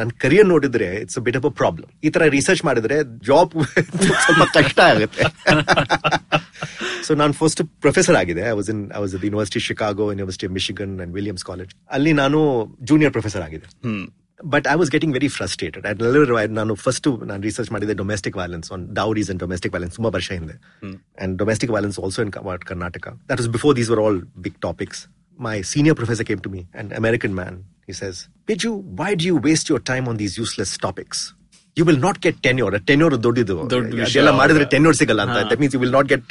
ನನ್ನ 0.00 0.10
career 0.24 0.48
ನೋಡಿದ್ರೆ 0.54 0.88
it's 1.04 1.18
bit 1.28 1.36
of 1.40 1.46
a 1.50 1.52
problem 1.60 1.88
ಈ 2.06 2.10
ತರ 2.16 2.28
research 2.36 2.62
ಮಾಡಿದ್ರೆ 2.68 2.96
job 3.28 3.54
ಸ್ವಲ್ಪ 4.24 4.42
ಕಷ್ಟ 4.58 4.78
ಆಗುತ್ತೆ 4.92 5.24
so 7.06 7.14
ನಾನು 7.22 7.32
ಫಸ್ಟ್ 7.40 7.62
ಪ್ರೊಫೆಸರ್ 7.84 8.16
ಆಗಿದೆ 8.22 8.42
I 8.50 8.54
was 8.60 8.68
in 8.74 8.82
I 8.96 9.00
was 9.04 9.14
university 9.26 9.62
Chicago 9.68 10.04
university 10.12 10.46
of 10.48 10.54
Michigan 10.58 10.94
and 11.04 11.14
Williams 11.20 11.44
college 11.50 11.72
ಅಲ್ಲಿ 11.96 12.12
ನಾನು 12.22 12.38
ಜೂನಿಯರ್ 12.90 13.14
ಪ್ರೊಫೆಸರ್ 13.16 13.44
ಆಗಿದೆ 13.48 13.66
but 14.52 14.66
I 14.66 14.74
was 14.74 14.90
getting 14.90 15.14
very 15.14 15.28
frustrated 15.28 15.84
ಎಲ್ಲರೂ 15.90 16.38
ನಾನು 16.60 16.74
ಫಸ್ಟ್ 16.74 17.08
ನಾನು 17.30 17.40
ರಿಸರ್ಚ್ 17.42 17.72
ಮಾಡಿದೆ 17.72 17.94
domestic 17.94 18.36
violence 18.36 18.72
on 18.72 18.84
dowries 18.94 19.30
and 19.30 19.40
domestic 19.40 19.74
violence 19.74 19.94
ತುಂಬಾ 19.94 20.10
ವರ್ಷ 20.10 20.30
ಹಿಂದೆ 20.32 20.56
and 21.24 21.38
domestic 21.38 21.72
violence 21.72 21.98
also 21.98 22.22
in 22.22 22.32
Karnataka 22.72 23.06
that 23.30 23.38
was 23.42 23.48
before 23.48 23.76
these 23.76 23.90
were 23.90 24.02
all 24.06 24.20
big 24.46 24.58
topics 24.60 25.02
my 25.38 25.62
senior 25.62 25.96
professor 25.96 26.26
came 26.26 26.40
to 26.40 26.50
me 26.50 26.62
and 26.82 26.92
American 26.94 27.34
man 27.34 27.58
he 27.88 27.92
says, 27.92 28.28
Biju, 28.48 28.70
why 28.98 29.14
do 29.14 29.24
you 29.30 29.36
waste 29.36 29.68
your 29.70 29.78
time 29.80 30.08
on 30.10 30.16
these 30.16 30.38
useless 30.38 30.78
topics? 30.78 31.18
You 31.76 31.84
will 31.84 31.98
not 31.98 32.16
get 32.26 32.36
tenure. 32.46 32.70
tenure 32.90 33.14
ದೊಡ್ಡದು 33.26 33.56
ದೊಡ್ಡ 33.72 33.90
ವಿಷಯ. 33.94 34.04
ಅದೆಲ್ಲ 34.06 34.30
ಮಾಡಿದ್ರೆ 34.30 34.64
tenure 34.64 34.96
ಸಿಗಲ್ಲ 35.00 35.22
ಅಂತ. 35.26 35.36
That 35.50 35.60
means 35.62 35.74
you 35.76 35.80
will 35.82 35.92
not 35.92 36.08
get 36.08 36.30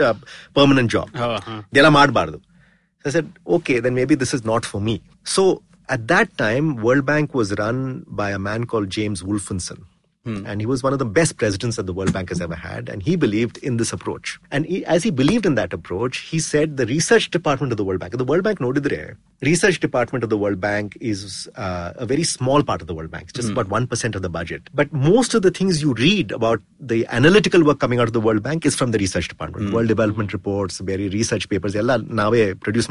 permanent 0.58 0.92
job 0.92 1.12
ಹಾ, 1.22 1.28
ಹಾ. 1.48 1.56
ಇದೆಲ್ಲ 1.72 1.90
ಮಾಡಬಾರ್ದು. 1.98 2.38
I 3.06 3.12
said, 3.16 3.28
okay, 3.48 3.80
then 3.80 3.94
maybe 3.94 4.16
this 4.16 4.34
is 4.34 4.44
not 4.52 4.64
for 4.66 4.80
me. 4.88 4.96
So 5.26 5.44
At 5.90 6.08
that 6.08 6.38
time, 6.38 6.78
World 6.78 7.06
Bank 7.06 7.34
was 7.34 7.54
run 7.58 8.06
by 8.08 8.32
a 8.32 8.40
man 8.40 8.66
called 8.66 8.90
James 8.90 9.24
Wolfenson. 9.24 9.84
Hmm. 10.24 10.46
And 10.46 10.62
he 10.62 10.66
was 10.66 10.82
one 10.82 10.94
of 10.94 11.00
the 11.00 11.06
best 11.06 11.36
presidents 11.36 11.76
that 11.76 11.86
the 11.86 11.92
World 11.92 12.14
Bank 12.14 12.30
has 12.30 12.40
ever 12.40 12.56
had. 12.56 12.88
And 12.88 13.04
he 13.04 13.18
believed 13.18 13.58
in 13.58 13.76
this 13.76 13.92
approach. 13.92 14.40
And 14.52 14.66
he, 14.66 14.86
as 14.86 15.04
he 15.04 15.12
believed 15.12 15.46
in 15.46 15.56
that 15.56 15.74
approach, 15.74 16.20
he 16.20 16.40
said 16.40 16.78
the 16.78 16.86
research 16.86 17.30
department 17.30 17.74
of 17.74 17.78
the 17.78 17.84
World 17.84 18.00
Bank, 18.00 18.18
the 18.18 18.24
World 18.24 18.44
Bank 18.44 18.62
no 18.62 18.72
the 18.72 19.18
research 19.42 19.82
department 19.82 20.24
of 20.24 20.30
the 20.30 20.38
World 20.38 20.62
Bank 20.62 20.98
is 21.02 21.50
uh, 21.56 21.92
a 21.98 22.06
very 22.06 22.24
small 22.24 22.64
part 22.64 22.80
of 22.80 22.88
the 22.88 22.96
World 22.96 23.12
Bank, 23.12 23.26
it's 23.26 23.34
just 23.34 23.50
hmm. 23.50 23.58
about 23.58 23.68
1% 23.68 24.16
of 24.16 24.22
the 24.22 24.30
budget. 24.30 24.70
But 24.74 24.94
most 24.94 25.34
of 25.34 25.42
the 25.42 25.52
things 25.52 25.82
you 25.82 25.94
read 25.94 26.32
about 26.32 26.62
the 26.80 27.06
analytical 27.08 27.62
work 27.66 27.80
coming 27.80 28.00
out 28.00 28.08
of 28.08 28.14
the 28.14 28.22
World 28.22 28.42
Bank 28.42 28.66
is 28.66 28.76
from 28.76 28.92
the 28.92 28.98
research 28.98 29.28
department. 29.28 29.68
Hmm. 29.68 29.76
World 29.76 29.90
Development 29.90 30.32
Reports, 30.32 30.80
very 30.80 31.10
research 31.10 31.50
papers, 31.50 31.74
produce 31.74 32.88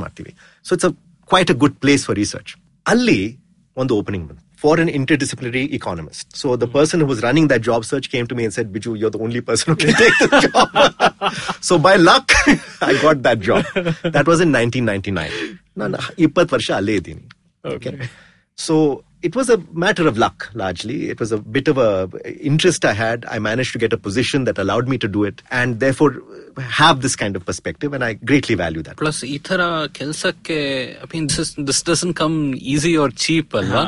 So 0.60 0.74
it's 0.74 0.84
a 0.84 0.94
quite 1.24 1.48
a 1.48 1.54
good 1.54 1.80
place 1.80 2.04
for 2.04 2.12
research. 2.12 2.58
ಅಲ್ಲಿ 2.86 3.20
ಒಂದು 3.76 3.92
opening 4.00 4.26
ಬಂತು 4.28 4.42
for 4.62 4.80
an 4.82 4.90
interdisciplinary 4.98 5.62
economist. 5.78 6.26
So 6.40 6.48
the 6.62 6.68
person 6.76 6.96
who 7.00 7.06
was 7.12 7.20
running 7.26 7.46
that 7.52 7.62
job 7.68 7.82
search 7.90 8.06
came 8.14 8.26
to 8.30 8.34
me 8.38 8.44
and 8.46 8.54
said, 8.56 8.66
Biju, 8.74 8.92
you're 9.00 9.14
the 9.16 9.22
only 9.26 9.40
person 9.48 9.66
who 9.70 9.76
can 9.82 9.94
take 10.02 10.16
the 10.22 10.40
job. 10.46 10.68
so 11.68 11.78
by 11.86 11.94
luck, 12.10 12.26
I 12.90 12.92
got 13.06 13.18
that 13.28 13.40
job. 13.48 13.64
That 14.16 14.26
was 14.32 14.40
in 14.46 14.50
1999. 14.58 15.32
ನಾನು 15.82 15.98
ಇಪ್ಪತ್ತು 16.26 16.54
ವರ್ಷ 16.56 16.70
ಅಲ್ಲೇ 16.80 16.94
ಇದ್ದೀನಿ 17.00 17.24
Okay. 17.74 17.94
So 18.66 18.74
it 19.22 19.36
was 19.38 19.48
a 19.48 19.58
matter 19.84 20.06
of 20.10 20.18
luck, 20.18 20.38
largely. 20.54 20.96
It 21.12 21.18
was 21.22 21.30
a 21.32 21.38
bit 21.56 21.68
of 21.72 21.78
a 21.78 21.90
interest 22.50 22.84
I 22.84 22.92
had. 22.92 23.24
I 23.34 23.38
managed 23.38 23.72
to 23.76 23.80
get 23.84 23.92
a 23.92 24.00
position 24.08 24.44
that 24.48 24.58
allowed 24.64 24.88
me 24.92 24.98
to 25.04 25.08
do 25.16 25.22
it, 25.30 25.38
and 25.60 25.78
therefore 25.84 26.10
have 26.78 27.00
this 27.04 27.14
kind 27.22 27.34
of 27.38 27.42
perspective, 27.50 27.90
and 27.96 28.02
I 28.08 28.12
greatly 28.30 28.54
value 28.62 28.82
that. 28.86 28.96
Plus, 29.02 29.18
ಈ 29.34 29.36
ತರ 29.48 29.60
ಕೆಲಸಕ್ಕೆ 29.98 30.56
I 31.04 31.08
mean 31.12 31.26
this 31.34 31.52
this 31.68 31.80
doesn't 31.90 32.12
come 32.20 32.34
easy 32.74 32.92
or 33.02 33.12
cheap 33.24 33.54
ಅಲ್ವಾ 33.60 33.82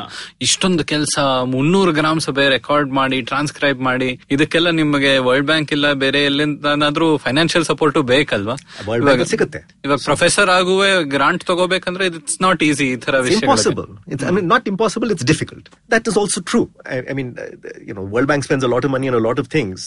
ಇಷ್ಟೊಂದು 0.47 0.83
ಕೆಲಸ 0.93 1.15
ಮುನ್ನೂರು 1.53 1.93
grams 1.99 2.29
ಬೇರೆ 2.39 2.51
record 2.57 2.91
ಮಾಡಿ 2.99 3.19
transcribe 3.31 3.81
ಮಾಡಿ 3.89 4.09
ಇದಕ್ಕೆಲ್ಲ 4.37 4.71
ನಿಮಗೆ 4.81 5.11
ವರ್ಲ್ಡ್ 5.27 5.47
ಬ್ಯಾಂಕ್ 5.51 5.73
ಇಲ್ಲ 5.77 5.93
ಬೇರೆ 6.05 6.21
ಎಲ್ಲಿಂದಾದ್ರೂ 6.29 7.09
ಫೈನಾನ್ಷಿಯಲ್ 7.25 7.67
ಸಪೋರ್ಟ್ 7.71 7.99
ಬೇಕಲ್ವಾ 8.13 8.57
World 8.89 9.05
Bank 9.07 9.13
ಅಲ್ಲಿ 9.15 9.29
ಸಿಗುತ್ತೆ. 9.33 9.61
ಇವಾಗ 9.85 9.99
ಪ್ರೊಫೆಸರ್ 10.09 10.51
ಆಗುವೆ 10.57 10.89
ಗ್ರಾಂಟ್ 11.15 11.45
ತಗೋಬೇಕಂದ್ರೆ 11.51 12.07
ಇಟ್ಸ್ 12.11 12.39
ನಾಟ್ 12.47 12.63
ಈಸಿ 12.69 12.87
ಈ 12.93 12.97
ತರ 13.05 13.15
It's 13.19 13.29
ವಿಷಯ 13.29 13.45
impossible. 13.45 13.89
It's, 14.13 14.23
I 14.29 14.33
mean, 14.37 14.47
not 14.53 14.65
impossible, 14.73 15.11
it's 15.15 15.27
difficult. 15.33 15.65
That 15.95 16.07
is 16.11 16.17
also 16.23 16.41
true. 16.53 16.65
I, 16.95 16.97
I 17.11 17.15
mean, 17.19 17.29
uh, 17.37 17.47
you 17.89 17.95
know, 17.97 18.05
World 18.15 18.29
Bank 18.31 18.43
spends 18.49 18.65
a 18.69 18.73
lot 18.75 18.83
of 18.87 18.91
money 18.97 19.09
on 19.11 19.17
a 19.21 19.23
lot 19.29 19.39
of 19.43 19.47
things. 19.57 19.79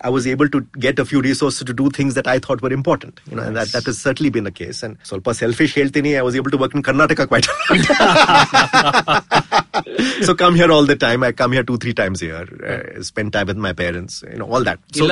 I 0.00 0.08
was 0.08 0.26
able 0.26 0.48
to 0.48 0.62
get 0.78 0.98
a 0.98 1.04
few 1.04 1.20
resources 1.20 1.64
to 1.64 1.72
do 1.72 1.88
things 1.90 2.14
that 2.14 2.26
I 2.26 2.38
thought 2.40 2.60
were 2.60 2.72
important. 2.72 3.20
You 3.30 3.36
know, 3.36 3.42
nice. 3.42 3.48
and 3.48 3.56
that, 3.56 3.68
that 3.68 3.84
has 3.84 3.98
certainly 3.98 4.30
been 4.30 4.44
the 4.44 4.50
case. 4.50 4.82
And 4.82 4.98
Solpa 5.02 5.34
selfish 5.34 5.74
heltini, 5.74 6.18
I 6.18 6.22
was 6.22 6.34
able 6.34 6.50
to 6.50 6.56
work 6.56 6.74
in 6.74 6.82
Karnataka 6.82 7.28
quite 7.28 7.46
a 7.46 7.52
lot. 9.78 10.22
so 10.24 10.34
come 10.34 10.56
here 10.56 10.72
all 10.72 10.84
the 10.84 10.96
time. 10.96 11.22
I 11.22 11.32
come 11.32 11.52
here 11.52 11.62
two, 11.62 11.76
three 11.76 11.94
times 11.94 12.20
a 12.22 12.26
year. 12.26 12.96
Uh, 12.98 13.02
spend 13.02 13.32
time 13.32 13.46
with 13.46 13.56
my 13.56 13.72
parents, 13.72 14.24
you 14.28 14.38
know, 14.38 14.46
all 14.46 14.64
that. 14.64 14.80
So, 14.92 15.06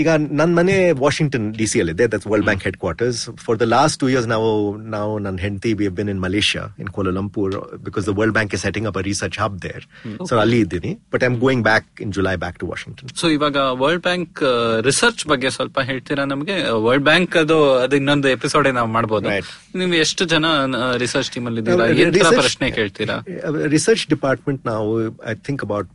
ಈಗ 0.00 0.08
ನನ್ನ 0.40 0.50
ಮನೆ 0.58 0.74
Washington 1.04 1.46
D 1.58 1.66
C 1.72 1.80
ಅಲ್ಲಿ 1.82 1.94
ಇದೆ. 1.96 2.06
That's 2.12 2.28
World 2.32 2.46
Bank 2.48 2.64
headquarters 2.84 3.20
for 3.44 3.58
the 3.62 3.66
last 3.76 3.96
two 4.02 4.08
years 4.12 4.28
ನಾವು 4.34 4.48
ನಾವು 4.96 5.12
ನನ್ನ 5.26 5.38
ಹೆಂಡತಿ 5.46 5.72
be 5.80 5.88
been 5.98 6.10
in 6.14 6.20
Malaysia 6.26 6.64
in 6.82 6.90
Kuala Lumpur 6.98 7.54
because 7.86 8.06
the 8.10 8.14
World 8.20 8.36
Bank 8.38 8.54
is 8.58 8.64
setting 8.66 8.88
up 8.90 8.98
a 9.02 9.04
research 9.10 9.38
hub 9.44 9.58
there 9.66 9.84
so 10.30 10.34
ಅಲ್ಲಿ 10.44 10.60
ಇದ್ದೀನಿ. 10.66 10.92
But 11.14 11.24
I 11.24 11.30
am 11.32 11.38
going 11.46 11.64
back 11.70 11.88
in 12.06 12.12
July 12.18 12.34
back 12.44 12.58
to 12.62 12.68
Washington 12.72 13.14
so 13.22 13.28
ಇವಾಗ 13.36 13.56
World 13.82 14.04
Bank 14.08 14.42
research 14.90 15.24
ಬಗ್ಗೆ 15.34 15.50
ಸ್ವಲ್ಪ 15.58 15.78
ಹೇಳ್ತೀರಾ 15.90 16.26
ನಮಗೆ? 16.34 16.58
World 16.88 17.06
bank 17.10 17.36
ಅದು 17.44 17.58
ಅದು 17.84 17.96
ಇನ್ನೊಂದು 18.02 18.30
ಎಪಿಸೋಡ್ 18.36 18.68
ನಾವು 18.80 18.90
ಮಾಡಬಹುದು. 18.98 19.28
ನೀವು 19.80 19.94
ಎಷ್ಟು 20.04 20.24
ಜನ 20.34 20.46
ರಿಸರ್ಚ್ 21.04 21.30
ಟೀಮ್ 21.34 21.46
ಅಲ್ಲಿ 21.48 21.60
ಇದ್ದೀರಾ? 21.62 21.86
Uh, 22.28 22.36
ಪ್ರಶ್ನೆ 22.42 22.66
ಕೇಳ್ತೀರಾ? 22.78 23.16
ರಿಸರ್ಚ್ 23.76 24.04
ಡಿಪಾರ್ಟ್ಮೆಂಟ್ 24.14 24.62
ನಾವು 24.72 24.90
ಐ 25.32 25.34
ಥಿಂಕ್ 25.48 25.64
ಅಬೌಟ್ 25.66 25.90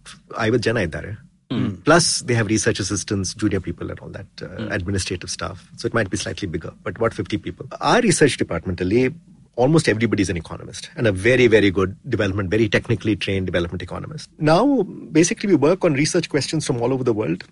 ಐವತ್ತು 0.48 0.66
ಜನ 0.70 0.78
ಇದ್ದಾರೆ. 0.88 1.12
Mm. 1.50 1.84
Plus, 1.86 2.22
they 2.22 2.34
have 2.34 2.48
research 2.48 2.80
assistants, 2.80 3.34
junior 3.34 3.60
people, 3.60 3.90
and 3.90 4.00
all 4.00 4.10
that 4.10 4.26
uh, 4.42 4.48
mm. 4.48 4.72
administrative 4.74 5.30
staff. 5.30 5.70
So 5.78 5.86
it 5.86 5.94
might 5.94 6.10
be 6.10 6.18
slightly 6.18 6.48
bigger, 6.48 6.74
but 6.84 6.98
about 6.98 7.14
50 7.14 7.38
people. 7.38 7.68
Our 7.80 8.02
research 8.02 8.38
departmentally, 8.38 9.14
almost 9.56 9.88
everybody 9.88 10.22
is 10.22 10.30
an 10.30 10.38
economist 10.38 10.90
and 10.96 11.08
a 11.08 11.12
very, 11.12 11.48
very 11.48 11.72
good 11.72 11.96
development, 12.10 12.50
very 12.50 12.68
technically 12.68 13.16
trained 13.16 13.46
development 13.46 13.82
economist. 13.82 14.30
Now, 14.38 14.84
basically, 14.84 15.50
we 15.50 15.56
work 15.56 15.86
on 15.86 15.94
research 15.94 16.30
questions 16.30 16.66
from 16.66 16.82
all 16.82 16.94
over 16.94 17.04
the 17.04 17.14
world. 17.14 17.44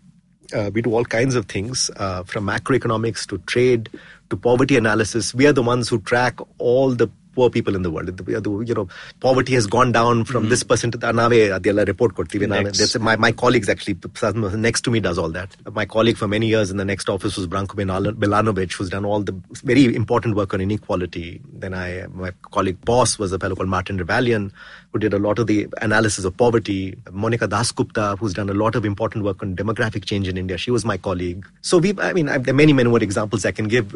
Uh, 0.54 0.70
we 0.74 0.82
do 0.82 0.94
all 0.94 1.06
kinds 1.06 1.34
of 1.34 1.48
things 1.48 1.90
uh, 1.98 2.24
from 2.24 2.46
macroeconomics 2.46 3.26
to 3.28 3.40
trade 3.40 3.90
to 4.30 4.38
poverty 4.38 4.78
analysis. 4.78 5.34
We 5.34 5.48
are 5.48 5.54
the 5.54 5.64
ones 5.64 5.90
who 5.90 6.00
track 6.02 6.40
all 6.60 6.92
the 6.92 7.10
poor 7.36 7.50
people 7.50 7.76
in 7.76 7.82
the 7.82 7.92
world. 7.92 8.08
You 8.28 8.74
know, 8.74 8.88
poverty 9.20 9.54
has 9.54 9.68
gone 9.68 9.92
down 9.92 10.26
from 10.26 10.44
mm-hmm. 10.44 10.50
this 10.50 10.64
person 10.64 10.92
to 10.92 10.98
the 10.98 11.86
report. 11.88 12.16
My, 13.00 13.16
my 13.18 13.32
colleagues 13.32 13.70
actually, 13.70 13.98
next 14.58 14.82
to 14.82 14.92
me 14.92 15.00
does 15.00 15.18
all 15.18 15.30
that. 15.30 15.56
My 15.74 15.86
colleague 15.86 16.18
for 16.18 16.28
many 16.28 16.48
years 16.48 16.72
in 16.72 16.78
the 16.78 16.86
next 16.86 17.10
office 17.10 17.38
was 17.38 17.48
Branko 17.48 17.76
Milanovic, 17.76 18.74
who's 18.74 18.90
done 18.90 19.06
all 19.06 19.22
the 19.22 19.34
very 19.64 19.96
important 19.96 20.36
work 20.36 20.54
on 20.54 20.62
inequality. 20.62 21.42
Then 21.54 21.74
I, 21.74 22.08
my 22.08 22.32
colleague 22.42 22.84
boss 22.86 23.20
was 23.20 23.32
a 23.34 23.40
fellow 23.40 23.56
called 23.56 23.70
Martin 23.70 23.98
Rebellion 23.98 24.54
who 24.96 25.00
did 25.00 25.14
a 25.14 25.20
lot 25.20 25.38
of 25.40 25.48
the 25.48 25.68
analysis 25.82 26.24
of 26.24 26.38
poverty. 26.38 26.96
Monica 27.12 27.50
Dasgupta, 27.50 28.18
who's 28.18 28.34
done 28.34 28.50
a 28.50 28.54
lot 28.54 28.76
of 28.76 28.86
important 28.86 29.26
work 29.26 29.44
on 29.44 29.54
demographic 29.54 30.06
change 30.06 30.26
in 30.26 30.38
India. 30.38 30.58
She 30.58 30.72
was 30.72 30.86
my 30.86 30.96
colleague. 30.96 31.46
So 31.60 31.80
we, 31.80 31.94
I 32.00 32.14
mean, 32.14 32.28
there 32.28 32.40
are 32.48 32.54
many, 32.54 32.72
many 32.72 32.90
more 32.90 33.04
examples 33.04 33.46
I 33.46 33.52
can 33.52 33.68
give. 33.68 33.94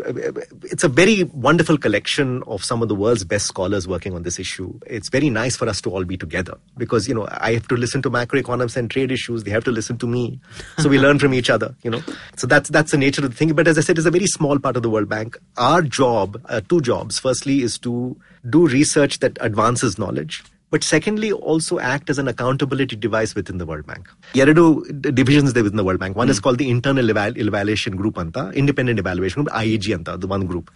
It's 0.63 0.83
a 0.83 0.89
very 0.89 1.23
wonderful 1.23 1.77
collection 1.77 2.43
of 2.47 2.65
some 2.65 2.81
of 2.81 2.89
the 2.89 2.95
world's 2.95 3.23
best 3.23 3.47
scholars 3.47 3.87
working 3.87 4.13
on 4.13 4.23
this 4.23 4.39
issue. 4.39 4.77
It's 4.87 5.07
very 5.07 5.29
nice 5.29 5.55
for 5.55 5.69
us 5.69 5.79
to 5.83 5.89
all 5.89 6.03
be 6.03 6.17
together 6.17 6.57
because, 6.77 7.07
you 7.07 7.15
know, 7.15 7.29
I 7.31 7.53
have 7.53 7.69
to 7.69 7.77
listen 7.77 8.01
to 8.01 8.09
macroeconomics 8.09 8.75
and 8.75 8.91
trade 8.91 9.09
issues. 9.09 9.45
They 9.45 9.51
have 9.51 9.63
to 9.63 9.71
listen 9.71 9.97
to 9.99 10.05
me. 10.07 10.41
So 10.79 10.89
we 10.89 10.99
learn 10.99 11.17
from 11.17 11.33
each 11.33 11.49
other, 11.49 11.73
you 11.81 11.91
know. 11.91 12.03
So 12.35 12.45
that's, 12.45 12.69
that's 12.69 12.91
the 12.91 12.97
nature 12.97 13.23
of 13.23 13.31
the 13.31 13.37
thing. 13.37 13.53
But 13.53 13.69
as 13.69 13.77
I 13.77 13.81
said, 13.81 13.97
it's 13.97 14.05
a 14.05 14.11
very 14.11 14.27
small 14.27 14.59
part 14.59 14.75
of 14.75 14.83
the 14.83 14.89
World 14.89 15.07
Bank. 15.07 15.37
Our 15.55 15.81
job, 15.81 16.41
uh, 16.49 16.59
two 16.59 16.81
jobs. 16.81 17.19
Firstly 17.19 17.61
is 17.61 17.77
to 17.79 18.17
do 18.49 18.67
research 18.67 19.19
that 19.19 19.37
advances 19.39 19.97
knowledge. 19.97 20.43
But 20.71 20.83
secondly, 20.85 21.29
also 21.43 21.79
act 21.87 22.09
as 22.09 22.19
an 22.19 22.27
accountability 22.27 22.95
device 22.97 23.31
within 23.33 23.57
the 23.57 23.65
World 23.65 23.85
Bank. 23.87 24.03
ಎರಡು 24.35 24.63
divisions 25.11 25.53
there 25.53 25.63
within 25.63 25.77
the 25.77 25.87
World 25.87 25.99
Bank. 25.99 26.13
One 26.15 26.29
is 26.29 26.39
called 26.39 26.59
the 26.59 26.69
Internal 26.69 27.09
Eval- 27.09 27.37
Evaluation 27.43 27.95
Group 27.95 28.15
Anta, 28.15 28.43
Independent 28.53 28.99
Evaluation 28.99 29.39
Group, 29.39 29.53
IEG 29.63 29.87
ಅಂತ 29.93 30.09
ಅದು 30.09 30.27
ಒಂದು 30.27 30.47
group 30.47 30.69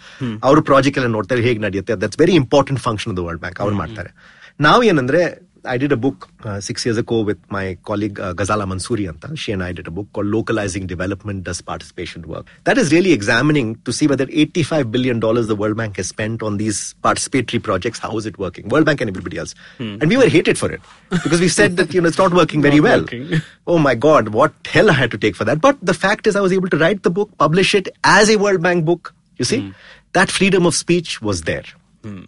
ಅವರು 0.43 0.61
project 0.61 0.97
ಎಲ್ಲ 0.97 1.11
ನೋಡ್ತಾರೆ 1.17 1.41
ಹೇಗೆ 1.41 1.59
ನಡೆಯುತ್ತೆ 1.59 1.95
that's 1.95 2.19
very 2.19 2.35
important 2.35 2.81
function 2.81 3.17
the 3.17 3.23
World 3.27 3.41
Bank 3.41 3.61
ಅವ್ರು 3.65 3.75
ಮಾಡ್ತಾರೆ 3.75 4.11
ನಾವು 4.59 4.83
ಏನಂದ್ರೆ 4.83 5.21
I 5.65 5.77
did 5.77 5.91
a 5.91 5.97
book 5.97 6.29
uh, 6.43 6.59
six 6.59 6.85
years 6.85 6.97
ago 6.97 7.21
with 7.21 7.39
my 7.49 7.77
colleague 7.85 8.19
uh, 8.19 8.33
Ghazala 8.33 8.65
Mansouri 8.65 9.09
Anta. 9.11 9.37
She 9.37 9.51
and 9.51 9.63
I 9.63 9.71
did 9.71 9.87
a 9.87 9.91
book 9.91 10.07
called 10.13 10.27
Localizing 10.27 10.87
Development 10.87 11.43
Does 11.43 11.61
Participation 11.61 12.27
Work? 12.27 12.47
That 12.65 12.77
is 12.77 12.91
really 12.91 13.13
examining 13.13 13.75
to 13.85 13.93
see 13.93 14.07
whether 14.07 14.25
$85 14.25 14.91
billion 14.91 15.19
the 15.19 15.55
World 15.57 15.77
Bank 15.77 15.97
has 15.97 16.07
spent 16.09 16.43
on 16.43 16.57
these 16.57 16.95
participatory 17.03 17.63
projects, 17.63 17.99
how 17.99 18.17
is 18.17 18.25
it 18.25 18.37
working? 18.37 18.67
World 18.67 18.85
Bank 18.85 19.01
and 19.01 19.09
everybody 19.09 19.37
else. 19.37 19.55
And 19.79 20.07
we 20.09 20.17
were 20.17 20.27
hated 20.27 20.57
for 20.57 20.71
it 20.71 20.81
because 21.09 21.39
we 21.39 21.47
said 21.47 21.77
that, 21.77 21.93
you 21.93 22.01
know, 22.01 22.07
it's 22.09 22.17
not 22.17 22.33
working 22.33 22.61
very 22.61 22.77
Not 22.77 22.83
well. 22.83 22.99
working. 23.01 23.41
oh 23.67 23.77
my 23.77 23.95
God, 23.95 24.29
what 24.29 24.53
hell 24.65 24.89
I 24.89 24.93
had 24.93 25.11
to 25.11 25.17
take 25.17 25.35
for 25.35 25.45
that. 25.45 25.61
But 25.61 25.77
the 25.81 25.93
fact 25.93 26.27
is 26.27 26.35
I 26.35 26.41
was 26.41 26.51
able 26.51 26.69
to 26.69 26.77
write 26.77 27.03
the 27.03 27.09
book, 27.09 27.29
publish 27.37 27.73
it 27.73 27.87
as 28.03 28.29
a 28.29 28.37
World 28.37 28.61
Bank 28.61 28.85
book. 28.85 29.13
You 29.37 29.45
see, 29.45 29.73
that 30.13 30.29
freedom 30.29 30.65
of 30.65 30.75
speech 30.75 31.21
was 31.21 31.43
there. 31.43 31.63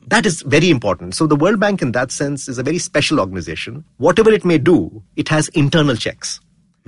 That 0.07 0.25
is 0.25 0.41
very 0.41 0.69
important. 0.69 1.15
So 1.15 1.27
the 1.27 1.35
World 1.35 1.59
Bank, 1.59 1.81
in 1.81 1.91
that 1.91 2.11
sense, 2.11 2.47
is 2.47 2.57
a 2.57 2.63
very 2.63 2.77
special 2.77 3.19
organization. 3.19 3.83
Whatever 3.97 4.31
it 4.31 4.45
may 4.45 4.57
do, 4.57 5.03
it 5.15 5.27
has 5.29 5.49
internal 5.49 5.95
checks 5.95 6.39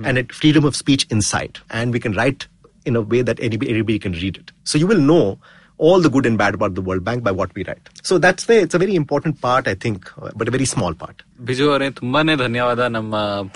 and 0.02 0.16
it 0.16 0.32
freedom 0.32 0.64
of 0.64 0.76
speech 0.76 1.06
inside, 1.10 1.58
and 1.70 1.92
we 1.92 2.00
can 2.00 2.12
write 2.12 2.46
in 2.84 2.96
a 2.96 3.00
way 3.00 3.20
that 3.20 3.38
anybody, 3.40 3.70
anybody 3.70 3.98
can 3.98 4.12
read 4.12 4.36
it. 4.36 4.52
So 4.64 4.78
you 4.78 4.86
will 4.86 5.00
know 5.00 5.38
all 5.76 6.00
the 6.00 6.08
good 6.08 6.24
and 6.24 6.38
bad 6.38 6.54
about 6.54 6.74
the 6.74 6.80
World 6.80 7.04
Bank 7.04 7.22
by 7.22 7.30
what 7.30 7.54
we 7.54 7.64
write. 7.64 7.88
So 8.02 8.18
that's 8.18 8.44
the 8.46 8.60
it's 8.60 8.74
a 8.74 8.78
very 8.78 8.94
important 8.94 9.40
part, 9.40 9.68
I 9.68 9.74
think, 9.74 10.10
uh, 10.20 10.30
but 10.34 10.48
a 10.48 10.50
very 10.50 10.64
small 10.64 10.94
part. 10.94 11.22
Biju 11.38 11.64
ಅವರೇ 11.70 11.88
ತುಂಬಾನೇ 11.90 12.34
ಧನ್ಯವಾದ 12.36 12.80
ನಮ್ಮ 12.88 13.12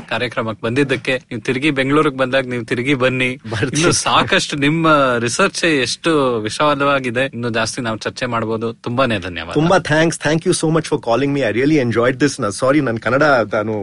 ಕಾರ್ಯಕ್ರಮಕ್ಕೆ 0.08 0.62
ಬಂದಿದ್ದಕ್ಕೆ. 0.62 1.14
ನೀವು 1.30 1.42
ತಿರುಗಿ 1.42 1.70
ಬೆಂಗಳೂರಿಗೆ 1.70 2.16
ಬಂದಾಗ 2.16 2.44
ನೀವು 2.46 2.64
ತಿರುಗಿ 2.64 2.94
ಬನ್ನಿ. 2.94 3.28
ಇನ್ನು 3.70 3.92
ಸಾಕಷ್ಟು 4.02 4.56
ನಿಮ್ಮ 4.56 4.86
ರಿಸರ್ಚ್ 5.18 5.62
ಎಷ್ಟು 5.86 6.10
ವಿಶಾಲವಾಗಿದೆ 6.40 7.24
ಇನ್ನು 7.34 7.50
ಜಾಸ್ತಿ 7.50 7.82
ನಾವು 7.82 7.98
ಚರ್ಚೆ 7.98 8.26
ಮಾಡಬಹುದು 8.26 8.68
ತುಂಬಾನೇ 8.86 9.18
ಧನ್ಯವಾದ. 9.18 9.54
ತುಂಬಾ 9.54 9.78
thanks 9.90 10.20
thank 10.20 10.46
you 10.48 10.54
so 10.54 10.70
much 10.76 10.88
for 10.92 11.02
calling 11.02 11.34
me 11.34 11.42
I 11.42 11.52
really 11.52 11.78
enjoyed 11.78 12.20
this 12.20 12.36
ನಾ 12.40 12.50
ಸಾರಿ 12.60 12.80
ನಾನು 12.80 13.00
ಕನ್ನಡ 13.00 13.24
ನಾನು 13.54 13.76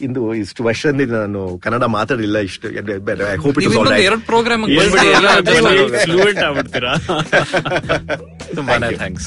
ಇಂದು 0.00 0.20
ಇಷ್ಟು 0.36 0.60
ವರ್ಷದಿಂದ 0.64 1.14
ನಾನು 1.18 1.42
ಕನ್ನಡ 1.58 1.84
ಮಾತಾಡಲಿಲ್ಲ 1.96 2.38
ಇಷ್ಟು. 2.50 2.66
ಎರಡು 4.04 4.22
ಪ್ರೋಗ್ರಾಮ್ 4.26 4.64
ತುಂಬಾನೇ 8.56 8.88
ಥ್ಯಾಂಕ್ಸ್ 8.96 9.26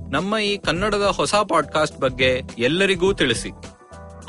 ನಮ್ಮ 0.11 0.37
ಈ 0.37 0.57
ಕನ್ನಡದ 0.57 1.01
ಹೊಸ 1.01 1.35
ಪಾಡ್ಕಾಸ್ಟ್ 1.35 1.99
ಬಗ್ಗೆ 1.99 2.41
ಎಲ್ಲರಿಗೂ 2.57 3.13
ತಿಳಿಸಿ. 3.13 3.49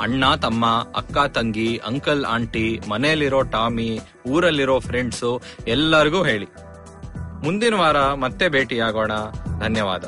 ಅಣ್ಣ, 0.01 0.35
ತಮ್ಮ, 0.35 0.65
ಅಕ್ಕ, 0.95 1.37
ತಂಗಿ, 1.37 1.77
ಅಂಕಲ್, 1.77 2.25
ಆಂಟಿ, 2.25 2.79
ಮನೆಯಲ್ಲಿರೋ 2.89 3.41
ಟಾಮಿ, 3.41 3.99
ಊರಲ್ಲಿರೋ 4.27 4.79
ಫ್ರೆಂಡ್ಸು 4.79 5.41
ಎಲ್ಲರಿಗೂ 5.67 6.23
ಹೇಳಿ. 6.23 6.45
ಮುಂದಿನ 7.43 7.73
ವಾರ 7.73 8.13
ಮತ್ತೆ 8.13 8.49
ಭೇಟಿಯಾಗೋಣ. 8.49 9.11
ಧನ್ಯವಾದ. 9.59 10.03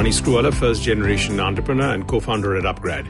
Ronnie 0.00 0.12
Screwella, 0.12 0.54
first 0.54 0.82
generation 0.82 1.38
entrepreneur 1.40 1.92
and 1.92 2.08
co 2.08 2.20
founder 2.20 2.56
at 2.56 2.64
Upgrad. 2.64 3.06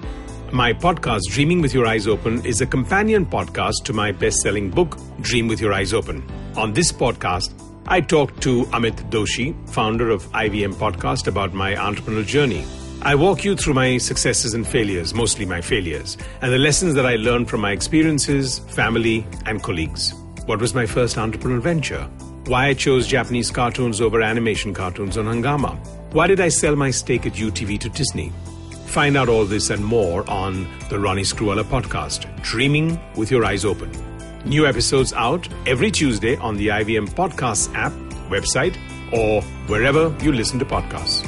My 0.52 0.72
podcast, 0.72 1.20
Dreaming 1.30 1.60
with 1.60 1.72
Your 1.72 1.86
Eyes 1.86 2.08
Open, 2.08 2.44
is 2.44 2.62
a 2.62 2.66
companion 2.66 3.24
podcast 3.24 3.84
to 3.84 3.92
my 3.92 4.10
best 4.10 4.38
selling 4.38 4.70
book, 4.70 4.98
Dream 5.20 5.46
with 5.46 5.60
Your 5.60 5.72
Eyes 5.72 5.94
Open. 5.94 6.28
On 6.56 6.72
this 6.72 6.90
podcast, 6.90 7.52
I 7.86 8.00
talk 8.00 8.40
to 8.40 8.64
Amit 8.72 9.08
Doshi, 9.08 9.54
founder 9.70 10.10
of 10.10 10.24
IVM 10.32 10.74
Podcast, 10.74 11.28
about 11.28 11.54
my 11.54 11.76
entrepreneurial 11.76 12.26
journey. 12.26 12.64
I 13.02 13.14
walk 13.14 13.44
you 13.44 13.54
through 13.54 13.74
my 13.74 13.96
successes 13.96 14.54
and 14.54 14.66
failures, 14.66 15.14
mostly 15.14 15.44
my 15.44 15.60
failures, 15.60 16.18
and 16.42 16.52
the 16.52 16.58
lessons 16.58 16.94
that 16.94 17.06
I 17.06 17.14
learned 17.14 17.48
from 17.48 17.60
my 17.60 17.70
experiences, 17.70 18.58
family, 18.58 19.24
and 19.46 19.62
colleagues. 19.62 20.12
What 20.46 20.58
was 20.58 20.74
my 20.74 20.86
first 20.86 21.14
entrepreneurial 21.14 21.62
venture? 21.62 22.10
Why 22.50 22.66
I 22.66 22.74
chose 22.74 23.06
Japanese 23.06 23.48
cartoons 23.48 24.00
over 24.00 24.22
animation 24.22 24.74
cartoons 24.74 25.16
on 25.16 25.26
Hangama? 25.26 25.78
Why 26.12 26.26
did 26.26 26.40
I 26.40 26.48
sell 26.48 26.74
my 26.74 26.90
stake 26.90 27.24
at 27.24 27.34
UTV 27.34 27.78
to 27.78 27.88
Disney? 27.90 28.32
Find 28.86 29.16
out 29.16 29.28
all 29.28 29.44
this 29.44 29.70
and 29.70 29.84
more 29.84 30.28
on 30.28 30.66
the 30.88 30.98
Ronnie 30.98 31.22
Screwella 31.22 31.62
podcast, 31.62 32.26
Dreaming 32.42 32.98
with 33.14 33.30
Your 33.30 33.44
Eyes 33.44 33.64
Open. 33.64 33.88
New 34.44 34.66
episodes 34.66 35.12
out 35.12 35.48
every 35.64 35.92
Tuesday 35.92 36.34
on 36.38 36.56
the 36.56 36.66
IVM 36.66 37.10
Podcasts 37.10 37.72
app, 37.76 37.92
website, 38.30 38.76
or 39.12 39.42
wherever 39.68 40.12
you 40.20 40.32
listen 40.32 40.58
to 40.58 40.64
podcasts. 40.64 41.24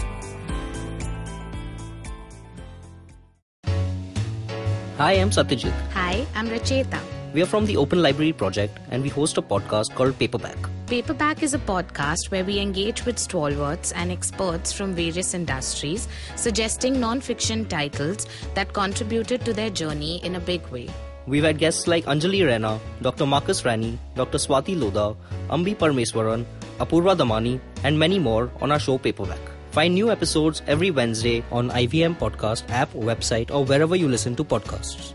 Hi, 4.98 5.12
I'm 5.12 5.30
Satyajit. 5.30 5.70
Hi, 5.92 6.26
I'm 6.34 6.48
Racheta. 6.48 7.21
We 7.34 7.40
are 7.40 7.46
from 7.46 7.64
the 7.64 7.78
Open 7.78 8.02
Library 8.02 8.34
Project 8.34 8.78
and 8.90 9.02
we 9.02 9.08
host 9.08 9.38
a 9.38 9.42
podcast 9.42 9.94
called 9.94 10.18
Paperback. 10.18 10.56
Paperback 10.86 11.42
is 11.42 11.54
a 11.54 11.58
podcast 11.58 12.30
where 12.30 12.44
we 12.44 12.58
engage 12.58 13.06
with 13.06 13.18
stalwarts 13.18 13.92
and 13.92 14.12
experts 14.12 14.70
from 14.70 14.94
various 14.94 15.32
industries, 15.32 16.08
suggesting 16.36 17.00
non-fiction 17.00 17.64
titles 17.68 18.26
that 18.54 18.74
contributed 18.74 19.46
to 19.46 19.54
their 19.54 19.70
journey 19.70 20.22
in 20.22 20.34
a 20.34 20.40
big 20.40 20.66
way. 20.66 20.90
We've 21.26 21.42
had 21.42 21.56
guests 21.56 21.86
like 21.86 22.04
Anjali 22.04 22.44
Rena, 22.44 22.78
Dr. 23.00 23.24
Marcus 23.24 23.64
Rani, 23.64 23.98
Dr. 24.14 24.36
Swati 24.36 24.76
Lodha, 24.76 25.16
Ambi 25.48 25.74
Parmeswaran, 25.74 26.44
Apurva 26.80 27.16
Damani, 27.16 27.60
and 27.82 27.98
many 27.98 28.18
more 28.18 28.50
on 28.60 28.70
our 28.70 28.78
show 28.78 28.98
Paperback. 28.98 29.40
Find 29.70 29.94
new 29.94 30.10
episodes 30.10 30.60
every 30.66 30.90
Wednesday 30.90 31.42
on 31.50 31.70
IVM 31.70 32.18
Podcast 32.18 32.68
app, 32.68 32.92
website, 32.92 33.50
or 33.50 33.64
wherever 33.64 33.96
you 33.96 34.06
listen 34.06 34.36
to 34.36 34.44
podcasts. 34.44 35.14